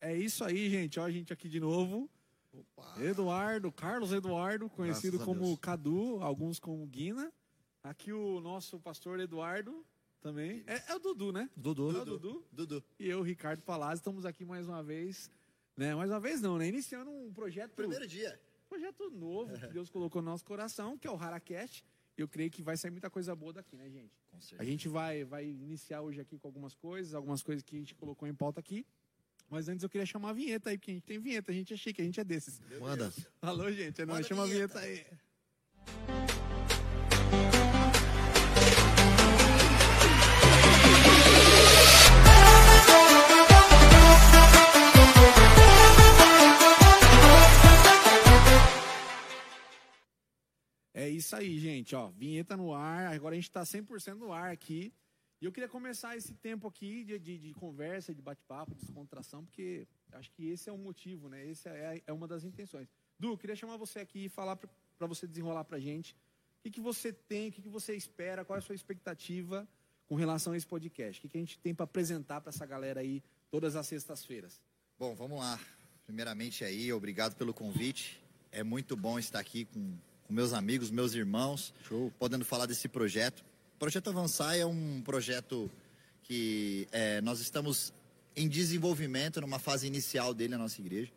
É 0.00 0.16
isso 0.16 0.44
aí, 0.44 0.70
gente. 0.70 0.98
Ó, 1.00 1.04
a 1.04 1.10
gente 1.10 1.32
aqui 1.32 1.48
de 1.48 1.60
novo. 1.60 2.08
Eduardo, 3.00 3.70
Carlos 3.70 4.12
Eduardo, 4.12 4.68
conhecido 4.70 5.20
a 5.20 5.24
como 5.24 5.40
Deus. 5.40 5.58
Cadu, 5.60 6.18
alguns 6.22 6.58
como 6.58 6.86
Guina. 6.86 7.32
Aqui 7.82 8.12
o 8.12 8.40
nosso 8.40 8.80
pastor 8.80 9.20
Eduardo 9.20 9.84
também. 10.20 10.64
É, 10.66 10.90
é 10.92 10.94
o 10.94 10.98
Dudu, 10.98 11.32
né? 11.32 11.48
Dudu. 11.56 11.96
É 11.96 12.00
o 12.00 12.04
Dudu. 12.04 12.44
Dudu. 12.50 12.84
E 12.98 13.08
eu, 13.08 13.22
Ricardo 13.22 13.62
Palazzi, 13.62 14.00
estamos 14.00 14.24
aqui 14.24 14.44
mais 14.44 14.66
uma 14.66 14.82
vez. 14.82 15.30
Né? 15.76 15.94
Mais 15.94 16.10
uma 16.10 16.18
vez 16.20 16.40
não, 16.40 16.58
né? 16.58 16.66
Iniciando 16.66 17.10
um 17.10 17.32
projeto, 17.32 17.72
Primeiro 17.74 18.06
dia. 18.06 18.40
projeto 18.68 19.10
novo 19.10 19.56
que 19.58 19.66
Deus 19.68 19.88
colocou 19.88 20.20
no 20.20 20.30
nosso 20.30 20.44
coração, 20.44 20.98
que 20.98 21.06
é 21.06 21.10
o 21.10 21.16
Haracast. 21.16 21.84
Eu 22.16 22.26
creio 22.26 22.50
que 22.50 22.62
vai 22.62 22.76
sair 22.76 22.90
muita 22.90 23.08
coisa 23.08 23.34
boa 23.36 23.52
daqui, 23.52 23.76
né, 23.76 23.88
gente? 23.88 24.12
Com 24.28 24.36
A 24.38 24.40
certeza. 24.40 24.68
gente 24.68 24.88
vai, 24.88 25.22
vai 25.22 25.46
iniciar 25.46 26.02
hoje 26.02 26.20
aqui 26.20 26.36
com 26.36 26.48
algumas 26.48 26.74
coisas, 26.74 27.14
algumas 27.14 27.44
coisas 27.44 27.62
que 27.62 27.76
a 27.76 27.78
gente 27.78 27.94
colocou 27.94 28.26
em 28.26 28.34
pauta 28.34 28.58
aqui. 28.58 28.84
Mas 29.50 29.66
antes 29.68 29.82
eu 29.82 29.88
queria 29.88 30.04
chamar 30.04 30.30
a 30.30 30.32
vinheta 30.34 30.68
aí, 30.68 30.76
porque 30.76 30.90
a 30.90 30.94
gente 30.94 31.04
tem 31.04 31.18
vinheta, 31.18 31.50
a 31.50 31.54
gente 31.54 31.72
é 31.72 31.76
chique, 31.76 32.02
a 32.02 32.04
gente 32.04 32.20
é 32.20 32.24
desses. 32.24 32.60
Manda. 32.80 33.12
Alô, 33.40 33.70
gente, 33.72 34.02
é 34.02 34.06
nóis, 34.06 34.26
chama 34.26 34.42
a 34.42 34.46
vinheta. 34.46 34.78
vinheta 34.80 35.06
aí. 35.10 35.18
É 50.92 51.08
isso 51.08 51.34
aí, 51.34 51.58
gente, 51.58 51.94
ó, 51.94 52.08
vinheta 52.10 52.54
no 52.56 52.74
ar, 52.74 53.14
agora 53.14 53.34
a 53.34 53.36
gente 53.36 53.50
tá 53.50 53.62
100% 53.62 54.14
no 54.14 54.32
ar 54.32 54.50
aqui. 54.50 54.92
E 55.40 55.44
eu 55.44 55.52
queria 55.52 55.68
começar 55.68 56.16
esse 56.16 56.34
tempo 56.34 56.66
aqui 56.66 57.04
de, 57.04 57.18
de, 57.18 57.38
de 57.38 57.54
conversa, 57.54 58.12
de 58.12 58.20
bate-papo, 58.20 58.74
de 58.74 58.80
descontração, 58.80 59.44
porque 59.44 59.86
acho 60.12 60.30
que 60.32 60.48
esse 60.48 60.68
é 60.68 60.72
o 60.72 60.78
motivo, 60.78 61.28
né? 61.28 61.46
Esse 61.46 61.68
é, 61.68 62.02
é 62.06 62.12
uma 62.12 62.26
das 62.26 62.44
intenções. 62.44 62.88
Du, 63.18 63.28
eu 63.28 63.38
queria 63.38 63.54
chamar 63.54 63.76
você 63.76 64.00
aqui 64.00 64.24
e 64.24 64.28
falar 64.28 64.56
para 64.56 65.06
você 65.06 65.26
desenrolar 65.26 65.64
pra 65.64 65.78
gente 65.78 66.16
o 66.58 66.62
que, 66.62 66.70
que 66.72 66.80
você 66.80 67.12
tem, 67.12 67.48
o 67.48 67.52
que, 67.52 67.62
que 67.62 67.68
você 67.68 67.94
espera, 67.94 68.44
qual 68.44 68.56
é 68.56 68.58
a 68.58 68.62
sua 68.62 68.74
expectativa 68.74 69.66
com 70.08 70.16
relação 70.16 70.54
a 70.54 70.56
esse 70.56 70.66
podcast. 70.66 71.20
O 71.20 71.22
que, 71.22 71.28
que 71.28 71.36
a 71.36 71.40
gente 71.40 71.58
tem 71.58 71.72
para 71.72 71.84
apresentar 71.84 72.40
para 72.40 72.50
essa 72.50 72.66
galera 72.66 73.00
aí 73.00 73.22
todas 73.50 73.76
as 73.76 73.86
sextas-feiras. 73.86 74.60
Bom, 74.98 75.14
vamos 75.14 75.38
lá. 75.38 75.60
Primeiramente 76.04 76.64
aí, 76.64 76.92
obrigado 76.92 77.36
pelo 77.36 77.54
convite. 77.54 78.20
É 78.50 78.62
muito 78.62 78.96
bom 78.96 79.18
estar 79.18 79.38
aqui 79.38 79.66
com, 79.66 79.96
com 80.26 80.32
meus 80.32 80.52
amigos, 80.52 80.90
meus 80.90 81.14
irmãos, 81.14 81.72
Show. 81.84 82.12
podendo 82.18 82.44
falar 82.44 82.66
desse 82.66 82.88
projeto. 82.88 83.44
O 83.78 83.86
Projeto 83.88 84.10
Avançar 84.10 84.56
é 84.56 84.66
um 84.66 85.00
projeto 85.02 85.70
que 86.24 86.88
é, 86.90 87.20
nós 87.20 87.38
estamos 87.38 87.92
em 88.34 88.48
desenvolvimento, 88.48 89.40
numa 89.40 89.60
fase 89.60 89.86
inicial 89.86 90.34
dele 90.34 90.50
na 90.50 90.58
nossa 90.58 90.80
igreja. 90.80 91.12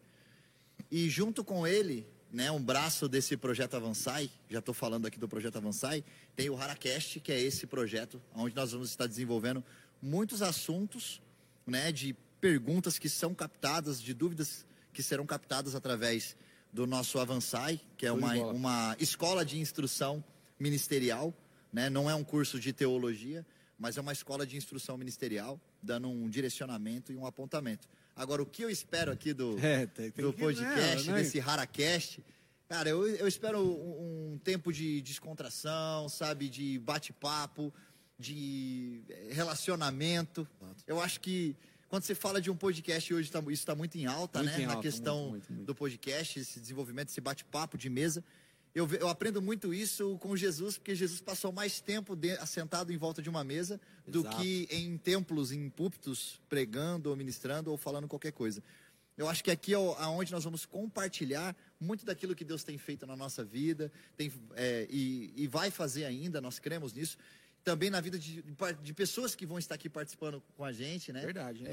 E 0.91 1.09
junto 1.09 1.43
com 1.43 1.65
ele, 1.65 2.05
né, 2.31 2.51
um 2.51 2.61
braço 2.61 3.09
desse 3.09 3.35
projeto 3.35 3.77
Avançai, 3.77 4.29
já 4.47 4.59
estou 4.59 4.75
falando 4.75 5.07
aqui 5.07 5.17
do 5.17 5.27
projeto 5.27 5.55
Avançai, 5.55 6.03
tem 6.35 6.51
o 6.51 6.55
Haracast, 6.55 7.19
que 7.21 7.31
é 7.31 7.41
esse 7.41 7.65
projeto, 7.65 8.21
onde 8.35 8.55
nós 8.55 8.73
vamos 8.73 8.91
estar 8.91 9.07
desenvolvendo 9.07 9.63
muitos 9.99 10.43
assuntos, 10.43 11.19
né, 11.65 11.91
de 11.91 12.15
perguntas 12.39 12.99
que 12.99 13.09
são 13.09 13.33
captadas, 13.33 13.99
de 13.99 14.13
dúvidas 14.13 14.67
que 14.93 15.01
serão 15.01 15.25
captadas 15.25 15.73
através 15.73 16.37
do 16.71 16.85
nosso 16.85 17.17
Avançai, 17.17 17.81
que 17.97 18.05
é 18.05 18.11
uma, 18.11 18.35
uma 18.35 18.95
escola 18.99 19.43
de 19.43 19.59
instrução 19.59 20.23
ministerial, 20.59 21.33
né, 21.71 21.89
não 21.89 22.09
é 22.09 22.15
um 22.15 22.23
curso 22.23 22.59
de 22.59 22.71
teologia, 22.73 23.45
mas 23.77 23.97
é 23.97 24.01
uma 24.01 24.11
escola 24.13 24.45
de 24.45 24.55
instrução 24.57 24.97
ministerial, 24.97 25.59
dando 25.81 26.09
um 26.09 26.29
direcionamento 26.29 27.11
e 27.11 27.17
um 27.17 27.25
apontamento. 27.25 27.87
Agora, 28.15 28.41
o 28.41 28.45
que 28.45 28.61
eu 28.63 28.69
espero 28.69 29.11
aqui 29.11 29.33
do, 29.33 29.57
É, 29.59 29.85
tem, 29.87 30.11
tem 30.11 30.23
do 30.25 30.33
podcast, 30.33 31.09
né, 31.09 31.15
desse 31.21 31.39
Haracast. 31.39 32.23
Cara, 32.67 32.89
eu, 32.89 33.07
eu 33.07 33.27
espero 33.27 33.59
um, 33.59 34.33
um 34.33 34.37
tempo 34.37 34.71
de 34.71 35.01
descontração, 35.01 36.07
sabe? 36.07 36.47
De 36.49 36.77
bate-papo, 36.79 37.73
de 38.19 39.01
relacionamento. 39.29 40.47
Eu 40.87 40.99
acho 41.01 41.19
que 41.19 41.55
quando 41.89 42.03
você 42.03 42.15
fala 42.15 42.39
de 42.41 42.49
um 42.49 42.55
podcast 42.55 43.13
hoje, 43.13 43.29
tá- 43.29 43.39
isso 43.41 43.49
está 43.51 43.75
muito 43.75 43.97
em 43.97 44.05
alta, 44.05 44.39
Muito 44.39 44.51
né? 44.55 44.61
em 44.63 44.65
Na 44.65 44.73
alta, 44.73 44.81
questão 44.83 45.17
muito, 45.23 45.31
muito, 45.31 45.53
muito. 45.53 45.65
do 45.65 45.75
podcast, 45.75 46.39
esse 46.39 46.59
desenvolvimento, 46.59 47.09
esse 47.09 47.19
bate-papo 47.19 47.77
de 47.77 47.89
mesa. 47.89 48.23
Eu, 48.73 48.87
eu 48.93 49.09
aprendo 49.09 49.41
muito 49.41 49.73
isso 49.73 50.17
com 50.19 50.35
Jesus, 50.35 50.77
porque 50.77 50.95
Jesus 50.95 51.19
passou 51.19 51.51
mais 51.51 51.81
tempo 51.81 52.15
de- 52.15 52.31
assentado 52.37 52.93
em 52.93 52.97
volta 52.97 53.21
de 53.21 53.29
uma 53.29 53.43
mesa 53.43 53.79
do 54.07 54.21
Exato. 54.21 54.37
que 54.37 54.67
em 54.71 54.97
templos, 54.97 55.51
em 55.51 55.69
púlpitos, 55.69 56.39
pregando 56.47 57.09
ou 57.09 57.15
ministrando 57.17 57.69
ou 57.69 57.75
falando 57.77 58.07
qualquer 58.07 58.31
coisa. 58.31 58.63
Eu 59.17 59.27
acho 59.27 59.43
que 59.43 59.51
aqui 59.51 59.73
é 59.73 59.77
o- 59.77 59.91
aonde 59.95 60.31
nós 60.31 60.45
vamos 60.45 60.65
compartilhar 60.65 61.53
muito 61.79 62.05
daquilo 62.05 62.33
que 62.33 62.45
Deus 62.45 62.63
tem 62.63 62.77
feito 62.77 63.05
na 63.05 63.15
nossa 63.15 63.43
vida 63.43 63.91
tem, 64.15 64.31
é, 64.55 64.87
e, 64.89 65.33
e 65.35 65.47
vai 65.47 65.69
fazer 65.69 66.05
ainda, 66.05 66.39
nós 66.39 66.57
cremos 66.57 66.93
nisso. 66.93 67.17
Também 67.65 67.89
na 67.89 67.99
vida 67.99 68.17
de, 68.17 68.41
de 68.81 68.93
pessoas 68.93 69.35
que 69.35 69.45
vão 69.45 69.59
estar 69.59 69.75
aqui 69.75 69.89
participando 69.89 70.41
com 70.55 70.63
a 70.63 70.71
gente, 70.71 71.11
né? 71.11 71.21
Verdade, 71.21 71.61
né? 71.61 71.71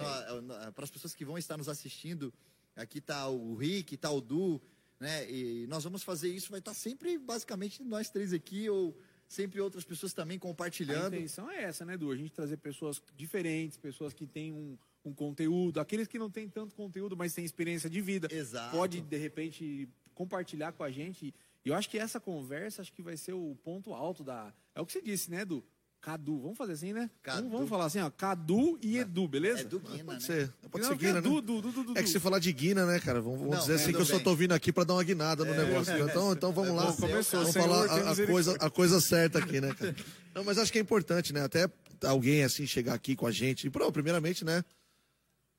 Para 0.74 0.84
as 0.84 0.90
pessoas 0.90 1.14
que 1.14 1.24
vão 1.24 1.38
estar 1.38 1.56
nos 1.56 1.68
assistindo, 1.68 2.34
aqui 2.76 2.98
está 2.98 3.26
o 3.28 3.54
Rick, 3.54 3.94
está 3.94 4.10
o 4.10 4.20
Du, 4.20 4.60
né? 5.00 5.30
E 5.30 5.66
nós 5.68 5.84
vamos 5.84 6.02
fazer 6.02 6.28
isso, 6.28 6.50
vai 6.50 6.60
estar 6.60 6.74
sempre 6.74 7.18
basicamente 7.18 7.82
nós 7.82 8.10
três 8.10 8.32
aqui, 8.32 8.68
ou 8.68 8.96
sempre 9.28 9.60
outras 9.60 9.84
pessoas 9.84 10.12
também 10.12 10.36
A 10.36 10.40
compartilhando. 10.40 11.14
intenção 11.14 11.50
é 11.50 11.62
essa, 11.62 11.84
né, 11.84 11.94
Edu? 11.94 12.10
A 12.10 12.16
gente 12.16 12.32
trazer 12.32 12.56
pessoas 12.56 13.00
diferentes, 13.14 13.76
pessoas 13.76 14.14
que 14.14 14.26
têm 14.26 14.52
um, 14.52 14.78
um 15.04 15.12
conteúdo, 15.12 15.80
aqueles 15.80 16.08
que 16.08 16.18
não 16.18 16.30
têm 16.30 16.48
tanto 16.48 16.74
conteúdo, 16.74 17.16
mas 17.16 17.34
têm 17.34 17.44
experiência 17.44 17.88
de 17.90 18.00
vida. 18.00 18.28
Exato. 18.30 18.76
Pode, 18.76 19.00
de 19.00 19.16
repente, 19.16 19.88
compartilhar 20.14 20.72
com 20.72 20.82
a 20.82 20.90
gente. 20.90 21.34
E 21.64 21.68
eu 21.68 21.74
acho 21.74 21.88
que 21.90 21.98
essa 21.98 22.18
conversa 22.18 22.82
acho 22.82 22.92
que 22.92 23.02
vai 23.02 23.16
ser 23.16 23.34
o 23.34 23.54
ponto 23.62 23.92
alto 23.92 24.24
da. 24.24 24.52
É 24.74 24.80
o 24.80 24.86
que 24.86 24.92
você 24.92 25.02
disse, 25.02 25.30
né, 25.30 25.42
Edu? 25.42 25.64
Cadu, 26.00 26.38
vamos 26.40 26.56
fazer 26.56 26.72
assim, 26.74 26.92
né? 26.92 27.10
Cadu. 27.22 27.38
Vamos, 27.42 27.52
vamos 27.52 27.68
falar 27.68 27.86
assim, 27.86 27.98
ó. 28.00 28.08
Cadu 28.08 28.78
e 28.80 28.98
Edu, 28.98 29.26
beleza? 29.26 29.60
É 29.62 29.64
do 29.64 29.80
Guina, 29.80 30.04
Pode 30.04 30.20
né? 30.20 30.20
ser. 30.20 30.52
Pode 30.70 30.84
Não, 30.84 30.90
ser 30.92 30.96
que 30.98 31.04
é 31.06 31.08
Guina, 31.08 31.20
né? 31.20 31.28
Du, 31.28 31.40
Du, 31.42 31.60
Du, 31.60 31.72
Du, 31.72 31.84
Du, 31.84 31.98
É 31.98 32.02
que 32.02 32.08
se 32.08 32.20
falar 32.20 32.38
de 32.38 32.52
Guina, 32.52 32.86
né, 32.86 33.00
cara? 33.00 33.20
Vamos, 33.20 33.38
vamos 33.40 33.54
Não, 33.54 33.60
dizer 33.60 33.74
assim 33.74 33.92
que 33.92 33.98
eu 34.00 34.04
só 34.06 34.18
tô 34.20 34.34
vindo 34.34 34.52
aqui 34.52 34.72
pra 34.72 34.84
dar 34.84 34.94
uma 34.94 35.02
guinada 35.04 35.44
no 35.44 35.52
É, 35.52 35.56
negócio. 35.64 35.92
é, 35.92 36.00
Então, 36.00 36.32
então 36.32 36.52
vamos 36.52 36.74
lá. 36.74 36.86
bom, 36.86 36.96
começou, 36.96 37.40
vamos 37.40 37.54
falar 37.56 37.84
a- 37.90 38.12
a, 38.12 38.26
coisa, 38.26 38.56
a 38.60 38.70
coisa 38.70 39.00
certa 39.00 39.38
aqui, 39.40 39.60
né, 39.60 39.74
cara? 39.74 39.94
Não, 40.34 40.44
mas 40.44 40.56
acho 40.56 40.70
que 40.72 40.78
é 40.78 40.80
importante, 40.80 41.32
né? 41.32 41.42
Até 41.42 41.68
alguém 42.04 42.44
assim 42.44 42.64
chegar 42.66 42.94
aqui 42.94 43.16
com 43.16 43.26
a 43.26 43.32
gente. 43.32 43.66
E, 43.66 43.70
pô, 43.70 43.90
primeiramente, 43.90 44.44
né? 44.44 44.64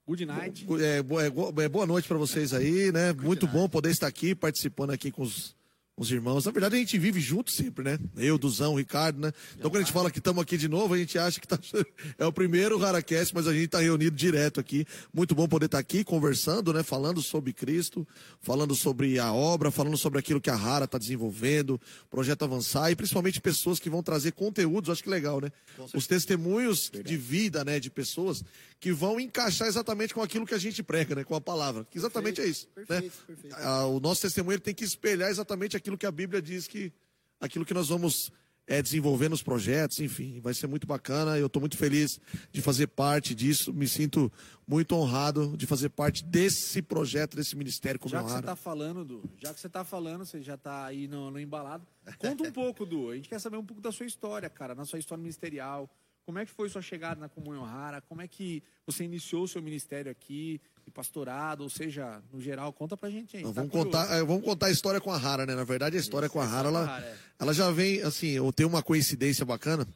Good 0.08 0.26
night. 0.26 0.66
É, 0.82 1.04
boa, 1.04 1.24
é, 1.24 1.28
é 1.66 1.70
boa 1.70 1.86
noite 1.86 2.08
pra 2.08 2.18
vocês 2.18 2.54
aí, 2.54 2.92
né? 2.94 3.14
Muito 3.14 3.46
bom 3.46 3.68
poder 3.70 3.92
estar 3.92 4.08
aqui 4.08 4.34
participando 4.34 4.90
aqui 4.92 5.12
com 5.12 5.22
os, 5.22 5.56
os 6.00 6.10
irmãos. 6.10 6.46
Na 6.46 6.52
verdade, 6.52 6.78
a 6.78 6.80
gente 6.80 6.98
vive 6.98 7.20
junto 7.20 7.52
sempre, 7.52 7.84
né? 7.84 8.00
Eu, 8.16 8.38
Duzão, 8.38 8.76
Ricardo, 8.76 9.20
né? 9.20 9.34
Então, 9.58 9.70
quando 9.70 9.82
a 9.82 9.84
gente 9.84 9.92
fala 9.92 10.10
que 10.10 10.20
estamos 10.20 10.42
aqui 10.42 10.58
de 10.58 10.70
novo, 10.70 10.94
a 10.94 10.98
gente 10.98 11.20
acha 11.20 11.42
que 11.42 11.48
tá, 11.48 11.60
é 12.18 12.26
o 12.26 12.32
primeiro 12.32 12.78
Raracast, 12.78 13.36
mas 13.36 13.46
a 13.48 13.54
gente 13.54 13.66
está 13.66 13.80
reunido 13.80 14.16
direto 14.16 14.62
aqui. 14.62 14.86
Muito 15.14 15.36
bom 15.36 15.46
poder 15.46 15.66
estar 15.66 15.78
aqui 15.78 16.06
conversando, 16.06 16.72
né? 16.72 16.84
Falando 16.84 17.22
sobre 17.22 17.52
Cristo, 17.52 18.08
falando 18.40 18.76
sobre 18.76 19.20
a 19.20 19.34
obra, 19.34 19.72
falando 19.72 19.98
sobre 19.98 20.20
aquilo 20.20 20.40
que 20.40 20.50
a 20.50 20.56
Rara 20.56 20.86
está 20.86 20.98
desenvolvendo, 20.98 21.80
projeto 22.10 22.44
avançar 22.44 22.90
e 22.90 22.96
principalmente 22.96 23.42
pessoas 23.42 23.78
que 23.78 23.90
vão 23.90 24.02
trazer 24.02 24.32
conteúdos. 24.32 24.90
Acho 24.90 25.04
que 25.04 25.10
legal, 25.10 25.42
né? 25.42 25.52
Os 25.94 26.08
testemunhos 26.08 26.90
de 26.90 27.18
vida, 27.18 27.66
né? 27.66 27.78
De 27.78 27.90
pessoas 27.90 28.42
que 28.80 28.94
vão 28.94 29.20
encaixar 29.20 29.68
exatamente 29.68 30.14
com 30.14 30.22
aquilo 30.22 30.46
que 30.46 30.54
a 30.54 30.58
gente 30.58 30.82
prega, 30.82 31.14
né? 31.14 31.26
Com 31.26 31.36
a 31.36 31.42
palavra. 31.42 31.86
Que 31.92 31.98
exatamente 31.98 32.40
é 32.40 32.46
isso. 32.46 32.68
Perfeito, 32.68 33.04
né? 33.04 33.12
perfeito. 33.28 33.56
O 33.90 34.00
nosso 34.00 34.22
testemunho 34.22 34.62
tem 34.62 34.74
que 34.74 34.86
espelhar 34.86 35.30
exatamente 35.30 35.76
aquilo 35.76 35.89
que 35.98 36.06
a 36.06 36.12
Bíblia 36.12 36.42
diz 36.42 36.68
que 36.68 36.92
aquilo 37.40 37.66
que 37.66 37.74
nós 37.74 37.90
vamos 37.90 38.32
é, 38.70 38.82
desenvolver 38.84 39.30
nos 39.30 39.42
projetos, 39.42 40.00
enfim, 40.00 40.40
vai 40.40 40.54
ser 40.54 40.68
muito 40.68 40.86
bacana. 40.86 41.38
Eu 41.40 41.48
estou 41.48 41.60
muito 41.60 41.76
feliz 41.76 42.20
de 42.52 42.62
fazer 42.62 42.86
parte 42.88 43.34
disso, 43.34 43.74
me 43.74 43.88
sinto 43.88 44.32
muito 44.68 44.96
honrado 44.96 45.58
de 45.58 45.66
fazer 45.66 45.90
parte 45.90 46.24
desse 46.24 46.82
projeto, 46.82 47.36
desse 47.36 47.56
ministério 47.56 48.00
como 48.00 48.12
Já 48.12 48.20
que 48.20 48.26
você 48.30 48.36
Rara. 48.36 48.46
tá 48.46 48.56
falando, 48.56 49.04
Du, 49.04 49.24
já 49.38 49.52
que 49.54 49.60
você 49.60 49.68
tá 49.68 49.84
falando, 49.84 50.24
você 50.24 50.42
já 50.42 50.56
tá 50.56 50.86
aí 50.86 51.08
no, 51.08 51.32
no 51.32 51.40
embalado. 51.40 51.86
Conta 52.20 52.44
um 52.44 52.52
pouco, 52.54 52.86
Du. 52.86 53.10
A 53.10 53.16
gente 53.16 53.28
quer 53.28 53.40
saber 53.40 53.58
um 53.58 53.66
pouco 53.66 53.82
da 53.82 53.92
sua 53.92 54.06
história, 54.06 54.48
cara, 54.50 54.76
na 54.76 54.86
sua 54.86 55.00
história 55.00 55.22
ministerial. 55.22 55.90
Como 56.30 56.38
é 56.38 56.46
que 56.46 56.52
foi 56.52 56.70
sua 56.70 56.84
chegada 56.84 57.20
na 57.20 57.28
Comunhão 57.28 57.64
Rara? 57.64 58.02
Como 58.02 58.22
é 58.22 58.28
que 58.28 58.62
você 58.86 59.04
iniciou 59.04 59.46
o 59.46 59.48
seu 59.48 59.64
ministério 59.64 60.12
aqui, 60.12 60.62
de 60.86 60.92
pastorado, 60.92 61.62
ou 61.62 61.72
seja, 61.72 62.22
no 62.32 62.40
geral? 62.40 62.72
Conta 62.72 62.96
pra 62.96 63.10
gente 63.10 63.36
aí. 63.36 63.42
Tá 63.42 63.50
vamos, 63.50 63.72
curioso. 63.72 63.90
contar, 63.90 64.16
é, 64.16 64.24
vamos 64.24 64.44
contar 64.44 64.68
a 64.68 64.72
história 64.72 65.02
com 65.02 65.10
a 65.10 65.18
Rara, 65.18 65.48
né? 65.48 65.56
Na 65.56 65.64
verdade, 65.64 65.98
a 65.98 66.00
história 66.00 66.30
com 66.30 66.40
a 66.40 66.46
Rara, 66.46 66.68
ela, 66.68 66.86
Rara, 66.86 67.04
é. 67.04 67.18
ela 67.40 67.52
já 67.52 67.72
vem, 67.72 68.04
assim, 68.04 68.28
eu 68.28 68.54
tenho 68.54 68.70
uma 68.70 68.84
coincidência 68.84 69.44
bacana, 69.44 69.88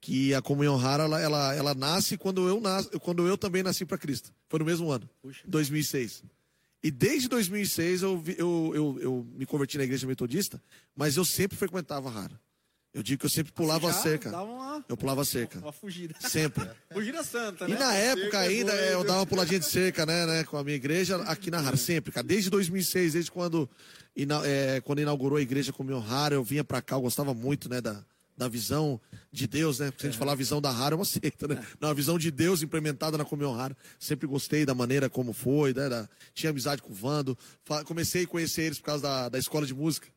que 0.00 0.32
a 0.32 0.40
comunhão 0.40 0.76
rara, 0.76 1.02
ela, 1.02 1.20
ela, 1.20 1.54
ela 1.56 1.74
nasce 1.74 2.16
quando 2.16 2.48
eu, 2.48 2.60
nas, 2.60 2.86
quando 3.00 3.26
eu 3.26 3.36
também 3.36 3.64
nasci 3.64 3.84
para 3.84 3.98
Cristo. 3.98 4.32
Foi 4.48 4.60
no 4.60 4.64
mesmo 4.64 4.92
ano, 4.92 5.10
Puxa. 5.20 5.42
2006. 5.44 6.22
E 6.84 6.90
desde 6.92 7.28
2006 7.28 8.02
eu, 8.02 8.22
eu, 8.38 8.72
eu, 8.76 8.98
eu 9.00 9.26
me 9.34 9.44
converti 9.44 9.76
na 9.76 9.82
igreja 9.82 10.06
metodista, 10.06 10.62
mas 10.94 11.16
eu 11.16 11.24
sempre 11.24 11.58
frequentava 11.58 12.08
a 12.08 12.12
rara. 12.12 12.40
Eu 12.92 13.02
digo 13.04 13.20
que 13.20 13.26
eu 13.26 13.30
sempre 13.30 13.52
pulava 13.52 13.88
a 13.88 13.92
Já. 13.92 14.00
Dava 14.30 14.44
uma, 14.50 14.84
Eu 14.88 14.96
pulava 14.96 15.22
a 15.22 15.24
cerca. 15.24 15.58
uma 15.60 15.70
fugida. 15.72 16.14
Sempre. 16.20 16.68
Fugida 16.92 17.22
santa, 17.22 17.66
E 17.66 17.72
né? 17.72 17.78
na 17.78 17.94
época 17.94 18.22
Cerca 18.22 18.44
é 18.44 18.48
ainda 18.48 18.72
é, 18.72 18.94
eu 18.94 19.04
dava 19.04 19.20
uma 19.20 19.26
puladinha 19.26 19.60
de 19.60 19.66
cerca, 19.70 20.04
né, 20.04 20.26
né, 20.26 20.44
com 20.44 20.56
a 20.56 20.64
minha 20.64 20.74
igreja 20.76 21.16
aqui 21.22 21.50
na 21.52 21.60
Rara, 21.60 21.76
sempre, 21.76 22.10
cara. 22.10 22.26
Desde 22.26 22.50
2006, 22.50 23.12
desde 23.12 23.30
quando, 23.30 23.70
ina- 24.16 24.44
é, 24.44 24.80
quando 24.80 25.00
inaugurou 25.00 25.38
a 25.38 25.40
igreja 25.40 25.72
com 25.72 25.84
o 25.84 25.86
meu 25.86 26.00
Rara, 26.00 26.34
eu 26.34 26.42
vinha 26.42 26.64
pra 26.64 26.82
cá, 26.82 26.96
eu 26.96 27.00
gostava 27.00 27.32
muito, 27.32 27.68
né, 27.68 27.80
da, 27.80 28.04
da 28.36 28.48
visão 28.48 29.00
de 29.30 29.46
Deus, 29.46 29.78
né? 29.78 29.86
Porque 29.92 30.00
se 30.00 30.06
a 30.08 30.10
gente 30.10 30.18
falar 30.18 30.34
visão 30.34 30.60
da 30.60 30.72
Rara, 30.72 30.94
é 30.94 30.96
uma 30.96 31.04
seita, 31.04 31.46
né? 31.46 31.64
Não, 31.80 31.90
a 31.90 31.94
visão 31.94 32.18
de 32.18 32.30
Deus 32.32 32.60
implementada 32.60 33.16
na 33.16 33.24
Comunhão 33.24 33.54
Rara. 33.54 33.76
Sempre 34.00 34.26
gostei 34.26 34.66
da 34.66 34.74
maneira 34.74 35.08
como 35.08 35.32
foi, 35.32 35.72
né? 35.72 35.88
da- 35.88 36.08
tinha 36.34 36.50
amizade 36.50 36.82
com 36.82 36.90
o 36.90 36.94
Vando. 36.96 37.38
Comecei 37.84 38.24
a 38.24 38.26
conhecer 38.26 38.62
eles 38.62 38.78
por 38.78 38.86
causa 38.86 39.02
da, 39.04 39.28
da 39.28 39.38
escola 39.38 39.64
de 39.64 39.74
música. 39.74 40.08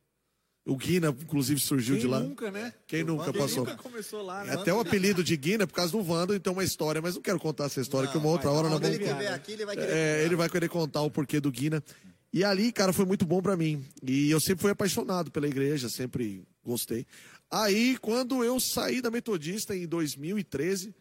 O 0.65 0.77
Guina, 0.77 1.10
inclusive, 1.10 1.60
surgiu 1.60 1.95
Quem 1.95 2.01
de 2.04 2.07
lá. 2.07 2.19
nunca, 2.21 2.50
né? 2.50 2.74
Quem 2.88 3.04
nunca 3.04 3.31
Quem 3.31 3.42
passou? 3.42 3.65
nunca 3.65 3.75
começou 3.75 4.21
lá, 4.21 4.44
É 4.44 4.48
né? 4.48 4.54
até 4.54 4.74
o 4.74 4.80
apelido 4.80 5.21
de 5.21 5.36
Guina 5.36 5.68
por 5.68 5.74
causa 5.74 5.92
do 5.92 6.01
Vando, 6.01 6.33
então 6.33 6.54
é 6.54 6.56
uma 6.56 6.63
história, 6.63 7.01
mas 7.01 7.15
não 7.15 7.21
quero 7.21 7.38
contar 7.38 7.65
essa 7.65 7.81
história, 7.81 8.10
que 8.10 8.18
uma 8.18 8.30
outra 8.30 8.50
hora 8.50 8.69
nós 8.69 8.81
ele 8.81 9.04
vamos. 9.06 9.25
aqui, 9.27 9.51
ele 9.51 9.65
vai 9.65 9.75
querer. 9.75 9.92
É, 9.94 10.24
ele 10.24 10.36
vai 10.38 10.50
querer 10.50 10.69
contar 10.69 11.01
o 11.01 11.12
porquê 11.12 11.42
do 11.42 11.51
Guina. 11.51 11.83
E 12.31 12.44
ali, 12.45 12.71
cara, 12.71 12.94
foi 12.94 13.06
muito 13.06 13.25
bom 13.25 13.42
pra 13.42 13.57
mim. 13.57 13.86
E 14.01 14.31
eu 14.31 14.39
sempre 14.39 14.62
fui 14.62 14.71
apaixonado 14.71 15.30
pela 15.31 15.48
igreja, 15.48 15.89
sempre 15.89 16.44
gostei. 16.63 17.06
Aí, 17.51 17.98
quando 18.00 18.42
eu 18.44 18.57
saí 18.60 19.01
da 19.01 19.12
Metodista 19.12 19.75
em 19.75 19.86
2013, 19.86 20.95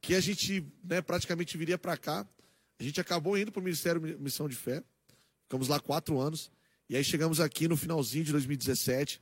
que 0.00 0.14
a 0.14 0.20
gente 0.20 0.64
né, 0.82 1.02
praticamente 1.02 1.58
viria 1.58 1.76
pra 1.76 1.96
cá, 1.96 2.26
a 2.78 2.82
gente 2.82 3.00
acabou 3.00 3.36
indo 3.36 3.50
pro 3.52 3.60
Ministério 3.60 4.00
Missão 4.20 4.48
de 4.48 4.56
Fé. 4.56 4.82
Ficamos 5.42 5.68
lá 5.68 5.78
quatro 5.80 6.18
anos. 6.20 6.50
E 6.92 6.96
aí 6.96 7.02
chegamos 7.02 7.40
aqui 7.40 7.66
no 7.66 7.74
finalzinho 7.74 8.22
de 8.22 8.32
2017, 8.32 9.18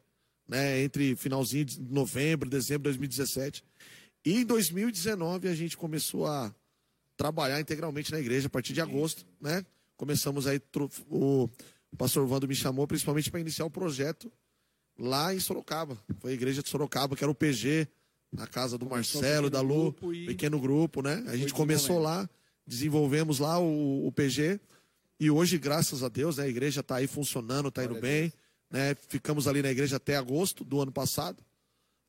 né, 0.48 0.82
entre 0.82 1.14
finalzinho 1.14 1.64
de 1.64 1.80
novembro, 1.80 2.50
dezembro 2.50 2.90
de 2.90 2.98
2017. 2.98 3.62
E 4.26 4.38
em 4.40 4.44
2019 4.44 5.46
a 5.46 5.54
gente 5.54 5.76
começou 5.76 6.26
a 6.26 6.52
trabalhar 7.16 7.60
integralmente 7.60 8.10
na 8.10 8.18
igreja 8.18 8.48
a 8.48 8.50
partir 8.50 8.72
de 8.72 8.80
agosto, 8.80 9.24
né? 9.40 9.64
Começamos 9.96 10.48
aí, 10.48 10.60
o 11.08 11.48
pastor 11.96 12.26
Vando 12.26 12.48
me 12.48 12.56
chamou 12.56 12.88
principalmente 12.88 13.30
para 13.30 13.38
iniciar 13.38 13.66
o 13.66 13.70
projeto 13.70 14.32
lá 14.98 15.32
em 15.32 15.38
Sorocaba. 15.38 15.96
Foi 16.18 16.32
a 16.32 16.34
igreja 16.34 16.64
de 16.64 16.68
Sorocaba, 16.68 17.14
que 17.14 17.22
era 17.22 17.30
o 17.30 17.36
PG, 17.36 17.86
na 18.32 18.48
casa 18.48 18.76
do 18.76 18.86
Começou 18.86 19.22
Marcelo, 19.22 19.48
pequeno 19.48 19.50
da 19.50 19.60
Lu, 19.60 19.82
grupo 19.92 20.12
e- 20.12 20.26
pequeno 20.26 20.58
grupo, 20.60 21.02
né? 21.02 21.22
A 21.28 21.36
gente 21.36 21.54
começou 21.54 22.00
lá, 22.00 22.28
desenvolvemos 22.66 23.38
lá 23.38 23.60
o, 23.60 24.08
o 24.08 24.10
PG 24.10 24.58
e 25.20 25.30
hoje, 25.30 25.58
graças 25.58 26.02
a 26.02 26.08
Deus, 26.08 26.38
né, 26.38 26.44
a 26.44 26.48
igreja 26.48 26.80
está 26.80 26.96
aí 26.96 27.06
funcionando, 27.06 27.68
está 27.68 27.84
indo 27.84 28.00
bem, 28.00 28.32
né? 28.70 28.96
Ficamos 29.06 29.46
ali 29.46 29.60
na 29.60 29.70
igreja 29.70 29.96
até 29.96 30.16
agosto 30.16 30.64
do 30.64 30.80
ano 30.80 30.90
passado. 30.90 31.44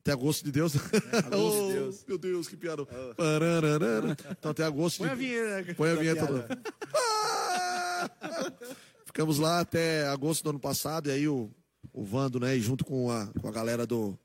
Até 0.00 0.12
agosto 0.12 0.42
de 0.44 0.50
Deus. 0.50 0.72
Oh, 1.30 1.68
Deus. 1.70 2.04
Meu 2.08 2.16
Deus, 2.16 2.48
que 2.48 2.56
piada. 2.56 2.86
Parararara. 3.16 4.16
Então, 4.30 4.50
até 4.50 4.64
agosto 4.64 4.98
Põe 4.98 5.08
de... 5.08 5.12
a 5.12 5.16
vinheta. 5.16 5.74
Põe 5.74 5.90
a 5.90 5.94
da 5.94 6.00
vinheta 6.00 6.26
do... 6.26 6.42
Ficamos 9.04 9.38
lá 9.38 9.60
até 9.60 10.08
agosto 10.08 10.42
do 10.42 10.50
ano 10.50 10.58
passado, 10.58 11.10
e 11.10 11.12
aí 11.12 11.28
o, 11.28 11.50
o 11.92 12.02
Vando, 12.02 12.40
né, 12.40 12.58
junto 12.58 12.82
com 12.82 13.10
a, 13.10 13.26
com 13.26 13.46
a 13.46 13.52
galera 13.52 13.86
do, 13.86 14.18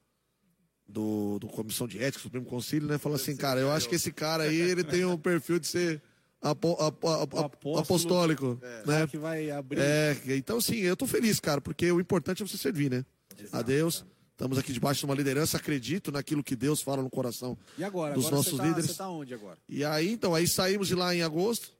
do, 0.87 1.39
do 1.39 1.47
Comissão 1.47 1.85
de 1.87 2.01
Ética, 2.01 2.23
Supremo 2.23 2.45
Conselho, 2.45 2.87
né, 2.87 2.97
falou 2.97 3.17
assim, 3.17 3.35
cara, 3.35 3.59
eu 3.59 3.69
acho 3.69 3.89
que 3.89 3.95
esse 3.95 4.13
cara 4.13 4.43
aí, 4.43 4.57
ele 4.57 4.85
tem 4.85 5.03
um 5.03 5.17
perfil 5.17 5.59
de 5.59 5.67
ser 5.67 6.01
apo, 6.41 6.73
apo- 6.81 7.07
apo- 7.09 7.39
apóstolo. 7.39 7.79
apostólico, 7.79 8.59
né? 8.85 9.07
Que 9.07 9.17
vai 9.17 9.49
abrir. 9.51 9.79
É, 9.79 10.15
então 10.35 10.59
sim, 10.61 10.77
eu 10.77 10.95
tô 10.95 11.05
feliz, 11.07 11.39
cara, 11.39 11.59
porque 11.61 11.91
o 11.91 11.99
importante 11.99 12.43
é 12.43 12.47
você 12.47 12.57
servir, 12.57 12.89
né? 12.91 13.05
A 13.51 13.61
Deus. 13.61 14.05
Estamos 14.31 14.59
aqui 14.59 14.71
debaixo 14.71 14.99
de 14.99 15.05
uma 15.05 15.15
liderança, 15.15 15.57
acredito 15.57 16.11
naquilo 16.11 16.43
que 16.43 16.55
Deus 16.55 16.79
fala 16.79 17.01
no 17.01 17.09
coração 17.09 17.57
E 17.75 17.83
agora? 17.83 18.13
dos 18.13 18.25
agora 18.27 18.35
nossos 18.37 18.51
você 18.53 18.57
tá, 18.57 18.67
líderes. 18.67 18.91
Você 18.91 18.97
tá 18.97 19.09
onde 19.09 19.33
agora? 19.33 19.57
E 19.67 19.83
aí, 19.83 20.11
então, 20.11 20.35
aí 20.35 20.47
saímos 20.47 20.87
de 20.87 20.93
lá 20.93 21.13
em 21.15 21.23
agosto, 21.23 21.71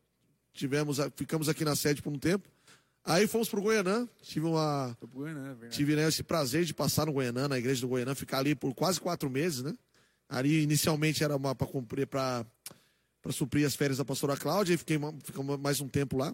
tivemos, 0.54 0.98
ficamos 1.16 1.50
aqui 1.50 1.64
na 1.64 1.76
sede 1.76 2.02
por 2.02 2.12
um 2.12 2.18
tempo. 2.18 2.50
Aí 3.06 3.28
fomos 3.28 3.48
pro 3.48 3.62
Goianã, 3.62 4.10
tive 4.24 4.48
uma, 4.48 4.88
né? 4.88 5.34
Verdade. 5.34 5.70
tive 5.76 5.96
né, 5.96 6.08
esse 6.08 6.24
prazer 6.24 6.66
de 6.66 6.74
passar 6.74 7.06
no 7.06 7.14
Goianã, 7.14 7.48
na 7.48 7.60
igreja 7.60 7.80
do 7.82 7.88
Goianã, 7.88 8.16
ficar 8.16 8.40
ali 8.40 8.56
por 8.56 8.74
quase 8.74 9.00
quatro 9.00 9.30
meses, 9.30 9.62
né? 9.62 9.74
Ali 10.28 10.64
inicialmente 10.64 11.24
era 11.24 11.38
para 11.40 11.68
cumprir 11.68 12.08
para 12.08 12.44
para 13.28 13.34
suprir 13.34 13.68
as 13.68 13.76
férias 13.76 13.98
da 13.98 14.06
pastora 14.06 14.38
Cláudia, 14.38 14.74
e 14.74 14.78
fiquei 14.78 14.98
ficamos 15.22 15.60
mais 15.60 15.82
um 15.82 15.88
tempo 15.90 16.16
lá, 16.16 16.34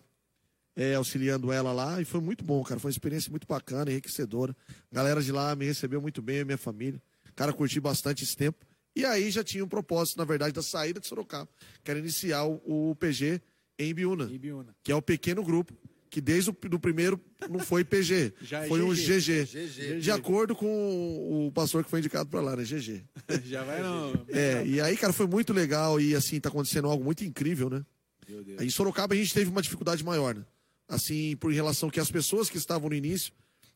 é, 0.75 0.93
auxiliando 0.93 1.51
ela 1.51 1.73
lá, 1.73 1.99
e 1.99 2.05
foi 2.05 2.21
muito 2.21 2.45
bom, 2.45 2.63
cara. 2.63 2.79
Foi 2.79 2.89
uma 2.89 2.93
experiência 2.93 3.31
muito 3.31 3.47
bacana, 3.47 3.91
enriquecedora. 3.91 4.55
A 4.91 4.95
galera 4.95 5.19
de 5.19 5.31
lá 5.31 5.55
me 5.55 5.65
recebeu 5.65 5.99
muito 5.99 6.21
bem, 6.21 6.41
a 6.41 6.45
minha 6.45 6.57
família. 6.57 7.01
Cara, 7.35 7.51
curti 7.51 7.79
bastante 7.79 8.23
esse 8.23 8.37
tempo. 8.37 8.63
E 8.95 9.03
aí 9.03 9.31
já 9.31 9.43
tinha 9.43 9.65
um 9.65 9.67
propósito, 9.67 10.19
na 10.19 10.23
verdade, 10.23 10.53
da 10.53 10.61
saída 10.61 10.99
de 10.99 11.07
Sorocaba, 11.07 11.49
que 11.83 11.89
era 11.89 11.99
iniciar 11.99 12.45
o, 12.45 12.91
o 12.91 12.95
PG 12.95 13.41
em 13.79 13.91
Biúna 13.91 14.25
Ibiúna. 14.31 14.75
que 14.83 14.91
é 14.91 14.95
o 14.95 15.01
pequeno 15.01 15.43
grupo, 15.43 15.73
que 16.13 16.21
desde 16.21 16.51
o 16.51 16.53
do 16.69 16.79
primeiro 16.79 17.19
não 17.49 17.59
foi 17.59 17.83
PG, 17.83 18.33
Já 18.43 18.63
é 18.63 18.67
foi 18.67 18.83
um 18.83 18.93
GG. 18.93 19.45
GG. 19.45 19.99
De 19.99 20.11
acordo 20.11 20.55
com 20.55 21.47
o 21.47 21.51
pastor 21.51 21.83
que 21.83 21.89
foi 21.89 22.01
indicado 22.01 22.29
para 22.29 22.39
lá, 22.39 22.55
né? 22.55 22.63
GG. 22.63 23.03
Já 23.43 23.63
vai 23.63 23.81
não. 23.81 24.13
É, 24.29 24.63
e 24.63 24.79
aí, 24.79 24.95
cara, 24.95 25.11
foi 25.11 25.25
muito 25.25 25.51
legal 25.51 25.99
e 25.99 26.13
assim, 26.15 26.39
tá 26.39 26.49
acontecendo 26.49 26.87
algo 26.87 27.03
muito 27.03 27.23
incrível, 27.23 27.67
né? 27.67 27.83
Meu 28.29 28.43
Deus. 28.43 28.59
Aí 28.59 28.67
em 28.67 28.69
Sorocaba 28.69 29.15
a 29.15 29.17
gente 29.17 29.33
teve 29.33 29.49
uma 29.49 29.61
dificuldade 29.61 30.03
maior, 30.03 30.35
né? 30.35 30.45
Assim, 30.87 31.35
por 31.37 31.51
em 31.51 31.55
relação 31.55 31.89
que 31.89 31.99
as 31.99 32.11
pessoas 32.11 32.47
que 32.47 32.57
estavam 32.57 32.89
no 32.89 32.95
início, 32.95 33.33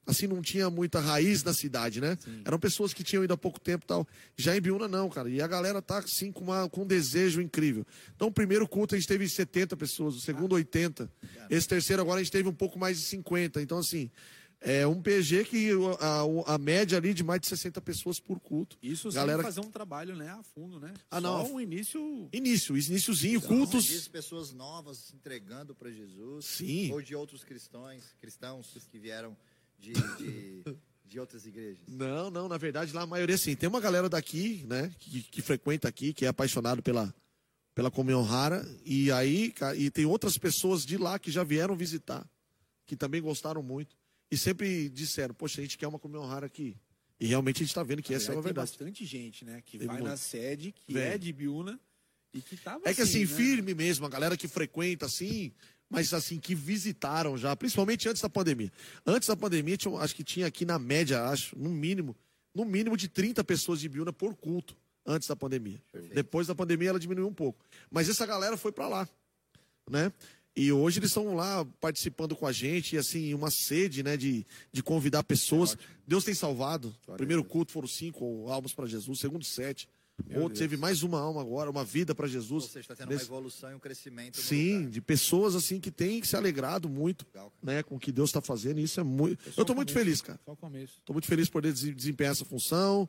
assim, 0.07 0.25
não 0.25 0.42
tinha 0.42 0.69
muita 0.69 1.00
raiz 1.00 1.44
na 1.44 1.54
cidade, 1.54 2.00
né? 2.00 2.18
Eram 2.45 2.57
pessoas 2.57 2.94
que 2.94 3.04
tinham 3.04 3.24
ido 3.24 3.33
há 3.33 3.38
pouco 3.38 3.59
tempo 3.59 3.83
e 3.83 3.88
tal. 3.88 4.07
Já 4.38 4.56
em 4.56 4.62
Biúna, 4.62 4.88
não, 4.88 5.09
cara. 5.09 5.30
E 5.30 5.42
a 5.42 5.48
galera 5.48 5.81
tá, 5.81 6.00
assim, 6.00 6.31
com, 6.31 6.45
uma, 6.45 6.69
com 6.69 6.83
um 6.83 6.88
desejo 6.88 7.42
incrível. 7.42 7.86
Então, 8.15 8.30
o 8.30 8.31
primeiro 8.31 8.68
culto 8.68 8.95
a 8.95 8.98
gente 8.98 9.07
teve 9.07 9.27
70 9.27 9.75
pessoas, 9.75 10.15
o 10.15 10.19
segundo 10.21 10.54
80. 10.54 11.12
Esse 11.50 11.68
terceiro 11.68 12.01
agora 12.01 12.21
a 12.21 12.24
gente 12.24 12.31
teve 12.31 12.48
um 12.48 12.54
pouco 12.54 12.80
mais 12.80 12.98
de 12.98 13.04
50. 13.06 13.62
Então, 13.62 13.77
assim, 13.80 14.09
é 14.62 14.88
um 14.88 15.01
PG 15.01 15.44
que 15.45 15.69
a, 16.00 16.54
a 16.54 16.57
média 16.57 16.98
ali 16.98 17.13
de 17.13 17.24
mais 17.24 17.42
de 17.42 17.48
60 17.48 17.80
pessoas 17.81 18.19
por 18.19 18.39
culto. 18.39 18.77
Isso 18.81 19.12
Galera- 19.12 19.44
sem 19.44 19.51
fazer 19.51 19.59
um 19.68 19.71
trabalho, 19.71 20.15
né, 20.15 20.30
a 20.30 20.42
fundo, 20.42 20.80
né? 20.80 20.94
Ah, 21.12 21.21
Só 21.21 21.44
não. 21.44 21.54
um 21.56 21.59
início... 21.62 22.27
Início, 22.33 22.75
iníciozinho, 22.77 23.42
cultos. 23.42 24.07
pessoas 24.07 24.54
novas 24.54 24.97
se 24.97 25.16
entregando 25.16 25.76
para 25.76 25.92
Jesus. 25.92 26.45
Sim. 26.45 26.92
Ou 26.92 27.02
de 27.02 27.16
outros 27.16 27.44
cristãos, 27.44 28.04
cristãos 28.19 28.73
que 28.90 28.97
vieram 28.97 29.37
de, 29.77 29.93
de, 29.93 30.63
de 31.05 31.19
outras 31.19 31.45
igrejas. 31.45 31.79
Não, 31.87 32.29
não, 32.29 32.47
na 32.47 32.57
verdade 32.57 32.93
lá 32.93 33.01
a 33.03 33.07
maioria 33.07 33.37
sim. 33.37 33.55
Tem 33.55 33.69
uma 33.69 33.79
galera 33.79 34.09
daqui, 34.09 34.63
né, 34.67 34.91
que, 34.99 35.21
que 35.23 35.41
frequenta 35.41 35.87
aqui, 35.87 36.13
que 36.13 36.25
é 36.25 36.27
apaixonado 36.27 36.81
pela, 36.81 37.13
pela 37.75 37.91
comunhão 37.91 38.23
rara. 38.23 38.67
E 38.85 39.11
aí, 39.11 39.53
e 39.77 39.89
tem 39.89 40.05
outras 40.05 40.37
pessoas 40.37 40.85
de 40.85 40.97
lá 40.97 41.17
que 41.19 41.31
já 41.31 41.43
vieram 41.43 41.75
visitar, 41.75 42.27
que 42.85 42.95
também 42.95 43.21
gostaram 43.21 43.61
muito. 43.63 43.95
E 44.29 44.37
sempre 44.37 44.89
disseram, 44.89 45.33
poxa, 45.33 45.61
a 45.61 45.63
gente 45.63 45.77
quer 45.77 45.87
uma 45.87 45.99
comunhão 45.99 46.25
rara 46.25 46.45
aqui. 46.47 46.75
E 47.19 47.25
realmente 47.25 47.57
a 47.57 47.59
gente 47.59 47.69
está 47.69 47.81
vendo 47.81 48.03
que 48.03 48.13
essa 48.13 48.25
é 48.25 48.27
Tem 48.27 48.35
uma 48.35 48.41
verdade. 48.43 48.69
bastante 48.69 49.05
gente, 49.05 49.43
né, 49.45 49.61
que 49.65 49.77
Tem 49.77 49.87
vai 49.87 49.97
muito. 49.97 50.09
na 50.09 50.17
sede, 50.17 50.71
que 50.71 50.93
Vem. 50.93 51.03
é 51.03 51.17
de 51.17 51.29
Ibiúna 51.29 51.79
e 52.33 52.41
que 52.41 52.57
tava 52.57 52.81
É 52.87 52.93
que 52.93 53.01
assim, 53.01 53.21
né? 53.21 53.25
firme 53.25 53.73
mesmo, 53.73 54.05
a 54.05 54.09
galera 54.09 54.35
que 54.37 54.47
frequenta 54.47 55.05
assim, 55.07 55.51
mas 55.89 56.13
assim, 56.13 56.39
que 56.39 56.53
visitaram 56.53 57.37
já, 57.37 57.56
principalmente 57.56 58.07
antes 58.09 58.21
da 58.21 58.29
pandemia. 58.29 58.71
Antes 59.06 59.27
da 59.27 59.35
pandemia, 59.35 59.77
tinha, 59.77 59.97
acho 59.99 60.15
que 60.15 60.23
tinha 60.23 60.47
aqui 60.47 60.65
na 60.65 60.77
média, 60.77 61.23
acho, 61.25 61.57
no 61.57 61.69
mínimo, 61.69 62.15
no 62.53 62.65
mínimo 62.65 62.97
de 62.97 63.07
30 63.07 63.44
pessoas 63.44 63.79
de 63.79 63.87
Biúna 63.87 64.11
por 64.11 64.35
culto, 64.35 64.75
antes 65.06 65.27
da 65.27 65.35
pandemia. 65.35 65.81
Depois 66.13 66.47
da 66.47 66.56
pandemia 66.56 66.89
ela 66.89 66.99
diminuiu 66.99 67.27
um 67.27 67.33
pouco. 67.33 67.63
Mas 67.89 68.09
essa 68.09 68.25
galera 68.25 68.57
foi 68.57 68.71
para 68.71 68.87
lá, 68.87 69.09
né? 69.89 70.11
E 70.56 70.71
hoje 70.71 70.97
eles 70.97 71.11
estão 71.11 71.35
lá 71.35 71.63
participando 71.79 72.35
com 72.35 72.47
a 72.47 72.51
gente, 72.51 72.95
e 72.95 72.97
assim, 72.97 73.31
uma 73.35 73.51
sede, 73.51 74.01
né, 74.01 74.17
de, 74.17 74.44
de 74.71 74.81
convidar 74.81 75.21
pessoas. 75.23 75.77
Deus 76.06 76.23
tem 76.23 76.33
salvado. 76.33 76.95
Primeiro 77.15 77.44
culto 77.44 77.71
foram 77.71 77.87
cinco 77.87 78.49
almas 78.49 78.73
para 78.73 78.87
Jesus, 78.87 79.19
segundo 79.19 79.45
sete. 79.45 79.87
Outro 80.36 80.57
teve 80.57 80.76
mais 80.78 81.04
uma 81.04 81.19
alma 81.19 81.42
agora, 81.42 81.69
uma 81.69 81.83
vida 81.83 82.14
para 82.16 82.26
Ou 82.26 82.31
Jesus. 82.31 82.66
seja, 82.66 82.80
está 82.80 82.95
tendo 82.95 83.09
Nesse- 83.09 83.26
uma 83.26 83.28
evolução 83.38 83.71
e 83.71 83.76
um 83.76 83.80
crescimento. 83.80 84.38
Sim, 84.38 84.78
lugar. 84.78 84.90
de 84.92 85.02
pessoas 85.02 85.56
assim 85.56 85.80
que 85.80 85.92
têm 85.92 86.24
se 86.24 86.36
alegrado 86.36 86.90
muito, 86.90 87.26
Legal, 87.33 87.54
né, 87.62 87.83
com 87.83 87.95
o 87.95 88.00
que 88.00 88.12
Deus 88.12 88.30
está 88.30 88.42
fazendo. 88.42 88.80
Isso 88.80 89.00
é 89.00 89.04
muito. 89.04 89.44
Só 89.52 89.62
Eu 89.62 89.64
estou 89.64 89.76
muito 89.76 89.92
feliz, 89.94 90.21
cara. 90.21 90.40
Só 90.44 90.54
o 90.54 90.56
começo. 90.57 90.95
Estou 91.00 91.14
muito 91.14 91.28
feliz 91.28 91.47
por 91.47 91.54
poder 91.62 91.71
des- 91.74 91.95
desempenhar 91.95 92.31
essa 92.31 92.44
função, 92.45 93.07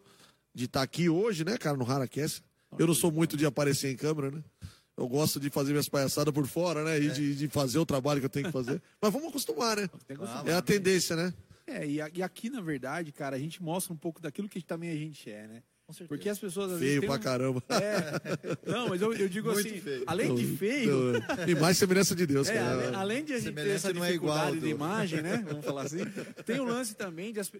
de 0.54 0.66
estar 0.66 0.82
aqui 0.82 1.08
hoje, 1.08 1.44
né, 1.44 1.56
cara, 1.56 1.76
no 1.76 1.84
Raracast. 1.84 2.42
Eu 2.78 2.86
não 2.86 2.94
sou 2.94 3.10
muito 3.10 3.36
de 3.36 3.46
aparecer 3.46 3.90
em 3.90 3.96
câmera, 3.96 4.30
né? 4.30 4.44
Eu 4.96 5.08
gosto 5.08 5.38
de 5.40 5.48
fazer 5.48 5.70
minhas 5.70 5.88
palhaçadas 5.88 6.34
por 6.34 6.46
fora, 6.46 6.84
né? 6.84 6.98
E 7.00 7.10
de, 7.10 7.34
de 7.36 7.48
fazer 7.48 7.78
o 7.78 7.86
trabalho 7.86 8.20
que 8.20 8.26
eu 8.26 8.30
tenho 8.30 8.46
que 8.46 8.52
fazer. 8.52 8.82
Mas 9.00 9.12
vamos 9.12 9.28
acostumar, 9.28 9.76
né? 9.76 9.88
Gostar. 10.14 10.46
É 10.46 10.52
a 10.54 10.60
tendência, 10.62 11.14
né? 11.16 11.32
É, 11.66 11.86
e, 11.86 11.94
e 11.96 12.22
aqui, 12.22 12.50
na 12.50 12.60
verdade, 12.60 13.12
cara, 13.12 13.36
a 13.36 13.38
gente 13.38 13.62
mostra 13.62 13.92
um 13.92 13.96
pouco 13.96 14.20
daquilo 14.20 14.48
que 14.48 14.60
também 14.62 14.90
a 14.90 14.96
gente 14.96 15.30
é, 15.30 15.46
né? 15.46 15.62
Com 15.88 15.92
certeza. 15.94 16.08
Porque 16.08 16.28
as 16.28 16.38
pessoas 16.38 16.72
às 16.72 16.78
Feio 16.80 17.00
vezes. 17.00 17.06
pra 17.06 17.16
um- 17.16 17.22
caramba. 17.22 17.62
É. 17.70 18.70
Não, 18.70 18.88
mas 18.90 19.00
eu, 19.00 19.10
eu 19.14 19.26
digo 19.28 19.50
Muito 19.50 19.66
assim, 19.66 19.80
feio. 19.80 20.04
além 20.06 20.34
de 20.34 20.46
feio, 20.58 21.12
Não, 21.12 21.48
E 21.48 21.54
mais 21.54 21.78
semelhança 21.78 22.14
de 22.14 22.26
Deus, 22.26 22.46
É, 22.46 22.54
cara. 22.54 22.86
ale- 22.88 22.96
além 22.96 23.24
de 23.24 23.32
a 23.32 23.38
gente 23.40 23.54
ter 23.54 23.68
essa 23.70 23.90
não 23.92 24.04
é 24.04 24.12
igual, 24.12 24.36
dificuldade 24.52 24.60
de 24.60 24.68
imagem, 24.70 25.22
né? 25.22 25.42
Vamos 25.48 25.64
falar 25.64 25.82
assim. 25.84 25.98
Tem 26.44 26.60
o 26.60 26.64
lance 26.64 26.94
também 26.94 27.32
de 27.32 27.40
as 27.40 27.50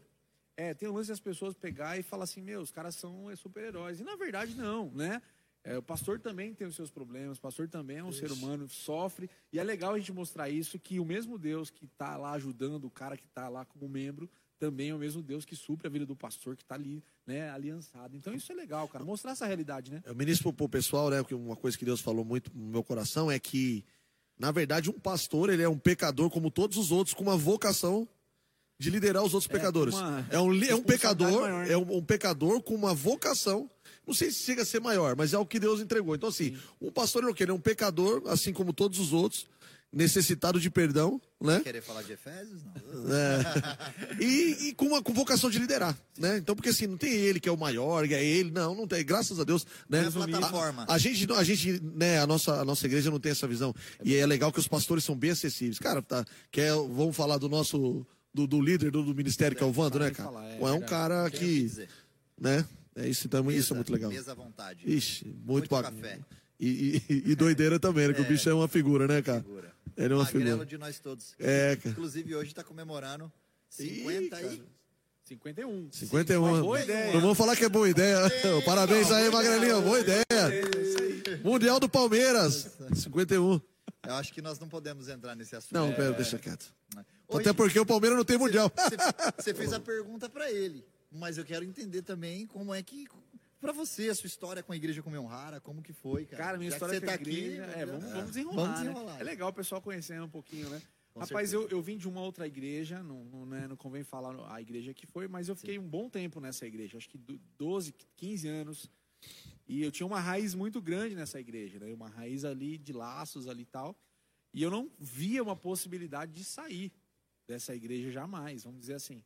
É, 0.59 0.75
tem 0.75 0.89
o 0.89 0.93
lance 0.93 1.09
das 1.09 1.21
pessoas 1.21 1.55
pegar 1.55 1.99
e 1.99 2.03
falar 2.03 2.25
assim, 2.25 2.43
meu, 2.43 2.61
os 2.61 2.71
caras 2.71 2.97
são 2.97 3.31
é, 3.31 3.37
super-heróis. 3.37 3.99
E 4.01 4.05
na 4.05 4.15
verdade, 4.17 4.55
não, 4.55 4.91
né? 4.93 5.23
É, 5.65 5.79
o 5.79 5.83
pastor 5.83 6.19
também 6.21 6.53
tem 6.53 6.67
os 6.67 6.75
seus 6.77 6.91
problemas, 6.91 7.39
o 7.39 7.41
pastor 7.41 7.67
também 7.69 7.99
é 7.99 8.05
um 8.05 8.13
ser 8.13 8.31
humano, 8.33 8.69
sofre. 8.69 9.31
E 9.53 9.59
é 9.59 9.63
legal 9.65 9.95
a 9.95 9.99
gente 9.99 10.13
mostrar 10.13 10.49
isso, 10.51 10.79
que 10.79 10.99
o 11.01 11.05
mesmo 11.05 11.39
Deus 11.39 11.71
que 11.71 11.85
está 11.87 12.17
lá 12.17 12.33
ajudando 12.33 12.85
o 12.85 12.91
cara 12.91 13.17
que 13.17 13.25
está 13.27 13.49
lá 13.49 13.65
como 13.65 13.89
membro, 13.89 14.29
também 14.59 14.91
é 14.91 14.95
o 14.95 14.99
mesmo 14.99 15.23
Deus 15.23 15.45
que 15.45 15.55
supre 15.57 15.87
a 15.87 15.91
vida 15.91 16.05
do 16.05 16.17
pastor 16.17 16.57
que 16.57 16.63
está 16.63 16.75
ali, 16.75 17.03
né, 17.27 17.49
aliançado. 17.51 18.17
Então 18.17 18.35
isso 18.35 18.51
é 18.53 18.55
legal, 18.55 18.89
cara, 18.89 19.05
mostrar 19.05 19.33
essa 19.33 19.47
realidade, 19.47 19.91
né? 19.91 20.03
Eu 20.05 20.15
ministro 20.15 20.53
pro 20.53 20.69
pessoal, 20.69 21.11
né? 21.11 21.23
Porque 21.23 21.35
uma 21.35 21.57
coisa 21.57 21.79
que 21.79 21.85
Deus 21.85 22.01
falou 22.01 22.25
muito 22.25 22.51
no 22.55 22.67
meu 22.67 22.83
coração 22.83 23.31
é 23.31 23.39
que, 23.39 23.85
na 24.39 24.51
verdade, 24.51 24.91
um 24.91 24.99
pastor, 24.99 25.51
ele 25.51 25.63
é 25.63 25.69
um 25.69 25.79
pecador 25.79 26.29
como 26.31 26.51
todos 26.51 26.77
os 26.77 26.91
outros, 26.91 27.15
com 27.15 27.23
uma 27.23 27.37
vocação 27.37 28.09
de 28.79 28.91
liderar 28.91 29.25
os 29.25 29.35
outros 29.35 29.49
pecadores. 29.51 29.95
uma 29.95 30.27
É 30.31 30.39
um, 30.39 30.65
é 30.65 30.75
um 30.75 30.83
pecador, 30.83 31.41
maior, 31.41 31.67
né? 31.67 31.73
é 31.73 31.77
um, 31.77 31.97
um 31.97 32.03
pecador 32.03 32.63
com 32.63 32.75
uma 32.75 32.95
vocação. 32.95 33.69
Não 34.07 34.15
sei 34.15 34.31
se 34.31 34.45
chega 34.45 34.63
a 34.63 34.65
ser 34.65 34.81
maior, 34.81 35.17
mas 35.17 35.35
é 35.35 35.39
o 35.39 35.45
que 35.45 35.59
Deus 35.59 35.81
entregou. 35.81 36.15
Então, 36.15 36.29
assim, 36.29 36.57
um 36.81 36.91
pastor 36.91 37.23
ele 37.25 37.33
é? 37.33 37.43
Ele 37.43 37.51
é 37.51 37.55
um 37.55 37.61
pecador, 37.61 38.23
assim 38.27 38.53
como 38.53 38.73
todos 38.73 39.01
os 39.01 39.13
outros, 39.13 39.47
necessitado 39.93 40.61
de 40.61 40.71
perdão, 40.71 41.21
né? 41.41 41.61
Querer 41.61 41.83
falar 41.83 42.03
de 42.03 42.13
Efésios? 42.13 42.63
Não. 42.65 43.15
É. 43.15 44.23
E, 44.23 44.69
e 44.69 44.75
com 44.75 44.87
uma 44.87 45.03
com 45.03 45.13
vocação 45.15 45.49
de 45.49 45.59
liderar, 45.59 45.97
né? 46.19 46.37
Então, 46.37 46.55
porque 46.55 46.69
assim, 46.69 46.87
não 46.87 46.97
tem 46.97 47.13
ele 47.13 47.41
que 47.41 47.49
é 47.49 47.53
o 47.53 47.57
maior, 47.57 48.07
que 48.07 48.15
é 48.15 48.25
ele, 48.25 48.51
não, 48.51 48.75
não 48.75 48.87
tem, 48.87 49.05
graças 49.05 49.41
a 49.41 49.45
Deus, 49.45 49.67
né? 49.89 50.01
É 50.01 50.05
a. 50.07 50.95
A, 50.95 50.99
gente, 50.99 51.33
a 51.33 51.43
gente, 51.43 51.81
né, 51.83 52.19
a 52.19 52.27
nossa, 52.27 52.61
a 52.61 52.65
nossa 52.65 52.87
igreja 52.87 53.11
não 53.11 53.21
tem 53.21 53.33
essa 53.33 53.47
visão. 53.47 53.75
E 54.05 54.15
é 54.15 54.27
legal 54.27 54.53
que 54.53 54.59
os 54.59 54.69
pastores 54.69 55.05
são 55.05 55.17
bem 55.17 55.31
acessíveis. 55.31 55.79
Cara, 55.79 56.03
tá, 56.03 56.25
quer, 56.51 56.73
vamos 56.73 57.17
falar 57.17 57.39
do 57.39 57.49
nosso, 57.49 58.07
do, 58.33 58.47
do 58.47 58.61
líder 58.61 58.91
do, 58.91 59.03
do 59.03 59.15
ministério, 59.15 59.57
que 59.57 59.63
é 59.63 59.67
o 59.67 59.73
Vando, 59.73 59.99
né, 59.99 60.11
cara? 60.11 60.31
é 60.45 60.53
é 60.55 60.65
um 60.65 60.81
verdade. 60.81 60.87
cara 60.87 61.31
que 61.31 61.71
né? 62.41 62.65
É 62.95 63.09
isso, 63.09 63.27
então, 63.27 63.41
isso 63.51 63.57
Mesa- 63.57 63.75
é 63.75 63.77
muito 63.77 63.93
legal. 63.93 64.11
Mesa 64.11 64.33
à 64.33 64.35
vontade. 64.35 64.81
Ixi, 64.85 65.25
muito, 65.27 65.45
Muito 65.47 65.71
bacana. 65.71 66.19
E, 66.61 67.01
e, 67.09 67.31
e 67.31 67.35
doideira 67.37 67.79
também, 67.79 68.09
né? 68.09 68.15
Que 68.15 68.21
o 68.21 68.25
bicho 68.27 68.49
é 68.49 68.55
uma 68.55 68.67
figura, 68.67 69.07
né, 69.07 69.23
cara? 69.23 69.41
Figura. 69.41 69.73
Ele 69.97 70.13
é 70.13 70.17
uma 70.17 70.25
Magrelo 70.25 70.45
figura. 70.47 70.67
de 70.67 70.79
nós 70.79 70.99
todos. 70.99 71.35
É, 71.39 71.77
cara. 71.77 71.91
Inclusive, 71.91 72.35
hoje 72.35 72.51
está 72.51 72.65
comemorando 72.65 73.33
Ih, 73.79 74.03
50 74.03 74.37
cara. 74.37 74.53
e... 74.53 74.63
51. 75.25 75.89
51. 75.93 76.43
Uma 76.43 76.63
boa 76.63 76.81
ideia. 76.81 77.13
Não 77.13 77.21
vamos 77.21 77.37
falar 77.37 77.55
que 77.55 77.65
é 77.65 77.69
boa 77.69 77.89
ideia. 77.89 78.17
Parabéns 78.65 79.11
aí, 79.11 79.31
Magrelinho. 79.31 79.83
Boa 79.83 80.01
ideia. 80.01 80.25
Mundial 81.45 81.79
do 81.79 81.89
Palmeiras. 81.89 82.71
51. 82.95 83.61
Eu 84.07 84.15
acho 84.15 84.33
que 84.33 84.41
nós 84.41 84.59
não 84.59 84.69
podemos 84.69 85.09
entrar 85.09 85.35
nesse 85.35 85.55
assunto. 85.55 85.75
Não, 85.75 85.93
pera, 85.93 86.13
deixa 86.13 86.39
quieto. 86.39 86.73
Hoje, 87.29 87.41
Até 87.43 87.53
porque 87.53 87.79
o 87.79 87.85
Palmeiras 87.85 88.17
não 88.17 88.25
tem 88.25 88.39
Mundial. 88.39 88.73
Você, 88.75 88.97
você 89.37 89.55
fez 89.55 89.73
a 89.75 89.81
pergunta 89.81 90.31
para 90.31 90.51
ele, 90.51 90.83
mas 91.13 91.37
eu 91.37 91.45
quero 91.45 91.63
entender 91.63 92.01
também 92.01 92.47
como 92.47 92.73
é 92.75 92.83
que... 92.83 93.07
Para 93.61 93.73
você, 93.73 94.09
a 94.09 94.15
sua 94.15 94.27
história 94.29 94.63
com 94.63 94.73
a 94.73 94.77
igreja 94.77 95.03
como 95.03 95.27
Rara, 95.27 95.61
como 95.61 95.83
que 95.83 95.93
foi, 95.93 96.25
cara? 96.25 96.43
Cara, 96.45 96.59
minha 96.59 96.71
Já 96.71 96.77
história 96.77 96.95
você 96.95 97.01
com 97.01 97.07
a 97.07 97.09
tá 97.17 97.21
aqui, 97.23 97.31
igreja, 97.31 97.63
é, 97.65 97.87
vamos, 97.87 98.05
é, 98.05 98.13
vamos 98.13 98.27
desenrolar, 98.29 98.57
Vamos 98.63 98.79
né? 98.79 98.85
desenrolar. 98.85 99.21
É 99.21 99.25
legal 99.25 99.49
o 99.49 99.53
pessoal 99.53 99.83
conhecendo 99.83 100.25
um 100.25 100.31
pouquinho, 100.31 100.69
né? 100.71 100.81
Com 101.13 101.21
Rapaz, 101.21 101.51
certeza. 101.51 101.73
eu, 101.73 101.79
eu 101.79 101.83
vim 101.83 101.97
de 101.97 102.07
uma 102.09 102.21
outra 102.21 102.47
igreja, 102.47 103.03
não, 103.03 103.25
não, 103.25 103.47
né, 103.47 103.67
não 103.67 103.77
convém 103.77 104.05
falar 104.05 104.37
a 104.55 104.61
igreja 104.61 104.95
que 104.95 105.07
foi, 105.07 105.27
mas 105.27 105.49
eu 105.49 105.57
fiquei 105.57 105.77
um 105.79 105.89
bom 105.89 106.09
tempo 106.09 106.39
nessa 106.41 106.65
igreja, 106.67 106.97
acho 106.97 107.09
que 107.09 107.19
do- 107.19 107.41
12, 107.59 107.93
15 108.17 108.47
anos. 108.47 108.89
E 109.67 109.83
eu 109.83 109.91
tinha 109.91 110.07
uma 110.07 110.21
raiz 110.21 110.55
muito 110.55 110.81
grande 110.81 111.17
nessa 111.17 111.41
igreja, 111.41 111.81
né? 111.81 111.93
Uma 111.93 112.09
raiz 112.09 112.45
ali 112.45 112.79
de 112.79 112.93
laços 112.93 113.49
ali 113.49 113.63
e 113.63 113.67
tal. 113.67 113.97
E 114.55 114.63
eu 114.63 114.71
não 114.71 114.89
via 114.99 115.43
uma 115.43 115.57
possibilidade 115.57 116.33
de 116.33 116.45
sair 116.45 116.93
dessa 117.49 117.75
igreja 117.75 118.11
jamais, 118.13 118.63
vamos 118.63 118.81
dizer 118.81 118.95
assim. 118.95 119.23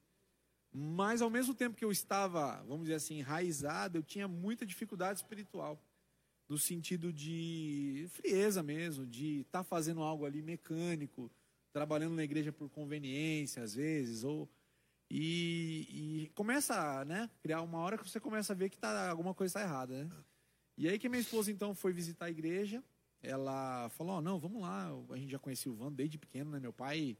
Mas 0.72 1.20
ao 1.20 1.28
mesmo 1.28 1.54
tempo 1.54 1.76
que 1.76 1.84
eu 1.84 1.92
estava, 1.92 2.62
vamos 2.62 2.82
dizer 2.82 2.94
assim, 2.94 3.18
enraizado, 3.18 3.98
eu 3.98 4.02
tinha 4.02 4.26
muita 4.26 4.64
dificuldade 4.64 5.18
espiritual. 5.18 5.78
No 6.48 6.58
sentido 6.58 7.12
de 7.12 8.06
frieza 8.10 8.62
mesmo, 8.62 9.06
de 9.06 9.40
estar 9.40 9.62
fazendo 9.62 10.02
algo 10.02 10.24
ali 10.24 10.40
mecânico, 10.40 11.30
trabalhando 11.72 12.14
na 12.14 12.24
igreja 12.24 12.52
por 12.52 12.70
conveniência, 12.70 13.62
às 13.62 13.74
vezes, 13.74 14.24
ou. 14.24 14.48
E, 15.10 16.24
e 16.24 16.28
começa 16.30 17.04
né, 17.04 17.28
criar 17.42 17.60
uma 17.60 17.78
hora 17.78 17.98
que 17.98 18.08
você 18.08 18.18
começa 18.18 18.54
a 18.54 18.56
ver 18.56 18.70
que 18.70 18.78
tá, 18.78 19.10
alguma 19.10 19.34
coisa 19.34 19.50
está 19.50 19.60
errada, 19.60 20.04
né? 20.04 20.10
E 20.78 20.88
aí 20.88 20.98
que 20.98 21.06
minha 21.06 21.20
esposa 21.20 21.50
então 21.50 21.74
foi 21.74 21.92
visitar 21.92 22.26
a 22.26 22.30
igreja, 22.30 22.82
ela 23.20 23.90
falou, 23.90 24.14
"Ó, 24.14 24.20
não, 24.22 24.38
vamos 24.38 24.62
lá, 24.62 24.90
a 25.10 25.16
gente 25.18 25.30
já 25.30 25.38
conhecia 25.38 25.70
o 25.70 25.74
Vando 25.74 25.96
desde 25.96 26.16
pequeno, 26.18 26.50
né? 26.50 26.58
Meu 26.58 26.72
pai 26.72 27.18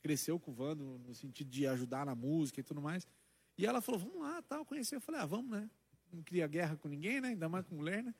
cresceu 0.00 0.38
com 0.38 0.50
o 0.50 0.54
Vando 0.54 0.98
no 1.06 1.14
sentido 1.14 1.50
de 1.50 1.66
ajudar 1.66 2.06
na 2.06 2.14
música 2.14 2.60
e 2.60 2.62
tudo 2.62 2.80
mais. 2.80 3.06
E 3.56 3.66
ela 3.66 3.80
falou, 3.80 4.00
vamos 4.00 4.20
lá, 4.20 4.40
tal, 4.42 4.64
conhecer. 4.64 4.96
Eu 4.96 5.00
falei, 5.00 5.20
ah, 5.20 5.26
vamos, 5.26 5.50
né? 5.50 5.68
Não 6.12 6.22
queria 6.22 6.46
guerra 6.46 6.76
com 6.76 6.88
ninguém, 6.88 7.20
né? 7.20 7.28
Ainda 7.28 7.48
mais 7.48 7.66
com 7.66 7.74
mulher, 7.74 8.02
né? 8.02 8.14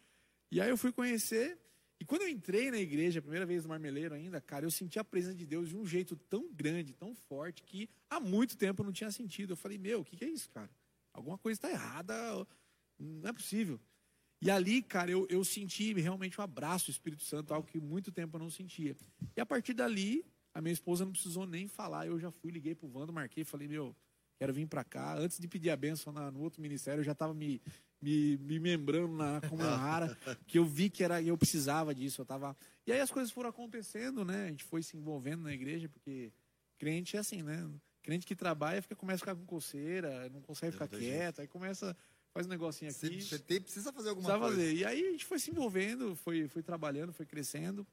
E 0.50 0.60
aí 0.60 0.68
eu 0.68 0.76
fui 0.76 0.92
conhecer. 0.92 1.58
E 2.00 2.04
quando 2.04 2.22
eu 2.22 2.28
entrei 2.28 2.70
na 2.70 2.78
igreja, 2.78 3.18
a 3.18 3.22
primeira 3.22 3.46
vez 3.46 3.64
no 3.64 3.70
Marmeleiro 3.70 4.14
ainda, 4.14 4.40
cara, 4.40 4.64
eu 4.64 4.70
senti 4.70 4.98
a 4.98 5.04
presença 5.04 5.36
de 5.36 5.46
Deus 5.46 5.68
de 5.68 5.76
um 5.76 5.84
jeito 5.84 6.16
tão 6.16 6.48
grande, 6.52 6.92
tão 6.92 7.14
forte, 7.14 7.62
que 7.62 7.88
há 8.08 8.20
muito 8.20 8.56
tempo 8.56 8.82
eu 8.82 8.86
não 8.86 8.92
tinha 8.92 9.10
sentido. 9.10 9.52
Eu 9.52 9.56
falei, 9.56 9.78
meu, 9.78 10.00
o 10.00 10.04
que, 10.04 10.16
que 10.16 10.24
é 10.24 10.28
isso, 10.28 10.48
cara? 10.50 10.70
Alguma 11.12 11.38
coisa 11.38 11.58
está 11.58 11.70
errada, 11.70 12.14
não 12.98 13.28
é 13.28 13.32
possível. 13.32 13.80
E 14.40 14.50
ali, 14.50 14.82
cara, 14.82 15.10
eu, 15.10 15.26
eu 15.28 15.44
senti 15.44 15.92
realmente 15.94 16.40
um 16.40 16.44
abraço 16.44 16.86
do 16.86 16.90
Espírito 16.92 17.24
Santo, 17.24 17.52
algo 17.52 17.66
que 17.66 17.80
muito 17.80 18.12
tempo 18.12 18.36
eu 18.36 18.40
não 18.40 18.50
sentia. 18.50 18.96
E 19.36 19.40
a 19.40 19.46
partir 19.46 19.74
dali, 19.74 20.24
a 20.58 20.60
minha 20.60 20.72
esposa 20.72 21.04
não 21.04 21.12
precisou 21.12 21.46
nem 21.46 21.68
falar. 21.68 22.06
Eu 22.06 22.18
já 22.18 22.30
fui, 22.30 22.50
liguei 22.50 22.74
pro 22.74 22.88
Vando, 22.88 23.12
marquei, 23.12 23.44
falei, 23.44 23.68
meu, 23.68 23.94
quero 24.38 24.52
vir 24.52 24.66
para 24.66 24.82
cá. 24.84 25.16
Antes 25.16 25.38
de 25.38 25.46
pedir 25.48 25.70
a 25.70 25.76
benção 25.76 26.12
na- 26.12 26.30
no 26.30 26.40
outro 26.40 26.60
ministério, 26.60 27.00
eu 27.00 27.04
já 27.04 27.12
estava 27.12 27.32
me, 27.32 27.60
me, 28.00 28.36
me 28.38 28.58
membrando 28.58 29.14
na 29.16 29.40
comunhão 29.48 29.76
rara, 29.76 30.16
que 30.46 30.58
eu 30.58 30.64
vi 30.64 30.90
que 30.90 31.02
era, 31.04 31.22
eu 31.22 31.36
precisava 31.38 31.94
disso. 31.94 32.20
Eu 32.22 32.26
tava... 32.26 32.56
E 32.86 32.92
aí 32.92 33.00
as 33.00 33.10
coisas 33.10 33.30
foram 33.32 33.50
acontecendo, 33.50 34.24
né? 34.24 34.46
A 34.46 34.48
gente 34.48 34.64
foi 34.64 34.82
se 34.82 34.96
envolvendo 34.96 35.42
na 35.42 35.52
igreja, 35.52 35.88
porque 35.88 36.32
crente 36.78 37.16
é 37.16 37.20
assim, 37.20 37.42
né? 37.42 37.68
Crente 38.02 38.26
que 38.26 38.34
trabalha 38.34 38.80
fica, 38.80 38.96
começa 38.96 39.16
a 39.16 39.26
ficar 39.26 39.34
com 39.36 39.44
coceira, 39.44 40.28
não 40.30 40.40
consegue 40.40 40.72
ficar 40.72 40.88
quieto, 40.88 41.40
aí 41.40 41.46
começa, 41.48 41.94
faz 42.32 42.46
um 42.46 42.50
negocinho 42.50 42.90
aqui. 42.90 43.20
você 43.22 43.38
tem- 43.38 43.60
precisa 43.60 43.92
fazer 43.92 44.08
alguma 44.10 44.28
Precisava 44.28 44.46
coisa. 44.54 44.60
fazer. 44.68 44.74
E 44.76 44.84
aí 44.84 45.06
a 45.06 45.10
gente 45.10 45.24
foi 45.26 45.38
se 45.38 45.50
envolvendo, 45.50 46.16
foi, 46.16 46.48
foi 46.48 46.62
trabalhando, 46.62 47.12
foi 47.12 47.26
crescendo. 47.26 47.86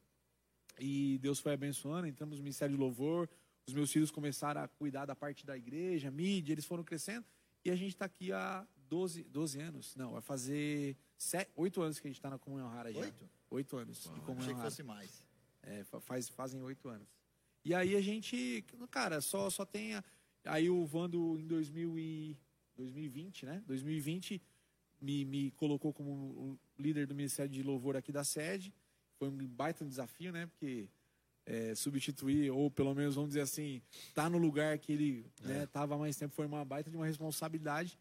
E 0.80 1.18
Deus 1.20 1.40
foi 1.40 1.54
abençoando. 1.54 2.08
Entramos 2.08 2.38
no 2.38 2.44
Ministério 2.44 2.76
de 2.76 2.80
Louvor. 2.82 3.30
Os 3.68 3.74
meus 3.74 3.92
filhos 3.92 4.12
começaram 4.12 4.62
a 4.62 4.68
cuidar 4.68 5.06
da 5.06 5.16
parte 5.16 5.46
da 5.46 5.58
igreja, 5.58 6.12
mídia, 6.12 6.54
eles 6.54 6.66
foram 6.66 6.84
crescendo. 6.84 7.26
E 7.64 7.72
a 7.72 7.76
gente 7.76 7.90
está 7.94 8.06
aqui 8.06 8.32
há 8.32 8.66
12, 8.90 9.24
12 9.24 9.60
anos. 9.60 9.96
Não, 9.96 10.12
vai 10.12 10.22
fazer 10.22 10.96
8 11.56 11.82
anos 11.82 12.00
que 12.00 12.08
a 12.08 12.10
gente 12.10 12.18
está 12.18 12.30
na 12.30 12.38
Comunhão 12.38 12.68
Rara 12.70 12.94
já. 12.94 13.00
Oito? 13.00 13.30
8 13.50 13.78
anos 13.78 14.04
de 14.04 14.10
Achei 14.10 14.22
Comunhão 14.22 14.48
que 14.50 14.54
Rara. 14.54 14.70
fosse 14.70 14.84
mais. 14.84 15.26
É, 15.64 15.84
fa- 15.86 16.00
faz, 16.00 16.30
fazem 16.30 16.62
oito 16.62 16.88
anos. 16.90 17.08
E 17.64 17.74
aí 17.74 17.96
a 17.96 18.02
gente, 18.02 18.64
cara, 18.92 19.20
só, 19.22 19.50
só 19.50 19.66
tem. 19.66 19.96
A, 19.96 20.04
aí 20.46 20.70
o 20.70 20.86
Vando 20.86 21.40
em 21.40 21.48
2000 21.48 21.98
e, 21.98 22.38
2020, 22.76 23.46
né? 23.48 23.64
2020 23.66 24.40
me, 25.02 25.26
me 25.26 25.50
colocou 25.52 25.92
como 25.92 26.60
líder 26.78 27.08
do 27.08 27.16
Ministério 27.16 27.52
de 27.52 27.64
Louvor 27.64 27.96
aqui 27.96 28.12
da 28.12 28.24
sede. 28.24 28.72
Foi 29.18 29.30
um 29.30 29.48
baita 29.48 29.86
desafio, 29.86 30.32
né? 30.32 30.46
Porque 30.48 30.88
é, 31.46 31.74
substituir, 31.76 32.50
ou 32.52 32.70
pelo 32.72 32.94
menos 32.96 33.16
vamos 33.16 33.30
dizer 33.30 33.42
assim, 33.42 33.82
tá 34.14 34.30
no 34.30 34.38
lugar 34.38 34.78
que 34.80 34.92
ele 34.92 35.26
né, 35.44 35.66
tava 35.68 35.96
há 35.96 35.98
mais 35.98 36.16
tempo, 36.18 36.34
foi 36.34 36.46
uma 36.46 36.66
baita 36.66 36.90
de 36.90 36.98
uma 36.98 37.06
responsabilidade. 37.06 37.98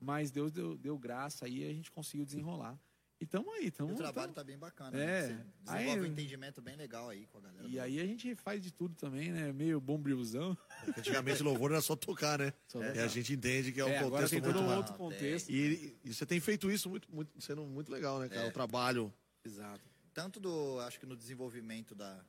Mas 0.00 0.30
Deus 0.30 0.50
deu, 0.50 0.76
deu 0.76 0.98
graça 0.98 1.46
aí 1.46 1.60
e 1.60 1.70
a 1.70 1.72
gente 1.72 1.90
conseguiu 1.90 2.24
desenrolar. 2.26 2.76
E 3.20 3.24
tamo 3.26 3.52
aí, 3.52 3.66
E 3.66 3.70
tamo. 3.70 3.92
o 3.92 3.96
trabalho 3.96 4.32
tamo- 4.32 4.34
tá 4.34 4.42
bem 4.42 4.58
bacana. 4.58 4.98
É. 4.98 5.28
né? 5.28 5.46
Você 5.62 5.72
desenvolve 5.76 5.90
Aí- 5.90 6.00
um 6.00 6.06
entendimento 6.06 6.60
bem 6.60 6.74
legal 6.74 7.08
aí 7.08 7.24
com 7.28 7.38
a 7.38 7.40
galera. 7.40 7.64
E 7.68 7.70
do- 7.70 7.80
aí 7.80 8.00
a 8.00 8.04
gente 8.04 8.34
faz 8.34 8.60
de 8.60 8.72
tudo 8.72 8.96
também, 8.96 9.30
né? 9.30 9.52
Meio 9.52 9.80
bombrilzão. 9.80 10.58
Antigamente 10.98 11.40
louvor 11.40 11.70
era 11.70 11.80
só 11.80 11.94
tocar, 11.94 12.36
né? 12.40 12.52
Só 12.66 12.82
E 12.82 12.88
tocar. 12.88 13.04
a 13.04 13.06
gente 13.06 13.32
entende 13.32 13.70
que 13.70 13.80
é 13.80 13.84
um 13.84 13.88
É, 13.88 13.98
agora 13.98 14.10
contexto 14.10 14.30
tem 14.32 14.40
muito 14.40 14.54
todo 14.54 14.64
um 14.64 14.66
maior. 14.66 14.78
outro 14.78 14.94
contexto. 14.94 15.50
E, 15.50 15.96
e 16.04 16.12
você 16.12 16.26
tem 16.26 16.40
feito 16.40 16.68
isso 16.68 16.90
muito, 16.90 17.08
muito, 17.14 17.40
sendo 17.40 17.62
muito 17.64 17.92
legal, 17.92 18.18
né, 18.18 18.28
cara? 18.28 18.48
O 18.48 18.52
trabalho. 18.52 19.14
Exato. 19.44 19.80
Tanto 20.14 20.38
do, 20.38 20.78
acho 20.80 21.00
que 21.00 21.06
no 21.06 21.16
desenvolvimento 21.16 21.94
da, 21.94 22.24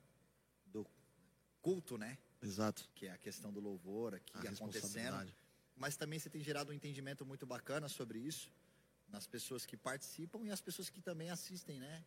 do 0.66 0.86
culto, 1.60 1.98
né? 1.98 2.18
Exato. 2.42 2.88
Que 2.94 3.06
é 3.06 3.10
a 3.10 3.18
questão 3.18 3.52
do 3.52 3.60
louvor 3.60 4.14
aqui 4.14 4.46
A 4.46 4.50
acontecendo. 4.50 5.32
Mas 5.76 5.96
também 5.96 6.18
você 6.18 6.30
tem 6.30 6.42
gerado 6.42 6.70
um 6.70 6.74
entendimento 6.74 7.24
muito 7.26 7.46
bacana 7.46 7.88
sobre 7.88 8.18
isso. 8.18 8.50
Nas 9.08 9.26
pessoas 9.26 9.66
que 9.66 9.76
participam 9.76 10.44
e 10.44 10.50
as 10.50 10.60
pessoas 10.60 10.88
que 10.88 11.00
também 11.00 11.30
assistem, 11.30 11.78
né? 11.78 12.04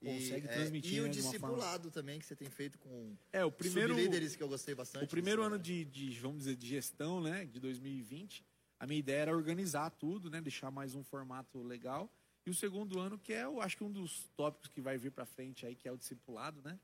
Consegue 0.00 0.46
é, 0.46 0.52
transmitir, 0.52 0.94
E 0.94 1.00
o 1.00 1.04
né, 1.04 1.08
discipulado 1.08 1.90
também 1.90 2.20
que 2.20 2.24
você 2.24 2.36
tem 2.36 2.48
feito 2.48 2.78
com 2.78 3.16
É, 3.32 3.44
o 3.44 3.50
primeiro, 3.50 3.94
sublíderes 3.94 4.36
que 4.36 4.42
eu 4.42 4.48
gostei 4.48 4.74
bastante. 4.74 5.04
o 5.04 5.08
primeiro 5.08 5.42
ano 5.42 5.56
né? 5.56 5.62
de, 5.62 5.84
de, 5.84 6.20
vamos 6.20 6.38
dizer, 6.38 6.54
de 6.54 6.68
gestão, 6.68 7.20
né? 7.20 7.44
De 7.46 7.58
2020, 7.58 8.44
a 8.78 8.86
minha 8.86 9.00
ideia 9.00 9.22
era 9.22 9.36
organizar 9.36 9.90
tudo, 9.90 10.30
né? 10.30 10.40
Deixar 10.40 10.70
mais 10.70 10.94
um 10.94 11.02
formato 11.02 11.60
legal. 11.62 12.08
E 12.48 12.50
o 12.50 12.54
segundo 12.54 12.98
ano, 12.98 13.18
que 13.18 13.34
é, 13.34 13.44
eu 13.44 13.60
acho 13.60 13.76
que 13.76 13.84
um 13.84 13.92
dos 13.92 14.26
tópicos 14.34 14.70
que 14.70 14.80
vai 14.80 14.96
vir 14.96 15.12
pra 15.12 15.26
frente 15.26 15.66
aí, 15.66 15.74
que 15.74 15.86
é 15.86 15.92
o 15.92 15.98
discipulado, 15.98 16.62
né? 16.64 16.80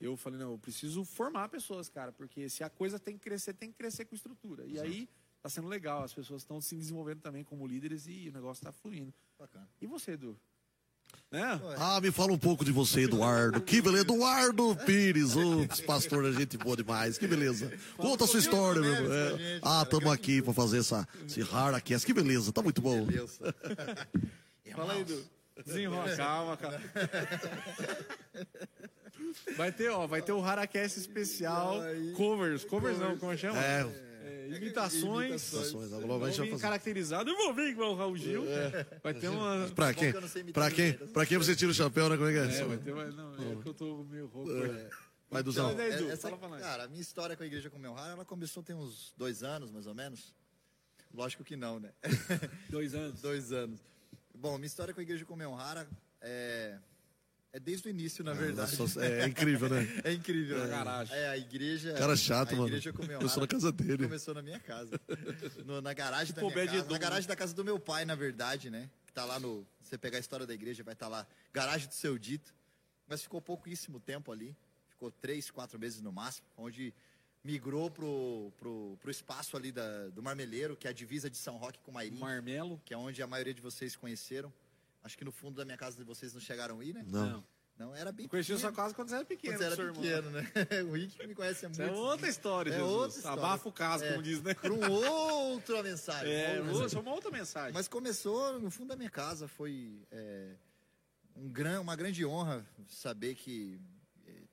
Eu 0.00 0.16
falei, 0.16 0.40
não, 0.40 0.52
eu 0.52 0.58
preciso 0.58 1.04
formar 1.04 1.50
pessoas, 1.50 1.86
cara, 1.86 2.10
porque 2.10 2.48
se 2.48 2.64
a 2.64 2.70
coisa 2.70 2.98
tem 2.98 3.18
que 3.18 3.20
crescer, 3.24 3.52
tem 3.52 3.70
que 3.70 3.76
crescer 3.76 4.06
com 4.06 4.14
estrutura. 4.14 4.64
E 4.64 4.80
aí 4.80 5.06
tá 5.42 5.50
sendo 5.50 5.68
legal. 5.68 6.02
As 6.02 6.14
pessoas 6.14 6.40
estão 6.40 6.62
se 6.62 6.74
desenvolvendo 6.74 7.20
também 7.20 7.44
como 7.44 7.66
líderes 7.66 8.06
e 8.06 8.30
o 8.30 8.32
negócio 8.32 8.64
tá 8.64 8.72
fluindo. 8.72 9.12
Bacana. 9.38 9.68
E 9.82 9.86
você, 9.86 10.12
Edu? 10.12 10.34
Né? 11.30 11.60
Ah, 11.76 12.00
me 12.00 12.10
fala 12.10 12.32
um 12.32 12.38
pouco 12.38 12.64
de 12.64 12.72
você, 12.72 13.02
Eduardo. 13.02 13.60
Que 13.60 13.82
beleza. 13.82 14.04
Eduardo 14.04 14.74
Pires, 14.86 15.36
o 15.36 15.66
pastor 15.84 16.22
da 16.22 16.32
gente 16.32 16.56
boa 16.56 16.74
demais. 16.74 17.18
Que 17.18 17.26
beleza. 17.26 17.70
Conta 17.98 18.24
a 18.24 18.26
sua 18.26 18.40
história, 18.40 18.80
meu 18.80 18.92
irmão. 18.92 19.38
É. 19.38 19.60
Ah, 19.62 19.82
estamos 19.82 20.10
aqui 20.10 20.40
para 20.40 20.54
fazer 20.54 20.78
essa, 20.78 21.06
esse 21.26 21.42
Haracast. 21.42 22.06
Que 22.06 22.14
beleza, 22.14 22.50
tá 22.50 22.62
muito 22.62 22.80
bom. 22.80 23.04
Beleza. 23.04 23.54
Fala 24.74 24.92
aí, 24.94 25.00
Edu. 25.02 25.24
Desenrola, 25.64 26.14
calma, 26.16 26.56
calma. 26.56 26.80
Vai 29.56 29.72
ter, 29.72 29.88
ó, 29.90 30.06
vai 30.06 30.22
ter 30.22 30.32
o 30.32 30.42
Haracast 30.42 30.98
especial, 30.98 31.78
covers, 32.16 32.64
covers 32.64 32.98
não, 32.98 33.16
como 33.18 33.36
chama? 33.36 33.58
É, 33.62 33.80
É, 34.24 34.48
imitações. 34.56 35.52
Imitações, 35.52 35.92
agora 35.92 36.04
a 36.04 36.06
Vou 36.18 36.26
gente 36.28 36.36
vai 36.38 36.46
vir 36.46 36.50
fazer. 36.52 36.62
caracterizado, 36.62 37.30
eu 37.30 37.36
vou 37.36 37.54
vir 37.54 37.68
igual 37.68 37.92
o 37.92 37.94
Raul 37.96 38.16
Gil. 38.16 38.44
Vai 39.02 39.14
ter 39.14 39.28
uma. 39.28 39.68
Pra 39.74 39.92
quem, 39.94 40.12
que 40.12 40.18
pra 40.52 40.70
quem, 40.70 40.84
brasileiros. 40.92 41.12
pra 41.12 41.26
quem 41.26 41.38
você 41.38 41.54
tira 41.56 41.70
o 41.70 41.74
chapéu, 41.74 42.08
né? 42.08 42.16
Como 42.16 42.28
é 42.28 42.32
que 42.32 42.38
é? 42.38 42.58
É, 42.60 42.64
vai 42.64 42.76
ter 42.78 42.92
uma. 42.92 43.04
Não, 43.06 43.32
é 43.34 43.62
que 43.62 43.68
eu 43.68 43.74
tô 43.74 44.04
meio 44.04 44.26
rouco. 44.26 44.50
Vai, 45.30 45.42
Duzão. 45.42 45.72
Então, 45.72 45.86
Edu, 45.86 46.10
É, 46.10 46.12
essa- 46.12 46.30
cara, 46.30 46.84
a 46.84 46.88
minha 46.88 47.00
história 47.00 47.34
com 47.36 47.42
a 47.42 47.46
igreja 47.46 47.70
com 47.70 47.78
meu 47.78 47.94
raro, 47.94 48.12
ela 48.12 48.24
começou 48.24 48.62
tem 48.62 48.76
uns 48.76 49.14
dois 49.16 49.42
anos, 49.42 49.70
mais 49.70 49.86
ou 49.86 49.94
menos. 49.94 50.34
Lógico 51.14 51.42
que 51.44 51.56
não, 51.56 51.78
né? 51.80 51.90
Dois 52.68 52.94
anos. 52.94 53.20
dois 53.22 53.50
anos. 53.52 53.80
Bom, 54.34 54.56
minha 54.58 54.66
história 54.66 54.92
com 54.92 55.00
a 55.00 55.02
igreja 55.02 55.24
com 55.24 55.36
meu 55.36 55.52
rara 55.54 55.88
é, 56.20 56.78
é 57.52 57.60
desde 57.60 57.86
o 57.86 57.90
início, 57.90 58.24
na 58.24 58.32
verdade. 58.32 58.76
Nossa, 58.78 59.04
é, 59.04 59.22
é 59.22 59.26
incrível, 59.26 59.68
né? 59.68 59.86
É 60.04 60.12
incrível. 60.12 60.58
Na 60.58 60.64
né? 60.64 60.70
garagem. 60.70 61.16
É, 61.16 61.28
a 61.28 61.36
igreja. 61.36 61.94
Cara 61.94 62.16
chato, 62.16 62.52
a 62.52 62.56
mano. 62.56 62.68
igreja 62.68 62.92
com 62.92 63.04
meu 63.04 63.18
Começou 63.18 63.40
na 63.40 63.46
casa 63.46 63.70
dele. 63.72 64.04
Começou 64.04 64.34
na 64.34 64.42
minha 64.42 64.58
casa. 64.58 65.00
No- 65.64 65.80
na 65.80 65.92
garagem 65.92 66.34
da 66.34 66.42
Tipo 66.42 66.54
minha 66.54 66.66
casa. 66.66 66.90
Na 66.90 66.98
garagem 66.98 67.28
da 67.28 67.36
casa 67.36 67.54
do 67.54 67.64
meu 67.64 67.78
pai, 67.78 68.04
na 68.04 68.14
verdade, 68.14 68.70
né? 68.70 68.88
Que 69.06 69.12
tá 69.12 69.24
lá 69.24 69.38
no. 69.38 69.66
Você 69.80 69.98
pegar 69.98 70.16
a 70.16 70.20
história 70.20 70.46
da 70.46 70.54
igreja, 70.54 70.82
vai 70.82 70.94
estar 70.94 71.08
lá. 71.08 71.26
Garagem 71.52 71.86
do 71.88 71.94
seu 71.94 72.18
dito. 72.18 72.54
Mas 73.06 73.22
ficou 73.22 73.40
pouquíssimo 73.42 74.00
tempo 74.00 74.32
ali. 74.32 74.56
Ficou 74.88 75.10
três, 75.10 75.50
quatro 75.50 75.78
meses 75.78 76.00
no 76.00 76.12
máximo. 76.12 76.46
Onde 76.56 76.94
migrou 77.44 77.90
pro, 77.90 78.52
pro, 78.58 78.96
pro 79.00 79.10
espaço 79.10 79.56
ali 79.56 79.72
da, 79.72 80.08
do 80.08 80.22
Marmeleiro, 80.22 80.76
que 80.76 80.86
é 80.86 80.90
a 80.90 80.92
divisa 80.92 81.28
de 81.28 81.36
São 81.36 81.56
Roque 81.56 81.78
com 81.80 81.90
Mairim, 81.92 82.18
Marmelo. 82.18 82.80
que 82.84 82.94
é 82.94 82.96
onde 82.96 83.22
a 83.22 83.26
maioria 83.26 83.52
de 83.54 83.60
vocês 83.60 83.96
conheceram. 83.96 84.52
Acho 85.02 85.18
que 85.18 85.24
no 85.24 85.32
fundo 85.32 85.56
da 85.56 85.64
minha 85.64 85.76
casa 85.76 85.96
de 85.96 86.04
vocês 86.04 86.32
não 86.32 86.40
chegaram 86.40 86.78
aí, 86.80 86.92
né? 86.92 87.04
Não. 87.06 87.44
Não, 87.78 87.92
era 87.96 88.12
bem 88.12 88.28
conheci 88.28 88.52
a 88.52 88.58
sua 88.58 88.68
pequeno. 88.70 88.84
casa 88.84 88.94
quando 88.94 89.08
você 89.08 89.14
era 89.16 89.24
pequeno, 89.24 89.54
Quando 89.54 89.58
você 89.58 89.64
era 89.66 89.74
seu 89.74 89.86
irmão. 89.86 90.02
pequeno, 90.02 90.30
né? 90.30 90.52
o 90.88 90.92
Rick 90.92 91.26
me 91.26 91.34
conhece 91.34 91.66
há 91.66 91.68
muito. 91.68 91.82
Isso 91.82 91.90
é 91.90 91.96
outra 91.96 92.28
história, 92.28 92.70
É 92.70 92.74
Jesus. 92.74 92.92
outra 92.92 93.16
história. 93.16 93.42
Abafa 93.42 93.68
o 93.68 93.72
caso, 93.72 94.04
como 94.04 94.18
É. 94.20 94.22
diz, 94.22 94.42
né? 94.42 94.54
Para 94.54 94.72
um 94.72 94.92
outra 94.92 95.82
mensagem. 95.82 96.32
É, 96.32 96.60
outra 96.60 97.00
uma 97.00 97.10
outra 97.12 97.30
mensagem. 97.32 97.72
Mas 97.72 97.88
começou 97.88 98.60
no 98.60 98.70
fundo 98.70 98.88
da 98.90 98.96
minha 98.96 99.10
casa, 99.10 99.48
foi 99.48 100.00
é, 100.12 100.52
um 101.34 101.48
gran, 101.48 101.80
uma 101.80 101.96
grande 101.96 102.24
honra 102.24 102.64
saber 102.86 103.34
que 103.34 103.80
é, 103.80 103.91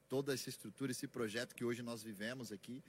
toda 0.10 0.34
essa 0.34 0.50
estrutura, 0.50 0.92
esse 0.92 1.08
projeto 1.08 1.54
que 1.56 1.64
hoje 1.64 1.82
nós 1.84 2.02
vivemos 2.04 2.52
aqui, 2.52 2.84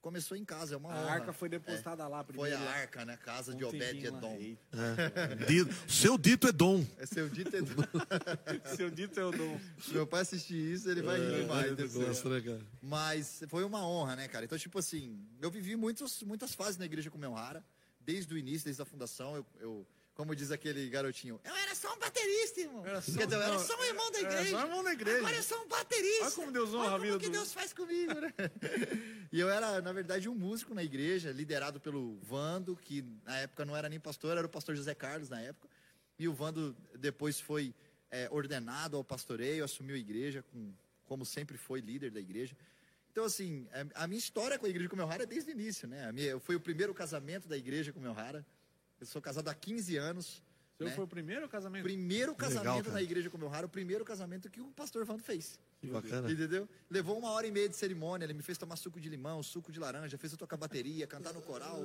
começou 0.00 0.36
em 0.36 0.44
casa, 0.44 0.74
é 0.74 0.76
uma 0.76 0.92
a 0.92 1.00
honra. 1.00 1.10
arca 1.12 1.32
foi 1.32 1.48
depositada 1.48 2.06
lá 2.06 2.22
Foi 2.22 2.34
primeiro. 2.34 2.56
a 2.58 2.70
arca, 2.70 3.04
né? 3.04 3.16
Casa 3.16 3.52
de 3.54 3.64
Um 3.64 3.68
Obed 3.68 3.84
tempinho 3.84 4.12
lá. 4.12 4.18
Edom. 4.18 4.36
Eita. 4.38 5.36
Di- 5.48 5.92
Seu 5.92 6.16
dito 6.16 6.46
é 6.46 6.52
dom. 6.52 6.86
É 6.98 7.06
seu 7.06 7.28
dito 7.28 7.56
Edom. 7.56 7.82
Seu 8.76 8.90
dito 8.90 9.18
é 9.18 9.24
o 9.24 9.32
dom. 9.32 9.60
Se 9.80 9.92
meu 9.92 10.06
pai 10.06 10.20
assistir 10.20 10.54
isso, 10.74 10.88
ele 10.88 11.02
vai 11.02 11.18
rir 11.18 11.40
demais 11.40 11.74
depois. 11.74 11.94
Gosta, 12.06 12.28
né, 12.28 12.40
cara? 12.40 12.60
Mas 12.80 13.42
foi 13.48 13.64
uma 13.64 13.84
honra, 13.86 14.14
né, 14.14 14.28
cara? 14.28 14.44
Então, 14.44 14.56
tipo 14.58 14.78
assim, 14.78 15.18
eu 15.40 15.50
vivi 15.50 15.74
muitos, 15.74 16.22
muitas 16.22 16.54
fases 16.54 16.76
na 16.78 16.84
igreja 16.84 17.10
com 17.10 17.18
meu 17.18 17.32
Rara, 17.32 17.64
desde 18.00 18.32
o 18.32 18.38
início, 18.38 18.66
desde 18.66 18.80
a 18.80 18.84
fundação. 18.84 19.34
Eu, 19.36 19.46
eu- 19.58 19.86
como 20.18 20.34
diz 20.34 20.50
aquele 20.50 20.88
garotinho, 20.90 21.40
eu 21.44 21.54
era 21.54 21.76
só 21.76 21.94
um 21.94 21.98
baterista, 22.00 22.60
irmão. 22.60 22.84
Era 22.84 23.00
só- 23.00 23.16
Quer 23.16 23.26
dizer, 23.26 23.36
eu 23.36 23.42
era 23.42 23.58
só 23.60 23.78
um 23.80 23.84
irmão 23.84 24.10
da 24.10 24.18
era 24.18 24.32
igreja. 24.32 24.50
só 24.50 24.56
um 24.58 24.66
irmão 24.66 24.82
da 24.82 24.92
igreja. 24.92 25.18
Agora 25.18 25.36
eu 25.36 25.42
sou 25.44 25.62
um 25.62 25.68
baterista. 25.68 26.24
Olha 26.24 26.32
como 26.32 26.50
Deus 26.52 26.74
honra 26.74 26.86
Olha 26.86 26.94
a 26.94 26.98
vida 26.98 27.08
como 27.12 27.20
que 27.20 27.26
do- 27.28 27.32
Deus 27.34 27.52
faz 27.52 27.72
comigo, 27.72 28.14
né? 28.14 28.34
e 29.32 29.38
eu 29.38 29.48
era, 29.48 29.80
na 29.80 29.92
verdade, 29.92 30.28
um 30.28 30.34
músico 30.34 30.74
na 30.74 30.82
igreja, 30.82 31.30
liderado 31.30 31.78
pelo 31.78 32.18
Vando, 32.24 32.74
que 32.74 33.04
na 33.24 33.38
época 33.38 33.64
não 33.64 33.76
era 33.76 33.88
nem 33.88 34.00
pastor, 34.00 34.36
era 34.36 34.44
o 34.44 34.50
pastor 34.50 34.74
José 34.74 34.92
Carlos 34.92 35.28
na 35.28 35.40
época. 35.40 35.68
E 36.18 36.26
o 36.26 36.34
Vando 36.34 36.76
depois 36.98 37.38
foi 37.38 37.72
é, 38.10 38.26
ordenado 38.32 38.96
ao 38.96 39.04
pastoreio, 39.04 39.62
assumiu 39.62 39.94
a 39.94 39.98
igreja, 40.00 40.42
com, 40.42 40.74
como 41.06 41.24
sempre 41.24 41.56
foi 41.56 41.80
líder 41.80 42.10
da 42.10 42.18
igreja. 42.18 42.56
Então, 43.12 43.22
assim, 43.22 43.68
é, 43.70 43.86
a 43.94 44.08
minha 44.08 44.18
história 44.18 44.58
com 44.58 44.66
a 44.66 44.68
igreja 44.68 44.88
com 44.88 44.96
o 44.96 44.98
meu 44.98 45.06
rara 45.06 45.22
é 45.22 45.26
desde 45.26 45.48
o 45.48 45.54
início, 45.54 45.86
né? 45.86 46.10
Minha, 46.10 46.40
foi 46.40 46.56
o 46.56 46.60
primeiro 46.60 46.92
casamento 46.92 47.46
da 47.46 47.56
igreja 47.56 47.92
com 47.92 48.00
o 48.00 48.02
meu 48.02 48.12
rara. 48.12 48.44
Eu 49.00 49.06
sou 49.06 49.20
casado 49.22 49.48
há 49.48 49.54
15 49.54 49.96
anos. 49.96 50.42
Seu 50.78 50.86
né? 50.86 50.94
foi 50.94 51.04
o 51.04 51.08
primeiro 51.08 51.48
casamento? 51.48 51.82
Primeiro 51.82 52.36
casamento 52.36 52.76
Legal, 52.76 52.92
na 52.92 53.02
igreja 53.02 53.28
com 53.28 53.36
o 53.36 53.40
meu 53.40 53.48
rara, 53.48 53.66
o 53.66 53.68
primeiro 53.68 54.04
casamento 54.04 54.48
que 54.48 54.60
o 54.60 54.70
pastor 54.70 55.04
Vando 55.04 55.24
fez. 55.24 55.58
Que 55.80 55.88
bacana. 55.88 56.30
Entendeu? 56.30 56.68
Levou 56.88 57.18
uma 57.18 57.32
hora 57.32 57.48
e 57.48 57.50
meia 57.50 57.68
de 57.68 57.74
cerimônia, 57.74 58.24
ele 58.24 58.34
me 58.34 58.42
fez 58.42 58.56
tomar 58.56 58.76
suco 58.76 59.00
de 59.00 59.08
limão, 59.08 59.42
suco 59.42 59.72
de 59.72 59.80
laranja, 59.80 60.16
fez 60.16 60.32
eu 60.32 60.38
tocar 60.38 60.56
bateria, 60.56 61.04
cantar 61.04 61.32
no 61.32 61.42
coral. 61.42 61.80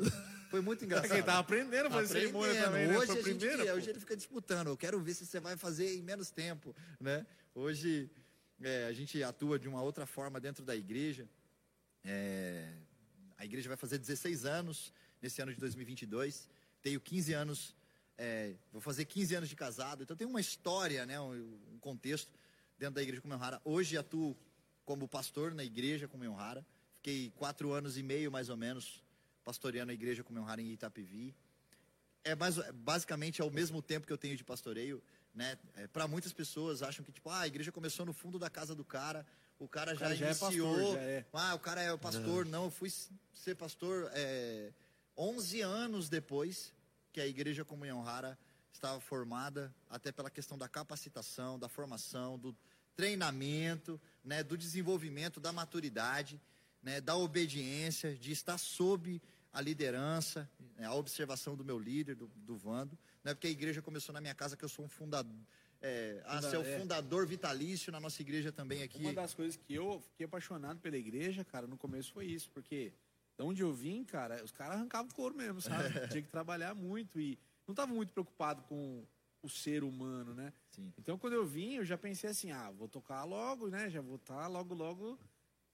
Foi 0.52 0.62
muito 0.62 0.86
engraçado. 0.86 1.12
Quem 1.12 1.24
tava 1.24 1.40
aprendendo 1.40 1.88
a 1.88 1.90
fazer 1.90 2.20
cerimônia 2.20 2.52
Aprendendo. 2.52 2.72
também, 2.72 2.88
né? 2.88 2.98
Hoje, 3.00 3.12
a 3.12 3.22
gente, 3.22 3.72
hoje 3.72 3.90
ele 3.90 4.00
fica 4.00 4.16
disputando. 4.16 4.68
Eu 4.68 4.78
quero 4.78 5.02
ver 5.02 5.16
se 5.16 5.26
você 5.26 5.40
vai 5.40 5.58
fazer 5.58 5.96
em 5.96 6.04
menos 6.04 6.30
tempo, 6.30 6.76
né? 7.00 7.26
Hoje 7.56 8.12
é, 8.62 8.86
a 8.86 8.94
gente 8.94 9.24
atua 9.24 9.58
de 9.58 9.68
uma 9.68 9.82
outra 9.82 10.06
forma 10.06 10.40
dentro 10.40 10.64
da 10.64 10.76
igreja. 10.76 11.28
É, 12.04 12.72
a 13.38 13.44
igreja 13.44 13.68
vai 13.68 13.78
fazer 13.78 13.98
16 13.98 14.46
anos 14.46 14.94
nesse 15.20 15.42
ano 15.42 15.52
de 15.52 15.60
2022. 15.60 16.48
Tenho 16.84 17.00
15 17.00 17.34
anos, 17.34 17.76
é, 18.18 18.54
vou 18.72 18.82
fazer 18.82 19.06
15 19.06 19.36
anos 19.36 19.50
de 19.50 19.56
casado. 19.56 20.04
Então 20.04 20.18
tem 20.18 20.28
uma 20.28 20.42
história, 20.42 21.06
né, 21.06 21.20
um, 21.20 21.58
um 21.74 21.80
contexto 21.80 22.32
dentro 22.78 22.96
da 22.96 23.02
igreja 23.02 23.22
com 23.22 23.30
Rara. 23.30 23.62
Hoje 23.64 23.98
atuo 23.98 24.36
como 24.84 25.08
pastor 25.08 25.56
na 25.56 25.64
igreja 25.64 26.10
com 26.10 26.18
Rara. 26.34 26.66
Fiquei 26.98 27.32
quatro 27.38 27.72
anos 27.72 27.98
e 27.98 28.04
meio, 28.04 28.30
mais 28.30 28.50
ou 28.50 28.58
menos, 28.58 29.02
pastoreando 29.46 29.92
a 29.92 29.94
igreja 29.94 30.26
com 30.26 30.34
Rara 30.44 30.62
em 30.62 30.72
Itapevi. 30.72 31.34
É 32.22 32.36
mais, 32.36 32.56
basicamente 32.74 33.42
é 33.42 33.46
o 33.46 33.50
mesmo 33.52 33.82
tempo 33.82 34.06
que 34.06 34.12
eu 34.12 34.18
tenho 34.18 34.36
de 34.36 34.44
pastoreio, 34.44 35.02
né? 35.34 35.58
para 35.94 36.06
muitas 36.06 36.34
pessoas 36.34 36.82
acham 36.82 37.04
que 37.04 37.12
tipo, 37.12 37.30
ah, 37.30 37.42
a 37.42 37.48
igreja 37.48 37.72
começou 37.72 38.06
no 38.06 38.14
fundo 38.14 38.38
da 38.38 38.50
casa 38.50 38.76
do 38.76 38.84
cara, 38.84 39.26
o 39.58 39.68
cara 39.70 39.94
já 39.94 40.00
cara 40.02 40.16
já 40.16 40.26
é 40.26 40.30
iniciou, 40.30 40.76
pastor, 40.76 40.96
já 40.96 41.02
é. 41.02 41.26
ah, 41.32 41.56
o 41.56 41.60
cara 41.60 41.82
é 41.82 41.94
o 41.94 41.98
pastor. 41.98 42.46
Não, 42.46 42.66
eu 42.66 42.72
fui 42.72 42.92
ser 43.34 43.56
pastor 43.56 44.10
é, 44.14 44.72
11 45.18 45.62
anos 45.62 46.10
depois 46.10 46.73
que 47.14 47.22
a 47.22 47.28
igreja 47.28 47.64
Comunhão 47.64 48.02
Rara 48.02 48.38
estava 48.74 49.00
formada, 49.00 49.74
até 49.88 50.12
pela 50.12 50.32
questão 50.32 50.58
da 50.58 50.68
capacitação, 50.68 51.60
da 51.60 51.70
formação, 51.70 52.40
do 52.40 52.58
treinamento, 52.96 54.02
né, 54.24 54.44
do 54.44 54.58
desenvolvimento, 54.58 55.40
da 55.40 55.54
maturidade, 55.54 56.42
né, 56.82 57.00
da 57.00 57.16
obediência, 57.16 58.16
de 58.16 58.32
estar 58.32 58.58
sob 58.58 59.22
a 59.54 59.62
liderança, 59.62 60.50
né, 60.76 60.86
a 60.88 60.94
observação 60.94 61.56
do 61.56 61.64
meu 61.64 61.78
líder, 61.78 62.16
do, 62.16 62.28
do 62.28 62.58
Vando. 62.58 62.98
Não 63.24 63.32
é 63.32 63.36
porque 63.36 63.48
a 63.48 63.52
igreja 63.52 63.82
começou 63.82 64.12
na 64.12 64.20
minha 64.20 64.34
casa 64.34 64.58
que 64.58 64.66
eu 64.66 64.70
sou 64.70 64.84
um 64.84 64.90
fundador, 64.90 65.38
é, 65.80 66.22
a 66.26 66.42
ser 66.42 66.58
o 66.58 66.66
é. 66.66 66.80
fundador 66.80 67.28
vitalício 67.28 67.92
na 67.92 68.00
nossa 68.00 68.22
igreja 68.22 68.52
também 68.52 68.82
aqui. 68.82 69.04
Uma 69.04 69.14
das 69.14 69.36
coisas 69.36 69.56
que 69.56 69.76
eu 69.76 70.02
fiquei 70.10 70.26
apaixonado 70.26 70.80
pela 70.80 70.98
igreja, 70.98 71.46
cara, 71.46 71.68
no 71.68 71.78
começo 71.78 72.12
foi 72.12 72.26
isso, 72.26 72.50
porque 72.52 72.92
de 73.38 73.44
onde 73.44 73.62
eu 73.62 73.74
vim, 73.74 74.04
cara, 74.04 74.44
os 74.44 74.52
caras 74.52 74.76
arrancavam 74.76 75.12
couro 75.12 75.36
mesmo, 75.36 75.62
sabe? 75.62 75.90
Tinha 76.10 76.22
que 76.22 76.30
trabalhar 76.30 76.76
muito 76.76 77.20
e 77.20 77.38
não 77.68 77.74
tava 77.74 77.94
muito 77.94 78.12
preocupado 78.12 78.62
com 78.64 79.06
o 79.42 79.50
ser 79.50 79.84
humano, 79.84 80.34
né? 80.34 80.54
Sim. 80.72 80.94
Então, 80.98 81.18
quando 81.18 81.34
eu 81.34 81.46
vim, 81.46 81.76
eu 81.76 81.86
já 81.86 81.98
pensei 81.98 82.30
assim, 82.30 82.52
ah, 82.52 82.72
vou 82.72 82.88
tocar 82.88 83.24
logo, 83.26 83.68
né? 83.68 83.90
Já 83.90 84.02
vou 84.02 84.16
estar 84.16 84.48
logo, 84.48 84.74
logo. 84.74 85.20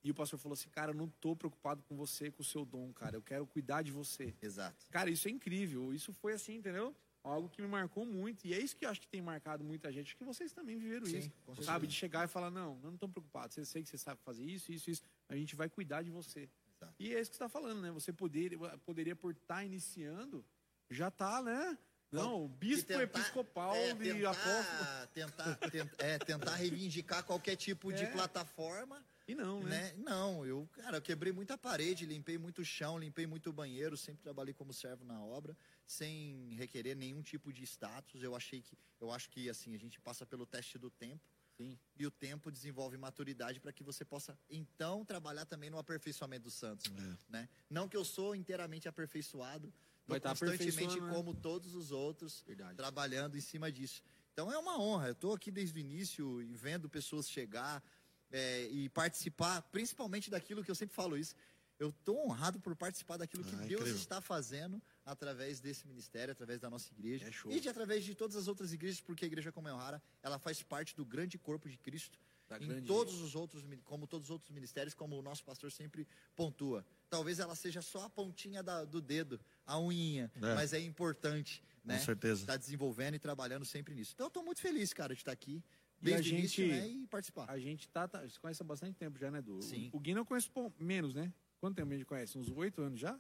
E 0.04 0.12
o 0.12 0.16
pastor 0.16 0.40
falou 0.40 0.54
assim, 0.54 0.70
cara, 0.70 0.92
eu 0.92 0.96
não 0.96 1.08
tô 1.08 1.36
preocupado 1.36 1.84
com 1.84 1.96
você, 1.96 2.32
com 2.32 2.42
o 2.42 2.46
seu 2.46 2.66
dom, 2.66 2.92
cara. 2.94 3.18
Eu 3.18 3.22
quero 3.22 3.46
cuidar 3.46 3.82
de 3.82 3.92
você. 3.92 4.34
Exato. 4.42 4.86
Cara, 4.90 5.10
isso 5.10 5.28
é 5.28 5.32
incrível. 5.32 5.94
Isso 5.94 6.14
foi 6.14 6.34
assim, 6.34 6.56
entendeu? 6.56 6.96
Algo 7.22 7.50
que 7.50 7.62
me 7.62 7.68
marcou 7.68 8.06
muito. 8.06 8.46
E 8.48 8.54
é 8.54 8.60
isso 8.60 8.78
que 8.78 8.86
eu 8.86 8.90
acho 8.90 9.02
que 9.02 9.08
tem 9.08 9.22
marcado 9.22 9.64
muita 9.64 9.92
gente. 9.92 10.08
Acho 10.08 10.18
que 10.18 10.24
vocês 10.24 10.54
também 10.54 10.78
viveram 10.78 11.06
Sim, 11.06 11.20
isso. 11.20 11.64
Sabe? 11.64 11.86
De 11.86 11.94
chegar 11.94 12.24
e 12.24 12.28
falar, 12.28 12.50
não, 12.50 12.80
eu 12.82 12.88
não 12.88 12.94
estou 12.94 13.10
preocupado. 13.10 13.54
Você 13.54 13.66
sei 13.66 13.84
que 13.84 13.90
você 13.90 13.98
sabe 13.98 14.22
fazer 14.24 14.46
isso, 14.46 14.72
isso, 14.72 14.90
isso. 14.90 15.02
A 15.28 15.36
gente 15.36 15.56
vai 15.56 15.70
cuidar 15.70 16.02
de 16.02 16.10
você. 16.10 16.50
Exato. 16.82 16.96
E 17.00 17.14
é 17.14 17.20
isso 17.20 17.32
que 17.32 17.38
você 17.38 17.44
está 17.44 17.50
falando, 17.50 17.82
né? 17.82 17.92
Você 17.92 18.14
poderia, 18.14 18.58
poderia 18.80 19.16
por 19.16 19.32
estar 19.34 19.64
iniciando, 19.66 20.46
já 20.90 21.12
tá, 21.12 21.42
né? 21.42 21.78
Não, 22.12 22.46
o 22.46 22.48
bispo 22.48 22.88
tentar- 22.88 23.04
episcopal 23.04 23.76
é, 23.76 23.94
de 23.94 24.14
tentar, 24.14 24.32
apóstolo. 24.32 25.08
tentar, 25.14 25.56
tent- 25.70 25.94
é, 26.00 26.18
tentar 26.18 26.56
reivindicar 26.56 27.24
qualquer 27.24 27.56
tipo 27.56 27.94
de 27.94 28.04
É. 28.06 28.12
plataforma, 28.12 29.06
E 29.28 29.36
não, 29.36 29.62
né? 29.62 29.92
né? 29.92 29.94
Não, 29.98 30.44
eu, 30.44 30.68
cara, 30.72 30.98
eu 30.98 31.02
quebrei 31.04 31.32
muita 31.32 31.56
parede, 31.56 32.08
limpei 32.08 32.36
muito 32.40 32.66
chão, 32.66 32.98
limpei 32.98 33.28
muito 33.28 33.54
banheiro, 33.54 33.96
sempre 33.96 34.24
trabalhei 34.24 34.56
como 34.56 34.74
servo 34.74 35.04
na 35.06 35.22
obra, 35.24 35.56
sem 35.86 36.56
requerer 36.56 36.96
nenhum 36.96 37.22
tipo 37.22 37.54
de 37.54 37.62
status. 37.64 38.24
Eu 38.24 38.36
achei 38.36 38.60
que, 38.64 38.76
eu 39.00 39.12
acho 39.12 39.30
que 39.30 39.48
assim, 39.48 39.76
a 39.76 39.78
gente 39.78 40.02
passa 40.02 40.26
pelo 40.26 40.48
teste 40.48 40.80
do 40.80 40.90
tempo, 40.90 41.22
Sim. 41.60 41.78
E 41.98 42.06
o 42.06 42.12
tempo 42.12 42.50
desenvolve 42.50 42.96
maturidade 42.96 43.60
para 43.60 43.74
que 43.74 43.84
você 43.84 44.06
possa, 44.06 44.38
então, 44.50 45.04
trabalhar 45.04 45.46
também 45.46 45.70
no 45.70 45.78
aperfeiçoamento 45.78 46.44
dos 46.44 46.54
santos. 46.54 46.90
Né? 47.28 47.50
Não 47.70 47.90
que 47.90 47.98
eu 47.98 48.06
sou 48.06 48.34
inteiramente 48.34 48.88
aperfeiçoado, 48.88 49.74
Vai 50.08 50.22
tá 50.22 50.30
constantemente 50.30 51.00
né? 51.02 51.14
como 51.14 51.34
todos 51.36 51.76
os 51.76 51.92
outros, 51.92 52.44
Verdade. 52.48 52.78
trabalhando 52.78 53.38
em 53.38 53.42
cima 53.42 53.70
disso. 53.70 54.02
Então 54.32 54.50
é 54.52 54.58
uma 54.58 54.80
honra. 54.80 55.08
Eu 55.08 55.12
estou 55.12 55.34
aqui 55.34 55.52
desde 55.52 55.78
o 55.78 55.80
início 55.80 56.42
e 56.42 56.56
vendo 56.56 56.90
pessoas 56.90 57.30
chegar 57.30 57.84
é, 58.32 58.64
e 58.68 58.88
participar, 58.90 59.62
principalmente 59.64 60.30
daquilo 60.32 60.64
que 60.64 60.72
eu 60.72 60.76
sempre 60.76 60.96
falo 60.96 61.18
isso. 61.18 61.36
Eu 61.78 61.90
estou 61.90 62.26
honrado 62.26 62.60
por 62.60 62.74
participar 62.76 63.18
daquilo 63.18 63.44
que 63.44 63.54
Ah, 63.56 63.60
Deus 63.60 63.82
incrível. 63.82 63.96
está 63.96 64.22
fazendo 64.22 64.82
através 65.12 65.60
desse 65.60 65.88
ministério, 65.88 66.32
através 66.32 66.60
da 66.60 66.70
nossa 66.70 66.92
igreja 66.94 67.28
É 67.28 67.32
show. 67.32 67.52
e 67.52 67.60
de 67.60 67.68
através 67.70 68.04
de 68.04 68.14
todas 68.16 68.36
as 68.36 68.48
outras 68.48 68.72
igrejas, 68.74 69.02
porque 69.02 69.26
a 69.26 69.28
igreja 69.28 69.52
como 69.52 69.68
Rara, 69.68 70.02
ela 70.22 70.38
faz 70.40 70.62
parte 70.62 70.96
do 70.96 71.06
grande 71.06 71.38
corpo 71.38 71.68
de 71.70 71.78
Cristo. 71.78 72.20
Da 72.48 72.58
em 72.58 72.68
grande- 72.68 72.88
todos 72.88 73.22
os 73.22 73.36
outros, 73.36 73.64
como 73.84 74.08
todos 74.08 74.26
os 74.28 74.32
outros 74.32 74.50
ministérios, 74.50 74.96
como 74.96 75.16
o 75.18 75.22
nosso 75.22 75.44
pastor 75.44 75.72
sempre 75.72 76.08
pontua. 76.36 76.84
Talvez 77.08 77.38
ela 77.40 77.56
seja 77.56 77.80
só 77.82 78.06
a 78.06 78.10
pontinha 78.10 78.64
da- 78.64 78.86
do 78.86 79.00
dedo, 79.00 79.40
a 79.68 79.78
unhinha, 79.78 80.32
É. 80.36 80.56
mas 80.56 80.74
é 80.74 80.80
importante, 80.80 81.64
né? 81.84 82.00
certeza. 82.00 82.42
Estar 82.42 82.58
desenvolvendo 82.58 83.14
e 83.16 83.20
trabalhando 83.20 83.66
sempre 83.66 83.94
nisso. 83.94 84.14
Então 84.16 84.26
eu 84.26 84.30
estou 84.30 84.44
muito 84.44 84.62
feliz, 84.62 84.92
cara, 84.94 85.14
de 85.14 85.22
estar 85.22 85.32
aqui 85.32 85.64
E 86.02 86.12
a 86.12 86.16
desde 86.16 86.34
o 86.34 86.38
início, 86.40 86.66
gente- 86.66 86.76
né, 86.76 86.88
e 86.88 87.08
participar. 87.08 87.46
A 87.52 87.60
gente 87.60 87.88
tá, 87.90 88.08
tá. 88.08 88.22
Você 88.28 88.40
conhece 88.40 88.64
há 88.64 88.66
bastante 88.66 88.96
tempo 88.98 89.20
já, 89.20 89.30
né, 89.30 89.42
Du? 89.44 89.62
Sim. 89.62 89.92
O 89.94 90.00
Guina 90.00 90.20
eu 90.22 90.26
conheço 90.26 90.50
pô, 90.50 90.72
menos, 90.80 91.14
né? 91.14 91.32
Quanto 91.60 91.76
tempo 91.76 91.92
a 91.92 91.96
gente 91.96 92.06
conhece? 92.06 92.36
Uns 92.36 92.50
oito 92.50 92.82
anos 92.82 93.00
já? 93.00 93.20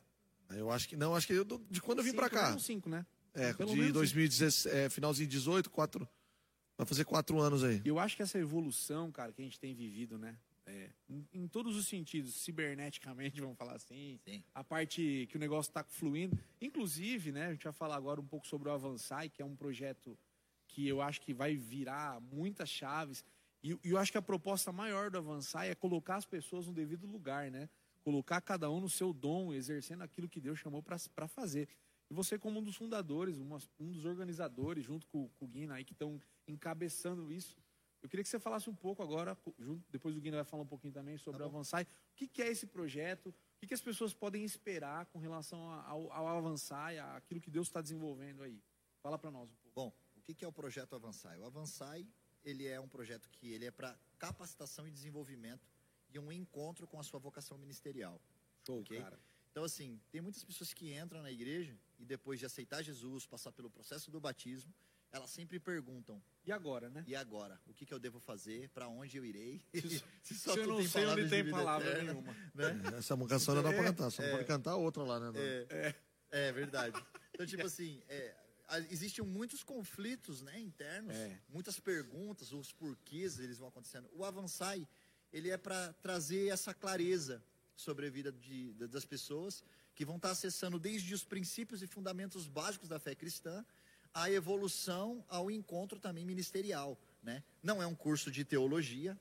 Eu 0.50 0.72
acho 0.72 0.88
que 0.88 0.96
não, 0.96 1.16
acho 1.16 1.28
que 1.28 1.34
eu, 1.34 1.46
de 1.46 1.82
quando 1.82 2.00
eu 2.00 2.04
vim 2.04 2.14
pra 2.14 2.30
cá. 2.30 2.58
cinco, 2.58 2.90
né? 2.90 3.06
É, 3.34 3.54
Pelo 3.54 3.72
de 3.72 3.78
menos 3.78 3.94
2016, 3.94 4.74
é, 4.74 4.90
finalzinho 4.90 5.28
de 5.28 5.38
18, 5.38 5.70
quatro. 5.70 6.08
Vai 6.78 6.88
fazer 6.88 7.06
quatro 7.06 7.40
anos 7.40 7.64
aí. 7.64 7.82
Eu 7.86 8.00
acho 8.00 8.16
que 8.16 8.24
essa 8.24 8.40
evolução, 8.40 9.12
cara, 9.12 9.32
que 9.32 9.42
a 9.42 9.46
gente 9.46 9.60
tem 9.60 9.76
vivido, 9.76 10.18
né? 10.18 10.38
é, 10.70 10.90
em, 11.10 11.28
em 11.34 11.48
todos 11.48 11.76
os 11.76 11.88
sentidos, 11.88 12.36
ciberneticamente, 12.36 13.42
vamos 13.42 13.58
falar 13.58 13.74
assim. 13.74 14.20
Sim. 14.24 14.44
A 14.54 14.64
parte 14.64 15.28
que 15.30 15.36
o 15.36 15.40
negócio 15.40 15.70
está 15.70 15.84
fluindo. 15.84 16.38
Inclusive, 16.62 17.32
né? 17.32 17.48
A 17.48 17.52
gente 17.52 17.64
vai 17.64 17.74
falar 17.74 17.96
agora 17.96 18.22
um 18.22 18.26
pouco 18.26 18.48
sobre 18.48 18.70
o 18.70 18.72
Avançai, 18.72 19.30
que 19.30 19.42
é 19.42 19.46
um 19.46 19.56
projeto 19.56 20.18
que 20.68 20.88
eu 20.88 21.02
acho 21.02 21.22
que 21.22 21.34
vai 21.34 21.56
virar 21.56 22.22
muitas 22.22 22.70
chaves. 22.70 23.26
E, 23.64 23.78
e 23.84 23.90
eu 23.90 23.98
acho 23.98 24.12
que 24.12 24.18
a 24.18 24.22
proposta 24.22 24.72
maior 24.72 25.10
do 25.10 25.18
Avançai 25.18 25.70
é 25.70 25.76
colocar 25.76 26.18
as 26.18 26.26
pessoas 26.26 26.68
no 26.68 26.74
devido 26.74 27.08
lugar, 27.08 27.50
né? 27.50 27.68
Colocar 28.04 28.42
cada 28.42 28.70
um 28.72 28.80
no 28.80 28.90
seu 28.90 29.14
dom, 29.14 29.54
exercendo 29.54 30.02
aquilo 30.04 30.28
que 30.30 30.40
Deus 30.40 30.58
chamou 30.60 30.82
para 30.82 31.28
fazer. 31.28 31.68
E 32.10 32.14
você, 32.14 32.40
como 32.40 32.60
um 32.60 32.64
dos 32.64 32.76
fundadores, 32.76 33.38
uma- 33.38 33.60
um 33.80 33.92
dos 33.92 34.06
organizadores, 34.06 34.84
junto 34.84 35.06
com, 35.08 35.30
com 35.30 35.46
o 35.46 35.48
Guina 35.48 35.76
aí, 35.76 35.84
que 35.84 35.94
estão 35.94 36.20
encabeçando 36.48 37.32
isso, 37.32 37.56
eu 38.02 38.08
queria 38.10 38.24
que 38.24 38.30
você 38.30 38.40
falasse 38.40 38.70
um 38.70 38.76
pouco 38.76 39.04
agora, 39.04 39.38
junto, 39.60 39.84
depois 39.92 40.16
o 40.16 40.22
Guina 40.22 40.38
vai 40.38 40.46
falar 40.46 40.64
um 40.64 40.68
pouquinho 40.68 40.94
também 40.94 41.18
sobre 41.18 41.40
Tá 41.40 41.46
o. 41.46 41.50
Avançai. 41.50 41.84
O 41.84 41.88
que, 42.16 42.28
que 42.28 42.42
é 42.42 42.48
esse 42.50 42.66
projeto? 42.66 43.28
O 43.30 43.34
que, 43.60 43.68
que 43.68 43.74
as 43.74 43.82
pessoas 43.82 44.14
podem 44.14 44.44
esperar 44.44 45.06
com 45.08 45.20
relação 45.20 45.62
ao, 45.70 46.12
ao 46.12 46.28
Avançai, 46.38 46.98
aquilo 46.98 47.42
que 47.42 47.52
Deus 47.52 47.68
está 47.68 47.82
desenvolvendo 47.82 48.42
aí? 48.42 48.62
Fala 49.04 49.18
para 49.20 49.30
nós 49.30 49.50
um 49.52 49.56
pouco. 49.56 49.76
Bom, 49.76 49.94
o 50.16 50.22
que 50.22 50.34
que 50.34 50.46
é 50.46 50.48
o 50.48 50.52
projeto 50.52 50.96
Avançai? 50.96 51.38
O 51.40 51.46
Avançai, 51.46 52.08
ele 52.44 52.66
é 52.66 52.80
um 52.80 52.88
projeto 52.88 53.30
que 53.30 53.52
ele 53.52 53.66
é 53.66 53.72
para 53.72 54.00
capacitação 54.18 54.88
e 54.88 54.92
desenvolvimento 54.92 55.68
e 56.10 56.20
um 56.20 56.32
encontro 56.32 56.88
com 56.88 57.00
a 57.00 57.04
sua 57.04 57.20
vocação 57.20 57.58
ministerial. 57.58 58.22
Show, 58.66 58.82
Ok. 58.82 59.00
cara. 59.00 59.20
Então, 59.52 59.64
assim, 59.64 60.00
tem 60.12 60.22
muitas 60.22 60.44
pessoas 60.44 60.74
que 60.74 60.94
entram 60.94 61.22
na 61.22 61.32
igreja 61.32 61.78
e 61.98 62.06
depois 62.06 62.40
de 62.40 62.46
aceitar 62.46 62.84
Jesus, 62.84 63.26
passar 63.26 63.52
pelo 63.52 63.70
processo 63.70 64.12
do 64.12 64.20
batismo, 64.20 64.74
elas 65.12 65.30
sempre 65.30 65.60
perguntam: 65.60 66.22
E 66.46 66.52
agora, 66.52 66.90
né? 66.90 67.04
e 67.08 67.16
agora? 67.16 67.60
O 67.68 67.74
que, 67.74 67.86
que 67.86 67.94
eu 67.94 68.00
devo 68.00 68.20
fazer? 68.20 68.70
Para 68.70 68.88
onde 68.88 69.18
eu 69.18 69.26
irei? 69.26 69.62
Se, 70.24 70.36
só 70.38 70.56
eu 70.56 70.64
tu 70.64 70.70
não 70.70 70.78
tem 70.78 70.88
sei 70.88 71.06
onde 71.08 71.30
tem 71.30 71.50
palavra 71.50 71.90
eterna, 71.90 72.14
nenhuma. 72.14 72.34
né? 72.54 72.98
Essa 72.98 73.18
canção 73.28 73.56
não 73.56 73.64
dá 73.64 73.74
pra 73.74 73.84
cantar, 73.84 74.10
só 74.12 74.22
é. 74.24 74.32
pode 74.32 74.46
cantar 74.46 74.76
outra 74.76 75.04
lá, 75.04 75.20
né? 75.20 75.32
É, 75.70 75.96
é 76.32 76.52
verdade. 76.52 77.04
Então, 77.34 77.46
tipo 77.46 77.66
assim, 77.66 78.04
é, 78.08 78.36
existem 78.92 79.26
muitos 79.26 79.64
conflitos 79.64 80.42
né, 80.42 80.60
internos, 80.60 81.16
É. 81.16 81.40
muitas 81.50 81.80
perguntas, 81.80 82.52
os 82.52 82.72
porquês 82.72 83.40
eles 83.40 83.58
vão 83.58 83.70
acontecendo. 83.70 84.08
O 84.14 84.24
Avançai, 84.24 84.88
ele 85.32 85.50
é 85.50 85.58
para 85.58 85.94
trazer 85.94 86.48
essa 86.48 86.74
clareza 86.74 87.44
sobre 87.76 88.08
a 88.08 88.10
vida 88.10 88.32
de- 88.32 88.74
da- 88.74 88.88
das 88.88 89.06
pessoas 89.06 89.64
que 89.96 90.06
vão 90.06 90.16
estar 90.16 90.32
acessando 90.32 90.80
desde 90.80 91.14
os 91.14 91.24
princípios 91.24 91.82
e 91.82 91.88
fundamentos 91.88 92.48
básicos 92.48 92.90
da 92.90 93.00
fé 93.00 93.14
cristã, 93.16 93.66
a 94.14 94.30
evolução 94.32 95.24
ao 95.28 95.52
encontro 95.52 96.00
também 96.00 96.26
ministerial. 96.26 96.98
Né? 97.22 97.44
Não 97.62 97.82
é 97.82 97.88
um 97.88 97.96
curso 97.96 98.32
de 98.32 98.44
teologia, 98.44 99.18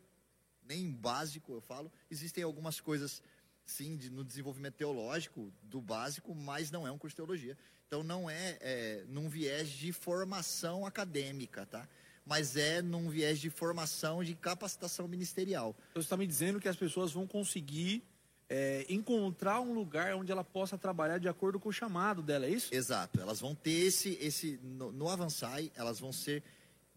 nem 0.62 0.90
básico, 0.90 1.52
eu 1.52 1.60
falo. 1.60 1.90
Existem 2.10 2.44
algumas 2.44 2.80
coisas, 2.80 3.22
sim, 3.64 3.96
de- 3.96 4.10
no 4.10 4.24
desenvolvimento 4.24 4.74
teológico, 4.74 5.52
do 5.62 5.80
básico, 5.80 6.34
mas 6.34 6.70
não 6.70 6.86
é 6.86 6.90
um 6.92 6.98
curso 6.98 7.12
de 7.14 7.16
teologia. 7.16 7.58
Então, 7.86 8.02
não 8.02 8.28
é, 8.28 8.58
é 8.60 9.04
num 9.08 9.28
viés 9.28 9.70
de 9.70 9.92
formação 9.92 10.84
acadêmica, 10.86 11.64
tá? 11.66 11.88
Mas 12.28 12.56
é 12.56 12.82
num 12.82 13.08
viés 13.08 13.40
de 13.40 13.48
formação 13.48 14.22
de 14.22 14.34
capacitação 14.34 15.08
ministerial. 15.08 15.74
Então, 15.90 16.02
você 16.02 16.06
está 16.06 16.16
me 16.16 16.26
dizendo 16.26 16.60
que 16.60 16.68
as 16.68 16.76
pessoas 16.76 17.10
vão 17.10 17.26
conseguir 17.26 18.04
é, 18.50 18.84
encontrar 18.88 19.60
um 19.60 19.72
lugar 19.72 20.14
onde 20.14 20.30
ela 20.30 20.44
possa 20.44 20.76
trabalhar 20.76 21.18
de 21.18 21.28
acordo 21.28 21.58
com 21.58 21.68
o 21.70 21.72
chamado 21.72 22.22
dela, 22.22 22.46
é 22.46 22.50
isso? 22.50 22.74
Exato. 22.74 23.20
Elas 23.20 23.40
vão 23.40 23.54
ter 23.54 23.86
esse, 23.86 24.18
esse 24.20 24.60
no, 24.62 24.92
no 24.92 25.08
Avançai, 25.08 25.72
elas 25.74 25.98
vão 25.98 26.12
ser 26.12 26.42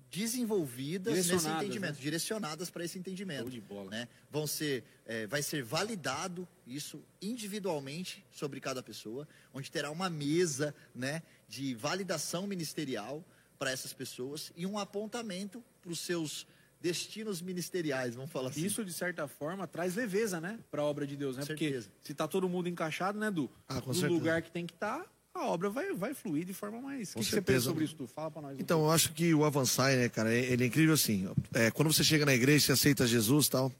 desenvolvidas 0.10 1.13
nesse 1.13 1.30
Direcionadas, 1.30 1.63
entendimento, 1.63 1.96
né? 1.96 2.02
direcionadas 2.02 2.70
para 2.70 2.84
esse 2.84 3.00
entendimento. 3.00 3.44
Show 3.44 3.50
de 3.50 3.62
bola. 3.62 3.89
né? 3.89 4.08
Vão 4.30 4.46
ser, 4.46 4.84
é, 5.06 5.26
vai 5.28 5.41
ser 5.41 5.63
validado 5.63 6.46
isso 6.67 7.02
individualmente 7.22 8.26
sobre 8.30 8.60
cada 8.60 8.84
pessoa, 8.84 9.26
onde 9.54 9.72
terá 9.72 9.89
uma 9.89 10.10
mesa, 10.10 10.76
né, 10.94 11.24
de 11.48 11.74
validação 11.76 12.46
ministerial 12.46 13.24
para 13.62 13.69
essas 13.69 13.93
pessoas 13.93 14.52
e 14.58 14.65
um 14.65 14.80
apontamento 14.80 15.63
para 15.84 15.91
os 15.91 16.00
seus 16.00 16.47
destinos 16.82 17.43
ministeriais, 17.43 18.15
vamos 18.15 18.32
falar 18.32 18.50
assim. 18.50 18.65
Isso, 18.65 18.84
de 18.84 18.91
certa 18.91 19.28
forma, 19.28 19.67
traz 19.67 19.93
leveza, 19.93 20.41
né? 20.41 20.58
Para 20.71 20.82
a 20.82 20.86
obra 20.86 21.06
de 21.06 21.15
Deus, 21.15 21.36
né? 21.38 21.43
Com 21.43 21.47
Porque 21.50 21.65
certeza. 21.65 21.89
se 22.02 22.12
tá 22.15 22.28
todo 22.28 22.50
mundo 22.50 22.67
encaixado, 22.67 23.19
né, 23.19 23.30
Du? 23.30 23.47
Ah, 23.69 23.76
no 23.76 23.93
certeza. 23.93 24.08
lugar 24.08 24.41
que 24.41 24.50
tem 24.50 24.65
que 24.65 24.74
estar, 24.74 25.06
a 25.32 25.45
obra 25.45 25.69
vai, 25.69 25.93
vai 25.93 26.15
fluir 26.15 26.43
de 26.43 26.56
forma 26.56 26.82
mais. 26.82 27.12
O 27.12 27.13
Com 27.13 27.19
que, 27.19 27.26
que 27.26 27.30
você 27.30 27.36
certeza. 27.36 27.58
pensa 27.60 27.65
sobre 27.67 27.86
isso, 27.86 27.93
Du? 27.95 28.08
Fala 28.08 28.32
para 28.32 28.41
nós. 28.41 28.58
um 28.58 28.60
Então, 28.60 28.80
eu 28.84 28.89
acho 28.91 29.13
que 29.13 29.32
o 29.32 29.45
Avançai, 29.45 29.95
né, 29.95 30.10
cara, 30.10 30.34
é- 30.34 30.39
ele 30.52 30.63
é 30.63 30.65
incrível 30.67 30.95
assim. 30.95 31.30
É, 31.54 31.69
quando 31.69 31.93
você 31.93 32.04
chega 32.04 32.26
na 32.26 32.34
igreja, 32.34 32.65
você 32.65 32.71
aceita 32.71 33.06
Jesus 33.06 33.45
e 33.45 33.52
tal, 33.52 33.71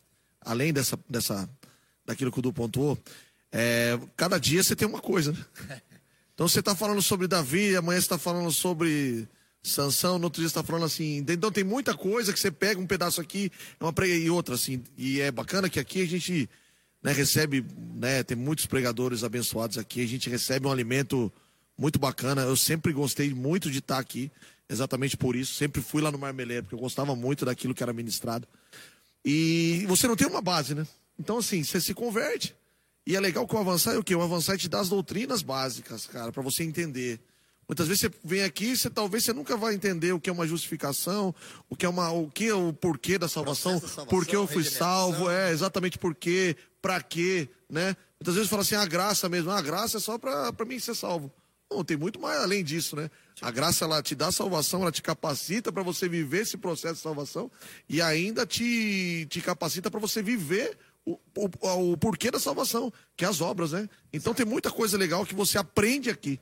além 0.42 0.72
dessa, 0.72 0.96
dessa, 1.10 1.50
daquilo 2.06 2.32
que 2.32 2.38
o 2.38 2.42
Du 2.44 2.54
pontuou, 2.54 3.00
é, 3.52 4.00
cada 4.16 4.38
dia 4.38 4.62
você 4.62 4.76
tem 4.76 4.88
uma 4.88 5.02
coisa, 5.02 5.32
né? 5.32 5.44
Então 6.36 6.48
você 6.48 6.60
está 6.60 6.76
falando 6.76 7.02
sobre 7.02 7.28
Davi, 7.28 7.76
amanhã 7.76 8.00
você 8.00 8.06
está 8.06 8.18
falando 8.18 8.52
sobre 8.52 9.28
Sansão, 9.64 10.18
no 10.18 10.26
outro 10.26 10.42
dia 10.42 10.48
está 10.48 10.64
falando 10.64 10.86
assim. 10.86 11.24
Então 11.28 11.52
tem 11.52 11.64
muita 11.64 11.96
coisa 11.96 12.34
que 12.34 12.40
você 12.40 12.50
pega 12.52 12.80
um 12.80 12.88
pedaço 12.88 13.22
aqui 13.22 13.52
é 13.80 13.84
uma 13.84 13.94
prega 13.94 14.16
e 14.16 14.30
outra, 14.30 14.56
assim. 14.56 14.84
E 14.98 15.22
é 15.22 15.32
bacana 15.32 15.70
que 15.70 15.80
aqui 15.80 16.02
a 16.02 16.08
gente 16.08 16.50
né, 17.02 17.12
recebe, 17.12 17.66
né, 17.96 18.24
tem 18.24 18.38
muitos 18.38 18.66
pregadores 18.66 19.24
abençoados 19.24 19.78
aqui, 19.78 20.02
a 20.02 20.08
gente 20.08 20.30
recebe 20.30 20.68
um 20.68 20.72
alimento 20.72 21.32
muito 21.78 22.00
bacana. 22.00 22.42
Eu 22.42 22.56
sempre 22.56 22.92
gostei 22.92 23.34
muito 23.34 23.70
de 23.70 23.80
estar 23.80 24.00
aqui, 24.00 24.32
exatamente 24.68 25.16
por 25.16 25.36
isso. 25.36 25.54
Sempre 25.54 25.82
fui 25.82 26.02
lá 26.02 26.12
no 26.12 26.18
Marmeleiro, 26.18 26.64
porque 26.64 26.76
eu 26.76 26.80
gostava 26.80 27.16
muito 27.16 27.46
daquilo 27.46 27.74
que 27.74 27.84
era 27.84 27.94
ministrado. 27.94 28.48
E 29.24 29.86
você 29.88 30.08
não 30.08 30.16
tem 30.16 30.28
uma 30.28 30.42
base, 30.42 30.74
né? 30.74 30.88
Então, 31.20 31.38
assim, 31.38 31.64
você 31.64 31.80
se 31.80 31.94
converte. 31.94 32.56
E 33.06 33.16
é 33.16 33.20
legal 33.20 33.48
que 33.48 33.56
o 33.56 33.58
Avançar 33.58 33.94
é 33.94 33.98
o 33.98 34.04
quê? 34.04 34.16
O 34.16 34.22
Avançar 34.22 34.58
te 34.58 34.70
dá 34.70 34.80
as 34.80 34.90
doutrinas 34.90 35.42
básicas, 35.42 36.08
cara, 36.08 36.32
para 36.32 36.42
você 36.42 36.64
entender. 36.64 37.20
Muitas 37.72 37.88
vezes 37.88 38.02
você 38.02 38.12
vem 38.22 38.44
aqui, 38.44 38.76
você 38.76 38.90
talvez 38.90 39.24
você 39.24 39.32
nunca 39.32 39.56
vai 39.56 39.74
entender 39.74 40.12
o 40.12 40.20
que 40.20 40.30
é 40.30 40.34
uma 40.34 40.46
justificação, 40.46 41.34
o 41.70 41.76
que 41.76 41.86
é 41.86 41.90
uma, 41.90 42.12
o 42.12 42.30
que 42.30 42.50
é 42.50 42.54
o 42.54 42.74
porquê 42.74 43.18
da 43.18 43.30
salvação, 43.30 43.80
salvação, 43.80 44.06
por 44.08 44.26
que 44.26 44.36
eu 44.36 44.46
fui 44.46 44.66
salvo, 44.66 45.30
é 45.30 45.52
exatamente 45.52 45.98
por 45.98 46.14
quê, 46.14 46.58
pra 46.82 47.02
quê, 47.02 47.48
né? 47.70 47.96
Muitas 48.20 48.36
vezes 48.36 48.50
fala 48.50 48.64
assim, 48.64 48.76
a 48.76 48.86
graça 48.86 49.30
mesmo, 49.30 49.52
a 49.52 49.62
graça 49.62 50.00
é 50.00 50.00
só 50.02 50.18
pra 50.18 50.52
mim 50.68 50.80
ser 50.80 50.96
salvo. 50.96 51.32
Não, 51.72 51.82
tem 51.82 51.96
muito 51.96 52.20
mais 52.20 52.42
além 52.42 52.62
disso, 52.62 52.98
né? 52.98 53.10
A 53.42 53.50
graça 53.50 53.86
ela 53.86 54.04
te 54.04 54.16
dá 54.16 54.34
salvação, 54.34 54.82
ela 54.82 54.92
te 54.92 55.02
capacita 55.02 55.72
para 55.72 55.82
você 55.82 56.10
viver 56.10 56.42
esse 56.42 56.58
processo 56.58 56.96
de 56.96 57.00
salvação 57.00 57.50
e 57.88 58.02
ainda 58.02 58.46
te, 58.46 59.26
te 59.30 59.40
capacita 59.40 59.90
para 59.90 60.02
você 60.02 60.22
viver 60.22 60.78
o, 61.06 61.18
o, 61.38 61.94
o 61.94 61.98
porquê 61.98 62.32
da 62.32 62.38
salvação, 62.38 62.92
que 63.16 63.24
é 63.24 63.30
as 63.30 63.40
obras, 63.40 63.72
né? 63.72 63.88
Então 64.12 64.34
tem 64.34 64.46
muita 64.46 64.70
coisa 64.70 64.98
legal 64.98 65.26
que 65.26 65.34
você 65.34 65.58
aprende 65.58 66.10
aqui 66.10 66.38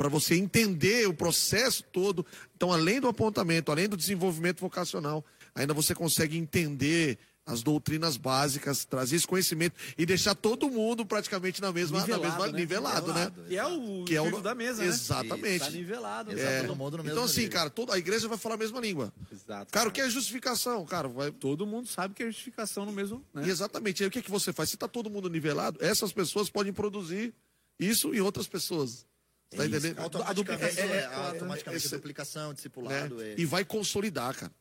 para 0.00 0.08
você 0.08 0.34
entender 0.34 1.06
o 1.06 1.12
processo 1.12 1.82
todo. 1.92 2.24
Então, 2.56 2.72
além 2.72 3.02
do 3.02 3.06
apontamento, 3.06 3.70
além 3.70 3.86
do 3.86 3.98
desenvolvimento 3.98 4.58
vocacional, 4.60 5.22
ainda 5.54 5.74
você 5.74 5.94
consegue 5.94 6.38
entender 6.38 7.18
as 7.44 7.62
doutrinas 7.62 8.16
básicas, 8.16 8.86
trazer 8.86 9.16
esse 9.16 9.26
conhecimento 9.26 9.74
e 9.98 10.06
deixar 10.06 10.34
todo 10.34 10.70
mundo 10.70 11.04
praticamente 11.04 11.60
na 11.60 11.70
mesma 11.70 12.00
Nivelado, 12.00 12.22
na 12.22 12.30
mesma, 12.30 12.46
né? 12.46 12.58
nivelado, 12.58 13.12
né? 13.12 13.24
Nivelado. 13.26 13.44
Que 13.46 13.56
é 13.58 13.66
o 13.66 14.04
Que 14.06 14.16
é 14.16 14.22
o- 14.22 14.40
da 14.40 14.54
mesa, 14.54 14.82
né? 14.82 14.88
Exatamente. 14.88 15.58
Tá 15.66 15.70
nivelado. 15.70 16.32
Né? 16.32 16.62
todo 16.62 16.76
mundo 16.76 16.96
no 16.96 17.02
mesmo 17.02 17.16
Então, 17.18 17.24
assim, 17.24 17.40
nível. 17.42 17.52
cara, 17.52 17.68
toda, 17.68 17.92
a 17.94 17.98
igreja 17.98 18.26
vai 18.26 18.38
falar 18.38 18.54
a 18.54 18.58
mesma 18.58 18.80
língua. 18.80 19.12
Exato. 19.30 19.70
Cara, 19.70 19.90
o 19.90 19.92
que 19.92 20.00
é 20.00 20.08
justificação? 20.08 20.82
Cara, 20.86 21.08
vai. 21.08 21.30
Todo 21.30 21.66
mundo 21.66 21.88
sabe 21.88 22.14
que 22.14 22.22
é 22.22 22.26
justificação 22.26 22.86
no 22.86 22.92
mesmo, 22.92 23.22
né? 23.34 23.42
E 23.46 23.50
exatamente. 23.50 24.02
Aí 24.02 24.08
o 24.08 24.10
que, 24.10 24.22
que 24.22 24.30
você 24.30 24.50
faz? 24.50 24.70
Se 24.70 24.78
tá 24.78 24.88
todo 24.88 25.10
mundo 25.10 25.28
nivelado, 25.28 25.78
essas 25.82 26.10
pessoas 26.10 26.48
podem 26.48 26.72
produzir 26.72 27.34
isso 27.78 28.14
em 28.14 28.20
outras 28.20 28.46
pessoas. 28.46 29.04
Tá 29.50 29.66
entendendo? 29.66 29.98
Automaticamente, 29.98 30.78
É, 30.80 30.82
é, 30.82 30.86
é, 30.86 30.96
é, 31.00 31.04
automaticamente 31.06 31.84
esse- 31.86 31.94
duplicação, 31.96 32.48
né? 32.48 32.54
discipulado. 32.54 33.20
é. 33.22 33.34
E 33.36 33.44
vai 33.44 33.64
consolidar, 33.64 34.34
cara. 34.36 34.52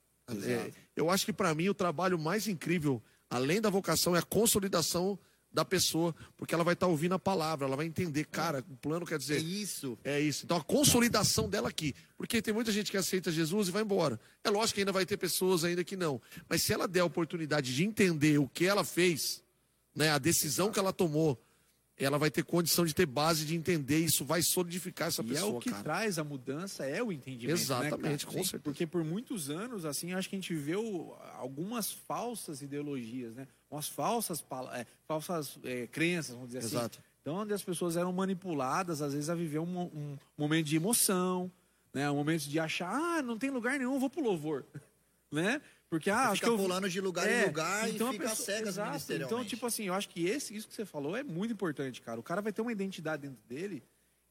É, 0.43 0.71
eu 0.95 1.09
acho 1.09 1.25
que 1.25 1.33
para 1.33 1.53
mim 1.55 1.69
o 1.69 1.73
trabalho 1.73 2.17
mais 2.19 2.47
incrível, 2.47 3.01
além 3.29 3.59
da 3.61 3.69
vocação, 3.69 4.15
é 4.15 4.19
a 4.19 4.23
consolidação 4.23 5.17
da 5.51 5.65
pessoa, 5.65 6.15
porque 6.37 6.53
ela 6.53 6.63
vai 6.63 6.75
estar 6.75 6.85
ouvindo 6.85 7.13
a 7.15 7.19
palavra, 7.19 7.65
ela 7.65 7.75
vai 7.75 7.87
entender, 7.87 8.25
cara, 8.25 8.63
o 8.69 8.77
plano 8.77 9.03
quer 9.05 9.15
É 9.15 9.17
dizer. 9.17 9.39
isso. 9.43 9.97
É 10.03 10.19
isso. 10.19 10.45
Então 10.45 10.55
a 10.57 10.63
consolidação 10.63 11.49
dela 11.49 11.69
aqui. 11.69 11.95
Porque 12.15 12.39
tem 12.41 12.53
muita 12.53 12.71
gente 12.71 12.91
que 12.91 12.97
aceita 12.97 13.31
Jesus 13.31 13.67
e 13.67 13.71
vai 13.71 13.81
embora. 13.81 14.19
É 14.43 14.49
lógico 14.51 14.75
que 14.75 14.81
ainda 14.81 14.91
vai 14.91 15.07
ter 15.07 15.17
pessoas 15.17 15.63
ainda 15.63 15.83
que 15.83 15.95
não. 15.95 16.21
Mas 16.47 16.61
se 16.61 16.71
ela 16.73 16.87
der 16.87 16.99
a 16.99 17.05
oportunidade 17.05 17.73
de 17.75 17.83
entender 17.83 18.37
o 18.39 18.47
que 18.47 18.65
ela 18.67 18.83
fez, 18.83 19.43
né, 19.95 20.11
a 20.11 20.19
decisão 20.19 20.71
que 20.71 20.77
ela 20.77 20.93
tomou, 20.93 21.41
ela 21.99 22.17
vai 22.17 22.31
ter 22.31 22.43
condição 22.43 22.85
de 22.85 22.95
ter 22.95 23.05
base 23.05 23.45
de 23.45 23.55
entender. 23.55 23.99
Isso 23.99 24.23
vai 24.23 24.41
solidificar 24.41 25.09
essa 25.09 25.21
E 25.21 25.25
é 25.25 25.33
pessoa, 25.33 25.57
o 25.57 25.59
que 25.59 25.69
cara. 25.69 25.83
traz 25.83 26.17
a 26.17 26.23
mudança, 26.23 26.85
é 26.85 27.03
o 27.03 27.11
entendimento. 27.11 27.59
Exatamente, 27.59 28.25
né, 28.25 28.31
com 28.31 28.43
certeza. 28.43 28.59
Porque 28.63 28.87
por 28.87 29.03
muitos 29.03 29.49
anos, 29.49 29.83
assim, 29.85 30.13
acho 30.13 30.29
que 30.29 30.35
a 30.35 30.39
gente 30.39 30.53
viveu 30.53 31.15
algumas 31.37 31.91
falsas 31.91 32.61
ideologias, 32.61 33.35
né? 33.35 33.47
Umas 33.69 33.87
falsas, 33.87 34.43
é, 34.73 34.85
falsas 35.05 35.59
é, 35.63 35.87
crenças, 35.87 36.33
vamos 36.33 36.47
dizer 36.47 36.63
Exato. 36.63 36.99
assim. 36.99 37.09
Então, 37.21 37.35
onde 37.35 37.53
as 37.53 37.61
pessoas 37.61 37.97
eram 37.97 38.13
manipuladas, 38.13 39.01
às 39.01 39.13
vezes, 39.13 39.29
a 39.29 39.35
viver 39.35 39.59
um, 39.59 39.81
um 39.81 40.17
momento 40.37 40.65
de 40.67 40.77
emoção, 40.77 41.51
né? 41.93 42.09
Um 42.09 42.15
momento 42.15 42.43
de 42.43 42.59
achar, 42.59 42.91
ah, 42.91 43.21
não 43.21 43.37
tem 43.37 43.49
lugar 43.49 43.77
nenhum, 43.77 43.99
vou 43.99 44.09
pro 44.09 44.23
louvor. 44.23 44.65
né? 45.31 45.61
Porque, 45.89 46.09
ah, 46.09 46.25
acho 46.29 46.35
fica 46.35 46.47
que 46.47 46.53
eu... 46.53 46.57
pulando 46.57 46.87
de 46.89 47.01
lugar 47.01 47.27
É, 47.27 47.43
em 47.43 47.45
lugar 47.47 47.89
então 47.89 48.09
e 48.09 48.13
fica 48.13 48.29
pessoa- 48.29 48.45
cegas 48.45 48.67
exato. 48.69 48.89
ministerialmente. 48.91 49.33
Então, 49.35 49.45
tipo 49.45 49.65
assim, 49.65 49.83
eu 49.85 49.93
acho 49.93 50.07
que 50.09 50.25
esse, 50.27 50.55
isso 50.55 50.67
que 50.67 50.73
você 50.75 50.85
falou 50.85 51.15
é 51.17 51.23
muito 51.23 51.51
importante, 51.51 51.99
cara. 52.01 52.19
O 52.19 52.23
cara 52.23 52.41
vai 52.41 52.53
ter 52.53 52.61
uma 52.61 52.71
identidade 52.71 53.23
dentro 53.23 53.39
dele 53.47 53.81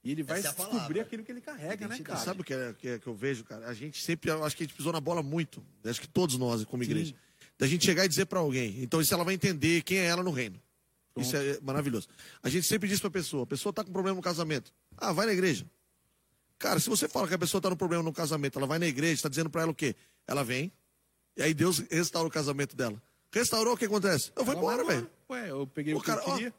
e 0.04 0.12
ele 0.12 0.22
vai 0.22 0.38
é 0.38 0.42
descobrir 0.42 0.70
palavra. 0.70 1.02
aquilo 1.02 1.24
que 1.24 1.32
ele 1.32 1.40
carrega, 1.40 1.88
né, 1.88 1.96
Identidade. 1.96 2.02
cara? 2.04 2.18
Sabe 2.20 2.40
o 2.42 2.44
que, 2.44 2.54
é, 2.54 2.72
que, 2.74 2.88
é 2.88 2.98
que 3.00 3.06
eu 3.08 3.14
vejo, 3.14 3.42
cara? 3.44 3.66
A 3.66 3.74
gente 3.74 4.00
sempre, 4.02 4.30
acho 4.30 4.56
que 4.56 4.62
a 4.62 4.66
gente 4.66 4.76
pisou 4.76 4.92
na 4.92 5.00
bola 5.00 5.20
muito. 5.22 5.60
Acho 5.84 6.00
que 6.00 6.06
todos 6.08 6.36
nós, 6.38 6.64
como 6.64 6.84
Sim. 6.84 6.90
igreja. 6.90 7.14
Da 7.58 7.66
gente 7.66 7.84
chegar 7.84 8.04
e 8.04 8.08
dizer 8.08 8.26
pra 8.26 8.38
alguém. 8.38 8.80
Então, 8.80 9.00
isso 9.00 9.12
ela 9.12 9.24
vai 9.24 9.34
entender 9.34 9.82
quem 9.82 9.98
é 9.98 10.04
ela 10.04 10.22
no 10.22 10.30
reino. 10.30 10.60
Isso 11.16 11.36
é 11.36 11.58
maravilhoso. 11.60 12.06
A 12.40 12.48
gente 12.48 12.64
sempre 12.68 12.88
diz 12.88 13.00
pra 13.00 13.10
pessoa: 13.10 13.42
a 13.42 13.46
pessoa 13.46 13.72
tá 13.72 13.82
com 13.82 13.90
problema 13.90 14.14
no 14.14 14.22
casamento. 14.22 14.72
Ah, 14.96 15.12
vai 15.12 15.26
na 15.26 15.32
igreja. 15.32 15.66
Cara, 16.56 16.78
se 16.78 16.88
você 16.88 17.08
fala 17.08 17.26
que 17.26 17.34
a 17.34 17.38
pessoa 17.38 17.60
tá 17.60 17.68
no 17.68 17.76
problema 17.76 18.04
no 18.04 18.12
casamento, 18.12 18.56
ela 18.56 18.66
vai 18.68 18.78
na 18.78 18.86
igreja, 18.86 19.22
tá 19.22 19.28
dizendo 19.28 19.50
pra 19.50 19.62
ela 19.62 19.72
o 19.72 19.74
quê? 19.74 19.96
Ela 20.28 20.44
vem, 20.44 20.70
e 21.38 21.42
aí 21.42 21.54
Deus 21.54 21.78
restaura 21.90 22.28
o 22.28 22.30
casamento 22.30 22.76
dela. 22.76 23.00
Restaurou, 23.32 23.74
o 23.74 23.76
que 23.76 23.84
acontece? 23.84 24.32
Eu 24.36 24.44
vou 24.44 24.52
Ela 24.54 24.60
embora, 24.62 24.84
velho. 24.84 25.10
Ué, 25.30 25.50
eu 25.50 25.66
peguei 25.66 25.94
O 25.94 25.98
o, 25.98 26.00
que 26.00 26.06
cara, 26.06 26.20
eu 26.20 26.28
ó, 26.28 26.34
queria. 26.34 26.54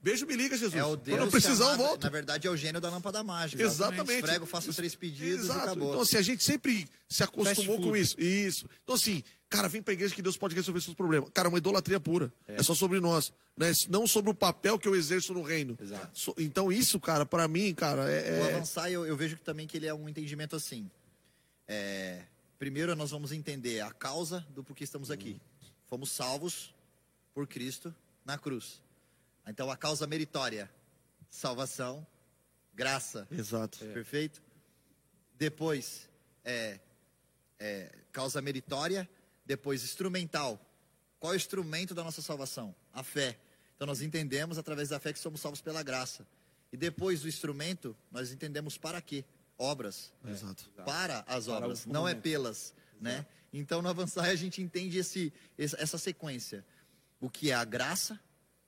Beijo, 0.00 0.26
me 0.26 0.36
liga, 0.36 0.56
Jesus. 0.56 0.74
É 0.74 0.84
o 0.84 0.90
Quando 0.90 1.02
Deus 1.02 1.20
eu 1.20 1.30
precisar, 1.30 1.72
eu 1.72 1.76
volto. 1.76 2.04
Na 2.04 2.10
verdade, 2.10 2.46
é 2.46 2.50
o 2.50 2.56
gênio 2.56 2.80
da 2.80 2.88
lâmpada 2.88 3.22
mágica. 3.24 3.62
Exatamente. 3.62 4.20
Esfrego, 4.24 4.46
faço 4.46 4.72
três 4.72 4.94
pedidos 4.94 5.44
Exato. 5.46 5.58
e 5.58 5.62
acabou. 5.62 5.88
Então, 5.88 6.00
assim, 6.02 6.16
a 6.16 6.22
gente 6.22 6.44
sempre 6.44 6.86
se 7.08 7.22
acostumou 7.24 7.80
com 7.80 7.96
isso. 7.96 8.20
Isso. 8.20 8.66
Então, 8.84 8.94
assim, 8.94 9.24
cara, 9.50 9.68
vem 9.68 9.82
pra 9.82 9.92
igreja 9.94 10.14
que 10.14 10.22
Deus 10.22 10.36
pode 10.36 10.54
resolver 10.54 10.80
seus 10.80 10.94
problemas. 10.94 11.30
Cara, 11.34 11.48
uma 11.48 11.58
idolatria 11.58 11.98
pura. 11.98 12.32
É, 12.46 12.62
só 12.62 12.74
sobre 12.74 13.00
nós. 13.00 13.32
Né? 13.56 13.72
Não 13.88 14.06
sobre 14.06 14.30
o 14.30 14.34
papel 14.34 14.78
que 14.78 14.86
eu 14.86 14.94
exerço 14.94 15.34
no 15.34 15.42
reino. 15.42 15.76
Exato. 15.82 16.34
Então, 16.38 16.70
isso, 16.70 17.00
cara, 17.00 17.26
pra 17.26 17.48
mim, 17.48 17.74
cara, 17.74 18.02
O 18.02 18.08
é. 18.08 18.28
é- 18.50 18.54
avançar, 18.54 18.90
eu, 18.90 19.04
eu 19.04 19.16
vejo 19.16 19.36
que 19.36 19.42
também 19.42 19.66
que 19.66 19.76
ele 19.76 19.86
é 19.86 19.94
um 19.94 20.08
entendimento 20.08 20.54
assim. 20.54 20.88
É, 21.66 22.20
primeiro, 22.58 22.94
nós 22.96 23.10
vamos 23.10 23.32
entender 23.32 23.80
a 23.80 23.92
causa 23.92 24.40
do 24.50 24.62
porquê 24.64 24.84
estamos 24.84 25.10
aqui. 25.10 25.40
Fomos 25.86 26.10
salvos 26.10 26.74
por 27.32 27.46
Cristo 27.46 27.94
na 28.24 28.36
cruz. 28.36 28.82
Então, 29.46 29.70
a 29.70 29.76
causa 29.76 30.06
meritória, 30.06 30.70
salvação, 31.30 32.06
graça, 32.74 33.26
Exato. 33.30 33.78
perfeito? 33.86 34.42
Depois, 35.36 36.08
é, 36.44 36.78
é, 37.58 37.92
causa 38.12 38.40
meritória, 38.40 39.08
depois 39.44 39.82
instrumental. 39.82 40.60
Qual 41.18 41.32
é 41.32 41.36
o 41.36 41.36
instrumento 41.36 41.94
da 41.94 42.04
nossa 42.04 42.22
salvação? 42.22 42.74
A 42.92 43.02
fé. 43.02 43.38
Então 43.74 43.86
nós 43.86 44.02
entendemos 44.02 44.58
através 44.58 44.88
da 44.88 45.00
fé 45.00 45.12
que 45.12 45.18
somos 45.18 45.40
salvos 45.40 45.60
pela 45.60 45.82
graça. 45.82 46.26
E 46.72 46.76
depois 46.76 47.22
do 47.22 47.28
instrumento, 47.28 47.96
nós 48.10 48.30
entendemos 48.30 48.76
para 48.76 49.00
quê? 49.00 49.24
Obras. 49.58 50.12
Exato. 50.26 50.70
Para 50.86 51.24
as 51.26 51.46
Para 51.46 51.56
obras, 51.56 51.84
não 51.84 52.06
é 52.06 52.14
pelas, 52.14 52.72
né? 53.00 53.26
Então 53.52 53.82
no 53.82 53.88
avançar 53.88 54.24
a 54.24 54.34
gente 54.36 54.62
entende 54.62 54.98
esse, 54.98 55.32
essa 55.56 55.98
sequência. 55.98 56.64
O 57.20 57.28
que 57.28 57.50
é 57.50 57.54
a 57.54 57.64
graça, 57.64 58.18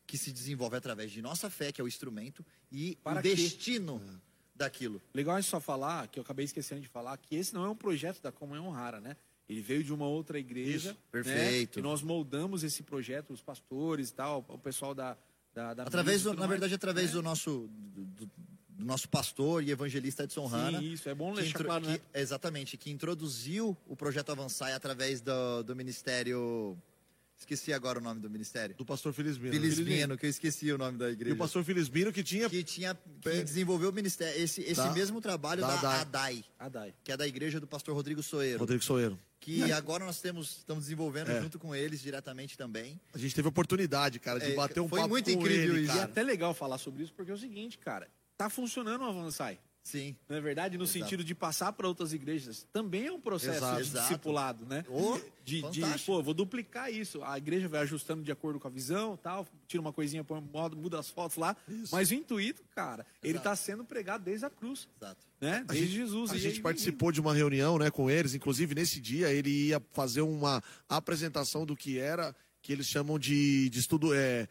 que 0.06 0.18
se 0.18 0.32
desenvolve 0.32 0.76
através 0.76 1.12
de 1.12 1.22
nossa 1.22 1.48
fé, 1.48 1.70
que 1.70 1.80
é 1.80 1.84
o 1.84 1.88
instrumento, 1.88 2.44
e 2.72 2.96
Para 3.04 3.20
o 3.20 3.22
quê? 3.22 3.34
destino 3.36 4.02
daquilo. 4.54 5.00
Legal 5.14 5.36
a 5.36 5.40
gente 5.40 5.48
só 5.50 5.60
falar, 5.60 6.08
que 6.08 6.18
eu 6.18 6.22
acabei 6.22 6.44
esquecendo 6.44 6.80
de 6.80 6.88
falar, 6.88 7.16
que 7.18 7.36
esse 7.36 7.54
não 7.54 7.64
é 7.64 7.68
um 7.68 7.76
projeto 7.76 8.20
da 8.20 8.32
Comunhão 8.32 8.68
Rara, 8.70 9.00
né? 9.00 9.16
Ele 9.48 9.60
veio 9.60 9.82
de 9.84 9.92
uma 9.92 10.06
outra 10.06 10.38
igreja. 10.38 10.90
Isso, 10.90 10.98
perfeito. 11.10 11.76
Né? 11.76 11.80
E 11.80 11.82
nós 11.82 12.02
moldamos 12.02 12.62
esse 12.64 12.82
projeto, 12.82 13.32
os 13.32 13.40
pastores 13.42 14.10
e 14.10 14.14
tal, 14.14 14.44
o 14.48 14.58
pessoal 14.58 14.94
da. 14.94 15.16
da, 15.54 15.74
da 15.74 15.82
Através, 15.84 16.22
do, 16.22 16.30
na 16.30 16.36
mais, 16.40 16.50
verdade, 16.50 16.74
através 16.74 17.06
né? 17.08 17.12
do 17.14 17.22
nosso 17.22 17.68
do, 17.72 18.04
do- 18.26 18.30
do 18.80 18.86
nosso 18.86 19.08
pastor 19.08 19.62
e 19.62 19.70
evangelista 19.70 20.24
Edson 20.24 20.46
Hanna. 20.46 20.80
Sim, 20.80 20.92
isso, 20.92 21.08
é 21.08 21.14
bom 21.14 21.32
deixar 21.34 21.62
claro, 21.62 21.86
né? 21.86 21.98
que- 21.98 22.18
Exatamente, 22.20 22.76
que 22.76 22.90
introduziu 22.90 23.76
o 23.86 23.94
projeto 23.94 24.30
Avançar 24.32 24.74
através 24.74 25.20
do, 25.20 25.62
do 25.62 25.76
ministério. 25.76 26.76
Esqueci 27.38 27.72
agora 27.72 27.98
o 27.98 28.02
nome 28.02 28.20
do 28.20 28.28
ministério. 28.28 28.76
Do 28.76 28.84
pastor 28.84 29.14
Felisbino. 29.14 29.50
Filisbino, 29.54 30.18
que 30.18 30.26
eu 30.26 30.30
esqueci 30.30 30.70
o 30.72 30.76
nome 30.76 30.98
da 30.98 31.08
E 31.08 31.12
igreja. 31.14 31.34
o 31.34 31.38
pastor 31.38 31.64
Felisbino 31.64 32.12
que 32.12 32.22
tinha. 32.22 32.50
Que 32.50 32.62
tinha 32.62 32.94
que 32.94 33.42
desenvolveu 33.42 33.88
o 33.88 33.92
ministério, 33.94 34.38
esse, 34.42 34.60
esse 34.60 34.74
Da- 34.74 34.92
mesmo 34.92 35.22
trabalho 35.22 35.62
da 35.62 35.74
da, 35.76 36.00
Adai. 36.02 36.44
ADAI, 36.58 36.94
que 37.02 37.10
é 37.10 37.16
da 37.16 37.26
igreja 37.26 37.58
do 37.58 37.66
pastor 37.66 37.94
Rodrigo 37.94 38.22
Soeiro. 38.22 38.58
Rodrigo 38.58 38.84
Soeiro. 38.84 39.18
Que 39.40 39.62
agora 39.72 40.04
nós 40.04 40.20
temos, 40.20 40.58
estamos 40.58 40.84
desenvolvendo 40.84 41.30
É. 41.30 41.40
junto 41.40 41.58
com 41.58 41.74
eles 41.74 42.02
diretamente 42.02 42.58
também. 42.58 43.00
A 43.14 43.16
gente 43.16 43.34
teve 43.34 43.48
a 43.48 43.48
oportunidade, 43.48 44.18
cara, 44.18 44.38
de 44.38 44.52
É, 44.52 44.54
bater 44.54 44.80
um 44.80 44.88
foi 44.88 44.98
papo 44.98 45.08
muito 45.08 45.24
com 45.24 45.40
incrível 45.40 45.76
ele, 45.76 45.86
isso. 45.86 45.96
E 45.96 45.98
é 45.98 46.02
até 46.02 46.22
legal 46.22 46.52
falar 46.52 46.76
sobre 46.76 47.04
isso, 47.04 47.14
porque 47.14 47.30
é 47.30 47.34
o 47.34 47.38
seguinte, 47.38 47.78
cara, 47.78 48.06
tá 48.44 48.50
funcionando 48.50 49.02
o 49.02 49.08
Avançai. 49.08 49.58
Sim. 49.82 50.14
Não 50.28 50.36
é 50.36 50.40
verdade? 50.42 50.76
No 50.76 50.84
Exato. 50.84 50.98
sentido 50.98 51.24
de 51.24 51.34
passar 51.34 51.72
para 51.72 51.88
outras 51.88 52.12
igrejas. 52.12 52.66
Também 52.70 53.06
é 53.06 53.12
um 53.12 53.18
processo 53.20 53.56
Exato. 53.58 53.82
de 53.82 53.90
discipulado, 53.90 54.66
né? 54.66 54.84
Ô, 54.90 55.18
de, 55.42 55.62
de, 55.70 55.80
fantástico. 55.80 56.12
pô, 56.12 56.22
vou 56.22 56.34
duplicar 56.34 56.92
isso. 56.92 57.24
A 57.24 57.38
igreja 57.38 57.66
vai 57.66 57.80
ajustando 57.80 58.22
de 58.22 58.30
acordo 58.30 58.60
com 58.60 58.68
a 58.68 58.70
visão, 58.70 59.16
tal, 59.16 59.48
tira 59.66 59.80
uma 59.80 59.92
coisinha, 59.92 60.22
põe 60.22 60.38
modo, 60.40 60.76
muda 60.76 60.98
as 60.98 61.08
fotos 61.08 61.38
lá. 61.38 61.56
Mas 61.90 62.10
o 62.10 62.14
intuito, 62.14 62.62
cara, 62.74 63.06
ele 63.22 63.32
Exato. 63.38 63.48
está 63.48 63.56
sendo 63.56 63.82
pregado 63.82 64.22
desde 64.22 64.44
a 64.44 64.50
cruz, 64.50 64.86
Exato. 65.00 65.26
né? 65.40 65.64
A 65.66 65.72
Desde 65.72 65.86
gente, 65.86 65.96
Jesus. 65.96 66.30
a 66.30 66.36
E 66.36 66.38
gente 66.38 66.56
aí- 66.56 66.62
participou 66.62 67.10
de 67.10 67.20
uma 67.20 67.32
reunião 67.34 67.78
né, 67.78 67.90
com 67.90 68.10
eles, 68.10 68.34
inclusive 68.34 68.74
nesse 68.74 69.00
dia 69.00 69.32
ele 69.32 69.68
ia 69.68 69.82
fazer 69.92 70.20
uma 70.20 70.62
apresentação 70.88 71.64
do 71.64 71.74
que 71.74 71.98
era, 71.98 72.36
que 72.62 72.70
eles 72.70 72.86
chamam 72.86 73.18
de, 73.18 73.70
de 73.70 73.78
estudo. 73.78 74.12
É, 74.14 74.46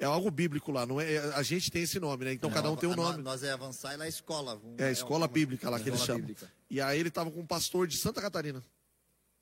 é 0.00 0.04
algo 0.06 0.30
bíblico 0.30 0.72
lá, 0.72 0.84
não 0.86 1.00
é? 1.00 1.18
A 1.34 1.42
gente 1.42 1.70
tem 1.70 1.82
esse 1.82 2.00
nome, 2.00 2.24
né? 2.24 2.32
Então 2.32 2.50
cada 2.50 2.70
um 2.70 2.76
tem 2.76 2.88
um 2.88 2.96
nome. 2.96 3.22
Nós 3.22 3.42
é 3.42 3.52
avançar 3.52 3.94
e 3.94 3.96
lá 3.96 4.06
é 4.06 4.08
escola. 4.08 4.56
um- 4.64 4.74
É 4.78 4.86
a 4.86 4.90
escola 4.90 5.20
uma- 5.20 5.28
bíblica 5.28 5.68
lá 5.70 5.78
que 5.78 5.88
eles 5.88 6.00
chamam. 6.00 6.20
bíblica. 6.22 6.50
E 6.68 6.80
aí 6.80 6.98
ele 6.98 7.10
tava 7.10 7.30
com 7.30 7.40
um 7.40 7.46
pastor 7.46 7.86
de 7.86 7.96
Santa 7.98 8.20
Catarina. 8.20 8.64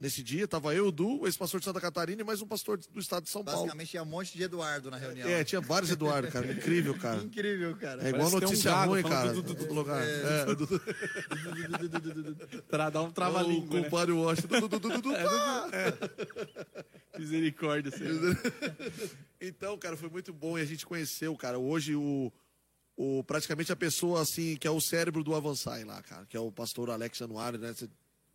Nesse 0.00 0.22
dia, 0.22 0.46
tava 0.46 0.72
eu, 0.76 0.86
o 0.86 0.92
Du, 0.92 1.26
esse 1.26 1.36
pastor 1.36 1.58
de 1.58 1.64
Santa 1.66 1.80
Catarina 1.80 2.22
e 2.22 2.24
mais 2.24 2.40
um 2.40 2.46
pastor 2.46 2.78
do 2.78 3.00
estado 3.00 3.24
de 3.24 3.30
São 3.30 3.42
Paulo. 3.42 3.62
Basicamente 3.62 3.88
tinha 3.90 4.02
um 4.04 4.06
monte 4.06 4.32
de 4.36 4.44
Eduardo 4.44 4.92
na 4.92 4.96
reunião. 4.96 5.28
É, 5.28 5.42
tinha 5.42 5.60
vários 5.60 5.90
Eduardo, 5.90 6.30
cara. 6.30 6.52
Incrível, 6.52 6.96
cara. 6.96 7.20
Incrível, 7.20 7.74
cara. 7.76 8.04
É 8.06 8.10
igual 8.10 8.30
Parece 8.30 8.36
um 8.36 8.40
notícia 8.48 8.70
gago 8.70 8.92
ruim, 8.92 9.02
cara. 9.02 9.32
du- 9.32 9.42
du- 9.42 9.54
du- 9.54 9.64
todo 9.66 9.74
lugar. 9.74 10.00
É, 10.06 10.44
do- 10.54 10.54
do- 10.54 10.80
Pra 12.70 12.90
dar 12.90 13.02
um 13.02 13.06
o 13.08 13.12
trava-língua, 13.12 13.76
né? 13.80 13.84
compadre 13.86 14.12
Washington. 14.14 14.60
du- 14.60 14.68
du- 14.68 14.78
du- 14.78 14.88
du- 14.88 15.02
du- 15.02 15.10
pá. 15.14 15.68
Misericórdia, 17.18 17.90
Senhor. 17.90 18.14
Então, 19.40 19.76
cara, 19.78 19.96
foi 19.96 20.08
muito 20.10 20.32
bom 20.32 20.56
e 20.58 20.62
a 20.62 20.64
gente 20.64 20.84
conheceu, 20.86 21.34
cara. 21.36 21.58
Hoje 21.58 21.94
o, 21.96 22.32
o 22.96 23.22
praticamente 23.24 23.70
a 23.72 23.76
pessoa 23.76 24.20
assim 24.22 24.56
que 24.56 24.66
é 24.66 24.70
o 24.70 24.80
cérebro 24.80 25.22
do 25.24 25.32
Avançai 25.34 25.82
lá, 25.84 26.00
cara, 26.02 26.24
que 26.26 26.36
é 26.36 26.40
o 26.40 26.50
pastor 26.52 26.90
Alex 26.90 27.18
Januário, 27.18 27.58
né? 27.58 27.72
Cê- 27.74 27.88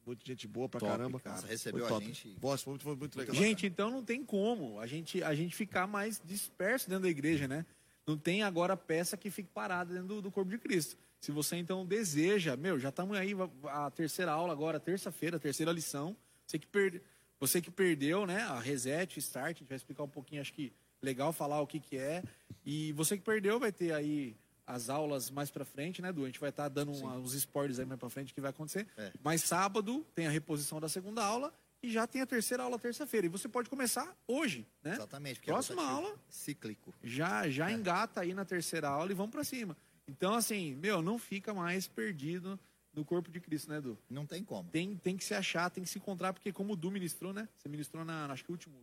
Muita 0.06 0.26
gente 0.26 0.48
boa 0.48 0.68
pra 0.68 0.80
Top, 0.80 0.92
caramba. 0.92 1.20
cara. 1.20 1.36
Nossa, 1.36 1.48
recebeu 1.48 1.80
Foi 1.80 1.88
a 1.88 1.90
top. 1.94 2.06
gente. 2.06 2.38
Nossa, 2.42 2.64
foi 2.64 2.72
muito, 2.72 2.84
foi 2.84 2.96
muito 2.96 3.18
legal. 3.18 3.36
Gente, 3.36 3.66
então 3.66 3.90
não 3.90 4.04
tem 4.04 4.24
como 4.24 4.80
a 4.80 4.88
gente, 4.88 5.24
a 5.24 5.34
gente 5.34 5.56
ficar 5.56 5.88
mais 5.88 6.22
disperso 6.24 6.90
dentro 6.90 7.04
da 7.04 7.10
igreja, 7.10 7.48
né? 7.48 7.66
Não 8.06 8.18
tem 8.18 8.44
agora 8.44 8.76
peça 8.76 9.16
que 9.16 9.30
fique 9.30 9.50
parada 9.50 9.94
dentro 9.94 10.08
do, 10.08 10.22
do 10.24 10.32
corpo 10.32 10.52
de 10.52 10.58
Cristo. 10.58 10.98
Se 11.22 11.32
você 11.32 11.56
então 11.56 11.86
deseja, 11.86 12.58
meu, 12.58 12.78
já 12.78 12.90
estamos 12.90 13.18
aí, 13.18 13.34
a 13.70 13.90
terceira 13.92 14.34
aula 14.34 14.52
agora, 14.52 14.78
terça-feira, 14.78 15.40
terceira 15.40 15.72
lição. 15.72 16.16
Você 16.46 16.60
que 16.60 16.68
perde. 16.68 17.02
Você 17.40 17.62
que 17.62 17.72
perdeu, 17.72 18.26
né? 18.26 18.42
A 18.44 18.60
reset, 18.60 19.18
start, 19.20 19.46
a 19.46 19.60
gente 19.60 19.68
vai 19.70 19.78
explicar 19.78 20.04
um 20.04 20.10
pouquinho, 20.10 20.42
acho 20.42 20.54
que 20.54 20.74
legal 21.02 21.32
falar 21.32 21.62
o 21.62 21.68
que, 21.68 21.80
que 21.80 21.98
é. 21.98 22.24
E 22.66 22.92
você 22.94 23.18
que 23.18 23.24
perdeu 23.24 23.60
vai 23.60 23.72
ter 23.72 23.94
aí 23.94 24.36
as 24.66 24.90
aulas 24.90 25.30
mais 25.30 25.50
pra 25.52 25.66
frente, 25.66 26.02
né, 26.02 26.12
Du? 26.12 26.24
A 26.24 26.28
gente 26.28 26.40
vai 26.40 26.50
estar 26.50 26.70
dando 26.70 26.92
uma- 26.94 27.18
uns 27.18 27.34
spoilers 27.34 27.80
aí 27.80 27.86
mais 27.86 28.00
pra 28.00 28.10
frente 28.10 28.34
que 28.34 28.40
vai 28.42 28.50
acontecer. 28.52 28.88
É. 28.98 29.12
Mas 29.24 29.42
sábado 29.44 30.06
tem 30.16 30.28
a 30.28 30.30
reposição 30.30 30.80
da 30.80 30.88
segunda 30.88 31.24
aula 31.24 31.54
e 31.82 31.92
já 31.92 32.08
tem 32.08 32.22
a 32.22 32.26
terceira 32.26 32.64
aula 32.64 32.80
terça-feira. 32.80 33.28
E 33.28 33.30
você 33.30 33.50
pode 33.50 33.70
começar 33.70 34.16
hoje, 34.28 34.66
né? 34.82 34.94
Exatamente. 34.94 35.36
porque 35.40 35.50
é 35.50 35.54
Próxima 35.54 35.82
rotativo, 35.82 36.08
aula. 36.08 36.20
Cíclico. 36.30 36.94
já 37.04 37.50
já 37.50 37.72
engata 37.72 38.22
aí 38.22 38.34
na 38.34 38.46
terceira 38.46 38.88
aula 38.88 39.12
e 39.12 39.16
vamos 39.16 39.32
pra 39.32 39.44
cima. 39.44 39.76
Então, 40.08 40.34
assim, 40.34 40.76
meu, 40.76 41.02
não 41.02 41.18
fica 41.18 41.54
mais 41.54 41.88
perdido 41.88 42.60
no 42.94 43.04
corpo 43.04 43.32
de 43.32 43.40
Cristo, 43.40 43.70
né, 43.70 43.82
Du? 43.82 43.98
Não 44.10 44.26
tem 44.26 44.44
como. 44.44 44.70
Tem, 44.70 44.96
tem 44.98 45.18
que 45.18 45.24
se 45.24 45.34
achar, 45.34 45.70
tem 45.70 45.84
que 45.84 45.90
se 45.90 45.98
encontrar, 45.98 46.32
porque 46.34 46.52
como 46.54 46.74
o 46.74 46.76
Du 46.76 46.92
ministrou, 46.92 47.34
né? 47.34 47.50
Você 47.58 47.68
ministrou 47.68 48.06
na, 48.06 48.28
acho 48.32 48.44
que 48.46 48.52
o 48.52 48.54
último, 48.54 48.76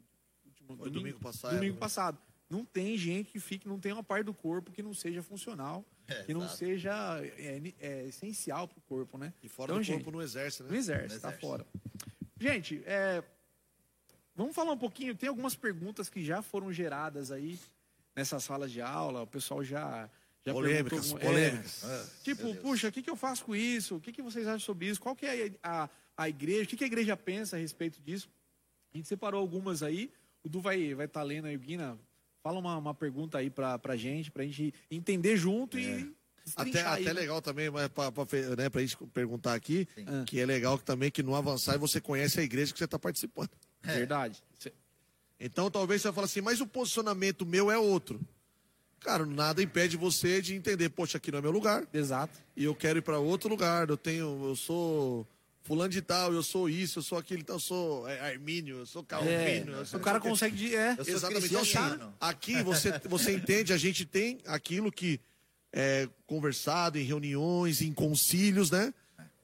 último 0.45 0.77
Foi 0.77 0.90
domingo 0.90 1.19
passado, 1.21 1.55
Domingo 1.55 1.75
né? 1.75 1.81
passado. 1.81 2.19
Não 2.50 2.64
tem 2.64 2.98
gente 2.98 3.30
que 3.30 3.38
fique, 3.38 3.66
não 3.68 3.78
tem 3.78 3.92
uma 3.92 4.02
parte 4.02 4.24
do 4.24 4.34
corpo 4.34 4.72
que 4.72 4.82
não 4.82 4.92
seja 4.92 5.22
funcional, 5.22 5.84
É, 6.08 6.24
que 6.24 6.34
não 6.34 6.42
exato. 6.42 6.56
seja 6.58 6.92
é, 7.38 7.62
é, 7.78 8.04
essencial 8.06 8.66
pro 8.66 8.80
corpo, 8.82 9.16
né? 9.16 9.32
E 9.42 9.48
fora 9.48 9.70
Então, 9.70 9.78
do 9.80 9.84
gente, 9.84 10.02
corpo 10.02 10.10
no 10.18 10.20
exército, 10.22 10.64
no 10.64 10.70
né? 10.72 10.76
exército, 10.78 11.14
No 11.14 11.20
tá 11.20 11.28
exército. 11.28 11.46
fora. 11.46 11.64
Gente, 12.40 12.82
é, 12.84 13.22
vamos 14.34 14.54
falar 14.54 14.72
um 14.72 14.78
pouquinho. 14.78 15.14
Tem 15.14 15.28
algumas 15.28 15.54
perguntas 15.54 16.08
que 16.08 16.24
já 16.24 16.42
foram 16.42 16.72
geradas 16.72 17.30
aí 17.30 17.58
nessas 18.16 18.42
salas 18.42 18.72
de 18.72 18.80
aula. 18.80 19.22
O 19.22 19.26
pessoal 19.26 19.62
já. 19.62 20.10
já 20.44 20.52
Polêmicas, 20.52 21.06
perguntou- 21.12 21.20
polêmicas. 21.20 21.84
É, 21.84 22.06
tipo, 22.24 22.54
puxa, 22.56 22.88
o 22.88 22.92
que, 22.92 23.02
que 23.02 23.10
eu 23.10 23.16
faço 23.16 23.44
com 23.44 23.54
isso? 23.54 23.96
O 23.96 24.00
que, 24.00 24.10
que 24.12 24.22
vocês 24.22 24.46
acham 24.46 24.58
sobre 24.58 24.86
isso? 24.88 25.00
Qual 25.00 25.14
que 25.14 25.26
é 25.26 25.52
a, 25.62 25.84
a, 25.84 25.90
a 26.16 26.28
igreja? 26.28 26.64
O 26.64 26.66
que, 26.66 26.76
que 26.76 26.84
a 26.84 26.86
igreja 26.88 27.16
pensa 27.16 27.54
a 27.56 27.58
respeito 27.60 28.00
disso? 28.02 28.28
A 28.92 28.96
gente 28.96 29.06
separou 29.06 29.40
algumas 29.40 29.82
aí. 29.84 30.10
O 30.42 30.48
Du 30.48 30.60
vai 30.60 30.94
vai 30.94 31.06
estar 31.06 31.22
lendo 31.22 31.44
aí, 31.46 31.54
o 31.54 31.60
Guina. 31.60 31.96
Fala 32.42 32.59
uma, 32.59 32.76
uma 32.79 32.94
pergunta 32.94 33.38
aí 33.38 33.50
pra, 33.50 33.79
pra 33.79 33.96
gente, 33.96 34.31
pra 34.31 34.44
gente 34.44 34.72
entender 34.90 35.37
junto 35.37 35.79
e. 35.79 35.87
É. 35.87 36.07
Até, 36.57 36.64
destrinchar 36.64 36.92
aí, 36.94 37.03
até 37.03 37.14
né? 37.14 37.20
legal 37.20 37.42
também, 37.42 37.70
mas 37.70 37.87
pra, 37.88 38.11
pra, 38.11 38.24
né, 38.57 38.68
pra 38.70 38.81
gente 38.81 38.96
perguntar 39.12 39.53
aqui, 39.55 39.87
Sim. 39.94 40.05
Ah. 40.09 40.24
que 40.26 40.40
é 40.40 40.46
legal 40.46 40.79
que 40.79 40.85
também 40.85 41.11
que 41.11 41.22
no 41.22 41.35
avançar 41.37 41.79
você 41.79 42.00
conhece 42.00 42.40
a 42.40 42.42
igreja 42.42 42.72
que 42.72 42.79
você 42.79 42.87
está 42.87 42.98
participando. 42.98 43.50
Verdade. 43.83 44.42
Cê- 44.59 44.72
Então 45.38 45.70
talvez 45.70 46.00
você 46.03 46.11
falar 46.12 46.24
assim, 46.24 46.40
mas 46.40 46.61
o 46.61 46.66
posicionamento 46.66 47.44
meu 47.44 47.70
é 47.70 47.76
outro. 47.79 48.18
Cara, 49.00 49.24
nada 49.26 49.62
impede 49.62 49.96
você 49.98 50.40
de 50.42 50.55
entender, 50.55 50.88
poxa, 50.88 51.18
aqui 51.18 51.31
não 51.31 51.38
é 51.38 51.42
meu 51.42 51.50
lugar, 51.53 51.87
Exato. 51.92 52.38
e 52.57 52.64
eu 52.64 52.74
quero 52.74 52.98
ir 52.98 53.03
para 53.03 53.18
outro 53.18 53.48
lugar. 53.48 53.88
Eu 53.90 53.96
tenho, 53.98 54.46
eu 54.48 54.57
sou 54.57 55.26
fulano 55.70 55.88
de 55.92 56.02
tal, 56.02 56.33
eu 56.33 56.42
sou 56.42 56.68
isso, 56.68 56.98
eu 56.98 57.02
sou 57.04 57.16
aquilo, 57.16 57.40
então 57.42 57.54
eu 57.54 57.61
sou 57.61 58.09
é, 58.09 58.18
armínio, 58.33 58.78
eu 58.78 58.87
sou 58.87 59.02
É, 59.02 59.04
calvino. 59.04 59.72
eu 59.72 59.87
sou 59.87 60.00
o 60.00 60.02
cara 60.02 60.18
consegue. 60.18 60.56
de- 60.56 60.74
É, 60.74 60.96
Exatamente. 61.06 61.46
Então, 61.46 61.61
cristiano. 61.61 62.12
aqui 62.20 62.61
você, 62.64 62.90
você 63.09 63.37
entende, 63.37 63.72
a 63.72 63.76
gente 63.76 64.04
tem 64.04 64.40
aquilo 64.46 64.90
que 64.90 65.20
é 65.72 66.09
conversado 66.26 66.98
em 66.98 67.04
reuniões, 67.04 67.83
em 67.83 67.92
concílios, 67.92 68.68
né? 68.72 68.92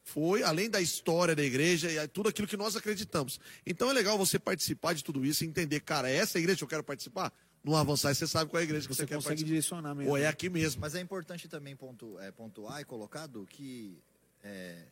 Foi 0.03 0.43
além 0.43 0.69
da 0.69 0.81
história 0.81 1.35
da 1.37 1.45
igreja 1.45 1.91
e 1.93 2.09
tudo 2.09 2.29
aquilo 2.29 2.49
que 2.49 2.57
nós 2.57 2.75
acreditamos. 2.75 3.39
Então 3.65 3.89
é 3.89 3.93
legal 3.93 4.19
você 4.19 4.37
participar 4.37 4.95
de 4.95 5.05
tudo 5.05 5.25
isso 5.25 5.45
e 5.45 5.47
entender, 5.47 5.79
cara, 5.79 6.11
é 6.11 6.17
essa 6.17 6.41
igreja 6.41 6.59
que 6.59 6.65
eu 6.65 6.69
quero 6.69 6.83
participar? 6.83 7.33
No 7.63 7.77
avançar, 7.77 8.13
você 8.13 8.27
sabe 8.27 8.51
qual 8.51 8.59
é 8.59 8.63
a 8.63 8.65
igreja 8.65 8.89
que 8.89 8.95
você, 8.95 9.03
você 9.03 9.07
quer 9.07 9.15
consegue 9.15 9.29
participar. 9.29 9.49
direcionar 9.49 9.95
mesmo. 9.95 10.11
Ou 10.11 10.17
é 10.17 10.27
aqui 10.27 10.49
mesmo. 10.49 10.81
Mas 10.81 10.97
é 10.97 11.01
importante 11.01 11.47
também 11.49 11.77
pontu, 11.77 12.19
é, 12.19 12.33
pontuar 12.33 12.81
e 12.81 12.85
colocar, 12.85 13.27
Du, 13.29 13.47
que 13.47 13.97
é, 14.43 14.83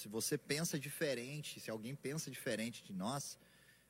se 0.00 0.08
você 0.08 0.38
pensa 0.38 0.78
diferente, 0.78 1.60
se 1.60 1.70
alguém 1.70 1.94
pensa 1.94 2.30
diferente 2.30 2.82
de 2.82 2.92
nós, 2.92 3.38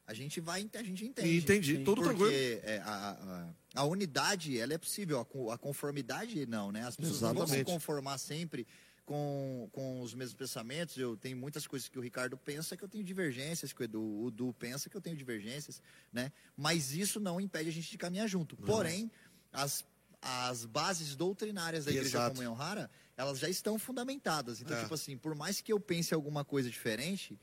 a 0.07 0.13
gente 0.13 0.41
vai, 0.41 0.69
a 0.75 0.83
gente 0.83 1.05
entende. 1.07 1.37
Entendi, 1.39 1.77
Sim. 1.77 1.85
tudo 1.85 2.03
tranquilo. 2.03 2.29
Porque 2.29 2.61
é, 2.65 2.79
a, 2.79 3.53
a, 3.75 3.81
a 3.83 3.85
unidade, 3.85 4.59
ela 4.59 4.75
é 4.75 4.79
possível, 4.79 5.21
a, 5.21 5.25
co- 5.25 5.51
a 5.53 5.59
conformidade 5.59 6.45
não, 6.47 6.73
né? 6.73 6.83
As 6.85 6.97
pessoas 6.97 7.21
não 7.21 7.29
vão 7.35 7.47
se 7.47 7.53
Exatamente. 7.55 7.67
conformar 7.67 8.19
sempre 8.19 8.67
com, 9.07 9.69
com 9.71 10.01
os 10.01 10.13
mesmos 10.13 10.35
pensamentos. 10.35 10.97
Eu 10.97 11.17
tenho 11.17 11.37
muitas 11.37 11.65
coisas 11.67 11.89
que 11.89 11.97
o 11.99 12.03
Ricardo 12.03 12.37
pensa 12.37 12.77
que 12.77 12.83
eu 12.83 12.89
tenho 12.89 13.05
divergências, 13.05 13.73
que 13.73 13.83
o 13.83 13.85
Edu, 13.85 14.03
o 14.03 14.29
Edu 14.29 14.53
pensa 14.59 14.91
que 14.91 14.97
eu 14.97 15.01
tenho 15.01 15.17
divergências, 15.17 15.81
né? 16.13 16.33
Mas 16.57 16.93
isso 16.93 17.21
não 17.21 17.41
impede 17.41 17.69
a 17.69 17.73
gente 17.73 17.89
de 17.89 17.99
caminhar 17.99 18.27
junto. 18.29 18.57
Porém, 18.57 19.09
as, 19.53 19.85
as 20.23 20.65
bases 20.65 21.17
doutrinárias 21.17 21.85
da 21.87 21.91
Igreja. 21.91 22.29
Comunhão 22.31 22.55
Rara, 22.55 22.91
elas 23.17 23.39
já 23.39 23.49
estão 23.49 23.79
fundamentadas. 23.79 24.61
Então, 24.61 24.77
É. 24.77 24.83
tipo 24.83 24.95
assim, 24.95 25.17
por 25.17 25.35
mais 25.35 25.61
que 25.61 25.73
eu 25.73 25.81
pense 25.81 26.13
alguma 26.13 26.45
coisa 26.45 26.69
diferente, 26.71 27.39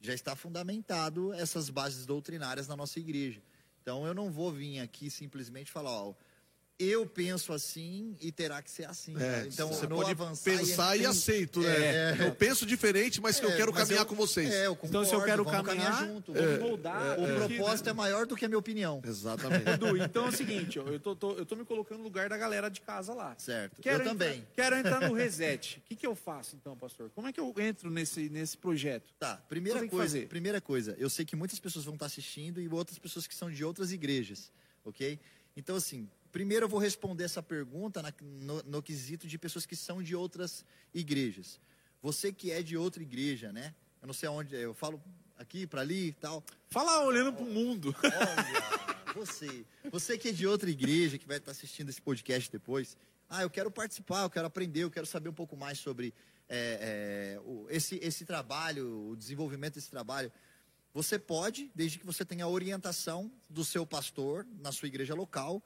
já 0.00 0.14
está 0.14 0.34
fundamentado 0.36 1.32
essas 1.34 1.68
bases 1.70 2.06
doutrinárias 2.06 2.68
na 2.68 2.76
nossa 2.76 2.98
igreja. 3.00 3.42
Então 3.82 4.06
eu 4.06 4.14
não 4.14 4.30
vou 4.30 4.52
vir 4.52 4.80
aqui 4.80 5.10
simplesmente 5.10 5.70
falar, 5.70 5.90
ó, 5.90 6.14
eu 6.78 7.06
penso 7.06 7.52
assim 7.54 8.14
e 8.20 8.30
terá 8.30 8.60
que 8.60 8.70
ser 8.70 8.84
assim. 8.84 9.14
É, 9.14 9.18
né? 9.18 9.48
Então 9.50 9.68
você 9.68 9.86
pode 9.86 10.10
avançar 10.10 10.44
pensar 10.58 10.94
e, 10.96 11.00
tem- 11.00 11.08
aceito, 11.08 11.60
né? 11.60 11.76
É. 12.20 12.26
Eu 12.26 12.34
penso 12.34 12.66
diferente, 12.66 13.20
mas 13.20 13.40
que 13.40 13.46
eu 13.46 13.50
É, 13.50 13.56
quero 13.56 13.72
mas 13.72 13.82
caminhar 13.82 14.02
eu- 14.04 14.06
com 14.08 14.14
vocês. 14.14 14.50
É, 14.52 14.66
eu 14.66 14.78
Então, 14.82 15.02
se 15.04 15.10
eu 15.14 15.20
concordo, 15.20 15.24
quero 15.24 15.44
vamos 15.44 15.66
caminhar, 15.66 16.06
junto. 16.06 16.32
vamos 16.34 16.48
vamos- 16.50 16.60
moldar. 16.68 17.18
O 17.18 17.26
porque, 17.26 17.54
propósito 17.56 17.88
é 17.88 17.92
maior 17.94 18.26
do 18.26 18.36
que 18.36 18.44
a 18.44 18.48
minha 18.48 18.58
opinião. 18.58 19.00
Exatamente. 19.04 19.68
Edu, 19.70 19.96
então 19.96 20.26
é 20.26 20.28
o 20.28 20.32
seguinte, 20.32 20.78
ó, 20.78 20.86
eu 20.88 21.00
tô, 21.00 21.16
tô- 21.16 21.32
eu 21.32 21.46
tô 21.46 21.56
me 21.56 21.64
colocando 21.64 21.98
no 21.98 22.04
lugar 22.04 22.28
da 22.28 22.36
galera 22.36 22.68
de 22.68 22.80
casa 22.82 23.14
lá. 23.14 23.34
Certo. 23.38 23.80
Quero 23.80 23.96
eu 23.96 24.00
entrar- 24.10 24.10
também. 24.26 24.46
Quero 24.54 24.76
entrar 24.76 25.00
no 25.08 25.14
reset. 25.14 25.78
O 25.78 25.88
que, 25.88 25.96
que 25.96 26.06
eu 26.06 26.14
faço 26.14 26.56
então, 26.56 26.76
pastor? 26.76 27.10
Como 27.14 27.26
é 27.26 27.32
que 27.32 27.40
eu 27.40 27.54
entro 27.58 27.90
nesse, 27.90 28.28
nesse 28.28 28.56
projeto? 28.58 29.14
Tá, 29.18 29.36
primeira 29.48 29.86
coisa, 29.88 30.20
primeira 30.26 30.60
coisa, 30.60 30.94
eu 30.98 31.08
sei 31.08 31.24
que 31.24 31.34
muitas 31.36 31.58
pessoas 31.58 31.84
vão 31.86 31.94
estar 31.94 32.06
assistindo 32.06 32.60
e 32.60 32.68
outras 32.68 32.98
pessoas 32.98 33.26
que 33.26 33.34
são 33.34 33.50
de 33.50 33.64
outras 33.64 33.92
igrejas, 33.92 34.52
ok? 34.84 35.18
Então, 35.56 35.76
assim, 35.76 36.06
primeiro 36.36 36.66
eu 36.66 36.68
vou 36.68 36.78
responder 36.78 37.24
essa 37.24 37.42
pergunta 37.42 38.02
na- 38.02 38.12
no, 38.20 38.62
no 38.64 38.82
quesito 38.82 39.26
de 39.26 39.38
pessoas 39.38 39.64
que 39.64 39.74
são 39.74 40.02
de 40.02 40.14
outras 40.14 40.66
igrejas. 40.92 41.58
Você 42.02 42.30
que 42.30 42.50
é 42.52 42.62
de 42.62 42.76
outra 42.76 43.02
igreja, 43.02 43.50
né? 43.54 43.74
Eu 44.02 44.06
não 44.06 44.12
sei 44.12 44.28
aonde, 44.28 44.54
eu 44.54 44.74
falo 44.74 45.02
aqui, 45.38 45.66
para 45.66 45.80
ali 45.80 46.08
e 46.08 46.12
tal. 46.12 46.44
Fala 46.68 47.02
olhando 47.06 47.32
pro 47.32 47.46
mundo. 47.46 47.96
Olha, 48.04 49.14
você, 49.14 49.64
você 49.90 50.18
que 50.18 50.28
é 50.28 50.32
de 50.32 50.46
outra 50.46 50.68
igreja, 50.68 51.16
que 51.16 51.26
vai 51.26 51.38
estar 51.38 51.52
assistindo 51.52 51.88
esse 51.88 52.02
podcast 52.02 52.52
depois, 52.52 52.98
ah, 53.30 53.40
eu 53.40 53.48
quero 53.48 53.70
participar, 53.70 54.24
eu 54.24 54.28
quero 54.30 54.46
aprender, 54.46 54.80
eu 54.84 54.90
quero 54.90 55.06
saber 55.06 55.30
um 55.30 55.34
pouco 55.34 55.56
mais 55.56 55.78
sobre 55.78 56.12
é, 56.50 57.36
é, 57.38 57.40
o- 57.46 57.66
esse, 57.70 57.98
esse 58.02 58.26
trabalho, 58.26 59.08
o 59.08 59.16
desenvolvimento 59.16 59.76
desse 59.76 59.88
trabalho. 59.90 60.30
Você 60.92 61.18
pode, 61.18 61.70
desde 61.74 61.98
que 61.98 62.04
você 62.04 62.26
tenha 62.26 62.44
a 62.44 62.48
orientação 62.48 63.32
do 63.48 63.64
seu 63.64 63.86
pastor 63.86 64.46
na 64.60 64.70
sua 64.70 64.86
igreja 64.86 65.14
local, 65.14 65.62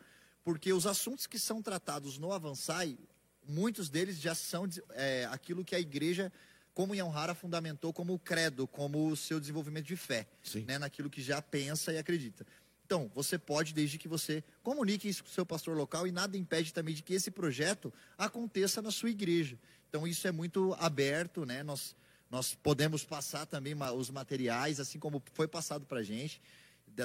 porque 0.51 0.73
os 0.73 0.85
assuntos 0.85 1.29
que 1.29 1.39
são 1.39 1.63
tratados 1.63 2.19
no 2.19 2.33
Avançai, 2.33 2.99
muitos 3.47 3.89
deles 3.89 4.19
já 4.19 4.35
são 4.35 4.69
é, 4.95 5.25
aquilo 5.31 5.65
que 5.65 5.77
a 5.77 5.79
igreja 5.79 6.33
Comunhão 6.75 7.09
Rara 7.09 7.37
fundamentou 7.37 7.93
como 7.93 8.19
credo, 8.19 8.67
como 8.67 9.11
o 9.11 9.17
seu 9.17 9.39
desenvolvimento 9.39 9.87
de 9.87 9.95
fé, 9.95 10.27
né, 10.67 10.77
naquilo 10.77 11.09
que 11.09 11.23
já 11.23 11.41
pensa 11.41 11.93
e 11.93 11.99
acredita. 11.99 12.45
Então, 12.85 13.09
você 13.15 13.39
pode, 13.39 13.73
desde 13.73 13.97
que 13.97 14.09
você 14.09 14.43
comunique 14.61 15.09
isso 15.09 15.23
com 15.23 15.31
o 15.31 15.33
seu 15.33 15.47
pastor 15.47 15.77
local, 15.77 16.05
e 16.05 16.11
nada 16.11 16.37
impede 16.37 16.75
também 16.75 16.97
de 16.97 17.03
que 17.05 17.15
esse 17.15 17.31
projeto 17.31 17.95
aconteça 18.19 18.83
na 18.83 18.91
sua 18.91 19.11
igreja. 19.11 19.57
Então, 19.89 20.05
isso 20.05 20.27
é 20.27 20.33
muito 20.33 20.75
aberto, 20.81 21.47
né? 21.47 21.63
Nós, 21.63 21.95
nós 22.29 22.57
podemos 22.57 23.05
passar 23.05 23.47
também 23.47 23.77
os 23.97 24.11
materiais, 24.11 24.81
assim 24.81 24.99
como 24.99 25.23
foi 25.33 25.47
passado 25.47 25.87
para 25.87 26.01
a 26.01 26.03
gente, 26.03 26.43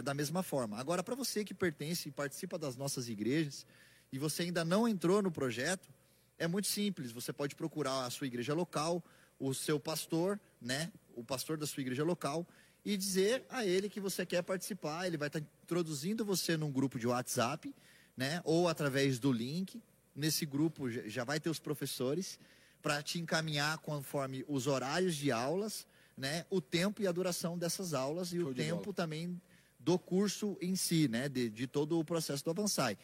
da, 0.01 0.13
mesma 0.13 0.41
forma. 0.43 0.77
Agora, 0.77 1.03
para 1.03 1.15
você 1.15 1.43
que 1.43 1.53
pertence 1.53 2.10
e 2.10 2.12
participa 2.12 2.58
das 2.58 2.75
nossas 2.75 3.08
igrejas, 3.10 3.65
e 4.12 4.19
você 4.19 4.43
ainda 4.43 4.63
não 4.63 4.88
entrou 4.88 5.21
no 5.21 5.31
projeto, 5.31 5.89
é 6.38 6.47
muito 6.47 6.67
simples. 6.67 7.12
Você 7.12 7.31
pode 7.34 7.55
procurar 7.55 8.05
a 8.05 8.10
sua 8.10 8.27
igreja 8.27 8.53
local, 8.53 9.03
o 9.39 9.53
seu 9.53 9.79
pastor, 9.79 10.39
né? 10.62 10.91
O 11.15 11.23
pastor 11.23 11.58
da 11.58 11.65
sua 11.67 11.81
igreja 11.81 12.03
local, 12.03 12.45
e 12.84 12.95
dizer 12.95 13.43
a 13.49 13.65
ele 13.65 13.89
que 13.89 13.99
você 13.99 14.25
quer 14.25 14.41
participar. 14.43 15.08
Ele 15.08 15.17
vai 15.17 15.27
estar 15.27 15.39
introduzindo 15.63 16.23
você 16.23 16.55
num 16.55 16.71
grupo 16.71 16.99
de 16.99 17.08
WhatsApp, 17.08 17.73
né? 18.15 18.41
Ou 18.43 18.67
através 18.69 19.17
do 19.19 19.31
link. 19.31 19.81
Nesse 20.15 20.45
grupo 20.45 20.89
já- 20.89 21.23
vai 21.25 21.39
ter 21.39 21.49
os 21.49 21.60
professores 21.60 22.39
para 22.81 23.01
te 23.01 23.19
encaminhar 23.19 23.79
conforme 23.79 24.46
os 24.48 24.67
horários 24.67 25.15
de 25.15 25.31
aulas, 25.31 25.85
né? 26.15 26.46
O 26.50 26.62
tempo 26.62 27.02
e 27.02 27.08
a 27.08 27.12
duração 27.12 27.58
dessas 27.58 27.93
aulas 27.93 28.31
e 28.31 28.39
Show 28.39 28.52
o 28.52 28.54
tempo 28.54 28.83
bola. 28.83 28.93
também 28.93 29.41
do 29.86 30.00
curso 30.00 30.58
em 30.60 30.75
si, 30.75 31.08
né? 31.08 31.29
De, 31.29 31.48
de 31.48 31.67
todo 31.67 32.00
o 32.00 32.04
processo 32.04 32.44
do 32.44 32.50
Avançai. 32.50 32.98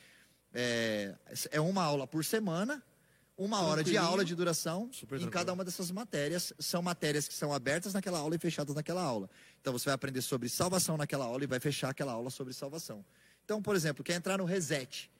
É, 0.51 1.15
é 1.51 1.61
uma 1.61 1.83
aula 1.83 2.07
por 2.07 2.25
semana, 2.25 2.83
uma 3.37 3.61
hora 3.61 3.83
de 3.83 3.95
aula 3.97 4.25
de 4.25 4.35
duração 4.35 4.89
Super 4.91 5.15
em 5.15 5.19
tranquilo. 5.19 5.31
cada 5.31 5.53
uma 5.53 5.63
dessas 5.63 5.91
matérias. 5.91 6.51
São 6.57 6.81
matérias 6.81 7.27
que 7.27 7.35
são 7.35 7.53
abertas 7.53 7.93
naquela 7.93 8.17
aula 8.17 8.35
e 8.35 8.39
fechadas 8.39 8.73
naquela 8.73 9.03
aula. 9.03 9.29
Então 9.61 9.71
você 9.71 9.85
vai 9.85 9.93
aprender 9.93 10.23
sobre 10.23 10.49
salvação 10.49 10.97
naquela 10.97 11.25
aula 11.25 11.43
e 11.43 11.47
vai 11.47 11.59
fechar 11.59 11.89
aquela 11.89 12.13
aula 12.13 12.31
sobre 12.31 12.51
salvação. 12.51 13.05
Então, 13.45 13.61
por 13.61 13.75
exemplo, 13.75 14.03
quer 14.03 14.15
entrar 14.15 14.39
no 14.39 14.45
reset. 14.45 15.11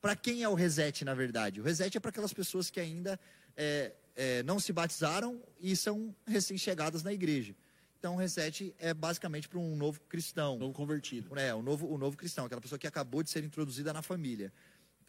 Para 0.00 0.16
quem 0.16 0.42
é 0.42 0.48
o 0.48 0.54
reset, 0.54 1.04
na 1.04 1.12
verdade? 1.12 1.60
O 1.60 1.64
reset 1.64 1.94
é 1.94 2.00
para 2.00 2.08
aquelas 2.08 2.32
pessoas 2.32 2.70
que 2.70 2.80
ainda 2.80 3.20
é, 3.54 3.92
é, 4.16 4.42
não 4.42 4.58
se 4.58 4.72
batizaram 4.72 5.38
e 5.60 5.76
são 5.76 6.16
recém-chegadas 6.26 7.02
na 7.02 7.12
igreja. 7.12 7.54
Então, 8.00 8.16
reset 8.16 8.74
é 8.78 8.94
basicamente 8.94 9.46
para 9.46 9.58
um 9.58 9.76
novo 9.76 10.00
cristão. 10.08 10.58
Novo 10.58 10.72
convertido. 10.72 11.38
É, 11.38 11.54
o 11.54 11.60
novo, 11.60 11.86
o 11.86 11.98
novo 11.98 12.16
cristão, 12.16 12.46
aquela 12.46 12.60
pessoa 12.60 12.78
que 12.78 12.86
acabou 12.86 13.22
de 13.22 13.28
ser 13.28 13.44
introduzida 13.44 13.92
na 13.92 14.00
família, 14.00 14.50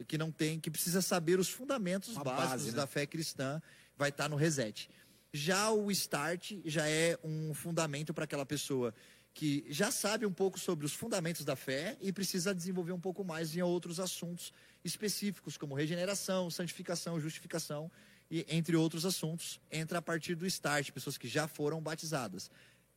que 0.05 0.17
não 0.17 0.29
tem, 0.29 0.59
que 0.59 0.69
precisa 0.69 1.01
saber 1.01 1.39
os 1.39 1.47
fundamentos 1.47 2.15
Uma 2.15 2.25
básicos 2.25 2.49
base, 2.49 2.71
né? 2.71 2.75
da 2.75 2.85
fé 2.85 3.05
cristã, 3.05 3.61
vai 3.97 4.09
estar 4.09 4.27
no 4.27 4.35
reset. 4.35 4.89
Já 5.31 5.71
o 5.71 5.89
start 5.89 6.51
já 6.65 6.85
é 6.85 7.17
um 7.23 7.53
fundamento 7.53 8.13
para 8.13 8.25
aquela 8.25 8.45
pessoa 8.45 8.93
que 9.33 9.65
já 9.69 9.89
sabe 9.89 10.25
um 10.25 10.33
pouco 10.33 10.59
sobre 10.59 10.85
os 10.85 10.91
fundamentos 10.91 11.45
da 11.45 11.55
fé 11.55 11.95
e 12.01 12.11
precisa 12.11 12.53
desenvolver 12.53 12.91
um 12.91 12.99
pouco 12.99 13.23
mais 13.23 13.55
em 13.55 13.61
outros 13.61 14.01
assuntos 14.01 14.51
específicos, 14.83 15.55
como 15.55 15.75
regeneração, 15.75 16.51
santificação, 16.51 17.17
justificação 17.21 17.89
e 18.31 18.45
entre 18.49 18.77
outros 18.77 19.05
assuntos, 19.05 19.59
entra 19.69 19.99
a 19.99 20.01
partir 20.01 20.35
do 20.35 20.47
start, 20.47 20.89
pessoas 20.91 21.17
que 21.17 21.27
já 21.27 21.49
foram 21.49 21.81
batizadas. 21.81 22.49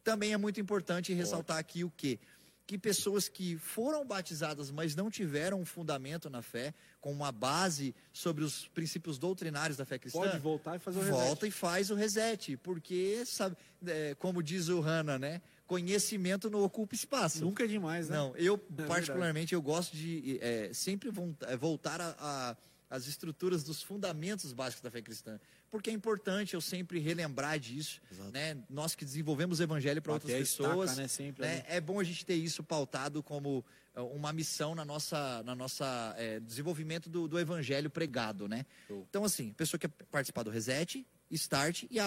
Também 0.04 0.32
é 0.32 0.36
muito 0.36 0.60
importante 0.60 1.12
ressaltar 1.14 1.56
aqui 1.58 1.82
o 1.82 1.90
quê? 1.96 2.18
Que 2.66 2.78
pessoas 2.78 3.28
que 3.28 3.56
foram 3.58 4.06
batizadas, 4.06 4.70
mas 4.70 4.94
não 4.94 5.10
tiveram 5.10 5.60
um 5.60 5.64
fundamento 5.66 6.30
na 6.30 6.40
fé, 6.40 6.72
com 7.00 7.12
uma 7.12 7.30
base 7.32 7.94
sobre 8.12 8.42
os 8.44 8.68
princípios 8.68 9.18
doutrinários 9.18 9.76
da 9.76 9.84
fé 9.84 9.98
cristã, 9.98 10.20
Pode 10.20 10.38
voltar 10.38 10.76
e 10.76 10.78
fazer 10.78 10.98
o 10.98 11.02
reset. 11.02 11.20
volta 11.26 11.46
e 11.46 11.50
faz 11.50 11.90
o 11.90 11.94
reset, 11.94 12.56
porque 12.58 13.22
sabe, 13.26 13.56
é, 13.86 14.14
como 14.14 14.42
diz 14.42 14.68
o 14.68 14.80
Hanna, 14.80 15.18
né? 15.18 15.42
Conhecimento 15.66 16.48
não 16.48 16.62
ocupa 16.62 16.94
espaço. 16.94 17.44
Nunca 17.44 17.64
é 17.64 17.66
demais, 17.66 18.08
né? 18.08 18.16
Não, 18.16 18.34
eu 18.36 18.56
verdade. 18.56 18.88
particularmente 18.88 19.54
eu 19.54 19.60
gosto 19.60 19.94
de 19.96 20.38
é, 20.40 20.70
sempre 20.72 21.10
é, 21.46 21.56
voltar 21.56 22.00
a, 22.00 22.14
a- 22.18 22.56
as 22.90 23.06
estruturas 23.06 23.64
dos 23.64 23.82
fundamentos 23.82 24.52
básicos 24.52 24.82
da 24.82 24.90
fé 24.90 25.02
cristã, 25.02 25.38
porque 25.74 25.90
é 25.90 25.92
importante 25.92 26.54
eu 26.54 26.60
sempre 26.60 27.00
relembrar 27.00 27.58
disso, 27.58 28.00
né? 28.32 28.56
Nós 28.70 28.94
que 28.94 29.04
desenvolvemos 29.04 29.58
o 29.58 29.62
evangelho 29.64 30.00
para 30.00 30.12
outras 30.12 30.32
a 30.32 30.38
estaca, 30.38 30.68
pessoas, 30.68 30.96
né, 30.96 31.08
sempre 31.08 31.44
né? 31.44 31.64
É 31.66 31.80
bom 31.80 31.98
a 31.98 32.04
gente 32.04 32.24
ter 32.24 32.36
isso 32.36 32.62
pautado 32.62 33.24
como 33.24 33.64
é, 33.92 34.00
uma 34.00 34.32
missão 34.32 34.72
na 34.72 34.84
nossa, 34.84 35.42
na 35.42 35.52
nossa 35.56 36.14
é, 36.16 36.38
desenvolvimento 36.38 37.10
do, 37.10 37.26
do 37.26 37.40
evangelho 37.40 37.90
pregado, 37.90 38.46
né? 38.46 38.64
Show. 38.86 39.04
Então 39.10 39.24
assim, 39.24 39.50
a 39.50 39.54
pessoa 39.54 39.78
quer 39.80 39.88
participar 39.88 40.44
do 40.44 40.50
reset, 40.50 41.04
start 41.28 41.86
e 41.90 41.98
a, 41.98 42.06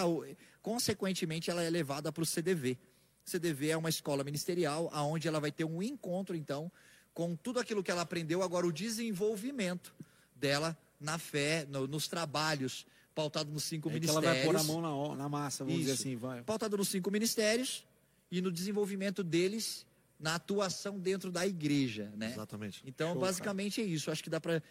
consequentemente 0.62 1.50
ela 1.50 1.62
é 1.62 1.68
levada 1.68 2.10
para 2.10 2.22
o 2.22 2.26
CDV. 2.26 2.78
CDV 3.24 3.68
é 3.68 3.76
uma 3.76 3.90
escola 3.90 4.24
ministerial 4.24 4.88
aonde 4.92 5.28
ela 5.28 5.40
vai 5.40 5.52
ter 5.52 5.64
um 5.64 5.82
encontro 5.82 6.34
então 6.34 6.72
com 7.12 7.36
tudo 7.36 7.60
aquilo 7.60 7.82
que 7.82 7.90
ela 7.90 8.00
aprendeu 8.00 8.42
agora 8.42 8.66
o 8.66 8.72
desenvolvimento 8.72 9.94
dela 10.34 10.74
na 10.98 11.18
fé, 11.18 11.66
no- 11.68 11.86
nos 11.86 12.08
trabalhos 12.08 12.86
pautado 13.18 13.50
nos 13.50 13.64
cinco 13.64 13.88
É 13.90 13.98
que 13.98 14.08
ela 14.08 14.20
ministérios. 14.20 14.44
vai 14.44 14.46
pôr 14.46 14.56
a 14.56 14.62
mão 14.62 15.10
na, 15.10 15.16
na 15.16 15.28
massa, 15.28 15.64
vamos 15.64 15.80
dizer 15.80 15.94
Isso. 15.94 16.02
assim, 16.02 16.14
vai. 16.14 16.40
pautado 16.42 16.76
nos 16.76 16.86
cinco 16.88 17.10
ministérios 17.10 17.84
e 18.30 18.40
no 18.40 18.48
desenvolvimento 18.52 19.24
deles 19.24 19.84
na 20.20 20.36
atuação 20.36 20.96
dentro 21.00 21.32
da 21.32 21.44
igreja, 21.44 22.12
né? 22.16 22.30
Exatamente. 22.30 22.80
Então, 22.86 23.12
Show, 23.14 23.20
basicamente 23.20 23.80
é 23.80 23.84
isso. 23.84 24.08
Acho 24.12 24.22
que 24.22 24.30
dá 24.30 24.40
pra. 24.40 24.62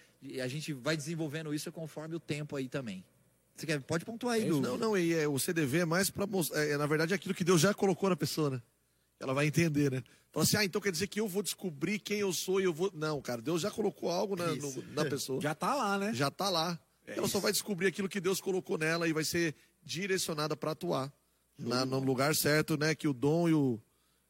A 0.41 0.47
gente 0.47 0.71
vai 0.71 0.95
desenvolvendo 0.95 1.53
isso 1.53 1.69
conforme 1.73 2.15
o 2.15 2.21
tempo 2.21 2.55
aí 2.55 2.69
também. 2.69 3.03
Você 3.53 3.65
quer, 3.65 3.81
pode 3.81 4.05
pontuar 4.05 4.35
aí, 4.35 4.43
É 4.43 4.49
Não, 4.49 4.77
não, 4.77 4.97
e 4.97 5.13
é, 5.13 5.27
o 5.27 5.37
CDV 5.37 5.79
é 5.79 5.85
mais 5.85 6.09
para 6.09 6.25
é, 6.53 6.77
na 6.77 6.85
verdade, 6.85 7.11
é 7.11 7.15
aquilo 7.17 7.33
que 7.35 7.43
Deus 7.43 7.59
já 7.59 7.73
colocou 7.73 8.09
na 8.09 8.15
pessoa, 8.15 8.49
né? 8.51 8.61
Ela 9.19 9.33
vai 9.33 9.45
entender, 9.47 9.91
né? 9.91 10.03
Fala 10.31 10.43
assim, 10.45 10.55
ah, 10.57 10.63
então 10.63 10.79
quer 10.79 10.91
dizer 10.91 11.07
que 11.07 11.19
eu 11.19 11.27
vou 11.27 11.43
descobrir 11.43 11.99
quem 11.99 12.19
eu 12.19 12.31
sou 12.31 12.61
e 12.61 12.63
eu 12.63 12.73
vou. 12.73 12.91
Não, 12.93 13.21
cara, 13.21 13.41
Deus 13.41 13.61
já 13.61 13.71
colocou 13.71 14.09
algo 14.09 14.35
na, 14.37 14.55
no- 14.55 14.83
na 14.93 15.03
pessoa. 15.03 15.41
Já 15.41 15.53
tá 15.55 15.73
lá, 15.75 15.97
né? 15.97 16.13
já 16.13 16.29
tá 16.31 16.49
lá. 16.49 16.79
É 17.07 17.13
ela 17.13 17.21
só 17.21 17.37
isso. 17.37 17.39
vai 17.39 17.51
descobrir 17.51 17.87
aquilo 17.87 18.09
que 18.09 18.19
Deus 18.19 18.39
colocou 18.41 18.77
nela 18.77 19.07
e 19.07 19.13
vai 19.13 19.23
ser 19.23 19.55
direcionada 19.81 20.55
para 20.55 20.71
atuar 20.71 21.11
na- 21.57 21.85
no 21.85 21.99
lugar 21.99 22.35
certo, 22.35 22.77
né? 22.77 22.93
Que 22.93 23.07
o 23.07 23.13
dom 23.13 23.47
e 23.49 23.53
o, 23.53 23.79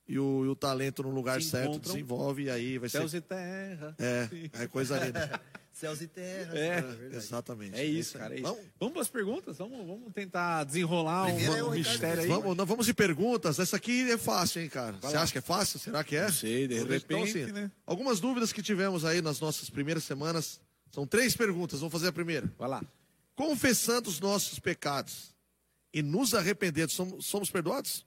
e 0.08 0.18
o, 0.20 0.46
e 0.46 0.48
o 0.48 0.56
talento 0.56 1.02
no 1.04 1.10
lugar 1.10 1.42
Se 1.42 1.50
certo 1.50 1.80
desenvolve 1.80 2.44
e 2.44 2.50
aí 2.50 2.78
vai 2.78 2.88
Céus 2.90 3.12
ser. 3.12 3.18
e 3.18 3.22
terra. 3.22 3.96
É, 4.00 4.30
é 4.64 4.68
coisa 4.68 4.98
linda. 5.04 5.42
Céus 5.74 6.02
e 6.02 6.08
terras. 6.08 6.56
É. 6.56 6.82
verdade. 6.82 7.16
Exatamente. 7.18 7.76
É 7.76 7.86
isso, 7.86 8.18
aí. 8.18 8.22
cara. 8.24 8.34
É 8.34 8.38
isso. 8.40 8.48
Vamos, 8.48 8.66
Vamos 8.80 8.94
para 8.94 9.02
as 9.04 9.10
perguntas? 9.10 9.58
Vamos, 9.60 9.86
vamos 9.86 10.12
tentar 10.14 10.64
desenrolar 10.64 11.26
um, 11.28 11.40
é 11.40 11.64
um 11.64 11.70
mistério 11.70 12.24
aí. 12.24 12.28
vamos, 12.28 12.58
vamos 12.66 12.86
de 12.88 12.96
perguntas. 12.96 13.60
Essa 13.60 13.76
aqui 13.78 14.10
é 14.10 14.18
fácil, 14.18 14.62
hein, 14.64 14.70
cara? 14.70 14.98
Você 15.00 15.16
lá. 15.16 15.22
acha 15.22 15.32
que 15.32 15.38
é 15.38 15.42
fácil? 15.42 15.78
Será 15.80 16.04
que 16.04 16.16
é? 16.16 16.24
Não 16.24 16.32
sei, 16.32 16.68
de 16.68 16.76
Então, 16.78 16.88
repente, 16.88 17.44
assim, 17.44 17.52
né? 17.52 17.70
Algumas 17.86 18.20
dúvidas 18.20 18.52
que 18.52 18.64
tivemos 18.64 19.06
aí 19.06 19.22
nas 19.22 19.40
nossas 19.40 19.70
primeiras 19.70 20.04
semanas. 20.04 20.60
São 20.92 21.06
três 21.06 21.36
perguntas. 21.36 21.80
Vamos 21.80 21.92
fazer 21.94 22.08
a 22.08 22.12
primeira. 22.14 22.52
Vai 22.58 22.70
lá. 22.70 22.84
Confessando 23.36 24.10
os 24.10 24.20
nossos 24.20 24.60
pecados 24.60 25.36
e 25.94 26.02
nos 26.02 26.34
arrependendo, 26.34 26.92
somos, 26.92 27.26
somos 27.26 27.50
perdoados? 27.52 28.06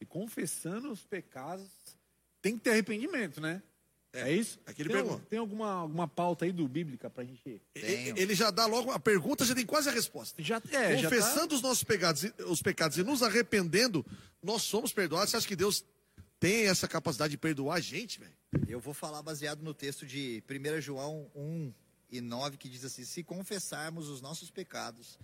E 0.00 0.04
confessando 0.06 0.90
os 0.90 1.04
pecados, 1.04 1.68
tem 2.42 2.56
que 2.58 2.64
ter 2.64 2.70
arrependimento, 2.70 3.40
né? 3.40 3.62
É, 4.12 4.32
isso? 4.32 4.60
aquele 4.64 4.88
tem, 4.90 4.96
pergunta. 5.02 5.26
tem 5.28 5.38
alguma, 5.40 5.72
alguma 5.72 6.06
pauta 6.06 6.44
aí 6.44 6.52
do 6.52 6.68
Bíblica 6.68 7.10
pra 7.10 7.24
gente. 7.24 7.60
Tenho. 7.72 8.16
Ele 8.16 8.32
já 8.32 8.50
dá 8.52 8.64
logo 8.64 8.92
a 8.92 8.98
pergunta, 9.00 9.44
já 9.44 9.56
tem 9.56 9.66
quase 9.66 9.88
a 9.88 9.92
resposta. 9.92 10.40
Já, 10.40 10.62
é, 10.70 10.96
já 10.98 11.08
tá- 11.10 11.16
Confessando 11.16 11.54
os 11.54 11.60
nossos 11.60 11.82
pecados, 11.82 12.22
e- 12.22 12.32
os 12.46 12.62
pecados 12.62 12.96
e 12.96 13.02
nos 13.02 13.24
arrependendo, 13.24 14.06
nós 14.40 14.62
somos 14.62 14.92
perdoados. 14.92 15.30
Você 15.30 15.36
acha 15.36 15.48
que 15.48 15.56
Deus 15.56 15.84
tem 16.38 16.66
essa 16.68 16.86
capacidade 16.86 17.32
de 17.32 17.38
perdoar 17.38 17.76
a 17.76 17.80
gente, 17.80 18.20
velho? 18.20 18.32
Eu 18.68 18.78
vou 18.78 18.94
falar 18.94 19.20
baseado 19.20 19.62
no 19.62 19.74
texto 19.74 20.06
de 20.06 20.40
1 20.46 20.80
João 20.80 21.28
1 21.34 21.72
e 22.16 22.20
9, 22.20 22.56
que 22.56 22.68
diz 22.68 22.84
assim: 22.84 23.04
Se 23.04 23.22
confessarmos 23.22 24.08
os 24.08 24.20
nossos 24.20 24.50
pecados, 24.50 25.18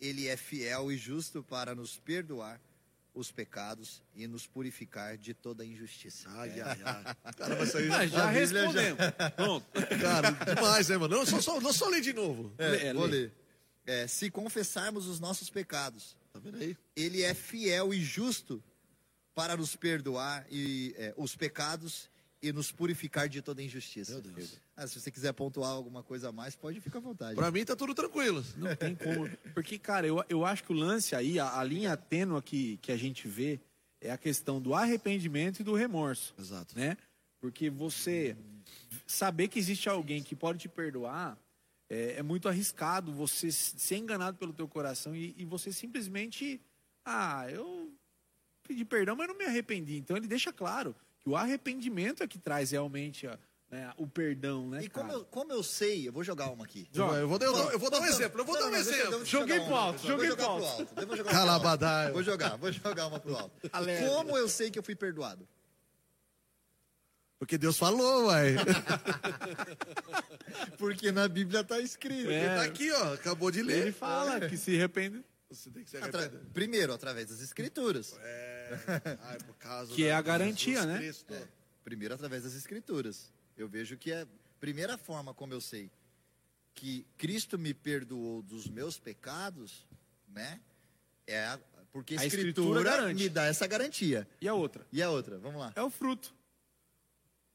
Ele 0.00 0.26
é 0.28 0.36
fiel 0.36 0.90
e 0.90 0.96
justo 0.96 1.42
para 1.42 1.74
nos 1.74 1.96
perdoar 1.98 2.60
os 3.14 3.30
pecados 3.30 4.02
e 4.14 4.26
nos 4.26 4.46
purificar 4.46 5.18
de 5.18 5.34
toda 5.34 5.64
injustiça. 5.64 6.28
Ai, 6.30 6.60
ai, 6.60 6.78
ai. 6.82 7.32
Cara, 7.36 7.56
mas 7.58 7.74
aí 7.76 7.90
Ah, 7.92 8.06
já 8.06 8.30
respondemos. 8.30 8.98
Pronto. 9.36 9.66
Cara, 10.00 10.30
demais, 10.54 10.88
né, 10.88 10.96
mano? 10.96 11.16
Não, 11.16 11.26
só, 11.26 11.40
só, 11.40 11.60
não 11.60 11.72
só 11.72 11.88
ler 11.88 12.00
de 12.00 12.12
novo. 12.14 12.52
É, 12.58 12.86
É, 12.88 12.94
vou 12.94 13.04
ler. 13.06 13.32
É, 13.84 14.06
se 14.06 14.30
confessarmos 14.30 15.06
os 15.06 15.20
nossos 15.20 15.50
pecados, 15.50 16.16
Tá 16.32 16.38
vendo 16.38 16.56
aí? 16.56 16.76
Ele 16.96 17.22
é 17.22 17.34
fiel 17.34 17.92
e 17.92 18.00
justo 18.02 18.62
para 19.34 19.56
nos 19.56 19.76
perdoar 19.76 20.46
e, 20.50 20.94
é, 20.96 21.12
os 21.16 21.36
pecados 21.36 22.08
e 22.42 22.52
nos 22.52 22.72
purificar 22.72 23.28
de 23.28 23.40
toda 23.40 23.62
injustiça. 23.62 24.12
Meu 24.12 24.20
Deus. 24.20 24.58
Ah, 24.76 24.86
se 24.86 25.00
você 25.00 25.10
quiser 25.10 25.32
pontuar 25.32 25.70
alguma 25.70 26.02
coisa 26.02 26.30
a 26.30 26.32
mais, 26.32 26.56
pode 26.56 26.80
ficar 26.80 26.98
à 26.98 27.02
vontade. 27.02 27.36
Pra 27.36 27.50
mim 27.52 27.64
tá 27.64 27.76
tudo 27.76 27.94
tranquilo. 27.94 28.44
Não 28.56 28.74
tem 28.74 28.96
como. 28.96 29.30
Porque, 29.54 29.78
cara, 29.78 30.06
eu, 30.06 30.24
eu 30.28 30.44
acho 30.44 30.64
que 30.64 30.72
o 30.72 30.76
lance 30.76 31.14
aí, 31.14 31.38
a, 31.38 31.58
a 31.58 31.62
linha 31.62 31.96
tênua 31.96 32.42
que, 32.42 32.78
que 32.78 32.90
a 32.90 32.96
gente 32.96 33.28
vê, 33.28 33.60
é 34.00 34.10
a 34.10 34.18
questão 34.18 34.60
do 34.60 34.74
arrependimento 34.74 35.60
e 35.60 35.62
do 35.62 35.74
remorso. 35.74 36.34
Exato. 36.36 36.76
né? 36.76 36.96
Porque 37.40 37.70
você 37.70 38.36
saber 39.06 39.46
que 39.46 39.58
existe 39.58 39.88
alguém 39.88 40.22
que 40.22 40.34
pode 40.34 40.58
te 40.58 40.68
perdoar 40.68 41.38
é, 41.88 42.14
é 42.18 42.22
muito 42.22 42.48
arriscado 42.48 43.12
você 43.12 43.52
ser 43.52 43.96
enganado 43.96 44.36
pelo 44.36 44.52
teu 44.52 44.66
coração 44.66 45.14
e, 45.14 45.34
e 45.38 45.44
você 45.44 45.72
simplesmente, 45.72 46.60
ah, 47.04 47.48
eu 47.48 47.92
pedi 48.66 48.84
perdão, 48.84 49.14
mas 49.14 49.28
não 49.28 49.36
me 49.36 49.44
arrependi. 49.44 49.96
Então 49.96 50.16
ele 50.16 50.26
deixa 50.26 50.52
claro 50.52 50.96
que 51.22 51.30
o 51.30 51.36
arrependimento 51.36 52.22
é 52.22 52.26
que 52.26 52.38
traz 52.38 52.70
realmente 52.72 53.26
a- 53.26 53.38
né, 53.70 53.90
o 53.96 54.06
perdão, 54.06 54.68
né? 54.68 54.84
E 54.84 54.88
como 54.90 55.08
cara? 55.08 55.18
eu, 55.20 55.24
como 55.24 55.50
eu 55.52 55.62
sei, 55.62 56.06
eu 56.06 56.12
vou 56.12 56.22
jogar 56.22 56.50
uma 56.50 56.64
aqui. 56.64 56.86
Joga. 56.92 57.16
Eu 57.16 57.28
vou, 57.28 57.38
eu, 57.38 57.70
eu 57.70 57.78
vou 57.78 57.90
dar 57.90 58.00
um 58.00 58.04
exemplo, 58.04 58.40
eu 58.40 58.44
vou 58.44 58.58
dar 58.58 58.66
um 58.66 58.70
Não, 58.70 58.78
exemplo. 58.78 59.24
Joguei 59.24 59.60
pro 59.60 59.74
alto, 59.74 60.06
joguei 60.06 60.28
Vou 60.28 60.36
jogar 60.36 60.54
pro 60.54 60.64
alto. 60.66 61.00
Eu 61.00 61.06
vou 61.06 61.16
jogar. 61.16 61.32
Vou 62.12 62.22
jogar, 62.72 63.08
vou 63.08 63.08
uma 63.08 63.20
pro 63.20 63.36
alto. 63.36 63.68
Alegre. 63.72 64.06
Como 64.06 64.36
eu 64.36 64.48
sei 64.48 64.70
que 64.70 64.78
eu 64.78 64.82
fui 64.82 64.94
perdoado? 64.94 65.48
Porque 67.38 67.56
Deus 67.58 67.76
falou, 67.78 68.26
uai. 68.26 68.54
Porque 70.78 71.10
na 71.10 71.26
Bíblia 71.28 71.64
tá 71.64 71.80
escrito. 71.80 72.30
É. 72.30 72.56
Tá 72.56 72.62
aqui, 72.64 72.90
ó. 72.92 73.14
Acabou 73.14 73.50
de 73.50 73.60
Ele 73.60 73.72
ler. 73.72 73.92
fala 73.92 74.40
que 74.48 74.56
se 74.56 74.74
arrepende, 74.76 75.24
Você 75.50 75.70
tem 75.70 75.84
que 75.84 75.90
se 75.90 75.96
Atra- 75.96 76.20
arrepender. 76.20 76.46
Primeiro, 76.52 76.92
através 76.92 77.28
das 77.28 77.40
escrituras. 77.40 78.14
É. 78.22 78.61
Por 79.46 79.54
causa 79.56 79.94
Que 79.94 80.04
é 80.04 80.10
da- 80.10 80.18
a 80.18 80.22
garantia, 80.22 80.84
né? 80.86 80.98
Cristo. 80.98 81.34
Primeiro, 81.84 82.14
através 82.14 82.42
das 82.44 82.54
escrituras. 82.54 83.32
Eu 83.56 83.68
vejo 83.68 83.96
que 83.96 84.10
é 84.12 84.22
a 84.22 84.26
primeira 84.60 84.96
forma 84.96 85.34
como 85.34 85.52
eu 85.52 85.60
sei 85.60 85.90
que 86.74 87.04
Cristo 87.18 87.58
me 87.58 87.74
perdoou 87.74 88.40
dos 88.42 88.66
meus 88.66 88.98
pecados, 88.98 89.86
né? 90.28 90.60
É 91.26 91.44
a- 91.46 91.58
porque 91.92 92.14
a 92.14 92.24
escritura 92.24 92.80
escritura, 92.80 93.14
me 93.14 93.28
dá 93.28 93.44
essa 93.44 93.66
garantia. 93.66 94.26
e 94.40 94.48
a 94.48 94.54
outra 94.54 94.86
E 94.90 95.02
a 95.02 95.10
outra? 95.10 95.38
Vamos 95.38 95.60
lá. 95.60 95.72
é 95.76 95.82
o 95.82 95.90
fruto. 95.90 96.34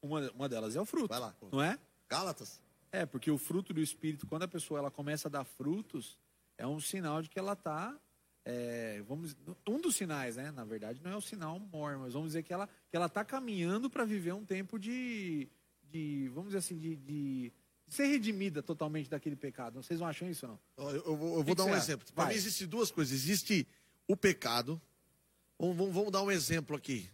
Uma, 0.00 0.30
uma 0.30 0.48
delas 0.48 0.76
é 0.76 0.80
o 0.80 0.84
fruto, 0.84 1.08
Vai 1.08 1.18
lá. 1.18 1.34
não 1.50 1.60
é? 1.60 1.76
Gálatas. 2.08 2.60
É, 2.92 3.04
porque 3.04 3.30
o 3.30 3.36
fruto 3.36 3.74
do 3.74 3.80
Espírito, 3.80 4.26
quando 4.26 4.44
a 4.44 4.48
pessoa 4.48 4.78
ela 4.78 4.90
começa 4.90 5.26
a 5.28 5.30
dar 5.30 5.44
frutos, 5.44 6.16
é 6.56 6.66
um 6.66 6.78
sinal 6.80 7.20
de 7.20 7.28
que 7.28 7.38
ela 7.38 7.52
está. 7.54 7.94
Vamos, 9.06 9.36
um 9.66 9.80
dos 9.80 9.96
sinais, 9.96 10.36
né? 10.36 10.50
Na 10.50 10.64
verdade, 10.64 11.00
não 11.02 11.10
é 11.10 11.16
o 11.16 11.20
sinal 11.20 11.58
maior, 11.58 11.98
mas 11.98 12.12
vamos 12.12 12.28
dizer 12.28 12.42
que 12.42 12.52
ela 12.52 12.66
que 12.66 12.96
ela 12.96 13.06
está 13.06 13.24
caminhando 13.24 13.90
para 13.90 14.04
viver 14.04 14.32
um 14.32 14.44
tempo 14.44 14.78
de, 14.78 15.48
de 15.90 16.28
vamos 16.28 16.48
dizer 16.48 16.58
assim, 16.58 16.78
de, 16.78 16.96
de 16.96 17.52
ser 17.88 18.06
redimida 18.06 18.62
totalmente 18.62 19.10
daquele 19.10 19.36
pecado. 19.36 19.82
Vocês 19.82 20.00
não 20.00 20.06
acham 20.06 20.28
isso 20.28 20.46
não? 20.46 20.58
Eu, 20.76 20.90
eu 20.90 21.16
vou, 21.16 21.28
eu 21.36 21.42
vou 21.42 21.44
que 21.44 21.54
dar 21.54 21.64
que 21.64 21.70
um 21.70 21.76
exemplo. 21.76 22.06
Para 22.14 22.26
mim 22.26 22.34
existem 22.34 22.66
duas 22.66 22.90
coisas. 22.90 23.14
Existe 23.14 23.66
o 24.06 24.16
pecado 24.16 24.80
Vamos, 25.58 25.76
vamos, 25.76 25.94
vamos 25.94 26.12
dar 26.12 26.22
um 26.22 26.30
exemplo 26.30 26.76
aqui. 26.76 27.10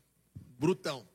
Brutão. 0.59 1.07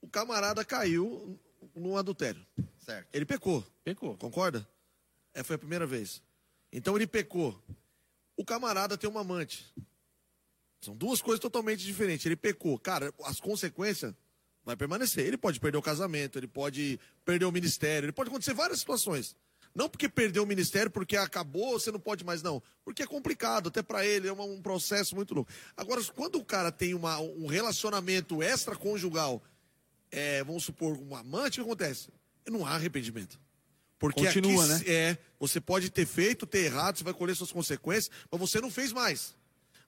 O 0.00 0.08
camarada 0.08 0.64
caiu 0.64 1.38
num 1.74 1.96
adultério. 1.96 2.44
Certo. 2.78 3.08
Ele 3.12 3.26
pecou. 3.26 3.64
Pecou. 3.84 4.16
Concorda? 4.16 4.66
É, 5.34 5.42
foi 5.42 5.56
a 5.56 5.58
primeira 5.58 5.86
vez. 5.86 6.22
Então 6.72 6.96
ele 6.96 7.06
pecou. 7.06 7.62
O 8.36 8.44
camarada 8.44 8.96
tem 8.98 9.08
uma 9.08 9.20
amante. 9.20 9.72
São 10.80 10.94
duas 10.96 11.22
coisas 11.22 11.40
totalmente 11.40 11.84
diferentes. 11.84 12.26
Ele 12.26 12.36
pecou. 12.36 12.78
Cara, 12.78 13.12
as 13.24 13.40
consequências 13.40 14.14
vai 14.64 14.76
permanecer. 14.76 15.26
Ele 15.26 15.36
pode 15.36 15.60
perder 15.60 15.78
o 15.78 15.82
casamento, 15.82 16.38
ele 16.38 16.46
pode 16.46 16.98
perder 17.24 17.44
o 17.44 17.52
ministério, 17.52 18.06
ele 18.06 18.12
pode 18.12 18.28
acontecer 18.30 18.54
várias 18.54 18.80
situações. 18.80 19.36
Não 19.74 19.88
porque 19.88 20.08
perdeu 20.08 20.44
o 20.44 20.46
ministério, 20.46 20.90
porque 20.90 21.16
acabou, 21.16 21.72
você 21.78 21.90
não 21.90 21.98
pode 21.98 22.24
mais, 22.24 22.42
não. 22.42 22.62
Porque 22.84 23.02
é 23.02 23.06
complicado, 23.06 23.68
até 23.68 23.82
para 23.82 24.06
ele, 24.06 24.28
é 24.28 24.32
um 24.32 24.62
processo 24.62 25.16
muito 25.16 25.34
louco. 25.34 25.50
Agora, 25.76 26.02
quando 26.14 26.36
o 26.36 26.44
cara 26.44 26.70
tem 26.70 26.94
uma- 26.94 27.18
um 27.18 27.46
relacionamento 27.46 28.40
extraconjugal, 28.40 29.42
é, 30.12 30.44
vamos 30.44 30.62
supor, 30.64 30.96
um 30.96 31.16
amante, 31.16 31.60
o 31.60 31.64
que 31.64 31.68
acontece? 31.68 32.08
Não 32.48 32.64
há 32.64 32.70
arrependimento. 32.74 33.40
Porque 33.98 34.24
Continua, 34.24 34.64
aqui, 34.76 34.84
né? 34.84 34.92
É, 34.94 35.18
você 35.38 35.60
pode 35.60 35.90
ter 35.90 36.06
feito, 36.06 36.46
ter 36.46 36.64
errado, 36.66 36.98
você 36.98 37.04
vai 37.04 37.14
colher 37.14 37.34
suas 37.36 37.52
consequências, 37.52 38.10
mas 38.30 38.40
você 38.40 38.60
não 38.60 38.70
fez 38.70 38.92
mais. 38.92 39.34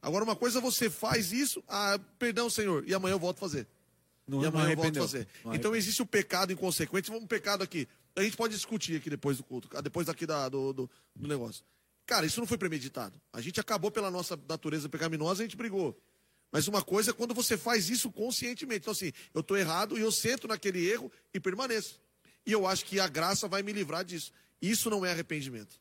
Agora, 0.01 0.25
uma 0.25 0.37
coisa, 0.37 0.61
você 0.61 0.89
faz 0.89 1.33
isso, 1.33 1.63
ah, 1.69 1.99
perdão, 2.19 2.49
Senhor, 2.49 2.85
e 2.87 2.95
amanhã 2.95 3.15
eu 3.15 3.19
volto 3.19 3.39
a 3.39 3.41
fazer. 3.41 3.67
Não, 4.27 4.39
e 4.39 4.43
não 4.43 4.49
amanhã 4.49 4.71
eu 4.73 4.77
volto 4.77 4.97
a 4.99 5.01
fazer. 5.03 5.29
Não 5.45 5.55
Então 5.55 5.75
existe 5.75 6.01
o 6.03 6.07
pecado 6.07 6.53
inconsequente, 6.53 7.09
vamos 7.11 7.25
um 7.25 7.29
pecado 7.29 7.63
aqui. 7.63 7.89
A 8.15 8.23
gente 8.23 8.37
pode 8.37 8.55
discutir 8.55 8.97
aqui 8.97 9.11
depois 9.11 9.37
do 9.37 9.45
culto, 9.45 9.69
depois 9.83 10.09
aqui 10.09 10.25
da- 10.25 10.49
do, 10.49 10.73
do, 10.73 10.91
do 11.15 11.29
negócio. 11.29 11.65
Cara, 12.07 12.25
isso 12.25 12.39
não 12.41 12.47
foi 12.47 12.57
premeditado. 12.57 13.21
A 13.33 13.41
gente 13.41 13.59
acabou 13.61 13.91
pela 13.91 14.11
nossa 14.11 14.39
natureza 14.49 14.89
pecaminosa, 14.89 15.43
a 15.43 15.47
gente 15.47 15.57
brigou. 15.57 15.99
Mas 16.53 16.69
uma 16.69 16.81
coisa 16.81 17.11
é 17.11 17.13
quando 17.13 17.35
você 17.35 17.59
faz 17.59 17.91
isso 17.91 18.11
conscientemente. 18.13 18.83
Então, 18.83 18.93
assim, 18.93 19.13
eu 19.35 19.41
estou 19.41 19.57
errado 19.57 19.99
e 19.99 20.01
eu 20.01 20.13
sento 20.13 20.47
naquele 20.47 20.89
erro 20.89 21.11
e 21.35 21.41
permaneço. 21.41 22.01
E 22.47 22.53
eu 22.53 22.67
acho 22.67 22.85
que 22.85 23.01
a 23.01 23.09
graça 23.09 23.49
vai 23.49 23.63
me 23.63 23.73
livrar 23.73 24.05
disso. 24.05 24.33
Isso 24.63 24.89
não 24.89 25.05
é 25.05 25.11
arrependimento. 25.11 25.81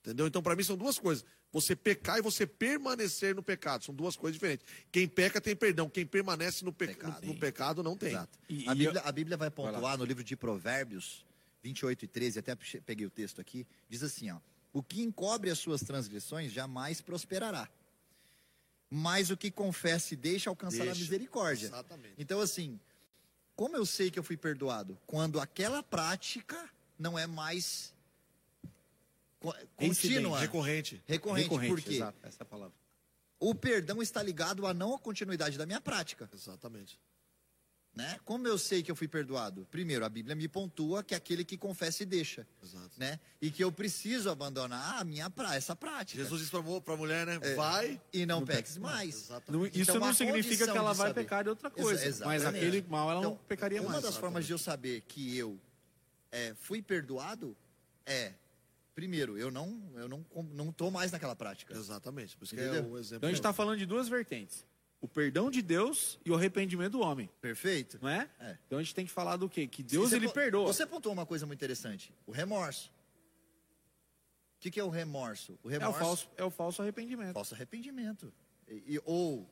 Entendeu? 0.00 0.26
Então, 0.26 0.42
para 0.42 0.56
mim, 0.56 0.62
são 0.64 0.76
duas 0.76 0.98
coisas. 0.98 1.24
Você 1.52 1.74
pecar 1.76 2.18
e 2.18 2.22
você 2.22 2.46
permanecer 2.46 3.34
no 3.34 3.42
pecado. 3.42 3.84
São 3.84 3.94
duas 3.94 4.16
coisas 4.16 4.34
diferentes. 4.34 4.66
Quem 4.90 5.06
peca 5.08 5.40
tem 5.40 5.54
perdão. 5.54 5.88
Quem 5.88 6.06
permanece 6.06 6.64
no, 6.64 6.72
pe- 6.72 6.88
Pecado. 6.88 7.26
no, 7.26 7.34
no 7.34 7.38
pecado 7.40 7.82
não 7.82 7.96
tem. 7.96 8.10
Exato. 8.10 8.38
E- 8.48 8.68
a, 8.68 8.74
Bíblia, 8.74 9.00
eu- 9.00 9.08
a 9.08 9.12
Bíblia 9.12 9.36
vai 9.36 9.50
pontuar 9.50 9.96
no 9.98 10.04
livro 10.04 10.24
de 10.24 10.36
Provérbios 10.36 11.24
28 11.62 12.04
e 12.04 12.08
13, 12.08 12.38
até 12.38 12.56
peguei 12.84 13.04
o 13.06 13.10
texto 13.10 13.40
aqui, 13.40 13.66
diz 13.88 14.02
assim, 14.02 14.30
ó: 14.30 14.38
O 14.72 14.82
que 14.82 15.02
encobre 15.02 15.50
as 15.50 15.58
suas 15.58 15.82
transgressões 15.82 16.50
jamais 16.52 17.00
prosperará. 17.00 17.68
Mas 18.88 19.30
o 19.30 19.36
que 19.36 19.50
confessa 19.50 20.14
e 20.14 20.16
deixa 20.16 20.50
alcançará 20.50 20.92
a 20.92 20.94
misericórdia. 20.94 21.66
Exatamente. 21.66 22.14
Então 22.18 22.40
assim, 22.40 22.80
como 23.60 23.76
eu 23.76 23.84
sei 23.84 24.10
que 24.10 24.18
eu 24.18 24.22
fui 24.22 24.38
perdoado? 24.38 24.98
Quando 25.06 25.38
aquela 25.38 25.82
prática 25.82 26.56
não 26.98 27.18
é 27.18 27.26
mais 27.26 27.92
co- 29.38 29.54
contínua, 29.76 30.40
Recorrente. 30.40 31.02
recorrente, 31.06 31.42
Recorrente, 31.42 31.68
por 31.74 31.78
quê? 31.82 31.96
exato, 31.96 32.18
essa 32.22 32.42
é 32.42 32.42
a 32.42 32.46
palavra. 32.46 32.72
O 33.38 33.54
perdão 33.54 34.00
está 34.00 34.22
ligado 34.22 34.66
à 34.66 34.72
não 34.72 34.96
continuidade 34.98 35.58
da 35.58 35.66
minha 35.66 35.78
prática. 35.78 36.26
Exatamente. 36.32 36.98
Né? 37.94 38.18
Como 38.24 38.46
eu 38.46 38.56
sei 38.56 38.82
que 38.82 38.90
eu 38.90 38.96
fui 38.96 39.08
perdoado? 39.08 39.66
Primeiro, 39.70 40.04
a 40.04 40.08
Bíblia 40.08 40.34
me 40.36 40.46
pontua 40.48 41.02
que 41.02 41.12
é 41.12 41.16
aquele 41.16 41.44
que 41.44 41.56
confessa 41.58 42.02
e 42.02 42.06
deixa, 42.06 42.46
Exato. 42.62 42.90
né? 42.96 43.18
E 43.42 43.50
que 43.50 43.62
eu 43.62 43.72
preciso 43.72 44.30
abandonar 44.30 45.00
a 45.00 45.04
minha 45.04 45.28
pra, 45.28 45.56
essa 45.56 45.74
prática. 45.74 46.22
Jesus 46.22 46.40
disse 46.40 46.50
para 46.50 46.94
a 46.94 46.96
mulher, 46.96 47.26
né? 47.26 47.38
Vai. 47.54 48.00
E 48.12 48.24
não 48.24 48.44
peques 48.44 48.76
mais. 48.76 49.14
Exatamente. 49.24 49.50
Não- 49.52 49.66
isso 49.82 49.90
Então, 49.90 50.00
não 50.06 50.14
significa 50.14 50.64
que 50.70 50.76
ela 50.78 50.92
vai 50.92 51.08
saber. 51.08 51.22
pecar 51.22 51.42
de 51.42 51.50
outra 51.50 51.68
coisa. 51.70 51.90
mas 52.24 52.42
exatamente. 52.42 52.64
aquele 52.66 52.86
mal 52.88 53.10
ela 53.10 53.20
não 53.20 53.32
Então, 53.32 53.44
pecaria 53.48 53.82
Uma 53.82 53.90
mais. 53.92 54.02
das 54.04 54.16
formas 54.16 54.46
de 54.46 54.52
eu 54.52 54.58
saber 54.58 55.02
que 55.02 55.36
eu 55.36 55.58
é, 56.32 56.54
fui 56.54 56.80
perdoado 56.80 57.56
é, 58.06 58.32
primeiro, 58.94 59.36
eu 59.36 59.50
não 59.50 59.82
eu 59.96 60.08
não 60.08 60.24
não 60.52 60.72
tô 60.72 60.90
mais 60.90 61.10
naquela 61.10 61.34
prática. 61.34 61.74
Exatamente. 61.74 62.36
Por 62.36 62.44
isso 62.44 62.54
que 62.54 62.60
é 62.60 62.80
o 62.80 62.96
exemplo. 62.98 63.16
Então 63.16 63.28
a 63.28 63.32
gente 63.32 63.40
está 63.40 63.52
falando 63.52 63.78
de 63.78 63.84
duas 63.86 64.08
vertentes. 64.08 64.64
O 65.00 65.08
perdão 65.08 65.50
de 65.50 65.62
Deus 65.62 66.18
e 66.24 66.30
o 66.30 66.34
arrependimento 66.34 66.92
do 66.92 67.00
homem, 67.00 67.30
Perfeito? 67.40 67.98
não 68.02 68.08
é? 68.08 68.28
É. 68.38 68.58
Então 68.66 68.78
a 68.78 68.82
gente 68.82 68.94
tem 68.94 69.06
que 69.06 69.10
falar 69.10 69.36
do 69.36 69.48
quê? 69.48 69.66
Que 69.66 69.82
Deus 69.82 70.10
Você 70.10 70.16
ele 70.16 70.28
po- 70.28 70.34
perdoa. 70.34 70.66
Você 70.66 70.86
pontuou 70.86 71.12
uma 71.14 71.24
coisa 71.24 71.46
muito 71.46 71.58
interessante, 71.58 72.12
o 72.26 72.32
remorso. 72.32 72.92
O 74.56 74.60
que, 74.60 74.70
que 74.70 74.78
é 74.78 74.84
o 74.84 74.90
remorso? 74.90 75.58
O 75.62 75.68
É 75.70 75.76
o 75.76 75.80
remorso 75.80 75.98
falso, 75.98 76.30
é 76.36 76.44
o 76.44 76.50
falso 76.50 76.82
arrependimento. 76.82 77.32
falso 77.32 77.54
arrependimento. 77.54 78.30
E, 78.68 78.96
e- 78.96 79.00
ou 79.06 79.48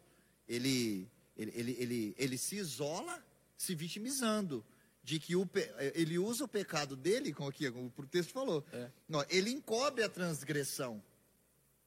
ele, 0.46 1.10
ele, 1.34 1.52
ele, 1.54 1.76
ele, 1.78 2.14
ele 2.18 2.38
se 2.38 2.56
isola 2.56 3.24
se 3.56 3.74
vitimizando 3.74 4.62
de 5.02 5.18
que 5.18 5.34
o, 5.34 5.46
pe- 5.46 5.72
ele 5.94 6.18
usa 6.18 6.44
o 6.44 6.48
pecado 6.48 6.94
dele, 6.94 7.32
como 7.32 7.48
aqui 7.48 7.70
como 7.72 7.90
o 7.96 8.06
texto 8.06 8.32
falou. 8.32 8.62
É. 8.70 8.90
Não, 9.08 9.24
ele 9.30 9.50
encobre 9.50 10.04
a 10.04 10.08
transgressão. 10.10 11.02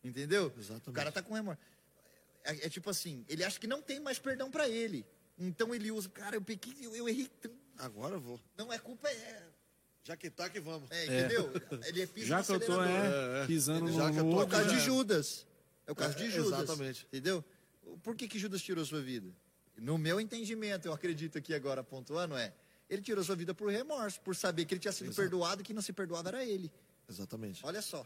Entendeu? 0.03 0.51
Exatamente. 0.57 0.89
O 0.89 0.93
cara 0.93 1.11
tá 1.11 1.21
com 1.21 1.35
remorso. 1.35 1.61
É, 2.43 2.65
é 2.65 2.69
tipo 2.69 2.89
assim, 2.89 3.25
ele 3.29 3.43
acha 3.43 3.59
que 3.59 3.67
não 3.67 3.81
tem 3.81 3.99
mais 3.99 4.19
perdão 4.19 4.49
para 4.49 4.67
ele. 4.67 5.05
Então 5.37 5.73
ele 5.73 5.91
usa, 5.91 6.09
cara, 6.09 6.35
eu 6.35 6.41
pequei, 6.41 6.73
eu, 6.81 6.95
eu 6.95 7.07
errei 7.09 7.27
tanto. 7.41 7.55
Agora 7.77 8.15
eu 8.15 8.19
vou. 8.21 8.39
Não 8.57 8.71
é 8.71 8.77
culpa, 8.77 9.09
é, 9.09 9.43
Já 10.03 10.15
que 10.15 10.29
tá 10.29 10.49
que 10.49 10.59
vamos. 10.59 10.89
é, 10.91 11.05
entendeu? 11.05 11.51
Ele 11.85 12.01
é 12.03 12.05
piso 12.07 12.27
Já 12.27 12.43
que 12.43 12.51
eu 12.51 12.59
tô 12.59 12.83
é, 12.83 12.89
É, 13.39 13.43
é. 13.43 13.47
pisando 13.47 13.91
Já 13.91 14.09
no, 14.11 14.17
eu 14.19 14.23
tô 14.35 14.41
É 14.41 14.43
o 14.43 14.47
caso 14.47 14.69
de 14.69 14.79
Judas. 14.79 15.47
É 15.87 15.91
o 15.91 15.95
caso 15.95 16.13
É, 16.17 16.17
de 16.23 16.31
Judas. 16.31 16.59
exatamente. 16.61 17.05
Entendeu? 17.07 17.43
Por 18.03 18.15
que, 18.15 18.27
que 18.27 18.37
Judas 18.37 18.61
tirou 18.61 18.85
sua 18.85 19.01
vida? 19.01 19.29
No 19.77 19.97
meu 19.97 20.19
entendimento, 20.21 20.87
eu 20.87 20.93
acredito 20.93 21.37
aqui 21.37 21.53
agora 21.55 21.83
pontuando, 21.83 22.37
é. 22.37 22.53
Ele 22.87 23.01
tirou 23.01 23.23
sua 23.23 23.35
vida 23.35 23.53
por 23.53 23.71
remorso, 23.71 24.19
por 24.21 24.35
saber 24.35 24.65
que 24.65 24.73
ele 24.73 24.81
tinha 24.81 24.91
sido 24.91 25.07
Exato. 25.07 25.21
perdoado 25.21 25.61
e 25.61 25.63
que 25.63 25.73
não 25.73 25.81
se 25.81 25.93
perdoava 25.93 26.29
era 26.29 26.45
ele. 26.45 26.71
Exatamente. 27.09 27.65
Olha 27.65 27.81
só. 27.81 28.05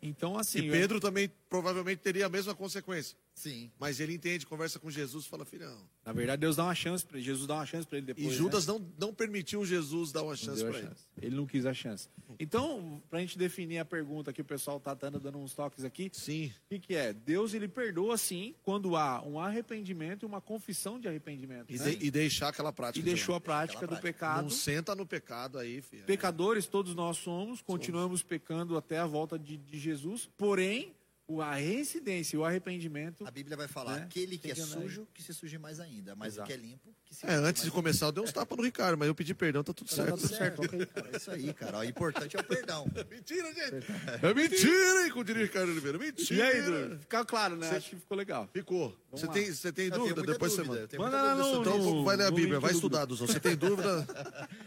Então 0.00 0.38
assim, 0.38 0.60
E 0.60 0.70
Pedro 0.70 1.00
também 1.00 1.28
provavelmente 1.50 1.98
teria 1.98 2.26
a 2.26 2.28
mesma 2.28 2.54
consequência. 2.54 3.16
Sim. 3.38 3.70
Mas 3.78 4.00
ele 4.00 4.14
entende, 4.14 4.44
conversa 4.46 4.78
com 4.78 4.90
Jesus 4.90 5.24
e 5.24 5.28
fala, 5.28 5.44
filhão. 5.44 5.76
na 6.04 6.12
verdade 6.12 6.40
Deus 6.40 6.56
dá 6.56 6.64
uma 6.64 6.74
chance 6.74 7.04
para 7.06 7.18
Jesus 7.20 7.46
dá 7.46 7.54
uma 7.54 7.66
chance 7.66 7.86
para 7.86 7.98
ele 7.98 8.06
depois. 8.06 8.26
E 8.26 8.30
né? 8.30 8.36
Judas 8.36 8.66
não, 8.66 8.84
não 8.98 9.14
permitiu 9.14 9.64
Jesus 9.64 10.10
dar 10.12 10.22
uma 10.22 10.34
chance 10.36 10.62
a 10.64 10.68
para 10.68 10.78
ele. 10.78 10.90
Ele 11.22 11.36
não 11.36 11.46
quis 11.46 11.64
a 11.66 11.72
chance. 11.72 12.08
Então, 12.40 13.02
pra 13.08 13.20
gente 13.20 13.38
definir 13.38 13.78
a 13.78 13.84
pergunta 13.84 14.32
que 14.32 14.40
o 14.40 14.44
pessoal 14.44 14.78
tá 14.80 14.94
dando, 14.94 15.18
uns 15.38 15.54
toques 15.54 15.84
aqui, 15.84 16.10
Sim. 16.12 16.46
o 16.66 16.68
que, 16.68 16.78
que 16.78 16.94
é? 16.94 17.12
Deus 17.12 17.54
ele 17.54 17.68
perdoa 17.68 18.16
sim 18.18 18.54
quando 18.62 18.96
há 18.96 19.22
um 19.22 19.38
arrependimento 19.38 20.24
e 20.24 20.26
uma 20.26 20.40
confissão 20.40 20.98
de 20.98 21.06
arrependimento. 21.08 21.70
E, 21.72 21.78
né? 21.78 21.90
de- 21.90 22.06
e 22.06 22.10
deixar 22.10 22.48
aquela 22.48 22.72
prática. 22.72 22.98
E 22.98 23.02
de 23.02 23.08
deixou 23.10 23.34
a 23.34 23.40
prática 23.40 23.78
Aquela 23.78 23.96
do 23.96 24.00
prática. 24.00 24.12
pecado. 24.26 24.42
Não 24.42 24.50
senta 24.50 24.94
no 24.94 25.06
pecado 25.06 25.58
aí, 25.58 25.80
filho. 25.80 26.04
Pecadores 26.04 26.66
todos 26.66 26.94
nós 26.94 27.16
somos, 27.18 27.62
continuamos 27.62 28.22
pecando 28.22 28.76
até 28.76 28.98
a 28.98 29.06
volta 29.06 29.38
de, 29.38 29.56
de 29.56 29.78
Jesus, 29.78 30.28
porém, 30.36 30.94
a 31.42 31.54
reincidência 31.54 32.36
e 32.36 32.38
o 32.38 32.44
arrependimento. 32.44 33.26
A 33.26 33.30
Bíblia 33.30 33.56
vai 33.56 33.68
falar: 33.68 33.96
Né? 33.96 34.02
aquele 34.04 34.38
que 34.38 34.50
é 34.50 34.54
sujo, 34.54 35.06
que 35.12 35.22
se 35.22 35.34
suje 35.34 35.58
mais 35.58 35.78
ainda. 35.78 36.16
Mas 36.16 36.34
Exato. 36.34 36.44
o 36.44 36.46
que 36.46 36.52
é 36.52 36.56
limpo, 36.56 36.94
que 37.04 37.14
se 37.14 37.26
É, 37.26 37.34
antes 37.34 37.62
de 37.62 37.70
começar, 37.70 38.06
eu 38.06 38.12
dei 38.12 38.24
uns 38.24 38.32
tapas 38.32 38.56
no 38.56 38.64
Ricardo, 38.64 38.96
mas 38.98 39.08
eu 39.08 39.14
pedi 39.14 39.34
perdão, 39.34 39.62
tá 39.62 39.72
tudo 39.74 39.88
Tá 39.90 39.96
certo. 39.96 40.16
tudo 40.16 40.28
certo, 40.28 40.62
ainda. 40.62 40.88
É 41.12 41.16
isso 41.16 41.30
aí, 41.30 41.52
cara. 41.52 41.78
O 41.80 41.84
importante 41.84 42.34
é 42.36 42.40
o 42.40 42.44
perdão. 42.44 42.86
Mentira, 43.10 43.48
gente. 43.52 43.86
É 44.22 44.34
mentira, 44.34 45.04
hein, 45.06 45.12
diria 45.24 45.42
o 45.42 45.44
Ricardo 45.46 45.70
Oliveira. 45.70 45.98
Mentira. 45.98 46.34
E 46.34 46.42
aí, 46.42 46.58
Edu? 46.60 46.98
Ficou 47.00 47.24
claro, 47.26 47.56
né? 47.56 47.68
Cê- 47.68 47.76
Acho 47.76 47.90
que 47.90 47.96
ficou 47.96 48.16
legal. 48.16 48.48
Ficou. 48.52 48.96
Você 49.10 49.26
tem, 49.28 49.52
você 49.52 49.72
tem 49.72 49.90
dúvida? 49.90 50.22
Depois 50.22 50.54
dúvida, 50.56 50.86
você 50.88 50.98
manda. 50.98 51.16
Manda 51.34 51.44
sobre 51.44 51.68
Então 51.70 51.78
no- 51.78 52.04
vai 52.04 52.16
ler 52.16 52.26
a 52.26 52.30
Bíblia, 52.30 52.58
vai 52.60 52.72
estudar, 52.72 53.04
Duzão. 53.04 53.26
Você 53.26 53.40
tem 53.40 53.56
dúvida? 53.56 54.06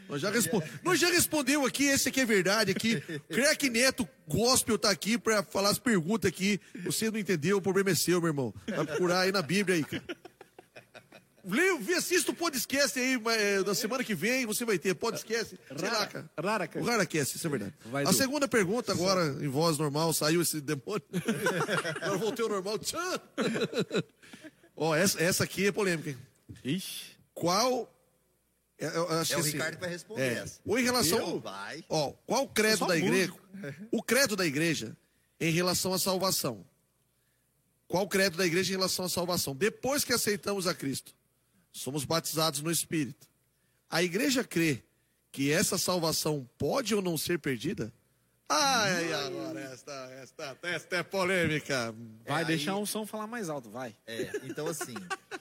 Nós 0.10 0.22
já, 0.22 0.30
respo... 0.32 0.62
Nós 0.84 1.00
já 1.00 1.10
respondeu 1.10 1.66
aqui, 1.66 1.86
esse 1.86 2.10
aqui 2.10 2.22
é 2.22 2.26
verdade 2.26 2.72
aqui. 2.72 3.00
Crack 3.30 3.70
Neto 3.70 4.08
Gospel 4.28 4.78
tá 4.80 4.90
aqui 4.90 5.18
pra 5.18 5.44
falar 5.44 5.70
as 5.70 5.80
perguntas 5.80 6.28
aqui. 6.30 6.51
Você 6.84 7.10
não 7.10 7.20
entendeu, 7.20 7.58
o 7.58 7.62
problema 7.62 7.92
é 7.92 7.96
seu, 7.96 8.20
meu 8.20 8.30
irmão. 8.30 8.54
Vai 8.68 8.86
procurar 8.86 9.22
aí 9.22 9.32
na 9.32 9.42
Bíblia 9.42 9.76
aí, 9.76 9.84
cara. 9.84 10.04
Leia, 11.44 11.78
vê, 11.80 11.96
assista 11.96 12.32
o 12.32 12.36
podcast 12.36 13.00
aí, 13.00 13.18
mas, 13.18 13.64
da 13.64 13.74
semana 13.74 14.04
que 14.04 14.14
vem 14.14 14.46
você 14.46 14.64
vai 14.64 14.78
ter 14.78 14.94
podcast. 14.94 15.58
Sei 15.76 15.90
lá, 15.90 16.06
cara. 16.06 16.30
Rara, 16.42 16.68
cara. 16.68 16.86
O 16.86 16.88
Raracast, 16.88 17.36
isso 17.36 17.48
é 17.48 17.50
verdade. 17.50 17.74
Vai, 17.86 18.04
a 18.04 18.14
segunda 18.14 18.48
pergunta 18.48 18.92
agora, 18.92 19.26
em 19.44 19.48
voz 19.48 19.78
normal, 19.78 20.14
saiu 20.14 20.42
esse 20.42 20.62
demônio. 20.62 21.04
agora 22.02 22.18
voltei 22.18 22.44
ao 22.44 22.50
normal. 22.50 22.78
Tchan! 22.78 23.20
Ó, 24.76 24.96
essa, 24.96 25.22
essa 25.22 25.44
aqui 25.44 25.68
é 25.68 25.72
polêmica, 25.72 26.12
hein? 26.12 26.18
Ixi. 26.64 27.12
Qual. 27.34 27.92
é, 28.78 28.86
eu 28.86 29.10
acho 29.10 29.34
É 29.34 29.36
que 29.36 29.42
o 29.42 29.44
assim, 29.44 29.52
Ricardo 29.54 29.76
que 29.76 29.82
vai 29.82 29.90
responder 29.90 30.22
é, 30.22 30.34
essa. 30.34 30.60
Ou 30.66 30.78
em 30.78 30.84
relação. 30.84 31.20
Eu? 31.20 31.40
Vai. 31.40 31.84
Ó, 31.90 32.14
qual 32.26 32.44
o 32.44 32.48
credo 32.48 32.86
da 32.86 32.96
igreja? 32.96 33.34
O 33.92 34.04
credo 34.04 34.36
da 34.36 34.46
igreja 34.46 34.96
em 35.42 35.52
relação 35.52 35.92
à 35.92 36.00
salvação. 36.00 36.64
Qual 37.88 38.04
o 38.04 38.08
credo 38.08 38.38
da 38.38 38.46
igreja 38.46 38.72
em 38.74 38.78
relação 38.78 39.06
à 39.06 39.10
salvação? 39.10 39.54
Depois 39.56 40.06
que 40.06 40.14
aceitamos 40.14 40.68
a 40.68 40.74
Cristo, 40.74 41.14
somos 41.74 42.06
batizados 42.06 42.62
no 42.62 42.72
Espírito. 42.72 43.28
A 43.90 44.02
igreja 44.02 44.44
crê 44.44 44.82
que 45.32 45.52
essa 45.52 45.78
salvação 45.78 46.48
pode 46.58 46.96
ou 46.96 47.02
não 47.02 47.18
ser 47.18 47.40
perdida? 47.40 47.92
Ai, 48.48 49.12
agora 49.14 49.60
esta, 49.62 49.92
esta, 50.22 50.58
esta 50.62 50.96
é 50.98 51.04
polêmica. 51.04 51.94
Vai 52.26 52.44
É, 52.44 52.46
deixar 52.46 52.74
aí- 52.74 52.78
um 52.82 52.86
som 52.86 53.06
falar 53.06 53.28
mais 53.28 53.50
alto, 53.50 53.70
vai. 53.70 53.96
É, 54.06 54.30
então 54.44 54.68
assim, 54.68 54.94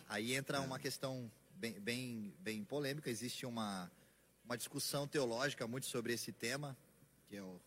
aí 0.08 0.34
entra 0.34 0.60
uma 0.60 0.78
questão 0.78 1.30
bem, 1.56 1.72
bem, 1.80 2.32
bem 2.38 2.64
polêmica. 2.64 3.10
Existe 3.10 3.44
uma, 3.46 3.90
uma 4.44 4.56
discussão 4.56 5.06
teológica 5.08 5.66
muito 5.66 5.86
sobre 5.86 6.12
esse 6.12 6.30
tema, 6.32 6.76
que 7.28 7.36
é 7.36 7.42
o- 7.42 7.60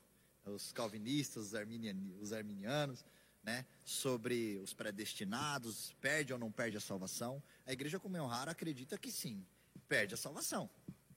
os 0.46 0.72
calvinistas, 0.72 1.54
os, 1.54 2.22
os 2.22 2.34
arminianos, 2.34 3.06
né? 3.44 3.66
Sobre 3.84 4.58
os 4.64 4.74
predestinados, 4.74 5.94
perde 6.02 6.34
ou 6.34 6.40
não 6.40 6.52
perde 6.52 6.78
a 6.78 6.82
salvação. 6.82 7.42
A 7.66 7.74
igreja 7.74 8.00
Comunhão 8.00 8.28
Rara 8.28 8.52
acredita 8.52 8.98
que 8.98 9.12
sim, 9.12 9.46
perde 9.88 10.14
a 10.14 10.18
salvação, 10.18 10.70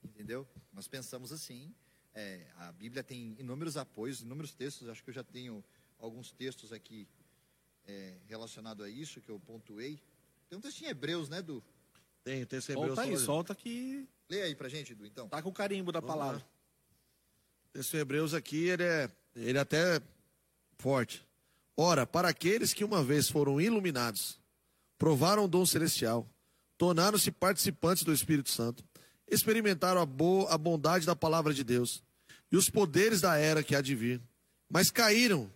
entendeu? 0.05 0.47
Nós 0.73 0.89
pensamos 0.89 1.33
assim. 1.33 1.75
é, 2.15 2.47
a 2.57 2.73
Bíblia 2.73 3.03
tem 3.05 3.37
inúmeros 3.39 3.77
apoios, 3.77 4.23
inúmeros 4.23 4.55
textos. 4.55 4.89
Acho 4.89 5.05
que 5.05 5.11
eu 5.11 5.15
já 5.15 5.23
tenho 5.23 5.63
alguns 5.99 6.33
textos 6.33 6.73
aqui 6.73 7.07
é, 7.87 8.17
relacionado 8.27 8.83
a 8.83 8.89
isso 8.89 9.21
que 9.21 9.31
eu 9.31 9.39
pontuei. 9.39 10.01
Tem 10.49 10.59
um 10.59 10.61
texto 10.61 10.83
em 10.83 10.87
Hebreus, 10.87 11.29
né, 11.29 11.43
Du? 11.43 11.63
Tem, 12.25 12.45
tem 12.47 12.59
esse 12.59 12.73
Hebreus. 12.73 12.95
Solta 12.97 13.03
aí, 13.11 13.17
solta 13.19 13.55
que 13.55 14.09
Lê 14.29 14.43
aí 14.43 14.55
pra 14.57 14.69
gente, 14.69 14.93
Edu, 14.93 15.07
então. 15.07 15.29
tá 15.29 15.41
com 15.41 15.51
o 15.51 15.53
carimbo 15.53 15.93
da 15.93 16.01
Vamos 16.01 16.15
palavra. 16.17 16.39
lá. 16.39 16.47
Esse 17.79 17.99
Hebreus 17.99 18.33
aqui, 18.33 18.69
ele 18.69 18.85
é, 18.85 19.11
ele 19.35 19.59
é 19.59 19.61
até 19.61 20.01
forte. 20.79 21.23
Ora, 21.77 22.07
para 22.07 22.29
aqueles 22.29 22.73
que 22.73 22.83
uma 22.83 23.05
vez 23.05 23.29
foram 23.29 23.61
iluminados, 23.61 24.41
provaram 24.97 25.45
o 25.45 25.49
dom 25.49 25.67
celestial, 25.67 26.27
tornaram-se 26.79 27.31
participantes 27.31 28.03
do 28.03 28.15
Espírito 28.15 28.49
Santo, 28.49 28.83
experimentaram 29.29 30.01
a, 30.01 30.07
boa, 30.07 30.51
a 30.51 30.57
bondade 30.57 31.05
da 31.05 31.15
palavra 31.15 31.53
de 31.53 31.63
Deus 31.63 32.03
e 32.51 32.57
os 32.57 32.71
poderes 32.71 33.21
da 33.21 33.37
era 33.37 33.63
que 33.63 33.77
há 33.77 33.83
de 33.83 33.95
vir, 33.95 34.23
mas 34.71 34.91
caíram. 34.91 35.53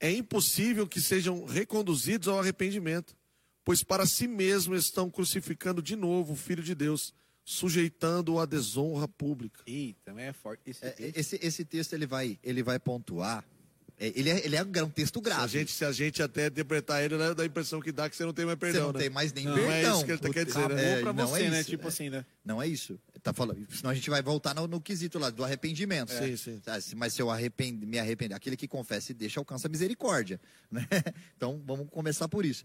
É 0.00 0.10
impossível 0.10 0.86
que 0.86 1.00
sejam 1.00 1.44
reconduzidos 1.44 2.26
ao 2.26 2.38
arrependimento, 2.38 3.14
pois 3.62 3.82
para 3.82 4.06
si 4.06 4.26
mesmos 4.26 4.84
estão 4.84 5.10
crucificando 5.10 5.82
de 5.82 5.94
novo 5.94 6.32
o 6.32 6.36
Filho 6.36 6.62
de 6.62 6.74
Deus, 6.74 7.12
sujeitando-o 7.44 8.40
à 8.40 8.46
desonra 8.46 9.06
pública. 9.06 9.62
Eita, 9.66 10.12
é 10.18 10.32
forte. 10.32 10.62
Esse 10.70 10.84
É, 10.84 10.90
texto- 10.90 11.16
esse, 11.18 11.38
esse 11.42 11.64
texto 11.64 11.92
ele 11.92 12.06
vai, 12.06 12.38
ele 12.42 12.62
vai 12.62 12.78
pontuar. 12.78 13.44
é, 13.98 14.12
ele, 14.16 14.28
é, 14.30 14.44
ele 14.44 14.56
é 14.56 14.62
um 14.82 14.90
texto 14.90 15.14
Se 15.14 15.20
a, 15.20 15.22
grave. 15.22 15.52
gente, 15.52 15.70
se 15.70 15.84
a 15.84 15.92
gente 15.92 16.20
até 16.22 16.46
interpretar 16.48 17.04
ele, 17.04 17.16
né, 17.16 17.32
dá 17.32 17.42
a 17.44 17.46
impressão 17.46 17.80
que 17.80 17.92
dá 17.92 18.10
que 18.10 18.16
você 18.16 18.24
não 18.24 18.32
tem 18.32 18.44
mais 18.44 18.58
Você 18.58 18.66
perdão, 18.66 18.86
não 18.86 18.92
né? 18.92 18.98
tem 18.98 19.10
mais 19.10 19.32
nem 19.32 19.44
Não, 19.44 19.54
perdão. 19.54 19.70
é 19.72 19.82
isso 19.82 20.04
que 20.04 20.10
ele 20.10 20.18
tá- 20.18 20.30
quer 20.30 20.44
dizer, 20.46 20.68
né? 20.70 20.92
É, 20.98 21.00
pra 21.00 21.12
não 21.12 21.26
você, 21.28 21.42
é 21.44 21.50
né? 21.50 21.60
isso, 21.60 21.70
Tipo 21.70 21.84
é. 21.84 21.88
assim, 21.88 22.10
né? 22.10 22.24
Não 22.44 22.60
é 22.60 22.66
isso. 22.66 22.98
Tá 23.22 23.32
falando, 23.32 23.64
senão 23.72 23.90
a 23.90 23.94
gente 23.94 24.10
vai 24.10 24.20
voltar 24.20 24.52
no, 24.54 24.66
no 24.66 24.80
quesito 24.80 25.18
lá 25.18 25.30
do 25.30 25.44
arrependimento. 25.44 26.10
Sim, 26.12 26.36
sim. 26.36 26.60
Ah, 26.66 26.78
Mas 26.96 27.14
se 27.14 27.22
eu 27.22 27.30
arrepend, 27.30 27.86
me 27.86 27.98
arrepender, 27.98 28.34
aquele 28.34 28.56
que 28.56 28.66
confessa 28.68 29.12
e 29.12 29.14
deixa 29.14 29.38
alcança 29.40 29.68
a 29.68 29.70
misericórdia. 29.70 30.40
Né? 30.72 30.86
Então 31.36 31.62
vamos 31.64 31.88
começar 31.90 32.26
por 32.28 32.44
isso. 32.44 32.64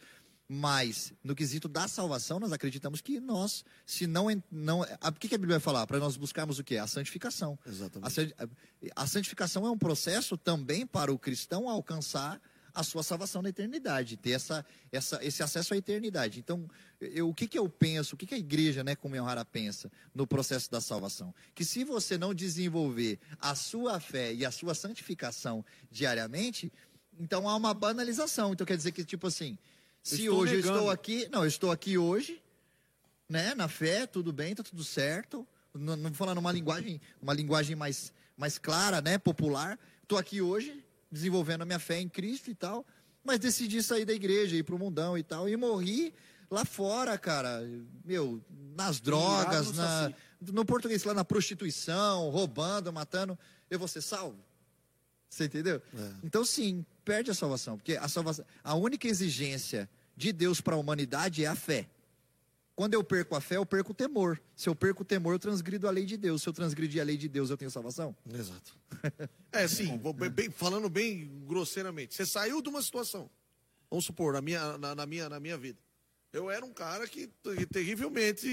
Mas 0.52 1.14
no 1.24 1.36
quesito 1.36 1.68
da 1.68 1.88
salvação, 1.88 2.40
nós 2.40 2.52
acreditamos 2.52 3.02
que 3.02 3.20
nós, 3.20 3.64
se 3.86 4.08
não. 4.08 4.26
não 4.52 4.82
a, 5.00 5.10
o 5.10 5.14
que, 5.14 5.28
a 5.28 5.38
Bíblia 5.38 5.58
vai 5.58 5.64
falar? 5.64 5.86
Para 5.86 6.00
nós 6.00 6.18
buscarmos 6.18 6.58
o 6.58 6.64
quê? 6.64 6.78
A 6.78 6.88
santificação. 6.88 7.58
Exatamente. 7.68 8.34
A- 8.36 9.04
a 9.04 9.06
santificação 9.06 9.68
é 9.68 9.70
um 9.70 9.78
processo 9.78 10.36
também 10.36 10.88
para 10.88 11.14
o 11.14 11.20
cristão 11.20 11.70
alcançar 11.70 12.42
a 12.74 12.84
sua 12.84 13.04
salvação 13.04 13.42
na 13.42 13.50
eternidade, 13.50 14.18
ter 14.18 14.32
essa, 14.32 14.66
essa, 14.92 15.24
esse 15.24 15.44
acesso 15.44 15.74
à 15.74 15.78
eternidade. 15.78 16.40
Então, 16.40 16.68
eu, 17.00 17.30
o 17.30 17.34
que, 17.34 17.48
que 17.48 17.58
eu 17.58 17.68
penso, 17.70 18.16
o 18.16 18.18
que, 18.18 18.26
que 18.26 18.34
a 18.34 18.38
igreja, 18.38 18.84
né, 18.84 18.96
como 18.96 19.22
Rara 19.22 19.46
pensa 19.46 19.92
no 20.16 20.26
processo 20.26 20.72
da 20.72 20.82
salvação? 20.82 21.34
Que 21.54 21.64
se 21.66 21.84
você 21.84 22.18
não 22.18 22.34
desenvolver 22.34 23.20
a 23.40 23.54
sua 23.54 24.00
fé 24.00 24.34
e 24.34 24.46
a 24.46 24.52
sua 24.52 24.74
santificação 24.74 25.64
diariamente, 25.92 26.72
então 27.20 27.48
há 27.50 27.56
uma 27.56 27.74
banalização. 27.74 28.54
Então 28.54 28.66
quer 28.66 28.78
dizer 28.78 28.92
que, 28.94 29.04
tipo 29.04 29.28
assim, 29.28 29.58
se 30.04 30.22
estou 30.22 30.40
hoje 30.40 30.54
eu 30.54 30.58
negando. 30.58 30.78
estou 30.78 30.92
aqui, 30.92 31.30
não, 31.32 31.42
eu 31.42 31.48
estou 31.48 31.72
aqui 31.72 31.98
hoje, 31.98 32.42
né, 33.28 33.54
na 33.54 33.68
fé, 33.68 34.06
tudo 34.08 34.32
bem, 34.34 34.56
tá 34.56 34.64
tudo 34.64 34.84
certo. 34.84 35.48
Não, 35.74 35.96
não 35.96 36.14
falando 36.14 36.40
uma 36.40 36.52
linguagem, 36.52 37.00
uma 37.22 37.34
linguagem 37.34 37.76
mais, 37.76 38.12
mais 38.36 38.58
clara, 38.58 39.02
né, 39.02 39.18
popular. 39.18 39.78
Estou 40.02 40.18
aqui 40.18 40.42
hoje, 40.42 40.84
desenvolvendo 41.12 41.62
a 41.62 41.66
minha 41.66 41.80
fé 41.80 42.00
em 42.00 42.10
Cristo 42.10 42.50
e 42.50 42.56
tal, 42.56 42.86
mas 43.24 43.40
decidi 43.40 43.84
sair 43.84 44.06
da 44.06 44.14
igreja, 44.14 44.56
ir 44.56 44.64
pro 44.64 44.80
mundão 44.80 45.18
e 45.18 45.24
tal, 45.24 45.48
e 45.48 45.56
morri 45.56 46.14
lá 46.50 46.66
fora, 46.66 47.18
cara. 47.18 47.62
Meu, 48.04 48.42
nas 48.76 49.00
drogas, 49.00 49.72
na, 49.74 50.04
saci. 50.04 50.16
no 50.52 50.66
português, 50.66 51.04
lá 51.04 51.14
na 51.14 51.24
prostituição, 51.24 52.30
roubando, 52.30 52.92
matando. 52.92 53.38
Eu 53.70 53.78
vou 53.78 53.88
ser 53.88 54.02
salvo? 54.02 54.38
Você 55.30 55.46
entendeu? 55.46 55.82
Então, 56.24 56.44
sim, 56.44 56.84
perde 57.06 57.30
a 57.32 57.34
salvação. 57.34 57.78
Porque 57.78 57.96
a 57.96 58.08
salvação, 58.08 58.44
a 58.64 58.74
única 58.76 59.08
exigência 59.08 59.88
de 60.18 60.34
Deus 60.34 60.60
para 60.60 60.76
a 60.76 60.78
humanidade 60.78 61.44
é 61.44 61.48
a 61.48 61.56
fé. 61.56 61.88
Quando 62.76 62.94
eu 62.94 63.04
perco 63.04 63.36
a 63.36 63.42
fé, 63.42 63.58
eu 63.58 63.66
perco 63.66 63.92
o 63.92 63.94
temor. 63.94 64.42
Se 64.56 64.70
eu 64.70 64.74
perco 64.76 65.02
o 65.04 65.06
temor, 65.06 65.34
eu 65.34 65.40
transgrido 65.40 65.86
a 65.88 65.92
lei 65.92 66.06
de 66.06 66.16
Deus. 66.18 66.42
Se 66.42 66.48
eu 66.50 66.54
transgredir 66.54 67.02
a 67.02 67.04
lei 67.06 67.18
de 67.18 67.28
Deus, 67.28 67.50
eu 67.50 67.58
tenho 67.58 67.70
salvação? 67.70 68.16
Exato. 68.34 68.76
É, 69.52 69.68
sim, 69.68 70.00
bem- 70.32 70.52
falando 70.52 70.88
bem 70.88 71.28
grosseiramente. 71.48 72.14
Você 72.14 72.24
saiu 72.24 72.62
de 72.62 72.70
uma 72.70 72.84
situação, 72.84 73.28
vamos 73.90 74.06
supor, 74.06 74.32
na 74.34 74.42
minha, 74.42 74.78
na, 74.78 74.94
na 74.94 75.06
minha, 75.08 75.28
na 75.28 75.40
minha 75.40 75.58
vida. 75.58 75.80
Eu 76.32 76.50
era 76.52 76.64
um 76.66 76.72
cara 76.74 77.08
que 77.08 77.28
te- 77.28 77.66
terrivelmente 77.66 78.48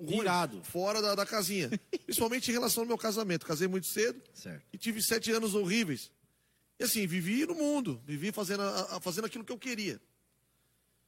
Virado. 0.00 0.62
fora 0.64 1.00
da, 1.00 1.14
da 1.14 1.24
casinha. 1.26 1.70
Principalmente 2.04 2.50
em 2.50 2.52
relação 2.52 2.82
ao 2.82 2.86
meu 2.86 2.98
casamento. 2.98 3.46
Casei 3.46 3.66
muito 3.68 3.86
cedo 3.86 4.20
Certo. 4.34 4.64
e 4.72 4.76
tive 4.78 5.02
sete 5.02 5.30
anos 5.30 5.54
horríveis. 5.54 6.10
E 6.78 6.84
assim, 6.84 7.06
vivi 7.06 7.46
no 7.46 7.54
mundo, 7.54 8.02
vivi 8.04 8.30
fazendo, 8.32 8.62
a- 8.62 9.00
fazendo 9.00 9.24
aquilo 9.26 9.44
que 9.44 9.52
eu 9.52 9.58
queria. 9.58 10.00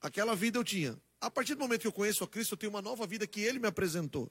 Aquela 0.01 0.35
vida 0.35 0.59
eu 0.59 0.65
tinha. 0.65 0.99
A 1.21 1.31
partir 1.31 1.55
do 1.55 1.61
momento 1.61 1.83
que 1.83 1.87
eu 1.87 1.93
conheço 1.93 2.23
a 2.25 2.29
Cristo, 2.29 2.53
eu 2.53 2.59
tenho 2.59 2.71
uma 2.71 2.83
nova 2.83 3.07
vida 3.07 3.27
que 3.27 3.41
Ele 3.41 3.59
me 3.59 3.67
apresentou. 3.69 4.31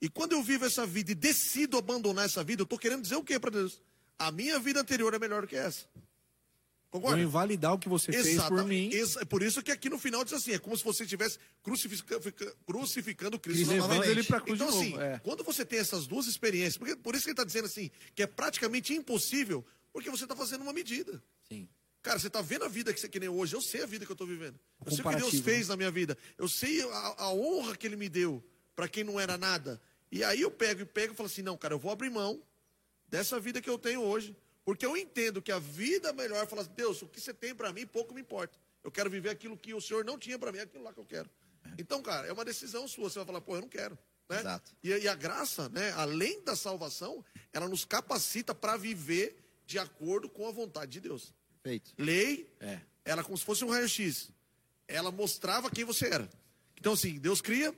E 0.00 0.08
quando 0.08 0.32
eu 0.32 0.42
vivo 0.42 0.64
essa 0.64 0.86
vida 0.86 1.10
e 1.12 1.14
decido 1.14 1.76
abandonar 1.76 2.24
essa 2.24 2.44
vida, 2.44 2.62
eu 2.62 2.64
estou 2.64 2.78
querendo 2.78 3.02
dizer 3.02 3.16
o 3.16 3.24
quê 3.24 3.38
para 3.38 3.50
Deus? 3.50 3.80
A 4.18 4.30
minha 4.30 4.58
vida 4.58 4.80
anterior 4.80 5.12
é 5.14 5.18
melhor 5.18 5.42
do 5.42 5.48
que 5.48 5.56
essa. 5.56 5.86
Vou 6.90 7.02
Concorda? 7.02 7.20
invalidar 7.22 7.74
o 7.74 7.78
que 7.78 7.88
você 7.88 8.10
fez 8.10 8.24
por 8.24 8.30
Exatamente. 8.30 8.94
mim. 8.94 8.98
Exa- 8.98 9.20
É 9.20 9.24
por 9.26 9.42
isso 9.42 9.62
que 9.62 9.70
aqui 9.70 9.90
no 9.90 9.98
final 9.98 10.24
diz 10.24 10.32
assim: 10.32 10.52
é 10.52 10.58
como 10.58 10.74
se 10.76 10.82
você 10.82 11.02
estivesse 11.04 11.38
crucifica- 11.62 12.18
fica- 12.20 12.56
crucificando 12.66 13.38
Cristo 13.38 13.68
Levando 13.68 13.88
novamente. 13.90 14.10
ele 14.10 14.22
pra 14.24 14.40
cruz 14.40 14.58
Então, 14.58 14.70
de 14.72 14.78
assim, 14.94 14.98
é. 14.98 15.18
quando 15.18 15.44
você 15.44 15.66
tem 15.66 15.78
essas 15.78 16.06
duas 16.06 16.26
experiências, 16.26 16.78
porque, 16.78 16.96
por 16.96 17.14
isso 17.14 17.24
que 17.24 17.30
ele 17.30 17.34
está 17.34 17.44
dizendo 17.44 17.66
assim, 17.66 17.90
que 18.14 18.22
é 18.22 18.26
praticamente 18.26 18.94
impossível, 18.94 19.62
porque 19.92 20.08
você 20.08 20.24
está 20.24 20.34
fazendo 20.34 20.62
uma 20.62 20.72
medida. 20.72 21.22
Sim. 21.46 21.68
Cara, 22.00 22.18
você 22.18 22.30
tá 22.30 22.40
vendo 22.40 22.64
a 22.64 22.68
vida 22.68 22.94
que 22.94 22.98
você 23.00 23.08
que 23.08 23.20
nem 23.20 23.28
hoje. 23.28 23.54
Eu 23.54 23.60
sei 23.60 23.82
a 23.82 23.86
vida 23.86 24.06
que 24.06 24.12
eu 24.12 24.16
tô 24.16 24.24
vivendo. 24.24 24.58
Eu 24.86 24.90
sei 24.92 25.00
o 25.00 25.02
que 25.02 25.08
Deus 25.10 25.20
Comparativo, 25.20 25.42
fez 25.44 25.68
na 25.68 25.76
minha 25.76 25.90
vida. 25.90 26.16
Eu 26.38 26.48
sei 26.48 26.80
a, 26.82 27.14
a 27.24 27.32
honra 27.34 27.76
que 27.76 27.86
Ele 27.86 27.96
me 27.96 28.08
deu 28.08 28.42
para 28.74 28.88
quem 28.88 29.04
não 29.04 29.20
era 29.20 29.36
nada. 29.36 29.78
E 30.10 30.24
aí 30.24 30.40
eu 30.40 30.50
pego 30.50 30.80
e 30.80 30.84
pego 30.86 31.12
e 31.12 31.16
falo 31.16 31.26
assim: 31.26 31.42
não, 31.42 31.56
cara, 31.58 31.74
eu 31.74 31.78
vou 31.78 31.90
abrir 31.90 32.08
mão 32.08 32.40
dessa 33.08 33.38
vida 33.40 33.60
que 33.60 33.68
eu 33.68 33.76
tenho 33.78 34.00
hoje. 34.00 34.34
Porque 34.68 34.84
eu 34.84 34.98
entendo 34.98 35.40
que 35.40 35.50
a 35.50 35.58
vida 35.58 36.12
melhor 36.12 36.46
fala 36.46 36.60
assim, 36.60 36.72
Deus, 36.76 37.00
o 37.00 37.08
que 37.08 37.18
você 37.18 37.32
tem 37.32 37.54
para 37.54 37.72
mim 37.72 37.86
pouco 37.86 38.12
me 38.12 38.20
importa. 38.20 38.58
Eu 38.84 38.90
quero 38.92 39.08
viver 39.08 39.30
aquilo 39.30 39.56
que 39.56 39.72
o 39.72 39.80
Senhor 39.80 40.04
não 40.04 40.18
tinha 40.18 40.38
para 40.38 40.52
mim, 40.52 40.58
é 40.58 40.60
aquilo 40.60 40.84
lá 40.84 40.92
que 40.92 41.00
eu 41.00 41.06
quero. 41.06 41.30
Então, 41.78 42.02
cara, 42.02 42.26
é 42.26 42.32
uma 42.34 42.44
decisão 42.44 42.86
sua. 42.86 43.08
Você 43.08 43.18
vai 43.18 43.24
falar, 43.24 43.40
pô, 43.40 43.56
eu 43.56 43.62
não 43.62 43.68
quero. 43.70 43.98
Né? 44.28 44.40
Exato. 44.40 44.70
E, 44.82 44.90
e 44.90 45.08
a 45.08 45.14
graça, 45.14 45.70
né, 45.70 45.90
além 45.92 46.42
da 46.44 46.54
salvação, 46.54 47.24
ela 47.50 47.66
nos 47.66 47.86
capacita 47.86 48.54
para 48.54 48.76
viver 48.76 49.42
de 49.64 49.78
acordo 49.78 50.28
com 50.28 50.46
a 50.46 50.52
vontade 50.52 50.92
de 50.92 51.00
Deus. 51.00 51.32
Feito. 51.62 51.94
Lei, 51.96 52.46
É. 52.60 52.78
ela 53.06 53.24
como 53.24 53.38
se 53.38 53.46
fosse 53.46 53.64
um 53.64 53.70
raio-x. 53.70 54.28
Ela 54.86 55.10
mostrava 55.10 55.70
quem 55.70 55.86
você 55.86 56.08
era. 56.08 56.28
Então, 56.76 56.92
assim, 56.92 57.18
Deus 57.18 57.40
cria, 57.40 57.74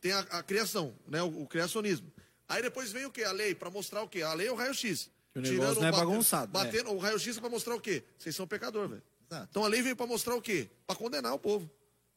tem 0.00 0.12
a, 0.12 0.20
a 0.20 0.42
criação, 0.42 0.96
né? 1.06 1.22
O, 1.22 1.42
o 1.42 1.46
criacionismo. 1.46 2.10
Aí 2.48 2.62
depois 2.62 2.90
vem 2.90 3.04
o 3.04 3.10
quê? 3.10 3.24
A 3.24 3.32
lei, 3.32 3.54
para 3.54 3.68
mostrar 3.68 4.02
o 4.02 4.08
quê? 4.08 4.22
A 4.22 4.32
lei 4.32 4.46
é 4.48 4.52
o 4.52 4.54
raio-x. 4.56 5.10
O 5.34 5.40
negócio 5.40 5.80
não 5.80 5.88
é 5.88 5.92
bagunçado, 5.92 6.52
né? 6.58 6.64
Batendo, 6.64 6.90
O 6.92 6.98
raio-x 6.98 7.36
é 7.36 7.40
para 7.40 7.48
mostrar 7.50 7.74
o 7.74 7.80
quê? 7.80 8.02
Vocês 8.18 8.34
são 8.36 8.46
pecador, 8.46 8.88
velho. 8.88 9.02
Exato. 9.30 9.48
Então 9.50 9.64
a 9.64 9.68
lei 9.68 9.80
veio 9.82 9.96
para 9.96 10.06
mostrar 10.06 10.34
o 10.36 10.42
quê? 10.42 10.68
Para 10.86 10.96
condenar 10.96 11.32
o 11.34 11.38
povo. 11.38 11.70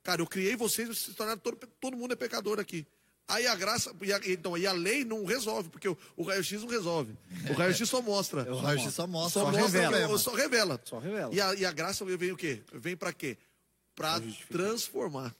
Cara, 0.03 0.21
eu 0.21 0.27
criei 0.27 0.55
vocês, 0.55 0.87
vocês 0.87 0.99
se 0.99 1.13
tornaram 1.13 1.39
todo, 1.39 1.57
todo 1.79 1.95
mundo 1.97 2.11
é 2.13 2.15
pecador 2.15 2.59
aqui. 2.59 2.85
Aí 3.27 3.47
a 3.47 3.55
graça, 3.55 3.91
e 4.03 4.13
a, 4.13 4.19
então, 4.25 4.55
e 4.55 4.67
a 4.67 4.71
lei 4.71 5.03
não 5.03 5.25
resolve, 5.25 5.69
porque 5.69 5.87
o, 5.87 5.97
o 6.15 6.21
raio-x 6.23 6.61
não 6.61 6.67
resolve. 6.69 7.17
O 7.49 7.53
raio-x 7.53 7.89
só 7.89 8.01
mostra. 8.01 8.43
O 8.53 8.57
raio 8.57 8.91
só 8.91 9.07
mostra, 9.07 9.41
Só, 9.41 9.51
só, 9.51 9.57
mostra, 9.57 9.81
revela. 9.89 10.17
só 10.19 10.31
revela. 10.35 10.81
Só 10.83 10.99
revela. 10.99 11.33
E 11.33 11.41
a, 11.41 11.55
e 11.55 11.65
a 11.65 11.71
graça 11.71 12.05
vem 12.05 12.31
o 12.31 12.37
quê? 12.37 12.61
Vem 12.71 12.95
para 12.95 13.11
quê? 13.11 13.37
Para 13.95 14.21
transformar. 14.51 15.33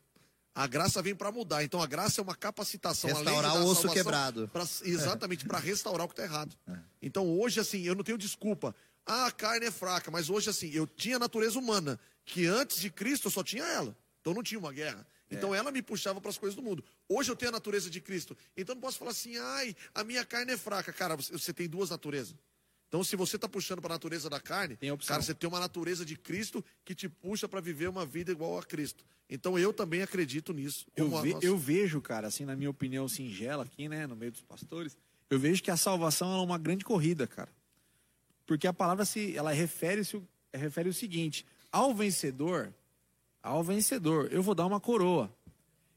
A 0.56 0.66
graça 0.68 1.02
vem 1.02 1.14
para 1.14 1.32
mudar. 1.34 1.64
Então 1.66 1.82
a 1.82 1.86
graça 1.86 2.22
é 2.22 2.24
uma 2.24 2.34
capacitação. 2.36 3.10
Restaurar 3.26 3.56
o 3.56 3.58
a 3.58 3.66
osso 3.66 3.82
quebrado. 3.94 4.48
pra- 4.48 4.66
exatamente, 4.84 5.46
para 5.46 5.60
restaurar 5.60 6.06
o 6.06 6.08
que 6.10 6.14
está 6.14 6.24
errado. 6.24 6.56
Então 7.02 7.28
hoje, 7.38 7.60
assim, 7.60 7.82
eu 7.84 7.94
não 7.94 8.04
tenho 8.04 8.18
desculpa. 8.18 8.74
Ah, 9.06 9.28
a 9.28 9.32
carne 9.32 9.66
é 9.68 9.72
fraca, 9.72 10.10
mas 10.10 10.30
hoje, 10.30 10.50
assim, 10.50 10.72
eu 10.72 10.88
tinha 10.88 11.20
natureza 11.20 11.60
humana, 11.60 12.00
que 12.24 12.48
antes 12.48 12.80
de 12.80 12.90
Cristo 12.90 13.28
eu 13.28 13.32
só 13.32 13.44
tinha 13.44 13.64
ela. 13.66 13.96
Então 14.22 14.34
não 14.34 14.42
tinha 14.42 14.58
uma 14.60 14.72
guerra. 14.72 15.06
Então 15.30 15.54
ela 15.54 15.72
me 15.72 15.82
puxava 15.82 16.22
para 16.22 16.30
as 16.30 16.38
coisas 16.38 16.56
do 16.56 16.62
mundo. 16.64 16.84
Hoje 17.10 17.30
eu 17.30 17.36
tenho 17.36 17.50
a 17.50 17.52
natureza 17.52 17.90
de 17.90 18.00
Cristo. 18.00 18.38
Então 18.56 18.74
não 18.76 18.82
posso 18.82 18.98
falar 18.98 19.12
assim, 19.12 19.38
ai, 19.38 19.76
a 19.94 20.04
minha 20.04 20.24
carne 20.24 20.54
é 20.54 20.58
fraca. 20.58 20.94
Cara, 20.94 21.16
você, 21.18 21.32
você 21.34 21.52
tem 21.54 21.68
duas 21.68 21.90
naturezas. 21.90 22.34
Então, 22.88 23.04
se 23.04 23.16
você 23.16 23.36
está 23.36 23.48
puxando 23.50 23.82
para 23.82 23.94
a 23.94 23.96
natureza 23.96 24.30
da 24.30 24.40
carne, 24.40 24.78
cara, 25.08 25.22
você 25.22 25.34
tem 25.34 25.48
uma 25.50 25.60
natureza 25.60 26.06
de 26.06 26.16
Cristo 26.16 26.64
que 26.86 26.94
te 26.96 27.10
puxa 27.10 27.48
para 27.48 27.60
viver 27.60 27.90
uma 27.90 28.06
vida 28.06 28.32
igual 28.32 28.58
a 28.58 28.64
Cristo. 28.64 29.04
Então, 29.30 29.58
eu 29.60 29.74
também 29.74 30.02
acredito 30.02 30.54
nisso. 30.54 30.86
Eu, 30.96 31.10
ve- 31.22 31.34
nossa- 31.34 31.46
eu 31.46 31.58
vejo, 31.58 32.00
cara, 32.00 32.28
assim, 32.28 32.46
na 32.46 32.56
minha 32.56 32.70
opinião 32.70 33.08
singela 33.08 33.64
aqui, 33.64 33.90
né, 33.90 34.06
no 34.08 34.16
meio 34.16 34.32
dos 34.32 34.42
pastores, 34.42 34.96
eu 35.30 35.40
vejo 35.40 35.62
que 35.64 35.72
a 35.72 35.76
salvação 35.78 36.32
é 36.38 36.42
uma 36.42 36.58
grande 36.58 36.86
corrida, 36.86 37.26
cara. 37.28 37.50
Porque 38.46 38.68
a 38.68 38.74
palavra 38.74 39.04
se, 39.04 39.36
ela 39.36 39.52
refere-se, 39.52 40.16
o- 40.18 40.28
refere 40.54 40.88
o 40.88 40.94
seguinte: 40.94 41.44
ao 41.72 41.94
vencedor, 41.94 42.72
ao 43.42 43.64
vencedor, 43.64 44.30
eu 44.32 44.44
vou 44.44 44.54
dar 44.56 44.66
uma 44.68 44.80
coroa. 44.80 45.36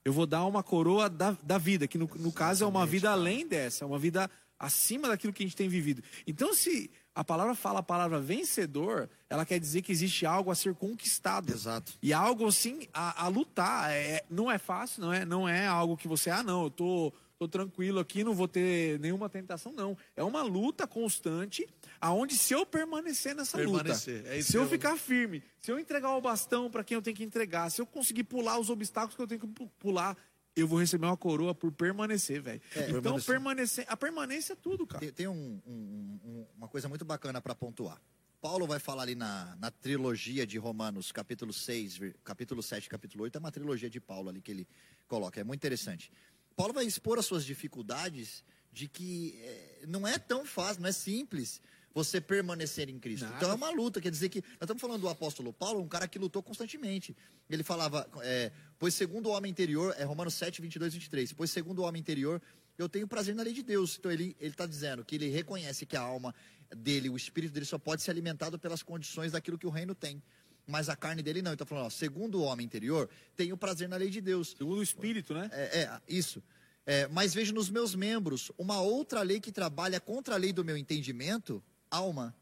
Eu 0.05 0.12
vou 0.12 0.26
dar 0.26 0.45
uma 0.47 0.62
coroa 0.62 1.11
da, 1.11 1.32
da 1.43 1.59
vida, 1.59 1.86
que 1.86 1.99
no, 1.99 2.09
no 2.16 2.32
caso 2.32 2.64
é 2.64 2.66
uma 2.66 2.86
vida 2.86 3.11
além 3.11 3.47
dessa, 3.47 3.84
é 3.84 3.86
uma 3.86 3.99
vida 3.99 4.30
acima 4.59 5.09
daquilo 5.09 5.32
que 5.32 5.42
a 5.42 5.46
gente 5.46 5.56
tem 5.56 5.68
vivido. 5.68 6.02
Então, 6.26 6.52
se 6.54 6.90
a 7.14 7.24
palavra 7.24 7.54
fala 7.54 7.80
a 7.80 7.82
palavra 7.82 8.20
vencedor, 8.20 9.09
ela 9.28 9.44
quer 9.44 9.59
dizer 9.59 9.82
que 9.82 9.92
existe 9.92 10.24
algo 10.26 10.50
a 10.50 10.54
ser 10.54 10.74
conquistado. 10.74 11.52
Exato. 11.52 11.92
E 12.02 12.12
algo 12.12 12.46
assim 12.46 12.86
a, 12.92 13.24
a 13.24 13.28
lutar. 13.28 13.90
É, 13.90 14.24
não 14.30 14.50
é 14.50 14.59
fácil, 14.59 15.02
não 15.02 15.12
é, 15.12 15.24
não 15.24 15.48
é 15.48 15.66
algo 15.66 15.96
que 15.96 16.09
você, 16.09 16.30
ah, 16.30 16.42
não, 16.42 16.64
eu 16.64 16.70
tô, 16.70 17.12
tô 17.38 17.46
tranquilo 17.48 17.98
aqui, 18.00 18.22
não 18.24 18.34
vou 18.34 18.48
ter 18.48 18.98
nenhuma 19.00 19.28
tentação, 19.28 19.72
não. 19.72 19.96
É 20.16 20.22
uma 20.22 20.42
luta 20.42 20.86
constante, 20.86 21.66
aonde 22.00 22.36
se 22.36 22.52
eu 22.54 22.64
permanecer 22.64 23.34
nessa 23.34 23.56
Permanecer, 23.59 24.18
luta, 24.18 24.34
é 24.34 24.42
se 24.42 24.56
eu 24.56 24.68
ficar 24.68 24.96
firme, 24.96 25.42
se 25.61 25.70
eu 25.72 25.78
entregar 25.78 26.16
o 26.16 26.20
bastão 26.20 26.70
para 26.70 26.84
quem 26.84 26.94
eu 26.94 27.02
tenho 27.02 27.16
que 27.16 27.24
entregar, 27.24 27.70
se 27.70 27.80
eu 27.80 27.86
conseguir 27.86 28.24
pular 28.24 28.59
os 28.59 28.70
obstáculos 28.70 29.16
que 29.16 29.22
eu 29.22 29.26
tenho 29.26 29.40
que 29.40 29.46
pu- 29.48 29.70
pular, 29.78 30.16
eu 30.61 30.66
vou 30.68 30.78
receber 30.78 31.06
uma 31.06 31.16
coroa 31.16 31.54
por 31.54 31.70
permanecer, 31.72 32.40
velho. 32.42 32.61
então, 32.98 33.20
permanecer. 33.20 33.84
a 33.88 33.96
permanência 33.96 34.52
é 34.52 34.56
tudo, 34.56 34.86
cara. 34.86 35.00
Tem, 35.00 35.12
tem 35.12 35.28
um- 35.28 35.61
um- 35.66 36.20
um- 36.24 36.46
uma 36.56 36.68
coisa 36.68 36.88
muito 36.88 37.04
bacana 37.04 37.40
para 37.40 37.54
pontuar. 37.54 38.00
Paulo 38.40 38.66
vai 38.66 38.78
falar 38.78 39.02
ali 39.02 39.14
na, 39.16 39.56
na 39.56 39.70
trilogia 39.70 40.46
de 40.46 40.59
Romanos, 40.59 41.11
capítulo 41.11 41.52
6, 41.52 41.96
ver- 41.96 42.16
capítulo 42.22 42.62
7 42.62 42.86
e 42.86 42.88
capítulo 42.88 43.24
8, 43.24 43.36
é 43.36 43.38
uma 43.40 43.50
trilogia 43.50 43.90
de 43.90 44.00
Paulo 44.00 44.28
ali 44.28 44.40
que 44.40 44.50
ele 44.52 44.68
coloca, 45.09 45.40
é 45.40 45.44
muito 45.44 45.59
interessante. 45.59 46.12
Paulo 46.54 46.72
vai 46.72 46.84
expor 46.86 47.18
as 47.18 47.26
suas 47.26 47.44
dificuldades 47.44 48.44
de 48.72 48.88
que 48.88 49.34
eh, 49.42 49.84
não 49.88 50.06
é 50.06 50.18
tão 50.18 50.44
fácil, 50.44 50.82
não 50.82 50.88
é 50.88 50.92
simples 50.92 51.61
você 51.95 52.20
permanecer 52.20 52.89
em 52.89 52.99
Cristo. 52.99 53.24
Nada. 53.24 53.36
Então 53.36 53.51
é 53.51 53.55
uma 53.55 53.70
luta, 53.70 54.01
quer 54.01 54.11
dizer 54.11 54.28
que 54.28 54.41
nós 54.41 54.62
estamos 54.62 54.80
falando 54.80 55.01
do 55.01 55.09
apóstolo 55.09 55.53
Paulo, 55.53 55.80
um 55.80 55.89
cara 55.89 56.07
que 56.07 56.18
lutou 56.18 56.43
constantemente. 56.43 57.16
Ele 57.49 57.62
falava, 57.62 58.09
é, 58.22 58.53
pois 58.78 58.95
segundo 58.95 59.26
o 59.26 59.32
homem 59.32 59.51
interior, 59.51 59.95
é 59.99 60.05
Romanos 60.05 60.34
7, 60.34 60.61
22 60.61 60.95
e 60.95 60.99
23, 60.99 61.32
pois 61.32 61.51
segundo 61.51 61.80
o 61.80 61.82
homem 61.84 62.01
interior, 62.01 62.41
eu 62.76 62.89
tenho 62.89 63.09
prazer 63.09 63.34
na 63.34 63.43
lei 63.43 63.53
de 63.53 63.62
Deus. 63.62 63.97
Então 63.99 64.11
ele 64.11 64.36
está 64.41 64.66
dizendo 64.66 65.05
que 65.05 65.16
ele 65.16 65.28
reconhece 65.28 65.84
que 65.84 65.97
a 65.97 66.01
alma 66.01 66.34
dele, 66.76 67.09
o 67.09 67.16
espírito 67.16 67.53
dele 67.53 67.66
só 67.66 67.78
pode 67.78 68.03
ser 68.03 68.11
alimentado 68.11 68.59
pelas 68.59 68.82
condições 68.82 69.32
daquilo 69.32 69.59
que 69.59 69.66
o 69.66 69.70
reino 69.70 69.95
tem. 69.95 70.22
Mas 70.66 70.89
a 70.89 70.95
carne 70.95 71.22
dele 71.22 71.43
não. 71.43 71.53
Então 71.53 71.66
falando, 71.66 71.86
ó, 71.86 71.91
segundo 71.91 72.41
o 72.41 72.43
homem 72.43 72.64
interior, 72.64 73.09
tenho 73.34 73.57
prazer 73.57 73.89
na 73.89 73.97
lei 73.97 74.11
de 74.11 74.20
Deus. 74.20 74.55
Segundo 74.57 74.78
o 74.78 74.82
Espírito, 74.82 75.34
né? 75.34 75.49
É, 75.53 75.80
é, 75.80 76.01
isso. 76.07 76.43
É, 76.86 77.09
mas 77.09 77.34
vejo 77.34 77.53
nos 77.53 77.68
meus 77.68 77.95
membros 77.95 78.53
uma 78.57 78.80
outra 78.80 79.22
lei 79.22 79.41
que 79.41 79.53
trabalha 79.53 80.01
contra 80.01 80.34
a 80.34 80.39
lei 80.39 80.53
do 80.53 80.64
meu 80.64 80.76
entendimento, 80.76 81.62
alma, 81.91 82.34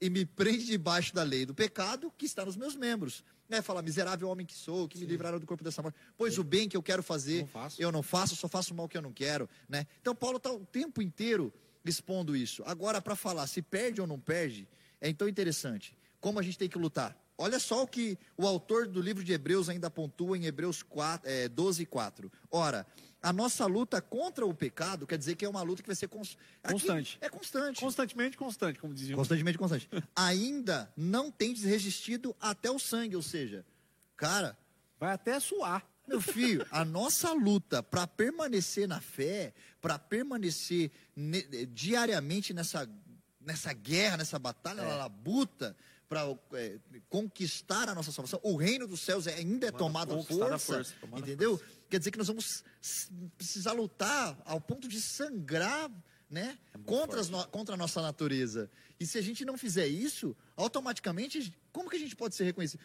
e 0.00 0.08
me 0.08 0.24
prende 0.24 0.64
debaixo 0.64 1.14
da 1.14 1.22
lei 1.22 1.44
do 1.44 1.54
pecado 1.54 2.12
que 2.16 2.24
está 2.24 2.44
nos 2.44 2.56
meus 2.56 2.74
membros. 2.74 3.22
É, 3.50 3.60
fala, 3.60 3.82
miserável 3.82 4.28
homem 4.28 4.46
que 4.46 4.54
sou, 4.54 4.88
que 4.88 4.96
me 4.96 5.04
livraram 5.04 5.38
do 5.38 5.46
corpo 5.46 5.64
dessa 5.64 5.82
morte. 5.82 5.98
Pois 6.16 6.38
o 6.38 6.44
bem 6.44 6.68
que 6.68 6.76
eu 6.76 6.82
quero 6.82 7.02
fazer, 7.02 7.40
Não 7.40 7.48
faço. 7.48 7.82
eu 7.82 7.92
não 7.92 8.02
faço, 8.02 8.36
só 8.36 8.48
faço 8.48 8.72
o 8.72 8.76
mal 8.76 8.88
que 8.88 8.96
eu 8.96 9.02
não 9.02 9.12
quero. 9.12 9.48
Né? 9.68 9.86
Então, 10.00 10.14
Paulo 10.14 10.36
está 10.36 10.52
o 10.52 10.64
tempo 10.64 11.02
inteiro 11.02 11.52
expondo 11.84 12.36
isso. 12.36 12.62
Agora, 12.64 13.02
para 13.02 13.16
falar 13.16 13.46
se 13.48 13.60
perde 13.60 14.00
ou 14.00 14.06
não 14.06 14.20
perde, 14.20 14.68
é 15.00 15.08
então 15.08 15.28
interessante. 15.28 15.96
Como 16.20 16.38
a 16.38 16.42
gente 16.42 16.58
tem 16.58 16.68
que 16.68 16.78
lutar? 16.78 17.16
Olha 17.36 17.58
só 17.58 17.82
o 17.82 17.86
que 17.88 18.18
o 18.36 18.46
autor 18.46 18.86
do 18.86 19.00
livro 19.00 19.24
de 19.24 19.32
Hebreus 19.32 19.68
ainda 19.68 19.90
pontua 19.90 20.36
em 20.36 20.44
Hebreus 20.44 20.82
4, 20.82 21.28
é, 21.28 21.48
12, 21.48 21.86
4. 21.86 22.30
Ora, 22.50 22.86
a 23.22 23.32
nossa 23.32 23.66
luta 23.66 24.00
contra 24.00 24.46
o 24.46 24.54
pecado 24.54 25.06
quer 25.06 25.18
dizer 25.18 25.36
que 25.36 25.44
é 25.44 25.48
uma 25.48 25.62
luta 25.62 25.82
que 25.82 25.88
vai 25.88 25.96
ser 25.96 26.08
cons- 26.08 26.38
aqui 26.62 26.72
Constante. 26.74 27.18
É 27.20 27.28
constante. 27.28 27.80
Constantemente 27.80 28.36
constante, 28.36 28.78
como 28.78 28.94
diziam. 28.94 29.16
Constantemente 29.16 29.58
constante. 29.58 29.88
Ainda 30.16 30.90
não 30.96 31.30
tendes 31.30 31.64
resistido 31.64 32.34
até 32.40 32.70
o 32.70 32.78
sangue, 32.78 33.16
ou 33.16 33.22
seja, 33.22 33.64
cara, 34.16 34.56
Vai 34.98 35.12
até 35.12 35.38
suar. 35.40 35.86
meu 36.06 36.20
filho, 36.20 36.66
a 36.70 36.84
nossa 36.84 37.32
luta 37.32 37.82
para 37.82 38.06
permanecer 38.06 38.86
na 38.88 39.00
fé, 39.00 39.52
para 39.80 39.98
permanecer 39.98 40.90
ne- 41.16 41.66
diariamente 41.66 42.52
nessa, 42.52 42.88
nessa 43.40 43.72
guerra, 43.72 44.16
nessa 44.18 44.38
batalha, 44.38 44.82
na 44.82 44.96
labuta, 44.96 45.76
para 46.10 46.24
conquistar 47.08 47.88
a 47.88 47.94
nossa 47.94 48.10
salvação, 48.10 48.40
o 48.42 48.56
reino 48.56 48.84
dos 48.88 49.00
céus 49.00 49.28
é- 49.28 49.34
ainda 49.36 49.68
é 49.68 49.70
tomado 49.70 50.12
à 50.12 50.16
força, 50.24 50.58
força, 50.58 50.94
tomado 51.00 51.20
à 51.22 51.22
entendeu? 51.22 51.62
Quer 51.88 51.98
dizer 51.98 52.10
que 52.10 52.18
nós 52.18 52.26
vamos 52.26 52.64
precisar 53.38 53.72
lutar 53.72 54.36
ao 54.44 54.60
ponto 54.60 54.88
de 54.88 55.00
sangrar, 55.00 55.88
né? 56.28 56.58
contra, 56.84 57.20
as 57.20 57.28
no- 57.28 57.46
contra 57.48 57.74
a 57.76 57.78
nossa 57.78 58.02
natureza. 58.02 58.68
E 58.98 59.06
se 59.06 59.18
a 59.18 59.22
gente 59.22 59.44
não 59.44 59.56
fizer 59.56 59.86
isso, 59.86 60.36
automaticamente, 60.56 61.54
como 61.72 61.88
que 61.88 61.94
a 61.96 62.00
gente 62.00 62.16
pode 62.16 62.34
ser 62.34 62.42
reconhecido? 62.42 62.80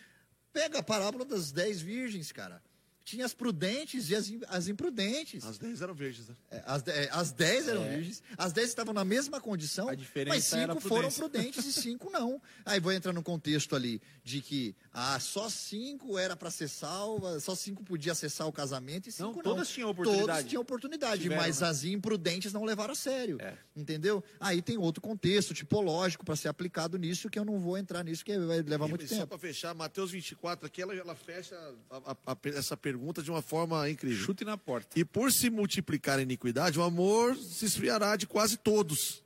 Pega 0.54 0.78
a 0.80 0.84
parábola 0.84 1.26
das 1.26 1.52
dez 1.52 1.82
virgens, 1.82 2.32
cara. 2.32 2.62
Tinha 3.06 3.24
as 3.24 3.36
prudentes 3.36 4.10
e 4.10 4.16
as, 4.16 4.34
as 4.48 4.68
imprudentes. 4.68 5.46
As 5.46 5.60
10 5.60 5.80
eram 5.84 5.94
verdes, 5.94 6.28
né? 6.28 6.36
É, 6.50 6.64
As, 6.66 6.88
é, 6.88 7.08
as 7.12 7.32
dez 7.32 7.68
eram 7.68 7.84
virgens, 7.88 8.24
as 8.36 8.52
dez 8.52 8.68
estavam 8.70 8.96
na 8.96 9.06
mesma 9.06 9.40
condição, 9.40 9.88
A 9.90 9.94
diferença 9.94 10.36
mas 10.36 10.52
era 10.54 10.74
a 10.74 10.76
cinco 10.76 10.90
foram 10.90 11.10
prudência. 11.12 11.30
prudentes 11.30 11.66
e 11.68 11.72
cinco 11.82 12.10
não. 12.10 12.42
Aí 12.66 12.80
vou 12.80 12.92
entrar 12.92 13.14
no 13.14 13.22
contexto 13.22 13.76
ali 13.76 14.02
de 14.24 14.42
que 14.42 14.76
ah, 14.92 15.20
só 15.20 15.48
cinco 15.52 16.18
era 16.18 16.36
para 16.36 16.50
ser 16.50 16.68
salva, 16.68 17.40
só 17.40 17.54
cinco 17.54 17.84
podia 17.84 18.12
acessar 18.14 18.48
o 18.48 18.52
casamento 18.52 19.08
e 19.08 19.14
Não, 19.20 19.28
cinco 19.30 19.36
não. 19.36 19.44
todas 19.54 19.70
tinham 19.70 19.92
oportunidade. 19.92 20.28
Todas 20.28 20.46
tinham 20.50 20.62
oportunidade, 20.64 21.22
Tiveram, 21.22 21.42
mas 21.44 21.62
né? 21.62 21.68
as 21.68 21.84
imprudentes 21.84 22.52
não 22.54 22.64
levaram 22.64 22.94
a 22.94 22.96
sério. 22.96 23.38
É. 23.40 23.56
Entendeu? 23.76 24.24
Aí 24.40 24.64
tem 24.64 24.80
outro 24.80 25.00
contexto 25.00 25.54
tipológico 25.54 26.26
para 26.26 26.36
ser 26.36 26.48
aplicado 26.48 26.98
nisso, 26.98 27.30
que 27.30 27.38
eu 27.38 27.46
não 27.46 27.60
vou 27.60 27.78
entrar 27.78 28.04
nisso, 28.04 28.26
que 28.26 28.36
vai 28.40 28.64
levar 28.64 28.88
muito 28.88 29.06
E 29.06 29.08
só 29.08 29.16
tempo. 29.18 29.28
para 29.28 29.38
fechar, 29.38 29.76
Mateus 29.76 30.10
24, 30.10 30.66
aqui 30.66 30.82
ela, 30.82 30.96
ela 30.96 31.14
fecha 31.14 31.56
a- 31.92 31.98
a- 32.26 32.34
a- 32.34 32.38
essa 32.50 32.76
pergunta 32.76 32.95
de 33.24 33.32
uma 33.32 33.42
forma 33.42 33.90
incrível. 33.90 34.24
Chute 34.26 34.44
na 34.46 34.58
porta. 34.58 34.98
E 35.00 35.04
por 35.06 35.32
se 35.32 35.50
multiplicar 35.50 36.20
a 36.20 36.22
iniquidade, 36.22 36.80
o 36.80 36.84
amor 36.84 37.36
se 37.38 37.66
esfriará 37.66 38.16
de 38.16 38.26
quase 38.28 38.58
todos. 38.58 39.24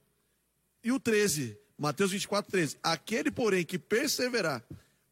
E 0.83 0.91
o 0.91 0.99
13, 0.99 1.57
Mateus 1.77 2.11
24, 2.11 2.51
13. 2.51 2.77
Aquele, 2.81 3.31
porém, 3.31 3.65
que 3.65 3.77
perseverar 3.77 4.63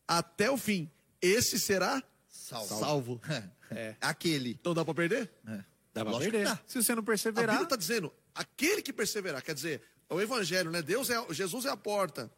até 0.07 0.49
o 0.49 0.57
fim, 0.57 0.89
esse 1.21 1.59
será 1.59 2.01
Salvo. 2.29 2.79
salvo. 2.79 3.21
É. 3.69 3.97
Aquele. 3.99 4.51
Então 4.51 4.73
dá 4.73 4.85
para 4.85 4.93
perder? 4.93 5.29
Dá 5.93 6.05
pra 6.05 6.13
Lógico 6.13 6.31
que 6.31 6.37
perder. 6.37 6.45
dá. 6.45 6.59
Se 6.65 6.81
você 6.81 6.95
não 6.95 7.01
A 7.01 7.05
perseverar, 7.05 7.47
Bíblia 7.49 7.63
está 7.65 7.75
dizendo, 7.75 8.13
aquele 8.33 8.81
que 8.81 8.93
perseverar, 8.93 9.43
quer 9.43 9.53
dizer, 9.53 9.81
é 10.09 10.13
o 10.13 10.21
evangelho, 10.21 10.71
né? 10.71 10.81
Deus 10.81 11.09
é, 11.09 11.21
Jesus 11.33 11.65
é 11.65 11.69
a 11.69 11.75
porta. 11.75 12.31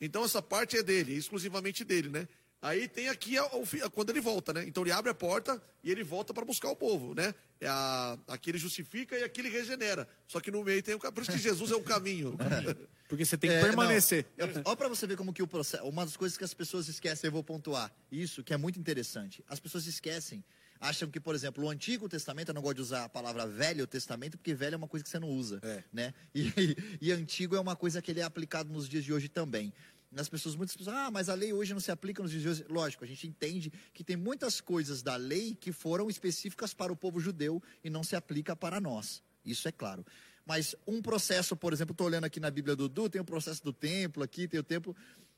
Então 0.00 0.22
essa 0.24 0.40
parte 0.40 0.76
é 0.76 0.82
dele, 0.84 1.14
exclusivamente 1.16 1.82
dele, 1.82 2.08
né? 2.08 2.28
Aí 2.62 2.86
tem 2.88 3.08
aqui 3.08 3.38
a- 3.38 3.48
fi- 3.64 3.80
quando 3.90 4.10
ele 4.10 4.20
volta, 4.20 4.52
né? 4.52 4.64
Então 4.66 4.82
ele 4.82 4.92
abre 4.92 5.10
a 5.10 5.14
porta 5.14 5.60
e 5.82 5.90
ele 5.90 6.04
volta 6.04 6.34
para 6.34 6.44
buscar 6.44 6.68
o 6.68 6.76
povo, 6.76 7.14
né? 7.14 7.34
É 7.58 7.66
a, 7.66 8.18
aqui 8.28 8.50
ele 8.50 8.58
justifica 8.58 9.18
e 9.18 9.22
aqui 9.24 9.40
ele 9.40 9.48
regenera. 9.48 10.06
Só 10.28 10.40
que 10.40 10.50
no 10.50 10.62
meio 10.62 10.82
tem 10.82 10.94
o 10.94 10.98
por 10.98 11.22
isso 11.22 11.32
que 11.32 11.38
Jesus 11.38 11.70
é 11.70 11.74
o 11.74 11.82
caminho. 11.82 12.36
porque 13.08 13.24
você 13.24 13.38
tem 13.38 13.48
que 13.48 13.56
É, 13.56 13.60
permanecer. 13.62 14.26
não. 14.36 14.46
Eu- 14.46 14.62
Olha 14.66 14.76
para 14.76 14.88
você 14.88 15.06
ver 15.06 15.16
como 15.16 15.32
que 15.32 15.42
o 15.42 15.46
processo. 15.46 15.84
Uma 15.84 16.04
das 16.04 16.16
coisas 16.18 16.36
que 16.36 16.44
as 16.44 16.52
pessoas 16.52 16.86
esquecem, 16.88 17.28
eu 17.28 17.32
vou 17.32 17.42
pontuar. 17.42 17.90
Isso 18.12 18.44
que 18.44 18.52
é 18.52 18.56
muito 18.58 18.78
interessante. 18.78 19.42
As 19.48 19.58
pessoas 19.58 19.86
esquecem. 19.86 20.44
Acham 20.82 21.10
que, 21.10 21.20
por 21.20 21.34
exemplo, 21.34 21.64
o 21.64 21.68
Antigo 21.70 22.08
Testamento, 22.08 22.48
eu 22.50 22.54
não 22.54 22.62
gosto 22.62 22.76
de 22.76 22.82
usar 22.82 23.04
a 23.04 23.08
palavra 23.08 23.46
Velho 23.46 23.86
Testamento, 23.86 24.38
porque 24.38 24.54
velho 24.54 24.74
é 24.74 24.76
uma 24.78 24.88
coisa 24.88 25.04
que 25.04 25.10
você 25.10 25.18
não 25.18 25.28
usa. 25.28 25.60
É. 25.62 25.82
Né? 25.92 26.14
E, 26.34 26.44
e 27.00 27.12
antigo 27.12 27.54
é 27.56 27.60
uma 27.60 27.76
coisa 27.76 28.00
que 28.00 28.10
ele 28.10 28.20
é 28.20 28.22
aplicado 28.22 28.70
nos 28.72 28.88
dias 28.88 29.04
de 29.04 29.12
hoje 29.12 29.28
também. 29.28 29.72
As 30.16 30.28
pessoas, 30.28 30.56
muitas 30.56 30.76
pessoas, 30.76 30.96
ah, 30.96 31.10
mas 31.10 31.28
a 31.28 31.34
lei 31.34 31.52
hoje 31.52 31.72
não 31.72 31.80
se 31.80 31.92
aplica 31.92 32.20
nos 32.22 32.34
hoje. 32.34 32.64
Lógico, 32.68 33.04
a 33.04 33.06
gente 33.06 33.28
entende 33.28 33.72
que 33.94 34.02
tem 34.02 34.16
muitas 34.16 34.60
coisas 34.60 35.02
da 35.02 35.14
lei 35.14 35.54
que 35.54 35.70
foram 35.70 36.10
específicas 36.10 36.74
para 36.74 36.92
o 36.92 36.96
povo 36.96 37.20
judeu 37.20 37.62
e 37.84 37.88
não 37.88 38.02
se 38.02 38.16
aplica 38.16 38.56
para 38.56 38.80
nós. 38.80 39.22
Isso 39.44 39.68
é 39.68 39.72
claro. 39.72 40.04
Mas 40.44 40.74
um 40.84 41.00
processo, 41.00 41.56
por 41.56 41.72
exemplo, 41.72 41.92
estou 41.92 42.08
olhando 42.08 42.24
aqui 42.24 42.40
na 42.40 42.50
Bíblia 42.50 42.74
do 42.74 42.88
Du, 42.88 43.08
tem 43.08 43.20
o 43.20 43.24
processo 43.24 43.62
do 43.62 43.72
templo 43.72 44.22
aqui, 44.22 44.48
tem 44.48 44.58
o 44.58 44.64
templo. 44.64 44.96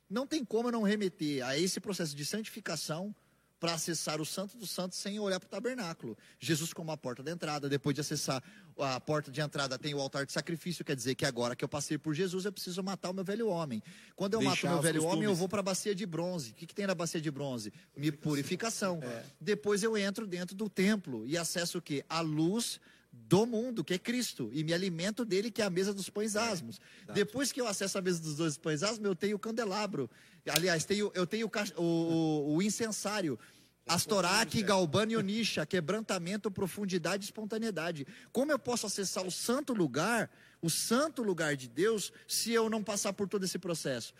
Não 0.08 0.26
tem 0.26 0.42
como 0.42 0.68
eu 0.68 0.72
não 0.72 0.82
remeter 0.82 1.44
a 1.44 1.58
esse 1.58 1.78
processo 1.78 2.16
de 2.16 2.24
santificação 2.24 3.14
para 3.62 3.74
acessar 3.74 4.20
o 4.20 4.26
Santo 4.26 4.56
dos 4.58 4.72
Santos 4.72 4.98
sem 4.98 5.20
olhar 5.20 5.38
para 5.38 5.46
o 5.46 5.48
tabernáculo. 5.48 6.18
Jesus 6.40 6.72
como 6.72 6.90
a 6.90 6.96
porta 6.96 7.22
da 7.22 7.30
entrada, 7.30 7.68
depois 7.68 7.94
de 7.94 8.00
acessar 8.00 8.42
a 8.76 8.98
porta 8.98 9.30
de 9.30 9.40
entrada 9.40 9.78
tem 9.78 9.94
o 9.94 10.00
altar 10.00 10.26
de 10.26 10.32
sacrifício, 10.32 10.84
quer 10.84 10.96
dizer 10.96 11.14
que 11.14 11.24
agora 11.24 11.54
que 11.54 11.64
eu 11.64 11.68
passei 11.68 11.96
por 11.96 12.12
Jesus, 12.12 12.44
eu 12.44 12.50
preciso 12.52 12.82
matar 12.82 13.10
o 13.10 13.14
meu 13.14 13.22
velho 13.22 13.46
homem. 13.46 13.80
Quando 14.16 14.34
eu 14.34 14.42
mato 14.42 14.54
Deixar 14.54 14.70
o 14.70 14.72
meu 14.72 14.82
velho 14.82 15.04
homem, 15.04 15.10
eu 15.10 15.30
costumes. 15.30 15.38
vou 15.38 15.48
para 15.48 15.60
a 15.60 15.62
bacia 15.62 15.94
de 15.94 16.04
bronze. 16.04 16.50
O 16.50 16.54
que, 16.54 16.66
que 16.66 16.74
tem 16.74 16.88
na 16.88 16.94
bacia 16.94 17.20
de 17.20 17.30
bronze? 17.30 17.72
Me 17.96 18.10
purificação. 18.10 18.98
É. 19.00 19.24
Depois 19.40 19.84
eu 19.84 19.96
entro 19.96 20.26
dentro 20.26 20.56
do 20.56 20.68
templo 20.68 21.24
e 21.24 21.38
acesso 21.38 21.78
o 21.78 21.80
quê? 21.80 22.04
A 22.08 22.20
luz 22.20 22.80
do 23.12 23.44
mundo, 23.44 23.84
que 23.84 23.94
é 23.94 23.98
Cristo, 23.98 24.50
e 24.52 24.64
me 24.64 24.72
alimento 24.72 25.24
dele, 25.24 25.50
que 25.50 25.60
é 25.60 25.64
a 25.64 25.70
mesa 25.70 25.92
dos 25.92 26.08
pães 26.08 26.34
asmos. 26.34 26.80
Depois 27.12 27.52
que 27.52 27.60
eu 27.60 27.66
acesso 27.66 27.98
a 27.98 28.02
mesa 28.02 28.20
dos 28.20 28.36
dois 28.36 28.56
pães 28.56 28.82
asmos, 28.82 29.04
eu 29.04 29.14
tenho 29.14 29.36
o 29.36 29.38
candelabro. 29.38 30.10
Aliás, 30.48 30.84
tenho, 30.84 31.12
eu 31.14 31.26
tenho 31.26 31.50
o, 31.76 31.82
o, 31.82 32.56
o, 32.56 32.62
incensário. 32.62 33.38
Astoraque, 33.86 34.62
Galbano 34.62 35.12
e 35.12 35.16
Onisha, 35.16 35.66
quebrantamento, 35.66 36.50
profundidade 36.50 37.24
e 37.24 37.26
espontaneidade. 37.26 38.06
Como 38.30 38.52
eu 38.52 38.58
posso 38.58 38.86
acessar 38.86 39.26
o 39.26 39.30
santo 39.30 39.74
lugar, 39.74 40.30
o 40.60 40.70
santo 40.70 41.22
lugar 41.22 41.56
de 41.56 41.68
Deus, 41.68 42.12
se 42.28 42.52
eu 42.52 42.70
não 42.70 42.82
passar 42.82 43.12
por 43.12 43.28
todo 43.28 43.44
esse 43.44 43.58
processo? 43.58 44.14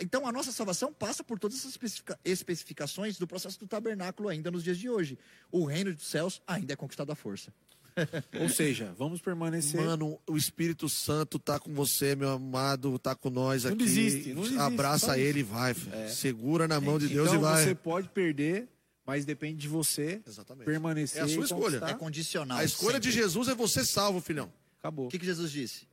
Então, 0.00 0.26
a 0.26 0.32
nossa 0.32 0.50
salvação 0.50 0.92
passa 0.92 1.22
por 1.22 1.38
todas 1.38 1.58
essas 1.58 1.70
especifica- 1.70 2.18
especificações 2.24 3.18
do 3.18 3.26
processo 3.26 3.58
do 3.60 3.68
tabernáculo 3.68 4.28
ainda 4.28 4.50
nos 4.50 4.64
dias 4.64 4.78
de 4.78 4.90
hoje. 4.90 5.16
O 5.52 5.64
reino 5.64 5.94
dos 5.94 6.06
céus 6.08 6.42
ainda 6.46 6.72
é 6.72 6.76
conquistado 6.76 7.12
à 7.12 7.14
força. 7.14 7.52
Ou 8.40 8.48
seja, 8.48 8.94
vamos 8.98 9.20
permanecer. 9.20 9.80
Mano, 9.80 10.18
o 10.26 10.36
Espírito 10.36 10.88
Santo 10.88 11.38
tá 11.38 11.58
com 11.58 11.72
você, 11.74 12.14
meu 12.14 12.28
amado, 12.30 12.98
tá 12.98 13.14
com 13.14 13.30
nós 13.30 13.64
Não 13.64 13.70
aqui. 13.72 13.78
desiste, 13.84 14.32
não 14.34 14.42
desiste, 14.42 14.60
Abraça 14.60 15.06
só 15.06 15.16
ele 15.16 15.40
e 15.40 15.42
vai. 15.42 15.74
filho. 15.74 16.08
Segura 16.10 16.68
na 16.68 16.80
mão 16.80 16.98
de 16.98 17.08
Deus 17.08 17.28
então 17.28 17.38
e 17.40 17.42
vai. 17.42 17.64
você 17.64 17.74
pode 17.74 18.08
perder, 18.10 18.68
mas 19.06 19.24
depende 19.24 19.58
de 19.58 19.68
você 19.68 20.20
Exatamente. 20.26 20.66
permanecer. 20.66 21.22
É 21.22 21.24
a 21.24 21.28
sua 21.28 21.44
escolha. 21.44 21.80
É 21.84 21.94
condicional. 21.94 22.58
A 22.58 22.64
escolha 22.64 23.00
de 23.00 23.06
sempre. 23.08 23.22
Jesus 23.22 23.48
é 23.48 23.54
você 23.54 23.84
salvo, 23.84 24.20
filhão. 24.20 24.52
Acabou. 24.78 25.06
O 25.06 25.08
que, 25.08 25.18
que 25.18 25.26
Jesus 25.26 25.50
disse? 25.50 25.88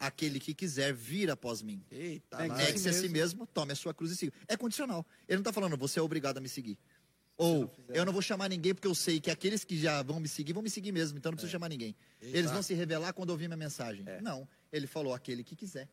Aquele 0.00 0.38
que 0.38 0.54
quiser 0.54 0.94
vir 0.94 1.28
após 1.28 1.60
mim. 1.60 1.82
Eita, 1.90 2.36
É, 2.44 2.46
lá. 2.46 2.54
é 2.62 2.66
Negue-se 2.66 2.88
a 2.88 2.92
si 2.92 3.00
mesmo. 3.08 3.12
mesmo, 3.40 3.46
tome 3.48 3.72
a 3.72 3.74
sua 3.74 3.92
cruz 3.92 4.12
e 4.12 4.16
siga. 4.16 4.32
É 4.46 4.56
condicional. 4.56 5.04
Ele 5.26 5.38
não 5.38 5.40
está 5.40 5.52
falando, 5.52 5.76
você 5.76 5.98
é 5.98 6.02
obrigado 6.02 6.38
a 6.38 6.40
me 6.40 6.48
seguir. 6.48 6.78
Ou, 7.38 7.70
eu 7.90 8.04
não 8.04 8.12
vou 8.12 8.20
chamar 8.20 8.48
ninguém 8.50 8.74
porque 8.74 8.88
eu 8.88 8.94
sei 8.96 9.20
que 9.20 9.30
aqueles 9.30 9.62
que 9.64 9.78
já 9.80 10.02
vão 10.02 10.18
me 10.18 10.26
seguir, 10.26 10.52
vão 10.52 10.60
me 10.62 10.68
seguir 10.68 10.90
mesmo, 10.90 11.16
então 11.18 11.30
não 11.30 11.36
preciso 11.36 11.52
chamar 11.52 11.68
ninguém. 11.68 11.94
Eles 12.20 12.50
vão 12.50 12.62
se 12.62 12.74
revelar 12.74 13.12
quando 13.12 13.30
ouvir 13.30 13.46
minha 13.48 13.56
mensagem. 13.56 14.04
Não, 14.20 14.46
ele 14.72 14.86
falou, 14.88 15.14
aquele 15.14 15.44
que 15.44 15.54
quiser. 15.54 15.88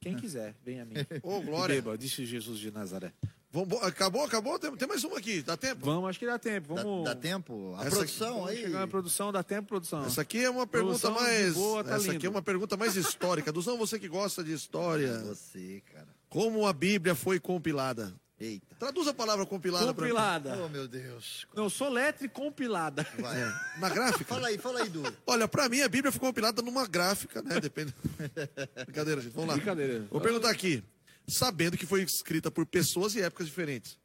Quem 0.00 0.16
quiser, 0.16 0.54
vem 0.64 0.80
a 0.80 0.84
mim. 0.84 0.94
Ô, 1.22 1.40
glória. 1.42 1.74
Beba, 1.74 1.98
disse 1.98 2.24
Jesus 2.24 2.58
de 2.58 2.70
Nazaré. 2.70 3.12
Vamos- 3.50 3.82
acabou, 3.82 4.22
acabou? 4.24 4.58
Tem, 4.58 4.74
tem 4.76 4.86
mais 4.86 5.02
uma 5.04 5.18
aqui, 5.18 5.42
dá 5.42 5.56
tempo? 5.56 5.84
Vamos, 5.84 6.08
acho 6.08 6.18
que 6.18 6.26
dá 6.26 6.38
tempo. 6.38 6.74
Dá, 6.74 6.82
Vamos. 6.82 7.04
dá 7.04 7.14
tempo? 7.16 7.74
A 7.76 7.80
Essa- 7.86 7.96
produção 7.96 8.34
Vamos 8.34 8.50
aí. 8.50 8.56
chegar 8.62 8.78
na 8.80 8.86
produção, 8.86 9.32
dá 9.32 9.42
tempo, 9.42 9.68
produção. 9.68 10.04
Essa 10.04 10.20
aqui 10.22 10.38
é 10.44 10.48
uma 10.50 10.66
pergunta 10.66 10.98
Produção 11.00 11.14
mais. 11.28 11.54
boa, 11.54 11.82
tá 11.82 11.96
essa 11.96 12.04
aqui 12.04 12.12
lindo. 12.12 12.26
é 12.26 12.30
uma 12.30 12.42
pergunta 12.42 12.76
mais 12.76 12.94
histórica. 12.96 13.50
Duzão, 13.52 13.76
você 13.76 13.98
que 13.98 14.06
gosta 14.08 14.44
de 14.44 14.52
história. 14.52 15.18
Você, 15.24 15.82
cara. 15.92 16.06
Como 16.28 16.66
a 16.66 16.72
Bíblia 16.72 17.14
foi 17.14 17.40
compilada? 17.40 18.14
Eita. 18.40 18.76
Traduz 18.78 19.08
a 19.08 19.14
palavra 19.14 19.44
compilada 19.44 19.92
pra 19.92 20.06
Compilada. 20.06 20.56
Oh, 20.64 20.68
meu 20.68 20.86
Deus. 20.86 21.46
Não, 21.54 21.68
soletre 21.68 22.28
compilada. 22.28 23.04
Vai. 23.18 23.36
mim. 23.42 23.52
Na 23.78 23.88
gráfica? 23.88 24.24
Fala 24.32 24.48
aí, 24.48 24.58
fala 24.58 24.80
aí, 24.82 24.88
Du. 24.88 25.02
Olha, 25.26 25.48
pra 25.48 25.68
mim 25.68 25.80
a 25.80 25.88
Bíblia 25.88 26.12
foi 26.12 26.20
compilada 26.20 26.62
numa 26.62 26.86
gráfica, 26.86 27.42
né? 27.42 27.58
Depende. 27.60 27.92
Brincadeira, 28.86 29.20
gente. 29.20 29.32
Vamos 29.32 29.48
lá. 29.48 29.54
Brincadeira. 29.56 30.06
Vou 30.10 30.20
perguntar 30.20 30.50
aqui. 30.50 30.84
Sabendo 31.26 31.76
que 31.76 31.84
foi 31.84 32.02
escrita 32.02 32.50
por 32.50 32.64
pessoas 32.64 33.14
e 33.14 33.20
épocas 33.20 33.46
diferentes. 33.46 33.98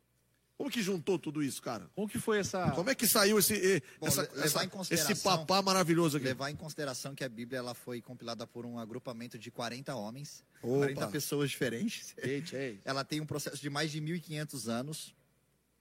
Como 0.57 0.69
que 0.69 0.81
juntou 0.81 1.17
tudo 1.17 1.41
isso, 1.43 1.61
cara? 1.61 1.89
Como 1.95 2.07
que 2.07 2.19
foi 2.19 2.39
essa. 2.39 2.71
Como 2.71 2.89
é 2.89 2.95
que 2.95 3.07
saiu 3.07 3.39
esse, 3.39 3.81
Bom, 3.99 4.07
essa- 4.07 4.29
essa- 4.35 4.93
esse 4.93 5.15
papá 5.15 5.61
maravilhoso 5.61 6.17
aqui? 6.17 6.27
Levar 6.27 6.51
em 6.51 6.55
consideração 6.55 7.15
que 7.15 7.23
a 7.23 7.29
Bíblia 7.29 7.57
ela 7.59 7.73
foi 7.73 8.01
compilada 8.01 8.45
por 8.45 8.65
um 8.65 8.77
agrupamento 8.77 9.37
de 9.37 9.49
40 9.49 9.95
homens, 9.95 10.43
Opa. 10.61 10.85
40 10.85 11.07
pessoas 11.07 11.49
diferentes. 11.49 12.13
Eita. 12.17 12.55
Ela 12.85 13.03
tem 13.03 13.19
um 13.19 13.25
processo 13.25 13.57
de 13.61 13.69
mais 13.69 13.91
de 13.91 13.99
1.500 13.99 14.67
anos. 14.69 15.13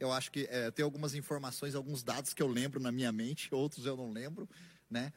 Eu 0.00 0.10
acho 0.10 0.32
que 0.32 0.48
é, 0.50 0.70
tem 0.70 0.82
algumas 0.82 1.14
informações, 1.14 1.74
alguns 1.76 2.02
dados 2.02 2.32
que 2.34 2.42
eu 2.42 2.48
lembro 2.48 2.80
na 2.80 2.90
minha 2.90 3.12
mente, 3.12 3.54
outros 3.54 3.86
eu 3.86 3.96
não 3.96 4.10
lembro, 4.10 4.48
né? 4.90 5.12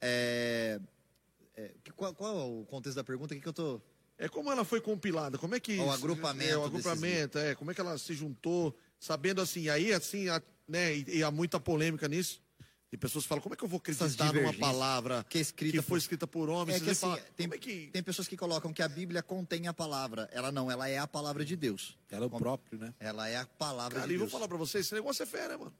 É, 0.00 0.80
é, 1.56 1.70
qual, 1.96 2.14
qual 2.14 2.38
é 2.38 2.44
o 2.44 2.64
contexto 2.66 2.96
da 2.96 3.02
pergunta? 3.04 3.34
O 3.34 3.36
que, 3.36 3.42
que 3.42 3.48
eu 3.48 3.52
tô... 3.52 3.80
É 4.16 4.28
como 4.28 4.52
ela 4.52 4.64
foi 4.64 4.80
compilada, 4.80 5.36
como 5.38 5.54
é 5.54 5.60
que... 5.60 5.78
O 5.78 5.90
agrupamento 5.90 6.50
É, 6.50 6.56
o 6.56 6.68
desses 6.68 6.86
agrupamento, 6.86 7.38
é, 7.38 7.54
como 7.54 7.70
é 7.70 7.74
que 7.74 7.80
ela 7.80 7.96
se 7.98 8.12
juntou, 8.14 8.76
sabendo 9.00 9.40
assim, 9.40 9.68
aí 9.68 9.92
assim, 9.92 10.28
a- 10.28 10.40
né, 10.68 10.94
e, 10.94 11.04
e 11.18 11.22
há 11.24 11.30
muita 11.30 11.58
polêmica 11.58 12.06
nisso. 12.06 12.40
E 12.92 12.96
pessoas 12.96 13.24
falam, 13.24 13.40
como 13.40 13.54
é 13.54 13.56
que 13.56 13.62
eu 13.62 13.68
vou 13.68 13.78
acreditar 13.78 14.32
numa 14.32 14.52
palavra 14.52 15.24
que 15.28 15.38
é 15.38 15.40
escrita 15.40 15.76
que 15.76 15.82
foi 15.82 15.90
por- 15.90 15.98
escrita 15.98 16.26
por 16.26 16.48
homens? 16.50 16.82
É 16.82 16.84
que 16.84 16.90
assim, 16.90 17.00
fala, 17.02 17.16
tem, 17.36 17.46
como 17.46 17.54
é 17.54 17.58
que... 17.58 17.86
tem 17.92 18.02
pessoas 18.02 18.26
que 18.26 18.36
colocam 18.36 18.72
que 18.72 18.82
a 18.82 18.88
Bíblia 18.88 19.22
contém 19.22 19.68
a 19.68 19.72
palavra. 19.72 20.28
Ela 20.32 20.50
não, 20.50 20.68
ela 20.68 20.88
é 20.88 20.98
a 20.98 21.06
palavra 21.06 21.44
de 21.44 21.54
Deus. 21.54 21.96
Ela 22.10 22.24
é 22.24 22.26
o 22.26 22.30
próprio, 22.30 22.78
né? 22.80 22.92
Ela 22.98 23.28
é 23.28 23.36
a 23.36 23.46
palavra 23.46 23.94
Cara, 24.00 24.08
de 24.08 24.14
e 24.14 24.16
vou 24.16 24.26
Deus. 24.26 24.32
falar 24.32 24.48
pra 24.48 24.56
vocês, 24.56 24.86
esse 24.86 24.94
negócio 24.94 25.22
é 25.22 25.26
fé, 25.26 25.48
né, 25.48 25.56
mano? 25.56 25.72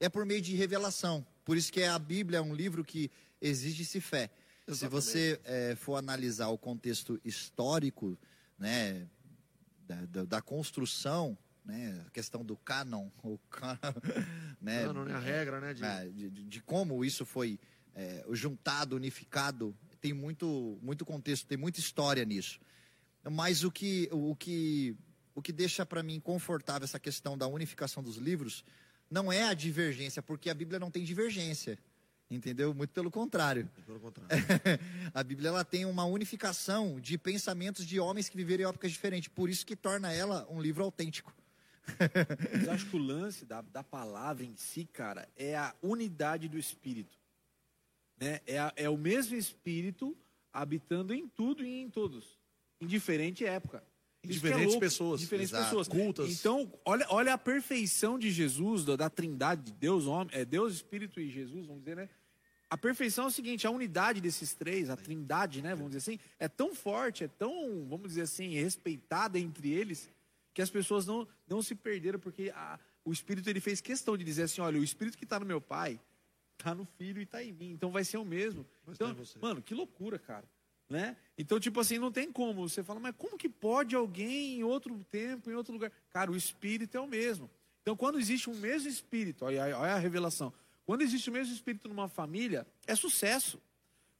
é 0.00 0.08
por 0.10 0.24
meio 0.26 0.40
de 0.42 0.54
revelação. 0.54 1.26
Por 1.44 1.56
isso 1.58 1.70
que 1.72 1.82
a 1.82 1.98
Bíblia 1.98 2.38
é 2.38 2.42
um 2.42 2.54
livro 2.54 2.82
que 2.84 3.10
exige-se 3.40 3.98
fé. 4.00 4.30
Se 4.66 4.72
Exatamente. 4.72 5.04
você 5.04 5.40
eh, 5.44 5.74
for 5.76 5.96
analisar 5.96 6.48
o 6.48 6.58
contexto 6.58 7.18
histórico, 7.24 8.18
né, 8.58 9.06
da, 9.86 10.04
da- 10.06 10.24
da 10.24 10.42
construção, 10.42 11.36
né, 11.70 12.04
a 12.06 12.10
questão 12.10 12.44
do 12.44 12.56
cânon, 12.56 13.08
o 13.22 13.38
ca- 13.50 13.78
né, 14.60 14.84
Não, 14.86 14.92
não 14.94 15.08
é 15.08 15.12
a 15.14 15.18
regra, 15.18 15.60
né? 15.60 15.74
de- 15.74 15.84
é, 15.84 16.04
de, 16.08 16.30
de- 16.30 16.44
de 16.44 16.60
como 16.62 17.04
isso 17.04 17.26
foi 17.26 17.58
é, 17.94 18.24
juntado, 18.32 18.94
unificado, 18.96 19.76
tem 20.00 20.12
muito, 20.12 20.78
muito 20.82 21.04
contexto, 21.04 21.46
tem 21.46 21.58
muita 21.58 21.80
história 21.80 22.24
nisso. 22.24 22.60
Mas 23.28 23.64
o 23.64 23.70
que, 23.72 24.08
o 24.12 24.36
que, 24.36 24.94
o 25.34 25.42
que 25.42 25.50
deixa 25.52 25.84
para 25.84 26.02
mim 26.02 26.20
confortável 26.20 26.84
essa 26.84 27.00
questão 27.00 27.36
da 27.36 27.46
unificação 27.48 28.02
dos 28.02 28.16
livros 28.16 28.64
não 29.10 29.32
é 29.32 29.42
a 29.44 29.54
divergência, 29.54 30.22
porque 30.22 30.48
a 30.50 30.54
Bíblia 30.54 30.78
não 30.78 30.90
tem 30.90 31.02
divergência, 31.04 31.78
entendeu? 32.30 32.72
Muito 32.74 32.90
pelo 32.90 33.10
contrário. 33.10 33.68
Pelo 33.84 33.98
contrário. 33.98 34.30
a 35.14 35.24
Bíblia 35.24 35.48
ela 35.48 35.64
tem 35.64 35.84
uma 35.86 36.04
unificação 36.04 37.00
de 37.00 37.16
pensamentos 37.18 37.84
de 37.86 37.98
homens 37.98 38.28
que 38.28 38.36
viveram 38.36 38.64
em 38.64 38.68
épocas 38.68 38.92
diferentes, 38.92 39.28
por 39.28 39.48
isso 39.50 39.64
que 39.66 39.74
torna 39.74 40.12
ela 40.12 40.46
um 40.50 40.60
livro 40.60 40.84
autêntico. 40.84 41.34
Mas 42.52 42.68
acho 42.68 42.86
que 42.86 42.96
o 42.96 42.98
lance 42.98 43.44
da, 43.44 43.60
da 43.62 43.82
palavra 43.82 44.44
em 44.44 44.54
si, 44.56 44.84
cara, 44.92 45.28
é 45.36 45.56
a 45.56 45.74
unidade 45.82 46.48
do 46.48 46.58
Espírito. 46.58 47.16
Né? 48.20 48.40
É, 48.46 48.58
a- 48.58 48.72
é 48.76 48.88
o 48.88 48.96
mesmo 48.96 49.36
Espírito 49.36 50.16
habitando 50.52 51.12
em 51.14 51.28
tudo 51.28 51.64
e 51.64 51.80
em 51.80 51.88
todos. 51.90 52.38
Em 52.80 52.86
diferente 52.86 53.44
época. 53.44 53.82
Em 54.24 54.28
é 54.28 54.32
diferentes 54.32 54.66
louco, 54.68 54.80
pessoas. 54.80 55.20
Diferentes 55.20 55.50
Exato. 55.50 55.64
pessoas. 55.66 55.88
Cultas. 55.88 56.30
Então, 56.30 56.72
olha, 56.84 57.06
olha 57.10 57.34
a 57.34 57.38
perfeição 57.38 58.18
de 58.18 58.30
Jesus, 58.30 58.84
da, 58.84 58.96
da 58.96 59.10
trindade 59.10 59.62
de 59.62 59.72
Deus, 59.72 60.06
homem, 60.06 60.28
é 60.32 60.44
Deus, 60.44 60.74
Espírito 60.74 61.20
e 61.20 61.30
Jesus, 61.30 61.66
vamos 61.66 61.82
dizer, 61.82 61.96
né? 61.96 62.08
A 62.68 62.76
perfeição 62.76 63.26
é 63.26 63.28
o 63.28 63.30
seguinte, 63.30 63.64
a 63.64 63.70
unidade 63.70 64.20
desses 64.20 64.52
três, 64.52 64.90
a 64.90 64.96
trindade, 64.96 65.62
né, 65.62 65.70
vamos 65.76 65.92
dizer 65.92 65.98
assim, 65.98 66.18
é 66.36 66.48
tão 66.48 66.74
forte, 66.74 67.22
é 67.22 67.28
tão, 67.28 67.86
vamos 67.88 68.08
dizer 68.08 68.22
assim, 68.22 68.54
respeitada 68.54 69.38
entre 69.38 69.70
eles, 69.70 70.10
que 70.56 70.62
as 70.62 70.70
pessoas 70.70 71.04
não, 71.04 71.28
não 71.46 71.60
se 71.60 71.74
perderam, 71.74 72.18
porque 72.18 72.50
a- 72.56 72.80
o 73.04 73.12
Espírito 73.12 73.50
ele 73.50 73.60
fez 73.60 73.78
questão 73.82 74.16
de 74.16 74.24
dizer 74.24 74.44
assim, 74.44 74.62
olha, 74.62 74.80
o 74.80 74.82
Espírito 74.82 75.18
que 75.18 75.24
está 75.24 75.38
no 75.38 75.44
meu 75.44 75.60
Pai, 75.60 76.00
está 76.58 76.74
no 76.74 76.86
Filho 76.96 77.20
e 77.20 77.24
está 77.24 77.44
em 77.44 77.52
mim, 77.52 77.72
então 77.72 77.90
vai 77.90 78.02
ser 78.04 78.16
o 78.16 78.24
mesmo. 78.24 78.64
Vai 78.86 78.94
Então, 78.94 79.08
mano, 79.42 79.60
que 79.60 79.74
loucura, 79.74 80.18
cara. 80.18 80.44
Né? 80.88 81.14
Então, 81.36 81.60
tipo 81.60 81.78
assim, 81.78 81.98
não 81.98 82.10
tem 82.10 82.32
como. 82.32 82.66
Você 82.66 82.82
fala, 82.82 82.98
mas 82.98 83.14
como 83.18 83.36
que 83.36 83.50
pode 83.50 83.94
alguém 83.94 84.60
em 84.60 84.64
outro 84.64 84.98
tempo, 85.10 85.50
em 85.50 85.54
outro 85.54 85.74
lugar? 85.74 85.92
Cara, 86.08 86.30
o 86.32 86.36
Espírito 86.36 86.96
é 86.96 87.00
o 87.00 87.06
mesmo. 87.06 87.50
Então, 87.82 87.94
quando 87.94 88.18
existe 88.18 88.48
um 88.48 88.54
mesmo 88.54 88.88
Espírito, 88.88 89.44
olha, 89.44 89.62
olha 89.78 89.92
a 89.92 89.98
revelação. 89.98 90.50
Quando 90.86 91.02
existe 91.02 91.28
o 91.28 91.32
mesmo 91.34 91.52
Espírito 91.54 91.86
numa 91.86 92.08
família, 92.08 92.66
é 92.86 92.94
sucesso. 92.94 93.60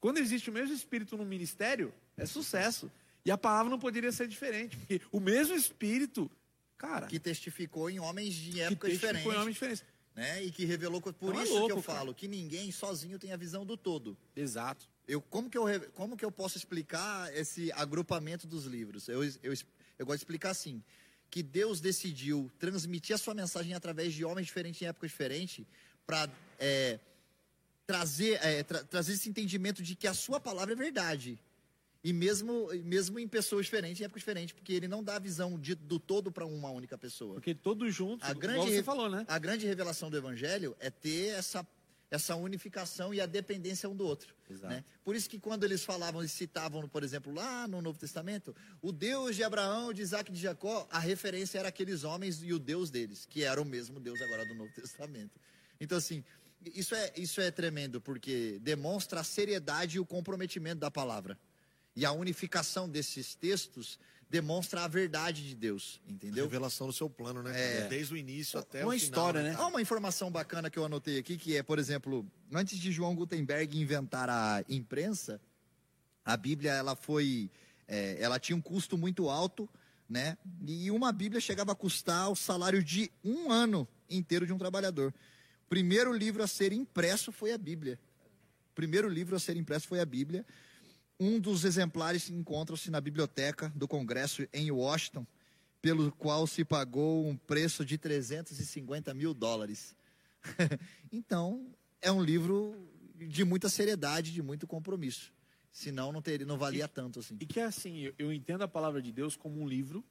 Quando 0.00 0.18
existe 0.18 0.50
o 0.50 0.52
mesmo 0.52 0.74
Espírito 0.74 1.16
no 1.16 1.24
ministério, 1.24 1.94
é 2.14 2.26
sucesso. 2.26 2.92
E 3.26 3.30
a 3.30 3.36
palavra 3.36 3.68
não 3.68 3.78
poderia 3.78 4.12
ser 4.12 4.28
diferente, 4.28 4.76
porque 4.76 5.00
o 5.10 5.18
mesmo 5.20 5.54
Espírito, 5.54 6.30
cara, 6.78 7.06
Que 7.08 7.18
testificou 7.18 7.90
em 7.90 7.98
homens 7.98 8.32
de 8.34 8.60
épocas 8.60 8.92
testificou 8.98 9.32
em 9.32 9.36
homens 9.36 9.54
diferentes. 9.54 9.84
né? 10.14 10.44
E 10.44 10.50
que 10.52 10.64
revelou 10.64 11.00
por 11.00 11.12
Então 11.12 11.40
é 11.40 11.44
isso 11.44 11.52
louco, 11.54 11.66
que 11.66 11.72
eu 11.72 11.82
cara. 11.82 11.98
falo 11.98 12.14
que 12.14 12.28
ninguém 12.28 12.70
sozinho 12.70 13.18
tem 13.18 13.32
a 13.32 13.36
visão 13.36 13.66
do 13.66 13.76
todo. 13.76 14.16
Exato. 14.36 14.88
Eu 15.08 15.20
como 15.20 15.50
que 15.50 15.58
eu 15.58 15.64
como 15.94 16.16
que 16.16 16.24
eu 16.24 16.30
posso 16.32 16.56
explicar 16.56 17.34
esse 17.36 17.70
agrupamento 17.72 18.46
dos 18.46 18.64
livros? 18.64 19.08
Eu, 19.08 19.24
eu, 19.24 19.54
eu 19.98 20.06
gosto 20.06 20.18
de 20.18 20.22
explicar 20.24 20.50
assim, 20.50 20.82
que 21.30 21.42
Deus 21.42 21.80
decidiu 21.80 22.48
transmitir 22.60 23.14
a 23.14 23.18
sua 23.18 23.34
mensagem 23.34 23.74
através 23.74 24.14
de 24.14 24.24
homens 24.24 24.46
diferentes 24.46 24.80
em 24.82 24.86
épocas 24.86 25.10
diferentes 25.10 25.66
para 26.06 26.28
trazer 27.86 28.38
é, 28.42 28.62
tra- 28.62 28.84
trazer 28.84 29.12
esse 29.14 29.28
entendimento 29.28 29.82
de 29.82 29.94
que 29.94 30.06
a 30.06 30.14
sua 30.14 30.40
palavra 30.40 30.72
é 30.74 30.76
verdade. 30.76 31.38
E 32.08 32.12
mesmo, 32.12 32.68
mesmo 32.84 33.18
em 33.18 33.26
pessoas 33.26 33.66
diferentes, 33.66 34.00
em 34.00 34.04
épocas 34.04 34.20
diferentes, 34.20 34.52
porque 34.52 34.72
ele 34.72 34.86
não 34.86 35.02
dá 35.02 35.16
a 35.16 35.18
visão 35.18 35.58
de- 35.58 35.74
do 35.74 35.98
todo 35.98 36.30
para 36.30 36.46
uma 36.46 36.70
única 36.70 36.96
pessoa. 36.96 37.34
Porque 37.34 37.52
todos 37.52 37.92
juntos, 37.92 38.28
A 38.28 38.32
grande, 38.32 38.70
você 38.70 38.80
falou, 38.82 39.10
né? 39.10 39.24
a 39.26 39.38
grande 39.40 39.66
revelação 39.66 40.08
do 40.08 40.16
evangelho 40.16 40.76
é 40.78 40.88
ter 40.88 41.30
essa, 41.34 41.66
essa 42.08 42.36
unificação 42.36 43.12
e 43.12 43.20
a 43.20 43.26
dependência 43.26 43.88
um 43.88 43.96
do 43.96 44.06
outro. 44.06 44.32
Exato. 44.48 44.72
Né? 44.72 44.84
Por 45.04 45.16
isso 45.16 45.28
que 45.28 45.40
quando 45.40 45.64
eles 45.64 45.82
falavam 45.84 46.22
e 46.22 46.28
citavam, 46.28 46.88
por 46.88 47.02
exemplo, 47.02 47.34
lá 47.34 47.66
no 47.66 47.82
Novo 47.82 47.98
Testamento, 47.98 48.54
o 48.80 48.92
Deus 48.92 49.34
de 49.34 49.42
Abraão, 49.42 49.92
de 49.92 50.02
Isaac 50.02 50.30
e 50.30 50.34
de 50.34 50.40
Jacó, 50.40 50.86
a 50.92 51.00
referência 51.00 51.58
era 51.58 51.66
aqueles 51.70 52.04
homens 52.04 52.40
e 52.40 52.52
o 52.52 52.58
Deus 52.60 52.88
deles, 52.88 53.26
que 53.26 53.42
era 53.42 53.60
o 53.60 53.64
mesmo 53.64 53.98
Deus 53.98 54.20
agora 54.22 54.44
do 54.46 54.54
Novo 54.54 54.72
Testamento. 54.72 55.40
Então, 55.80 55.98
assim, 55.98 56.22
Isso 56.74 56.94
é, 56.96 57.12
isso 57.16 57.40
é 57.40 57.50
tremendo, 57.50 58.00
porque 58.00 58.58
demonstra 58.60 59.20
a 59.20 59.24
seriedade 59.24 59.98
e 59.98 60.00
o 60.00 60.06
comprometimento 60.06 60.80
da 60.80 60.90
palavra. 60.90 61.38
E 61.96 62.04
a 62.04 62.12
unificação 62.12 62.88
desses 62.88 63.34
textos 63.34 63.98
demonstra 64.28 64.82
a 64.82 64.88
verdade 64.88 65.48
de 65.48 65.54
Deus, 65.54 66.00
entendeu? 66.06 66.44
Revelação 66.44 66.86
do 66.88 66.92
seu 66.92 67.08
plano, 67.08 67.42
né? 67.42 67.52
É. 67.54 67.88
Desde 67.88 68.12
o 68.12 68.16
início 68.16 68.58
até 68.58 68.84
Uma 68.84 68.94
o 68.94 68.98
final. 68.98 69.04
história, 69.04 69.42
né? 69.42 69.54
Há 69.56 69.66
uma 69.66 69.80
informação 69.80 70.30
bacana 70.30 70.68
que 70.68 70.78
eu 70.78 70.84
anotei 70.84 71.18
aqui, 71.18 71.36
que 71.36 71.56
é, 71.56 71.62
por 71.62 71.78
exemplo, 71.78 72.26
antes 72.52 72.78
de 72.78 72.92
João 72.92 73.14
Gutenberg 73.14 73.78
inventar 73.80 74.28
a 74.28 74.62
imprensa, 74.68 75.40
a 76.24 76.36
Bíblia 76.36 76.72
ela 76.72 76.94
foi, 76.96 77.50
é, 77.86 78.16
ela 78.20 78.38
tinha 78.38 78.56
um 78.56 78.60
custo 78.60 78.98
muito 78.98 79.30
alto, 79.30 79.68
né? 80.08 80.36
E 80.66 80.90
uma 80.90 81.12
Bíblia 81.12 81.40
chegava 81.40 81.72
a 81.72 81.74
custar 81.74 82.30
o 82.30 82.36
salário 82.36 82.82
de 82.82 83.10
um 83.24 83.50
ano 83.50 83.88
inteiro 84.10 84.44
de 84.44 84.52
um 84.52 84.58
trabalhador. 84.58 85.14
O 85.64 85.68
primeiro 85.68 86.12
livro 86.12 86.42
a 86.42 86.46
ser 86.46 86.72
impresso 86.72 87.32
foi 87.32 87.52
a 87.52 87.58
Bíblia. 87.58 87.98
O 88.72 88.74
primeiro 88.74 89.08
livro 89.08 89.34
a 89.36 89.38
ser 89.38 89.56
impresso 89.56 89.86
foi 89.86 90.00
a 90.00 90.04
Bíblia. 90.04 90.44
Um 91.18 91.40
dos 91.40 91.64
exemplares 91.64 92.28
encontra-se 92.28 92.90
na 92.90 93.00
biblioteca 93.00 93.72
do 93.74 93.88
Congresso 93.88 94.46
em 94.52 94.70
Washington, 94.70 95.26
pelo 95.80 96.12
qual 96.12 96.46
se 96.46 96.64
pagou 96.64 97.26
um 97.26 97.36
preço 97.36 97.84
de 97.84 97.96
350 97.96 99.14
mil 99.14 99.32
dólares. 99.32 99.96
então, 101.10 101.74
é 102.02 102.12
um 102.12 102.22
livro 102.22 102.74
de 103.14 103.44
muita 103.44 103.68
seriedade, 103.68 104.32
de 104.32 104.42
muito 104.42 104.66
compromisso. 104.66 105.32
Senão, 105.72 106.12
não, 106.12 106.22
teria, 106.22 106.46
não 106.46 106.58
valia 106.58 106.88
tanto 106.88 107.20
assim. 107.20 107.36
E 107.40 107.46
que 107.46 107.60
é 107.60 107.64
assim, 107.64 108.00
eu, 108.00 108.14
eu 108.18 108.32
entendo 108.32 108.62
a 108.62 108.68
palavra 108.68 109.00
de 109.00 109.12
Deus 109.12 109.36
como 109.36 109.60
um 109.60 109.68
livro 109.68 110.04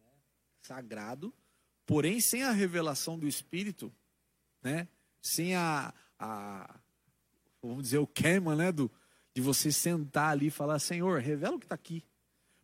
né, 0.00 0.12
sagrado, 0.62 1.34
porém 1.84 2.20
sem 2.20 2.42
a 2.42 2.52
revelação 2.52 3.18
do 3.18 3.28
Espírito, 3.28 3.92
né? 4.62 4.88
Sem 5.20 5.54
a, 5.54 5.92
a 6.18 6.80
vamos 7.60 7.82
dizer 7.82 7.98
o 7.98 8.06
queima, 8.06 8.54
né, 8.54 8.70
do 8.70 8.90
de 9.36 9.42
você 9.42 9.70
sentar 9.70 10.30
ali 10.30 10.46
e 10.46 10.50
falar, 10.50 10.78
Senhor, 10.78 11.20
revela 11.20 11.56
o 11.56 11.58
que 11.58 11.66
está 11.66 11.74
aqui. 11.74 12.02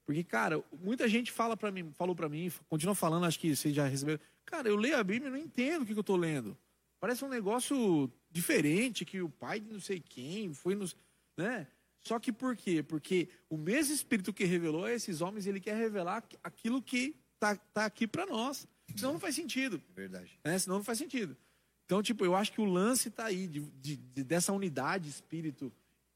Porque, 0.06 0.24
cara, 0.24 0.64
muita 0.82 1.06
gente 1.06 1.30
fala 1.30 1.54
para 1.54 1.70
mim, 1.70 1.92
falou 1.92 2.16
para 2.16 2.30
mim, 2.30 2.50
continua 2.66 2.94
falando, 2.94 3.26
acho 3.26 3.38
que 3.38 3.54
vocês 3.54 3.74
já 3.74 3.86
receberam. 3.86 4.18
Cara, 4.46 4.70
eu 4.70 4.76
leio 4.76 4.96
a 4.96 5.04
Bíblia 5.04 5.28
e 5.28 5.30
não 5.30 5.38
entendo 5.38 5.82
o 5.82 5.84
que, 5.86 5.92
que 5.92 5.98
eu 5.98 6.00
estou 6.00 6.16
lendo. 6.16 6.56
Parece 6.98 7.22
um 7.26 7.28
negócio 7.28 8.10
diferente 8.30 9.04
que 9.04 9.20
o 9.20 9.28
pai 9.28 9.60
de 9.60 9.70
não 9.70 9.80
sei 9.80 10.00
quem 10.00 10.54
foi 10.54 10.74
nos, 10.74 10.96
né? 11.36 11.66
Só 12.00 12.18
que 12.18 12.32
por 12.32 12.56
quê? 12.56 12.82
Porque 12.82 13.28
o 13.50 13.58
mesmo 13.58 13.92
Espírito 13.94 14.32
que 14.32 14.44
revelou 14.44 14.86
a 14.86 14.92
esses 14.94 15.20
homens, 15.20 15.46
ele 15.46 15.60
quer 15.60 15.76
revelar 15.76 16.24
aquilo 16.42 16.80
que 16.80 17.14
tá, 17.38 17.54
tá 17.54 17.84
aqui 17.84 18.06
para 18.06 18.24
nós. 18.24 18.66
Senão 18.96 19.12
não 19.12 19.20
faz 19.20 19.34
sentido. 19.34 19.80
Verdade. 19.94 20.40
Né? 20.42 20.58
Senão 20.58 20.76
não 20.78 20.84
faz 20.84 20.96
sentido. 20.96 21.36
Então, 21.84 22.02
tipo, 22.02 22.24
eu 22.24 22.34
acho 22.34 22.50
que 22.50 22.62
o 22.62 22.64
lance 22.64 23.08
está 23.08 23.26
aí, 23.26 23.46
de, 23.46 23.60
de- 23.60 23.96
de- 23.96 24.24
dessa 24.24 24.52
unidade 24.54 25.08
espírito, 25.10 25.70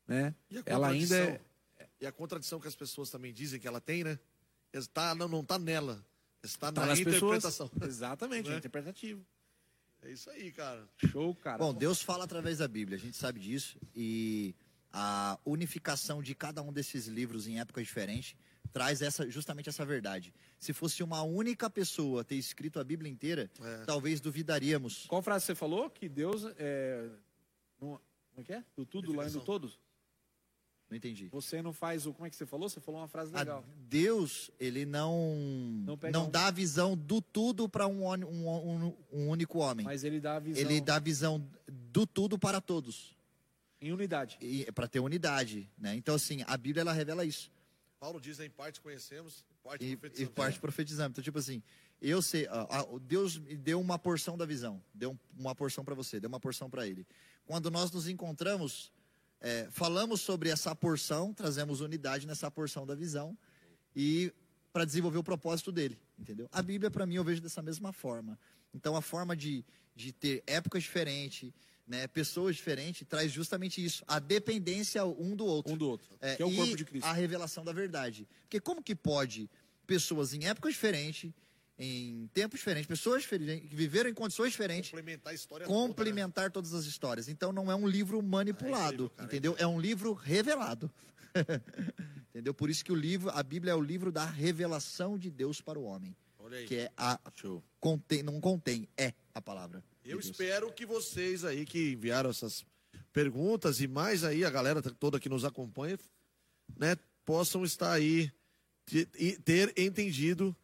né? 0.07 0.35
E 0.51 0.59
a 0.59 0.63
Ela 0.67 0.89
ainda 0.89 1.17
é. 1.17 1.21
contradição? 1.27 1.47
E 2.01 2.07
a 2.07 2.13
contradição 2.13 2.61
que 2.61 2.69
as 2.69 2.77
pessoas 2.77 3.11
também 3.11 3.33
dizem 3.33 3.59
que 3.59 3.67
ela 3.67 3.81
tem, 3.81 4.05
né? 4.05 4.19
Está, 4.73 5.15
não, 5.15 5.27
não 5.29 5.41
está 5.41 5.59
nela. 5.59 6.05
Está 6.43 6.71
Tá 6.71 6.85
na 6.87 6.95
pessoas. 6.95 7.07
interpretação. 7.17 7.71
Exatamente, 7.83 8.49
Né? 8.49 8.55
é 8.57 8.59
interpretativo. 8.59 9.25
É 10.03 10.11
isso 10.13 10.29
aí, 10.31 10.53
cara. 10.53 10.87
Show, 11.11 11.35
cara. 11.37 11.59
Bom, 11.59 11.73
Deus 11.75 12.03
fala 12.03 12.25
através 12.25 12.59
da 12.59 12.69
Bíblia, 12.69 12.97
a 12.99 13.01
gente 13.01 13.17
sabe 13.17 13.41
disso. 13.41 13.79
E 13.95 14.55
a 14.93 15.39
unificação 15.45 16.23
de 16.23 16.35
cada 16.35 16.63
um 16.63 16.73
desses 16.73 17.07
livros 17.07 17.47
em 17.49 17.59
épocas 17.59 17.85
diferentes 17.87 18.37
traz 18.73 19.01
essa, 19.01 19.29
justamente 19.31 19.69
essa 19.71 19.85
verdade. 19.87 20.35
Se 20.59 20.73
fosse 20.75 21.03
uma 21.03 21.23
única 21.23 21.69
pessoa 21.71 22.23
ter 22.23 22.37
escrito 22.37 22.79
a 22.79 22.85
Bíblia 22.85 23.11
inteira, 23.11 23.51
É. 23.63 23.85
talvez 23.85 24.21
duvidaríamos. 24.21 25.07
Qual 25.07 25.23
frase 25.23 25.47
você 25.47 25.55
falou? 25.55 25.89
Que 25.89 26.09
Deus 26.09 26.43
é. 26.59 27.09
Não, 27.81 27.89
como 28.31 28.41
é 28.41 28.43
que 28.45 28.53
é? 28.53 28.63
Do 28.77 28.85
tudo 28.85 29.13
lá 29.15 29.27
e 29.27 29.31
do 29.31 29.41
todos? 29.41 29.79
Não 30.89 30.97
entendi. 30.97 31.29
Você 31.33 31.61
não 31.61 31.73
faz 31.73 32.07
o. 32.07 32.13
Como 32.15 32.27
é 32.27 32.31
que 32.31 32.37
você 32.37 32.47
falou? 32.47 32.69
Você 32.69 32.81
falou 32.81 33.01
uma 33.01 33.09
frase 33.09 33.35
A 33.35 33.41
legal. 33.41 33.65
Deus, 33.89 34.51
ele 34.61 34.87
não 34.87 35.37
Não 35.85 35.99
não, 36.13 36.27
um- 36.27 36.31
dá 36.31 36.47
a 36.47 36.51
visão 36.53 36.97
do 36.97 37.21
tudo 37.21 37.69
para 37.69 37.89
um, 37.89 38.07
um- 38.09 38.49
um- 38.87 38.97
um 39.13 39.29
único 39.29 39.59
homem. 39.59 39.85
Mas 39.85 40.05
ele 40.05 40.21
dá 40.21 40.37
a 40.37 40.39
visão 40.39 40.61
Ele 40.63 40.81
dá 40.81 40.97
a 40.97 41.01
visão 41.01 41.45
do 41.69 42.07
tudo 42.07 42.39
para 42.39 42.61
todos, 42.61 43.17
em 43.81 43.91
unidade. 43.93 44.39
para 44.75 44.87
ter 44.87 45.01
unidade, 45.01 45.69
né? 45.77 45.97
Então 45.97 46.15
assim, 46.15 46.43
a 46.47 46.57
Bíblia 46.57 46.83
ela 46.83 46.93
revela 46.93 47.25
isso. 47.25 47.51
Paulo 47.99 48.21
diz, 48.21 48.39
em 48.39 48.51
parte 48.51 48.81
conhecemos, 48.81 49.43
em 49.51 49.69
parte 49.69 49.85
e, 49.85 49.91
e 49.91 49.97
profetizamos. 49.97 50.35
parte 50.35 50.61
profetizando. 50.61 51.11
Então, 51.13 51.25
tipo 51.25 51.39
assim, 51.39 51.61
eu 52.01 52.23
sei, 52.23 52.47
o 52.91 53.01
Deus 53.01 53.39
me 53.39 53.57
deu 53.57 53.81
uma 53.81 53.99
porção 53.99 54.37
da 54.39 54.47
visão, 54.47 54.81
deu 54.95 55.11
um- 55.13 55.19
uma 55.37 55.55
porção 55.55 55.85
para 55.85 55.95
você, 55.97 56.21
deu 56.21 56.29
uma 56.29 56.39
porção 56.39 56.71
para 56.71 56.87
ele. 56.87 57.05
Quando 57.45 57.71
nós 57.73 57.91
nos 57.91 58.07
encontramos, 58.07 58.93
é, 59.41 59.69
falamos 59.71 60.21
sobre 60.21 60.49
essa 60.49 60.75
porção, 60.75 61.33
trazemos 61.33 61.81
unidade 61.81 62.27
nessa 62.27 62.51
porção 62.51 62.87
da 62.87 62.95
visão 62.95 63.37
e 63.95 64.33
para 64.73 64.85
desenvolver 64.85 65.19
o 65.19 65.25
propósito 65.25 65.73
dele, 65.73 65.99
entendeu? 66.19 66.49
A 66.53 66.63
Bíblia 66.63 66.91
para 66.91 67.07
mim 67.07 67.15
eu 67.15 67.25
vejo 67.25 67.41
dessa 67.41 67.63
mesma 67.63 67.93
forma. 67.93 68.39
Então 68.75 68.97
a 68.97 69.03
forma 69.03 69.37
de, 69.37 69.65
de 69.95 70.13
ter 70.13 70.43
épocas 70.47 70.83
diferentes, 70.83 71.53
né, 71.87 72.07
pessoas 72.07 72.57
diferentes, 72.57 73.07
traz 73.09 73.31
justamente 73.31 73.83
isso, 73.83 74.05
a 74.07 74.19
dependência 74.19 75.05
um 75.05 75.35
do 75.37 75.47
outro. 75.47 75.73
Um 75.73 75.77
do 75.77 75.89
outro. 75.89 76.17
É, 76.21 76.37
que 76.37 76.43
é 76.43 76.47
o 76.47 76.55
corpo 76.55 76.77
de 76.77 76.85
Cristo. 76.85 77.07
a 77.07 77.13
revelação 77.13 77.65
da 77.65 77.73
verdade. 77.73 78.29
Porque 78.43 78.61
como 78.61 78.83
que 78.83 78.95
pode 78.95 79.49
pessoas 79.87 80.35
em 80.35 80.47
épocas 80.47 80.73
diferentes, 80.73 81.33
em 81.79 82.27
tempos 82.33 82.59
diferentes, 82.61 82.87
pessoas 82.87 83.23
diferentes, 83.23 83.69
que 83.69 83.77
viveram 83.77 84.09
em 84.09 84.15
condições 84.15 84.53
diferentes, 84.53 84.91
Complementar 84.91 85.33
a 85.33 85.35
história 85.35 85.67
toda, 85.67 85.79
né? 85.79 85.87
complementar 85.87 86.51
todas 86.51 86.73
as 86.73 86.85
histórias. 86.87 87.29
Então 87.29 87.53
não 87.53 87.71
é 87.71 87.75
um 87.75 87.87
livro 87.87 88.23
manipulado, 88.23 88.85
É 88.85 88.87
incrível, 88.95 89.11
cara, 89.11 89.23
é 89.23 89.27
entendeu? 89.27 89.57
É 89.59 89.67
um 89.67 89.79
livro 89.81 90.13
revelado. 90.15 90.91
entendeu? 92.31 92.55
Por 92.55 92.71
isso 92.71 92.85
que 92.85 92.93
o 92.93 92.95
livro, 92.95 93.31
a 93.31 93.43
Bíblia 93.43 93.73
é 93.73 93.75
o 93.75 93.81
livro 93.83 94.11
da 94.11 94.25
revelação 94.25 95.19
de 95.19 95.31
Deus 95.31 95.61
para 95.61 95.79
o 95.79 95.85
homem, 95.85 96.17
Olha 96.39 96.59
aí. 96.59 96.67
que 96.67 96.77
é 96.77 96.91
a 96.97 97.19
Show. 97.35 97.63
contém, 97.81 98.23
não 98.23 98.41
contém, 98.41 98.89
é 98.97 99.13
a 99.35 99.41
palavra. 99.43 99.83
de 100.03 100.11
Eu 100.11 100.19
Deus. 100.19 100.31
espero 100.31 100.73
que 100.73 100.87
vocês 100.87 101.45
aí 101.45 101.65
que 101.67 101.93
enviaram 101.93 102.31
essas 102.31 102.65
perguntas 103.13 103.81
e 103.81 103.87
mais 103.89 104.25
aí 104.25 104.45
a 104.45 104.51
galera 104.51 104.81
toda 104.83 105.21
que 105.21 105.29
nos 105.29 105.45
acompanha, 105.45 105.99
né, 106.79 106.97
possam 107.25 107.65
estar 107.65 107.93
aí 107.93 108.31
te- 108.87 109.09
e 109.19 109.33
ter 109.39 109.73
entendido. 109.77 110.57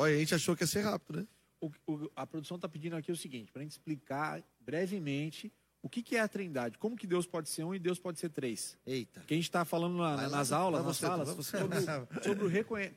Olha, 0.00 0.14
a 0.14 0.18
gente 0.18 0.34
achou 0.34 0.56
que 0.56 0.62
ia 0.62 0.66
ser 0.66 0.80
rápido, 0.80 1.20
né? 1.20 1.26
O- 1.60 1.70
o- 1.86 2.10
a 2.16 2.26
produção 2.26 2.56
está 2.56 2.68
pedindo 2.68 2.96
aqui 2.96 3.12
o 3.12 3.16
seguinte, 3.16 3.52
para 3.52 3.60
a 3.60 3.62
gente 3.62 3.72
explicar 3.72 4.42
brevemente 4.60 5.52
o 5.82 5.88
que, 5.88 6.02
que 6.02 6.16
é 6.16 6.20
a 6.20 6.28
trindade. 6.28 6.78
Como 6.78 6.96
que 6.96 7.06
Deus 7.06 7.26
pode 7.26 7.48
ser 7.48 7.64
um 7.64 7.74
e 7.74 7.78
Deus 7.78 7.98
pode 7.98 8.18
ser 8.18 8.30
três. 8.30 8.78
Eita. 8.86 9.20
Que 9.20 9.34
a 9.34 9.36
gente 9.36 9.44
está 9.44 9.64
falando 9.64 9.96
na- 9.98 10.14
lá, 10.16 10.28
nas 10.28 10.52
aulas, 10.52 10.84
nas 10.84 10.96
você, 10.96 11.06
salas, 11.06 11.28
sobre, 11.46 11.78
o- 11.78 11.80
sobre 12.24 12.48
reconhe- 12.48 12.92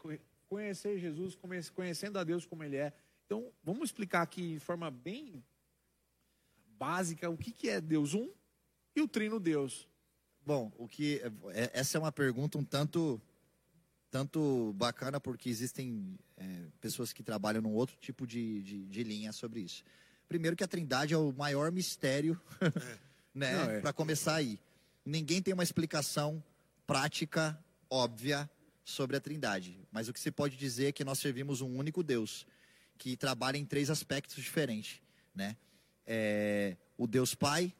conhecer 0.48 0.98
Jesus, 1.00 1.36
conhe- 1.36 1.64
conhecendo 1.76 2.18
a 2.20 2.24
Deus 2.24 2.46
como 2.46 2.64
Ele 2.64 2.78
é. 2.78 2.94
Então, 3.26 3.52
vamos 3.64 3.84
explicar 3.86 4.22
aqui 4.22 4.54
de 4.54 4.60
forma 4.60 4.90
bem 4.92 5.44
básica 6.78 7.30
o 7.30 7.38
que, 7.38 7.52
que 7.52 7.70
é 7.70 7.80
Deus 7.82 8.14
um 8.14 8.30
e 8.96 9.02
o 9.02 9.08
trino 9.08 9.40
Deus. 9.40 9.88
Bom, 10.46 10.72
o 10.78 10.88
que 10.88 11.22
é- 11.54 11.72
essa 11.74 11.98
é 11.98 12.00
uma 12.00 12.12
pergunta 12.12 12.58
um 12.58 12.64
tanto 12.66 13.22
tanto 14.14 14.74
bacana 14.74 15.20
porque 15.20 15.50
existem 15.50 16.20
é, 16.38 16.68
pessoas 16.80 17.12
que 17.12 17.24
trabalham 17.24 17.64
num 17.64 17.74
outro 17.74 17.98
tipo 18.00 18.28
de, 18.28 18.62
de, 18.62 18.86
de 18.86 19.04
linha 19.04 19.32
sobre 19.34 19.62
isso. 19.62 19.84
Primeiro 20.30 20.56
que 20.56 20.64
a 20.64 20.68
Trindade 20.68 21.16
é 21.16 21.18
o 21.18 21.34
maior 21.34 21.72
mistério, 21.72 22.40
né? 23.34 23.78
É. 23.78 23.82
Para 23.82 23.92
começar 23.92 24.36
aí, 24.36 24.60
ninguém 25.04 25.42
tem 25.42 25.52
uma 25.52 25.64
explicação 25.64 26.44
prática 26.86 27.60
óbvia 27.90 28.48
sobre 28.86 29.18
a 29.18 29.20
Trindade, 29.20 29.80
mas 29.92 30.08
o 30.08 30.14
que 30.14 30.20
se 30.20 30.30
pode 30.30 30.58
dizer 30.58 30.90
é 30.90 30.92
que 30.92 31.04
nós 31.04 31.18
servimos 31.18 31.62
um 31.62 31.76
único 31.76 32.04
Deus 32.04 32.46
que 33.00 33.18
trabalha 33.18 33.58
em 33.58 33.66
três 33.66 33.90
aspectos 33.90 34.36
diferentes, 34.36 35.02
né? 35.34 35.58
É, 36.06 36.78
o 37.00 37.08
Deus 37.08 37.34
Pai, 37.34 37.74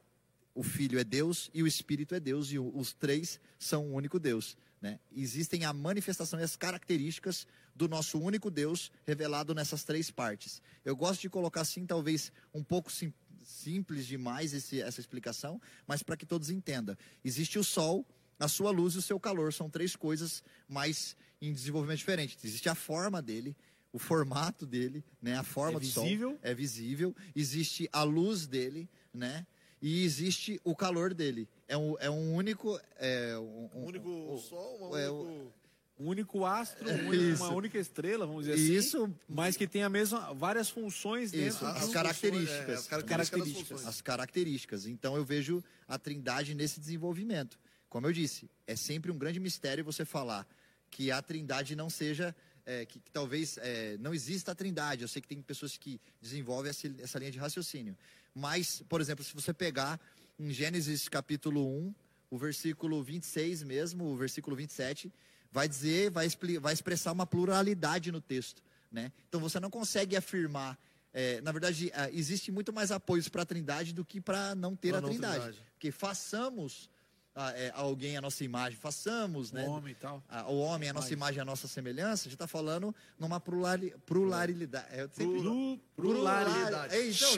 o 0.52 0.64
Filho 0.64 0.98
é 0.98 1.04
Deus 1.04 1.48
e 1.54 1.62
o 1.62 1.66
Espírito 1.66 2.12
é 2.12 2.18
Deus, 2.18 2.50
e 2.50 2.58
os 2.58 2.92
três 2.92 3.38
são 3.56 3.86
um 3.86 3.94
único 3.94 4.18
Deus. 4.18 4.56
Né? 4.84 5.00
Existem 5.16 5.64
a 5.64 5.72
manifestação 5.72 6.38
e 6.38 6.42
as 6.42 6.56
características 6.56 7.46
do 7.74 7.88
nosso 7.88 8.18
único 8.20 8.50
Deus 8.50 8.92
revelado 9.06 9.54
nessas 9.54 9.82
três 9.82 10.10
partes. 10.10 10.60
Eu 10.84 10.94
gosto 10.94 11.22
de 11.22 11.30
colocar 11.30 11.62
assim, 11.62 11.86
talvez 11.86 12.30
um 12.52 12.62
pouco 12.62 12.92
sim- 12.92 13.10
simples 13.42 14.06
demais 14.06 14.52
esse- 14.52 14.82
essa 14.82 15.00
explicação, 15.00 15.58
mas 15.86 16.02
para 16.02 16.18
que 16.18 16.26
todos 16.26 16.50
entendam. 16.50 16.94
Existe 17.24 17.58
o 17.58 17.64
Sol, 17.64 18.06
a 18.38 18.46
sua 18.46 18.70
luz 18.70 18.92
e 18.94 18.98
o 18.98 19.02
seu 19.02 19.18
calor, 19.18 19.54
são 19.54 19.70
três 19.70 19.96
coisas, 19.96 20.44
mas 20.68 21.16
em 21.40 21.50
desenvolvimento 21.50 21.96
diferente. 22.00 22.36
Existe 22.44 22.68
a 22.68 22.74
forma 22.74 23.22
dele, 23.22 23.56
o 23.90 23.98
formato 23.98 24.66
dele, 24.66 25.02
né? 25.22 25.34
a 25.38 25.42
forma 25.42 25.78
É 25.78 25.80
do 25.80 25.86
Sol 25.86 26.04
visível? 26.04 26.38
é 26.42 26.52
visível, 26.52 27.16
existe 27.34 27.88
a 27.90 28.02
luz 28.02 28.46
dele, 28.46 28.86
né? 29.14 29.46
E 29.80 30.04
existe 30.04 30.60
o 30.62 30.76
calor 30.76 31.14
dele. 31.14 31.48
É 31.66 31.76
um, 31.76 31.96
é 31.98 32.10
um 32.10 32.34
único. 32.34 32.78
É 32.96 33.36
um, 33.38 33.70
Um 33.74 33.84
único 33.86 34.08
um- 34.08 34.38
sol, 34.38 34.90
um 34.92 34.96
é, 34.96 35.10
único... 35.10 35.52
um 35.98 36.08
único 36.08 36.44
astro, 36.44 36.88
um 36.90 37.14
Isso. 37.14 37.42
uma 37.42 37.54
única 37.54 37.78
estrela, 37.78 38.26
vamos 38.26 38.44
dizer 38.46 38.54
assim. 38.54 38.74
Isso, 38.74 39.14
Mas 39.28 39.56
que 39.56 39.66
tem 39.66 39.82
a 39.82 39.88
mesma, 39.88 40.34
várias 40.34 40.68
funções 40.68 41.30
dentro 41.30 41.48
Isso, 41.48 41.58
de 41.72 41.78
as 41.78 41.88
um- 41.88 41.92
características. 41.92 42.68
É, 42.68 42.74
as 42.74 42.86
características, 42.86 43.86
as 43.86 44.00
características. 44.02 44.86
Então 44.86 45.16
eu 45.16 45.24
vejo 45.24 45.62
a 45.88 45.98
Trindade 45.98 46.54
nesse 46.54 46.78
desenvolvimento. 46.80 47.58
Como 47.88 48.06
eu 48.06 48.12
disse, 48.12 48.50
é 48.66 48.74
sempre 48.76 49.10
um 49.10 49.16
grande 49.16 49.38
mistério 49.40 49.84
você 49.84 50.04
falar 50.04 50.46
que 50.90 51.10
a 51.10 51.22
Trindade 51.22 51.74
não 51.76 51.88
seja 51.88 52.34
é, 52.66 52.84
que, 52.86 52.98
que 52.98 53.10
talvez 53.10 53.56
é, 53.58 53.96
não 53.98 54.12
exista 54.14 54.52
a 54.52 54.54
Trindade. 54.54 55.02
Eu 55.02 55.08
sei 55.08 55.20
que 55.22 55.28
tem 55.28 55.40
pessoas 55.40 55.76
que 55.76 56.00
desenvolvem 56.20 56.70
essa, 56.70 56.92
essa 56.98 57.18
linha 57.18 57.30
de 57.30 57.38
raciocínio. 57.38 57.96
Mas, 58.34 58.82
por 58.88 59.00
exemplo, 59.00 59.22
se 59.24 59.32
você 59.34 59.52
pegar 59.54 60.00
em 60.38 60.50
Gênesis 60.50 61.08
capítulo 61.08 61.66
1, 61.66 61.94
o 62.30 62.38
versículo 62.38 63.02
26 63.02 63.62
mesmo, 63.62 64.06
o 64.06 64.16
versículo 64.16 64.56
27, 64.56 65.12
vai 65.52 65.68
dizer, 65.68 66.10
vai, 66.10 66.28
vai 66.60 66.72
expressar 66.72 67.12
uma 67.12 67.26
pluralidade 67.26 68.10
no 68.10 68.20
texto. 68.20 68.62
Né? 68.90 69.12
Então 69.28 69.40
você 69.40 69.58
não 69.60 69.70
consegue 69.70 70.16
afirmar. 70.16 70.78
é, 71.12 71.40
na 71.40 71.52
verdade, 71.52 71.92
ah, 71.94 72.10
existe 72.10 72.50
muito 72.50 72.72
mais 72.72 72.90
apoios 72.90 73.28
para 73.28 73.42
a 73.42 73.46
Trindade 73.46 73.92
do 73.92 74.04
que 74.04 74.20
para 74.20 74.54
não 74.54 74.74
ter 74.74 74.90
Pra 74.90 74.98
a 74.98 75.00
não 75.00 75.08
Trindade. 75.10 75.34
Trindade. 75.34 75.62
Porque 75.72 75.92
façamos 75.92 76.90
ah, 77.36 77.50
é, 77.56 77.72
alguém 77.74 78.16
a 78.16 78.20
nossa 78.20 78.44
imagem, 78.44 78.78
façamos, 78.78 79.50
né? 79.50 79.66
O 79.66 79.70
homem 79.70 79.92
e 79.92 79.94
tal. 79.96 80.22
a- 80.28 80.46
o 80.48 80.58
homem, 80.58 80.88
a 80.88 80.92
nossa 80.92 81.08
Imagem. 81.08 81.16
imagem, 81.18 81.40
a 81.40 81.44
nossa 81.44 81.66
semelhança, 81.66 82.22
a 82.22 82.24
gente 82.24 82.34
está 82.34 82.46
falando 82.46 82.94
numa 83.18 83.40
plurali- 83.40 83.92
pluralidade. 84.06 84.86
É, 84.90 85.08
sempre- 85.08 85.40
Plu- 85.40 85.78
pluralidade. 85.96 86.94
É, 86.94 87.08
então, 87.08 87.36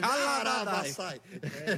sai. 0.93 1.21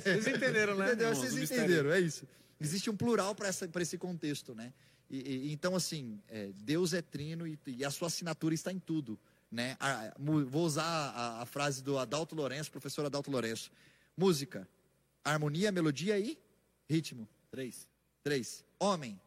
Vocês 0.03 0.27
entenderam, 0.27 0.75
né? 0.75 0.87
Entendeu? 0.87 1.15
Vocês 1.15 1.33
entenderam, 1.51 1.91
é 1.91 1.99
isso. 2.01 2.27
Existe 2.59 2.89
um 2.89 2.95
plural 2.97 3.33
para 3.33 3.49
esse 3.81 3.97
contexto, 3.97 4.53
né? 4.53 4.73
E, 5.09 5.17
e- 5.47 5.53
então, 5.53 5.75
assim, 5.75 6.21
é, 6.27 6.51
Deus 6.61 6.93
é 6.93 7.01
trino 7.01 7.47
e, 7.47 7.57
e 7.67 7.83
a 7.85 7.89
sua 7.89 8.07
assinatura 8.09 8.53
está 8.53 8.71
em 8.71 8.79
tudo, 8.79 9.17
né? 9.51 9.75
A- 9.79 10.13
vou 10.19 10.65
usar 10.65 10.83
a, 10.83 11.41
a 11.41 11.45
frase 11.45 11.81
do 11.81 11.97
Adalto 11.97 12.35
Lourenço, 12.35 12.69
professor 12.69 13.05
Adalto 13.05 13.31
Lourenço. 13.31 13.71
Música, 14.15 14.67
harmonia, 15.23 15.71
melodia 15.71 16.19
e 16.19 16.37
ritmo. 16.87 17.27
Três. 17.49 17.87
Homem, 18.79 19.19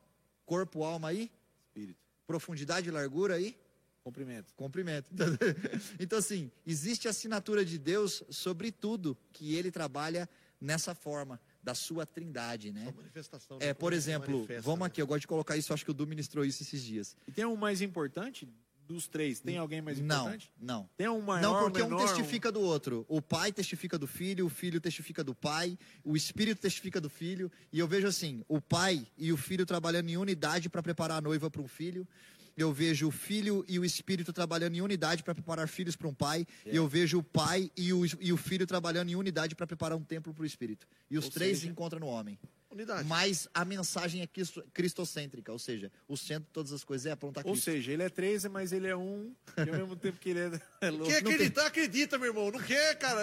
corpo, 0.46 0.82
alma 0.82 1.12
e 1.12 1.30
Espírito. 1.68 1.98
profundidade, 2.26 2.90
largura 2.90 3.40
e 3.40 3.56
Cumprimento. 4.02 4.52
Comprimento. 4.54 5.10
Então, 5.98 6.18
assim, 6.18 6.50
existe 6.66 7.06
a 7.06 7.10
assinatura 7.10 7.64
de 7.64 7.78
Deus 7.78 8.22
sobre 8.30 8.72
tudo 8.72 9.16
que 9.32 9.54
ele 9.54 9.70
trabalha 9.70 10.28
nessa 10.60 10.94
forma, 10.94 11.40
da 11.62 11.74
sua 11.74 12.04
trindade, 12.04 12.72
né? 12.72 12.92
Manifestação, 12.96 13.58
né? 13.58 13.68
É, 13.68 13.74
por 13.74 13.92
exemplo, 13.92 14.46
vamos 14.60 14.80
né? 14.80 14.86
aqui, 14.86 15.00
eu 15.00 15.06
gosto 15.06 15.20
de 15.22 15.26
colocar 15.26 15.56
isso, 15.56 15.72
acho 15.72 15.84
que 15.84 15.90
o 15.90 15.94
Du 15.94 16.06
ministrou 16.06 16.44
isso 16.44 16.62
esses 16.62 16.82
dias. 16.82 17.16
E 17.26 17.32
tem 17.32 17.44
um 17.44 17.56
mais 17.56 17.80
importante 17.80 18.48
dos 18.92 19.08
três? 19.08 19.40
Tem 19.40 19.58
alguém 19.58 19.80
mais 19.82 19.98
Não, 20.00 20.20
importante? 20.22 20.50
não. 20.60 20.88
Tem 20.96 21.08
um 21.08 21.20
maior, 21.20 21.42
Não, 21.42 21.60
porque 21.70 21.82
menor, 21.82 22.02
um 22.02 22.06
testifica 22.06 22.52
do 22.52 22.60
outro. 22.60 23.04
O 23.08 23.20
pai 23.20 23.52
testifica 23.52 23.98
do 23.98 24.06
filho, 24.06 24.46
o 24.46 24.50
filho 24.50 24.80
testifica 24.80 25.24
do 25.24 25.34
pai, 25.34 25.78
o 26.04 26.16
espírito 26.16 26.60
testifica 26.60 27.00
do 27.00 27.10
filho. 27.10 27.50
E 27.72 27.78
eu 27.78 27.88
vejo 27.88 28.06
assim: 28.06 28.44
o 28.48 28.60
pai 28.60 29.06
e 29.18 29.32
o 29.32 29.36
filho 29.36 29.64
trabalhando 29.66 30.08
em 30.08 30.16
unidade 30.16 30.68
para 30.68 30.82
preparar 30.82 31.18
a 31.18 31.20
noiva 31.20 31.50
para 31.50 31.62
um 31.62 31.68
filho. 31.68 32.06
Eu 32.54 32.70
vejo 32.70 33.08
o 33.08 33.10
filho 33.10 33.64
e 33.66 33.78
o 33.78 33.84
espírito 33.84 34.30
trabalhando 34.30 34.74
em 34.76 34.82
unidade 34.82 35.22
para 35.22 35.34
preparar 35.34 35.66
filhos 35.68 35.96
para 35.96 36.06
um 36.06 36.12
pai. 36.12 36.46
E 36.66 36.76
eu 36.76 36.86
vejo 36.86 37.18
o 37.18 37.22
pai 37.22 37.70
e 37.74 37.94
o, 37.94 38.04
e 38.20 38.30
o 38.30 38.36
filho 38.36 38.66
trabalhando 38.66 39.08
em 39.10 39.16
unidade 39.16 39.54
para 39.54 39.66
preparar 39.66 39.96
um 39.96 40.02
templo 40.04 40.34
para 40.34 40.42
o 40.42 40.46
espírito. 40.46 40.86
E 41.10 41.16
os 41.16 41.24
Ou 41.24 41.30
três 41.30 41.52
seja- 41.56 41.62
se 41.62 41.68
encontram 41.72 42.00
no 42.00 42.06
homem. 42.08 42.38
Unidade. 42.72 43.06
Mas 43.08 43.48
a 43.52 43.64
mensagem 43.64 44.22
é 44.22 44.26
cristo- 44.26 44.64
cristocêntrica, 44.72 45.52
ou 45.52 45.58
seja, 45.58 45.90
o 46.08 46.16
centro 46.16 46.44
de 46.44 46.50
todas 46.52 46.72
as 46.72 46.82
coisas 46.82 47.06
é 47.06 47.10
apontar 47.10 47.44
Ou 47.46 47.52
Cristo. 47.52 47.70
seja, 47.70 47.92
ele 47.92 48.02
é 48.02 48.08
três, 48.08 48.44
mas 48.46 48.72
ele 48.72 48.88
é 48.88 48.96
um. 48.96 49.32
E 49.56 49.60
ao 49.70 49.76
mesmo 49.76 49.96
tempo 49.96 50.18
que 50.18 50.30
ele 50.30 50.40
é, 50.40 50.60
é 50.86 50.90
louco. 50.90 51.06
Quer 51.06 51.18
acreditar, 51.18 51.66
acredita, 51.66 52.18
meu 52.18 52.28
irmão. 52.28 52.50
Não 52.50 52.60
quer, 52.60 52.96
cara. 52.98 53.20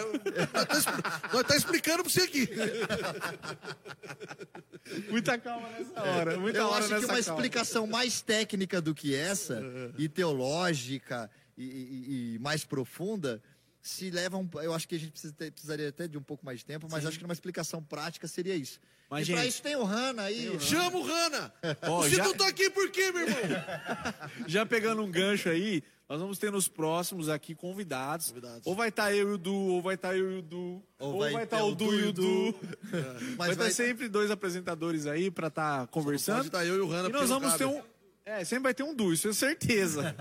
Nós 0.71 0.85
tá, 0.85 1.43
tá 1.43 1.55
explicando 1.55 2.03
pra 2.03 2.11
você 2.11 2.21
aqui. 2.21 2.47
Muita 5.09 5.37
calma 5.37 5.69
nessa 5.69 6.01
hora. 6.03 6.37
Muita 6.37 6.59
Eu 6.59 6.67
hora 6.67 6.79
acho 6.79 6.87
que 6.87 6.93
uma 6.95 7.01
calma. 7.07 7.19
explicação 7.19 7.87
mais 7.87 8.21
técnica 8.21 8.81
do 8.81 8.93
que 8.95 9.15
essa, 9.15 9.61
e 9.97 10.07
teológica, 10.09 11.29
e, 11.57 11.63
e- 11.63 12.35
e 12.35 12.39
mais 12.39 12.63
profunda, 12.63 13.41
se 13.89 14.09
leva 14.11 14.37
um, 14.37 14.47
Eu 14.61 14.73
acho 14.73 14.87
que 14.87 14.95
a 14.95 14.99
gente 14.99 15.11
precisa 15.11 15.33
ter- 15.33 15.51
precisaria 15.51 15.89
até 15.89 16.07
de 16.07 16.17
um 16.17 16.21
pouco 16.23 16.45
mais 16.45 16.59
de 16.59 16.65
tempo, 16.65 16.87
mas 16.91 17.05
acho 17.05 17.17
que 17.17 17.25
uma 17.25 17.33
explicação 17.33 17.81
prática 17.83 18.27
seria 18.27 18.55
isso. 18.55 18.79
Mas, 19.09 19.27
e 19.27 19.31
pra 19.31 19.41
gente- 19.41 19.51
isso 19.53 19.61
tem 19.63 19.75
o 19.75 19.83
Hanna 19.83 20.23
aí. 20.23 20.59
Chama 20.59 20.97
o 20.97 21.03
Hanna. 21.03 21.53
Você 21.81 22.15
já- 22.15 22.23
não 22.23 22.33
tá 22.35 22.47
aqui 22.47 22.69
por 22.69 22.89
quê, 22.91 23.11
meu 23.11 23.21
irmão? 23.23 23.39
Já 24.47 24.65
pegando 24.65 25.01
um 25.01 25.09
gancho 25.11 25.49
aí, 25.49 25.83
nós 26.07 26.19
vamos 26.19 26.37
ter 26.37 26.51
nos 26.51 26.67
próximos 26.67 27.27
aqui 27.29 27.55
convidados. 27.55 28.27
Convidados. 28.29 28.67
Ou 28.67 28.75
vai 28.75 28.89
estar 28.89 29.11
eu 29.13 29.31
e 29.31 29.33
o 29.33 29.37
Du, 29.37 29.53
ou 29.53 29.81
vai 29.81 29.95
estar 29.95 30.15
eu 30.15 30.31
e 30.33 30.37
o 30.37 30.41
Du, 30.43 30.81
Ou 30.99 31.13
ou, 31.15 31.31
vai 31.31 31.43
estar 31.43 31.63
o 31.63 31.71
o 31.71 31.75
Du 31.75 31.93
e 31.93 32.03
o 32.05 32.09
o 32.09 32.13
Du. 32.13 32.55
Mas 33.37 33.47
Vai 33.47 33.55
vai- 33.55 33.67
ter 33.67 33.73
sempre 33.73 34.07
dois 34.07 34.29
apresentadores 34.29 35.05
aí 35.07 35.31
pra 35.31 35.47
estar 35.47 35.87
conversando. 35.87 36.35
Pode 36.37 36.47
estar 36.49 36.65
eu 36.65 36.75
e 36.77 36.79
o 36.81 36.87
Hanna. 36.87 37.09
E 37.09 37.11
nós 37.11 37.29
vamos 37.29 37.53
ter 37.55 37.65
um. 37.65 37.81
É, 38.29 38.43
sempre 38.45 38.63
vai 38.65 38.73
ter 38.75 38.83
um 38.83 38.93
Du, 38.93 39.11
isso 39.11 39.27
é 39.27 39.33
certeza. 39.33 40.15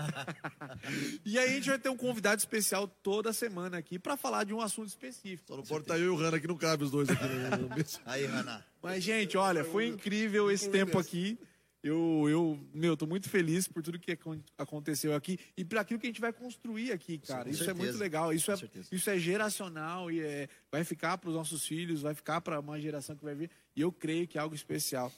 e 1.23 1.37
aí 1.37 1.49
a 1.51 1.53
gente 1.53 1.69
vai 1.69 1.77
ter 1.77 1.89
um 1.89 1.95
convidado 1.97 2.39
especial 2.39 2.87
toda 2.87 3.31
semana 3.31 3.77
aqui 3.77 3.99
pra 3.99 4.17
falar 4.17 4.45
de 4.45 4.53
um 4.53 4.59
assunto 4.61 4.87
específico. 4.87 5.47
Só 5.47 5.57
não 5.57 5.63
pode 5.63 5.83
estar 5.83 5.99
eu 5.99 6.05
e 6.05 6.09
o 6.09 6.15
Hanna 6.15 6.39
que 6.39 6.47
não 6.47 6.57
cabe 6.57 6.83
os 6.83 6.89
dois 6.91 7.07
aqui. 7.09 7.23
Né? 7.23 7.49
Aí, 8.05 8.25
Hanna. 8.25 8.65
Mas, 8.81 9.03
gente, 9.03 9.37
olha, 9.37 9.63
foi 9.63 9.85
incrível 9.87 10.49
esse 10.49 10.69
tempo 10.69 10.97
aqui. 10.97 11.37
Eu, 11.81 12.25
eu, 12.29 12.59
meu, 12.73 12.97
tô 12.97 13.05
muito 13.07 13.29
feliz 13.29 13.65
por 13.65 13.81
tudo 13.81 13.97
que 13.97 14.11
acon- 14.11 14.41
aconteceu 14.57 15.15
aqui 15.15 15.39
e 15.55 15.63
por 15.63 15.77
aquilo 15.77 15.97
que 15.97 16.07
a 16.07 16.09
gente 16.09 16.19
vai 16.19 16.33
construir 16.33 16.91
aqui, 16.91 17.17
cara. 17.19 17.45
com 17.45 17.49
Isso 17.51 17.61
é 17.61 17.65
certeza. 17.67 17.85
muito 17.87 17.97
legal. 17.99 18.33
Isso 18.33 18.51
é, 18.51 18.55
isso 18.91 19.09
é 19.09 19.17
geracional 19.17 20.11
e 20.11 20.19
é, 20.19 20.49
vai 20.69 20.83
ficar 20.83 21.17
para 21.17 21.29
os 21.29 21.35
nossos 21.35 21.65
filhos, 21.65 22.01
vai 22.01 22.13
ficar 22.13 22.41
para 22.41 22.59
uma 22.59 22.77
geração 22.81 23.15
que 23.15 23.23
vai 23.23 23.33
vir. 23.33 23.49
E 23.77 23.81
eu 23.81 23.93
creio 23.93 24.27
que 24.27 24.37
é 24.37 24.41
algo 24.41 24.53
especial. 24.53 25.09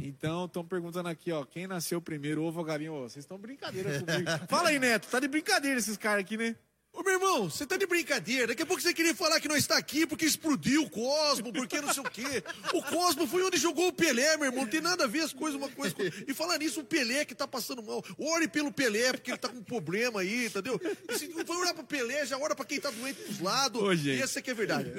Então, 0.00 0.46
estão 0.46 0.64
perguntando 0.64 1.08
aqui, 1.08 1.30
ó, 1.30 1.44
quem 1.44 1.66
nasceu 1.66 2.00
primeiro, 2.00 2.42
ovo 2.42 2.60
ou 2.60 2.64
galinha? 2.64 2.92
Ô, 2.92 3.02
vocês 3.02 3.24
estão 3.24 3.38
brincadeira 3.38 4.00
comigo. 4.00 4.30
Fala 4.48 4.70
aí, 4.70 4.78
Neto, 4.78 5.08
tá 5.08 5.20
de 5.20 5.28
brincadeira 5.28 5.78
esses 5.78 5.96
caras 5.96 6.20
aqui, 6.22 6.36
né? 6.36 6.56
Ô, 7.00 7.02
meu 7.02 7.14
irmão, 7.14 7.48
você 7.48 7.64
tá 7.64 7.78
de 7.78 7.86
brincadeira. 7.86 8.48
Daqui 8.48 8.60
a 8.62 8.66
pouco 8.66 8.82
você 8.82 8.92
queria 8.92 9.14
falar 9.14 9.40
que 9.40 9.48
nós 9.48 9.60
está 9.60 9.78
aqui 9.78 10.06
porque 10.06 10.26
explodiu 10.26 10.82
o 10.82 10.90
Cosmo, 10.90 11.50
porque 11.50 11.80
não 11.80 11.94
sei 11.94 12.02
o 12.02 12.10
quê. 12.10 12.44
O 12.74 12.82
Cosmo 12.82 13.26
foi 13.26 13.42
onde 13.42 13.56
jogou 13.56 13.88
o 13.88 13.92
Pelé, 13.92 14.36
meu 14.36 14.44
irmão. 14.44 14.64
Não 14.64 14.70
tem 14.70 14.82
nada 14.82 15.04
a 15.04 15.06
ver 15.06 15.20
as 15.20 15.32
coisas 15.32 15.58
uma 15.58 15.70
coisa 15.70 15.94
com... 15.94 16.02
E 16.02 16.34
falar 16.34 16.58
nisso, 16.58 16.80
o 16.80 16.84
Pelé 16.84 17.24
que 17.24 17.34
tá 17.34 17.48
passando 17.48 17.82
mal. 17.82 18.04
Ore 18.18 18.46
pelo 18.48 18.70
Pelé, 18.70 19.14
porque 19.14 19.30
ele 19.30 19.38
tá 19.38 19.48
com 19.48 19.56
um 19.56 19.62
problema 19.62 20.20
aí, 20.20 20.44
entendeu? 20.44 20.78
E 21.08 21.18
se 21.18 21.26
não 21.28 21.42
for 21.46 21.56
orar 21.56 21.74
pro 21.74 21.84
Pelé, 21.84 22.26
já 22.26 22.36
ora 22.36 22.54
pra 22.54 22.66
quem 22.66 22.78
tá 22.78 22.90
doente 22.90 23.22
dos 23.22 23.40
lados. 23.40 23.80
Ô, 23.80 23.94
gente. 23.94 24.18
E 24.18 24.22
essa 24.22 24.42
que 24.42 24.50
é 24.50 24.54
verdade. 24.54 24.92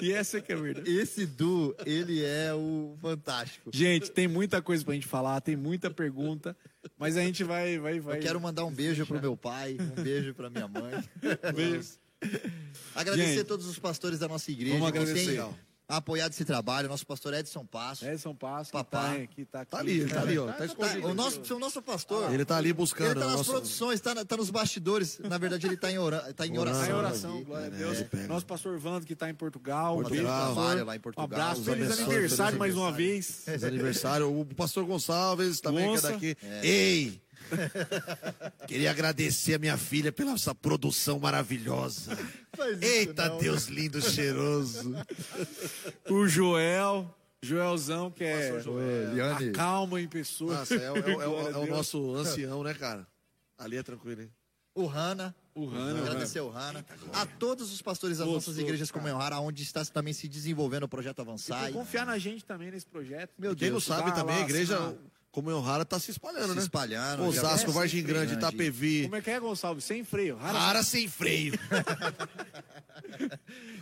E 0.00 0.12
essa 0.14 0.40
que 0.40 0.50
é 0.50 0.54
a 0.54 0.58
verdade. 0.58 0.98
Esse 0.98 1.26
Du, 1.26 1.76
ele 1.84 2.24
é 2.24 2.54
o 2.54 2.96
fantástico. 3.02 3.70
Gente, 3.70 4.10
tem 4.10 4.26
muita 4.26 4.62
coisa 4.62 4.82
pra 4.82 4.94
gente 4.94 5.06
falar, 5.06 5.42
tem 5.42 5.56
muita 5.56 5.90
pergunta, 5.90 6.56
mas 6.98 7.16
a 7.16 7.22
gente 7.22 7.44
vai, 7.44 7.78
vai, 7.78 8.00
vai. 8.00 8.18
Eu 8.18 8.22
quero 8.22 8.40
mandar 8.40 8.64
um 8.64 8.72
beijo 8.72 9.06
pro 9.06 9.20
meu 9.20 9.36
pai, 9.36 9.76
um 9.80 10.02
beijo 10.02 10.34
pra 10.34 10.50
minha 10.50 10.68
mãe. 10.68 11.02
Beijo. 11.54 11.98
Agradecer 12.94 13.28
Gente, 13.28 13.40
a 13.40 13.44
todos 13.44 13.66
os 13.66 13.78
pastores 13.78 14.18
da 14.18 14.28
nossa 14.28 14.50
igreja 14.50 14.74
vamos 14.74 14.88
agradecer. 14.88 15.44
Têm 15.86 15.96
apoiado 15.96 16.32
esse 16.32 16.44
trabalho. 16.44 16.88
Nosso 16.88 17.06
pastor 17.06 17.34
Edson 17.34 17.64
Passo. 17.66 18.04
Edson 18.06 18.34
Passo, 18.34 18.70
que 18.70 18.76
Papá. 18.76 19.00
tá 19.02 19.12
aqui, 19.12 19.44
tá 19.44 19.60
aqui. 19.60 19.70
Tá 19.70 19.78
ali, 19.78 20.06
tá 20.06 20.20
ali, 20.22 20.38
ó. 20.38 20.46
Tá 20.46 20.52
Tá, 20.54 20.64
escondido. 20.66 21.06
o, 21.08 21.14
nosso, 21.14 21.54
o 21.54 21.58
nosso 21.58 21.82
pastor. 21.82 22.32
Ele 22.32 22.44
tá 22.44 22.56
ali 22.56 22.68
Ele 22.68 22.72
buscando. 22.74 23.20
tá 23.20 23.26
nas 23.26 23.36
nosso- 23.36 23.50
produções, 23.52 24.00
tá, 24.00 24.14
na- 24.14 24.24
tá 24.24 24.36
nos 24.36 24.50
bastidores. 24.50 25.18
Na 25.18 25.38
verdade, 25.38 25.66
ele 25.66 25.76
tá 25.76 25.90
em, 25.90 25.98
ora, 25.98 26.32
tá 26.34 26.46
em 26.46 26.56
Orando. 26.58 26.78
Tá 26.78 26.84
oração. 26.96 26.96
em 26.96 26.98
oração, 26.98 27.44
glória 27.44 27.64
a 27.66 27.68
É, 27.68 27.70
Deus. 27.78 27.98
é. 28.12 28.26
Nosso 28.26 28.46
pastor 28.46 28.78
Vando, 28.78 29.06
que 29.06 29.14
tá 29.14 29.28
em 29.28 29.34
Portugal. 29.34 29.94
Um 29.98 30.02
beijo, 30.04 30.24
Portugal. 30.24 30.54
lá 30.54 30.94
em 30.94 30.98
Um 30.98 31.02
Portugal. 31.02 31.24
abraço, 31.24 31.60
Os 31.60 31.66
feliz 31.66 31.90
aniversário 31.98 32.12
feliz 32.28 32.58
mais 32.58 32.74
uma 32.74 32.88
aniversário. 32.88 32.96
vez. 32.96 33.42
Feliz 33.44 33.64
aniversário. 33.64 34.40
O 34.40 34.44
pastor 34.54 34.84
Gonçalves 34.84 35.60
também 35.60 35.90
que 35.92 35.98
é 35.98 36.10
daqui. 36.10 36.36
Ei! 36.62 37.20
Queria 38.66 38.90
agradecer 38.90 39.54
a 39.54 39.58
minha 39.58 39.76
filha 39.76 40.10
pela 40.12 40.32
essa 40.32 40.54
produção 40.54 41.18
maravilhosa. 41.18 42.16
Eita, 42.80 43.28
não. 43.28 43.38
Deus 43.38 43.66
lindo, 43.66 44.00
cheiroso. 44.00 44.94
O 46.08 46.26
Joel, 46.26 47.14
Joelzão, 47.42 48.10
que 48.10 48.24
é 48.24 48.52
Pastor 48.52 48.74
Ô, 48.76 48.78
a 48.80 49.12
Liane, 49.14 49.50
calma 49.52 50.00
em 50.00 50.08
pessoa. 50.08 50.54
Nossa, 50.58 50.74
é, 50.74 50.90
o- 50.90 50.96
é 50.96 51.00
é 51.00 51.12
é 51.12 51.28
o, 51.28 51.38
a 51.46 51.50
Deus. 51.52 51.68
nosso 51.68 52.14
ancião, 52.14 52.62
né, 52.62 52.74
cara? 52.74 53.06
Ali 53.58 53.76
é 53.76 53.82
tranquilo, 53.82 54.22
hein? 54.22 54.30
o 54.76 54.86
Hanna. 54.86 55.32
O 55.54 55.66
Hanna, 55.66 56.00
Agradecer 56.00 56.40
o 56.40 56.48
Hanna. 56.50 56.84
A 57.12 57.24
todos 57.24 57.72
os 57.72 57.80
pastores 57.80 58.18
das 58.18 58.26
nossas 58.26 58.58
igrejas 58.58 58.90
cara. 58.90 58.98
comunhão 59.00 59.18
rara, 59.20 59.38
onde 59.38 59.62
está 59.62 59.84
também 59.84 60.12
se 60.12 60.26
desenvolvendo 60.26 60.82
o 60.82 60.88
projeto 60.88 61.18
E 61.18 61.22
Avançar. 61.22 61.66
por 61.66 61.72
confiar 61.74 62.04
na 62.04 62.18
gente 62.18 62.44
também 62.44 62.72
nesse 62.72 62.84
projeto. 62.86 63.30
Meu 63.38 63.54
Quem 63.54 63.68
não 63.68 63.74
Deus, 63.74 63.84
sabe 63.84 64.10
também, 64.12 64.34
lá, 64.34 64.40
a 64.42 64.44
igreja. 64.44 64.96
Comunhão 65.34 65.60
Rara 65.60 65.84
tá 65.84 65.98
se 65.98 66.12
espalhando, 66.12 66.50
se 66.50 66.54
né? 66.54 66.62
espalhando. 66.62 67.24
Osasco, 67.24 67.72
já- 67.72 67.76
Vargem 67.76 68.04
Grande, 68.04 68.36
grande. 68.36 68.46
Itapevi. 68.46 69.02
Como 69.02 69.16
é 69.16 69.20
que 69.20 69.30
é, 69.30 69.40
Gonçalves? 69.40 69.82
Sem 69.84 70.04
freio. 70.04 70.36
Rara- 70.36 70.56
Rara 70.58 70.82
sem 70.84 71.08
freio. 71.08 71.54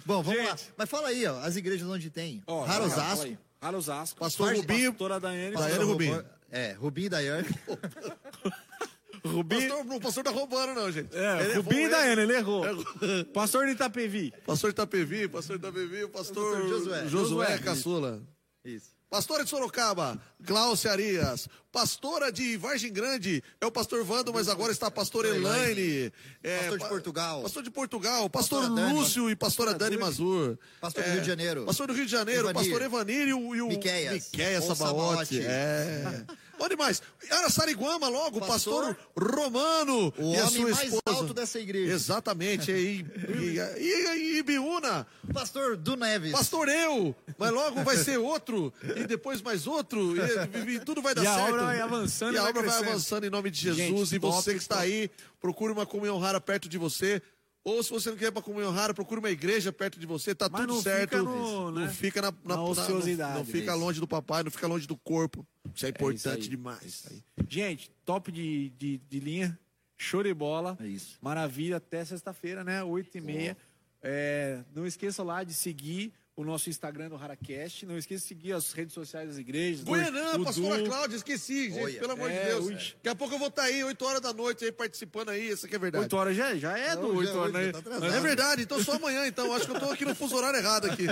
Bom, 0.07 0.23
vamos 0.23 0.43
lá. 0.43 0.51
Gente. 0.57 0.73
Mas 0.77 0.89
fala 0.89 1.09
aí, 1.09 1.27
ó, 1.27 1.39
as 1.41 1.55
igrejas 1.57 1.87
onde 1.87 2.09
tem. 2.09 2.43
Ó, 2.47 2.65
Rara 2.65 2.85
Osasco. 2.85 3.37
Rara 3.61 3.77
Osasco. 3.77 4.19
Pastor 4.19 4.47
Parte- 4.47 4.61
Rubinho. 4.63 4.93
Pastora 4.93 5.21
Daiane. 5.21 5.55
Daiane 5.55 5.69
Pastor 5.71 5.87
Rubinho. 5.87 6.25
É, 6.51 6.73
Rubinho 6.73 7.07
e 7.07 7.11
Daiane. 7.11 7.49
Rubinho. 9.25 9.69
Pastor, 9.69 9.97
o 9.97 10.01
pastor 10.01 10.25
tá 10.25 10.31
roubando, 10.31 10.75
não, 10.75 10.91
gente. 10.91 11.15
É, 11.17 11.45
Ele 11.45 11.55
Rubinho 11.55 11.87
e 11.87 11.91
Daiane, 11.91 12.23
ele 12.23 12.35
errou. 12.35 12.65
Errou. 12.67 12.85
Pastor 13.33 13.67
de 13.67 13.73
Itapevi. 13.73 14.33
Pastor 14.47 14.71
Itapevi, 14.71 15.29
pastor 15.29 15.57
Itapevi, 15.57 16.05
o 16.05 16.09
pastor, 16.09 16.53
Pastor 16.57 16.69
Josué. 16.69 17.09
Josué 17.09 17.47
Josué. 17.47 17.59
Caçula. 17.59 18.23
Isso. 18.65 18.91
Pastora 19.13 19.45
de 19.45 19.51
Sorocaba, 19.51 20.19
Glaucia 20.41 20.91
Arias. 20.91 21.47
Pastora 21.71 22.33
de 22.33 22.57
Vargem 22.57 22.91
Grande, 22.91 23.45
é 23.61 23.67
o 23.67 23.71
pastor 23.71 24.03
Vando, 24.05 24.33
mas 24.33 24.49
agora 24.49 24.73
está 24.73 24.87
a 24.87 24.91
pastora 24.91 25.29
Elaine. 25.29 26.11
É, 26.43 26.61
Pastor 26.61 26.79
de 26.79 26.89
Portugal. 26.89 27.43
Pastor 27.43 27.63
de 27.63 27.71
Portugal, 27.71 28.31
pastor 28.31 28.61
Pastora 28.63 28.81
Dani. 28.81 28.99
Lúcio 28.99 29.31
e 29.31 29.37
pastora 29.37 29.75
Dani 29.75 29.99
Mazur. 29.99 30.59
Pastor 30.81 31.05
do 31.05 31.11
Rio 31.11 31.21
de 31.21 31.27
Janeiro. 31.27 31.65
Pastor 31.67 31.87
do 31.89 31.93
Rio 31.93 32.07
de 32.07 32.11
Janeiro, 32.11 32.49
Evanir. 32.49 32.71
pastor 32.71 32.83
Evanir 32.83 33.29
e 33.29 33.35
o, 33.35 33.55
e 33.55 33.61
o 33.61 33.69
Miqueias. 33.69 34.31
Miqueias. 34.33 34.65
Sabaote. 34.65 35.41
É. 35.41 36.25
Onde 36.65 36.77
mais? 36.77 37.03
Araçariguama, 37.31 38.09
logo, 38.09 38.39
pastor, 38.41 38.95
Pastor- 38.95 38.97
Romano 39.35 40.13
O 40.17 40.33
e 40.33 40.37
a 40.37 40.47
homem 40.47 40.51
sua 40.63 40.71
mais 40.71 40.93
esposa. 40.95 41.03
alto 41.19 41.35
dessa 41.35 41.59
igreja. 41.59 41.93
Exatamente, 41.93 42.71
e, 42.71 43.05
e, 43.29 43.59
e, 43.79 44.35
e 44.35 44.39
Ibiúna, 44.39 45.07
Pastor 45.33 45.77
do 45.77 45.97
Neves. 45.97 46.33
pastor 46.33 46.69
eu, 46.69 47.15
mas 47.39 47.51
logo 47.51 47.83
vai 47.83 47.97
ser 47.97 48.19
outro, 48.19 48.73
e 48.97 49.05
depois 49.07 49.41
mais 49.43 49.67
outro, 49.67 50.15
e, 50.17 50.75
e 50.75 50.81
tudo 50.81 51.03
vai 51.03 51.15
dar 51.17 51.25
E 51.25 51.27
a 51.27 51.35
certo. 51.35 51.49
obra 51.55 51.65
vai 51.67 51.81
avançando 51.81 52.33
E 52.33 52.37
e 52.37 52.39
a 52.39 52.43
vai 52.43 52.51
obra 52.51 52.63
vai 52.63 52.79
avançando 52.79 53.25
em 53.25 53.31
nome 53.31 53.51
de 53.51 53.61
Jesus, 53.61 54.11
Gente, 54.11 54.15
e 54.17 54.19
você 54.19 54.37
top, 54.51 54.51
que 54.53 54.57
está 54.63 54.77
top. 54.77 54.87
aí, 54.87 55.11
procure 55.41 55.73
uma 55.73 55.85
comunhão 55.87 56.19
rara 56.19 56.41
perto 56.41 56.69
de 56.69 56.79
você, 56.79 57.21
ou 57.65 57.83
se 57.83 57.91
você 57.91 58.11
não 58.11 58.17
quer 58.17 58.27
ir 58.29 58.33
para 58.33 58.43
comunhão 58.43 58.73
rara, 58.73 58.93
procure 58.95 59.21
uma 59.21 59.31
igreja 59.31 59.73
perto 59.73 59.99
de 60.01 60.07
você, 60.07 60.35
tá 60.35 60.49
Mas 60.51 60.63
tudo 60.63 60.75
não 60.75 60.83
certo. 60.83 61.11
fica 61.11 61.23
no- 61.23 61.71
não 61.71 61.81
né, 61.83 61.89
fica 61.89 62.23
na, 62.23 62.33
na 62.45 62.57
não- 62.57 62.65
ociosidade. 62.71 63.39
Não, 63.39 63.45
fica 63.45 63.73
Isso. 63.73 63.81
longe 63.81 64.01
do 64.01 64.09
papai, 64.09 64.43
não 64.43 64.51
fica 64.51 64.67
longe 64.67 64.87
do 64.87 64.97
corpo. 64.97 65.47
Isso 65.75 65.87
é 65.87 65.91
importante 65.91 66.43
aí. 66.43 66.49
demais. 66.49 67.07
Gente, 67.49 67.91
top 68.05 68.33
de, 68.33 68.71
de, 68.71 68.99
de 68.99 69.21
linha. 69.21 69.59
Show 69.97 70.23
de 70.25 70.35
bola. 70.35 70.77
É 70.81 70.87
isso. 70.89 71.17
Maravilha. 71.23 71.77
Até 71.77 72.05
sexta-feira, 72.05 72.65
né? 72.65 72.83
8 72.83 73.19
e 73.19 73.21
meia. 73.21 73.57
É, 74.03 74.65
não 74.75 74.85
esqueça 74.85 75.23
lá 75.23 75.45
de 75.45 75.55
seguir 75.55 76.13
o 76.35 76.45
nosso 76.45 76.71
Instagram 76.71 77.11
do 77.11 77.17
Haracast. 77.17 77.85
Não 77.85 77.99
esqueça 77.99 78.23
de 78.23 78.29
seguir 78.29 78.53
as 78.53 78.73
redes 78.73 78.95
sociais 78.95 79.29
das 79.29 79.39
igrejas. 79.39 79.81
do- 79.81 79.87
Goianã, 79.91 80.39
do 80.39 80.45
pastora 80.45 80.79
Du. 80.83 80.89
Cláudia, 80.89 81.17
esqueci, 81.17 81.71
gente, 81.71 81.79
Olha. 81.85 82.01
pelo 82.01 82.13
amor 82.13 82.31
de 82.31 82.37
É, 82.37 82.45
Deus. 82.47 82.65
ui. 82.67 82.75
Daqui 82.75 83.09
a 83.11 83.15
pouco 83.15 83.35
eu 83.35 83.39
vou 83.39 83.49
estar 83.49 83.65
aí, 83.65 83.85
8 83.85 84.03
horas 84.05 84.21
da 84.23 84.33
noite, 84.33 84.65
aí 84.65 84.73
participando 84.73 85.29
aí, 85.29 85.51
isso 85.51 85.67
aqui 85.67 85.75
é 85.75 85.79
verdade. 85.79 86.05
8 86.05 86.17
horas 86.17 86.35
já, 86.37 86.55
já 86.57 86.77
é 86.79 86.97
do 86.97 87.03
Não, 87.09 87.17
8 87.17 87.33
já 87.33 87.39
horas, 87.39 87.55
hoje, 87.55 87.67
né? 87.67 87.73
tá 87.73 88.07
É 88.07 88.21
verdade, 88.21 88.63
então 88.63 88.83
só 88.83 88.93
amanhã, 88.95 89.27
então. 89.27 89.53
Acho 89.53 89.67
que 89.67 89.73
eu 89.77 89.81
tô 89.81 89.91
aqui 89.91 90.05
no 90.07 90.15
fuso 90.15 90.35
horário 90.37 90.59
errado 90.59 90.87
aqui. 90.87 91.05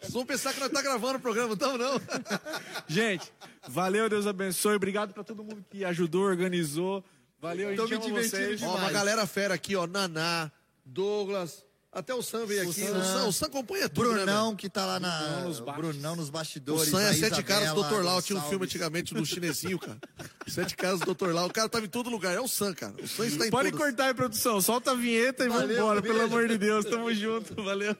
Vocês 0.00 0.12
vão 0.12 0.26
pensar 0.26 0.52
que 0.52 0.58
nós 0.60 0.70
tá 0.70 0.82
gravando 0.82 1.18
o 1.18 1.20
programa, 1.20 1.54
então 1.54 1.78
não. 1.78 2.00
Gente, 2.88 3.32
valeu, 3.68 4.08
Deus 4.08 4.26
abençoe. 4.26 4.74
Obrigado 4.74 5.14
pra 5.14 5.22
todo 5.22 5.44
mundo 5.44 5.64
que 5.70 5.84
ajudou, 5.84 6.22
organizou. 6.24 7.04
Valeu, 7.40 7.74
Tô 7.76 7.86
gente 7.86 8.00
me 8.00 8.06
divertindo 8.06 8.46
vocês. 8.58 8.62
Ó, 8.62 8.76
uma 8.76 8.90
galera 8.90 9.26
fera 9.26 9.54
aqui, 9.54 9.74
ó. 9.74 9.86
Naná, 9.86 10.50
Douglas, 10.84 11.64
até 11.92 12.14
o 12.14 12.22
Sam 12.22 12.46
veio 12.46 12.62
aqui. 12.62 12.82
O 12.82 13.02
Sam, 13.04 13.26
o 13.26 13.32
Sam 13.32 13.46
acompanha 13.46 13.88
tudo, 13.88 14.08
né, 14.12 14.16
Brunão, 14.24 14.44
velho? 14.46 14.56
que 14.56 14.68
tá 14.68 14.86
lá 14.86 15.00
na. 15.00 15.10
Brunão 15.18 15.48
nos. 15.48 15.60
Brunão 15.60 16.16
nos 16.16 16.28
O 16.28 16.32
bastidores. 16.32 16.88
Sam 16.90 17.00
é 17.02 17.12
Sete 17.14 17.42
Caras 17.42 17.72
do 17.74 17.82
Dr. 17.82 18.02
Lau. 18.04 18.22
Tinha 18.22 18.38
um 18.38 18.42
filme 18.48 18.64
antigamente 18.64 19.12
do 19.14 19.24
chinesinho, 19.26 19.78
cara. 19.78 19.98
Sete 20.46 20.76
Caras 20.76 21.00
do 21.00 21.14
Dr. 21.14 21.30
Lau. 21.32 21.46
O 21.46 21.52
cara 21.52 21.68
tava 21.68 21.84
em 21.84 21.88
todo 21.88 22.08
lugar. 22.10 22.34
É 22.34 22.40
o 22.40 22.46
Sam, 22.48 22.74
cara. 22.74 22.94
O 23.02 23.08
Sam 23.08 23.26
está 23.26 23.46
em 23.46 23.50
Pode 23.50 23.70
todos. 23.70 23.84
cortar 23.84 24.06
aí, 24.06 24.14
produção. 24.14 24.60
Solta 24.60 24.92
a 24.92 24.94
vinheta 24.94 25.44
e 25.44 25.48
Valeu, 25.48 25.76
vambora, 25.76 26.02
pelo 26.02 26.22
amor 26.22 26.46
de 26.48 26.58
Deus. 26.58 26.84
Tamo 26.84 27.12
junto. 27.12 27.54
Valeu. 27.62 27.96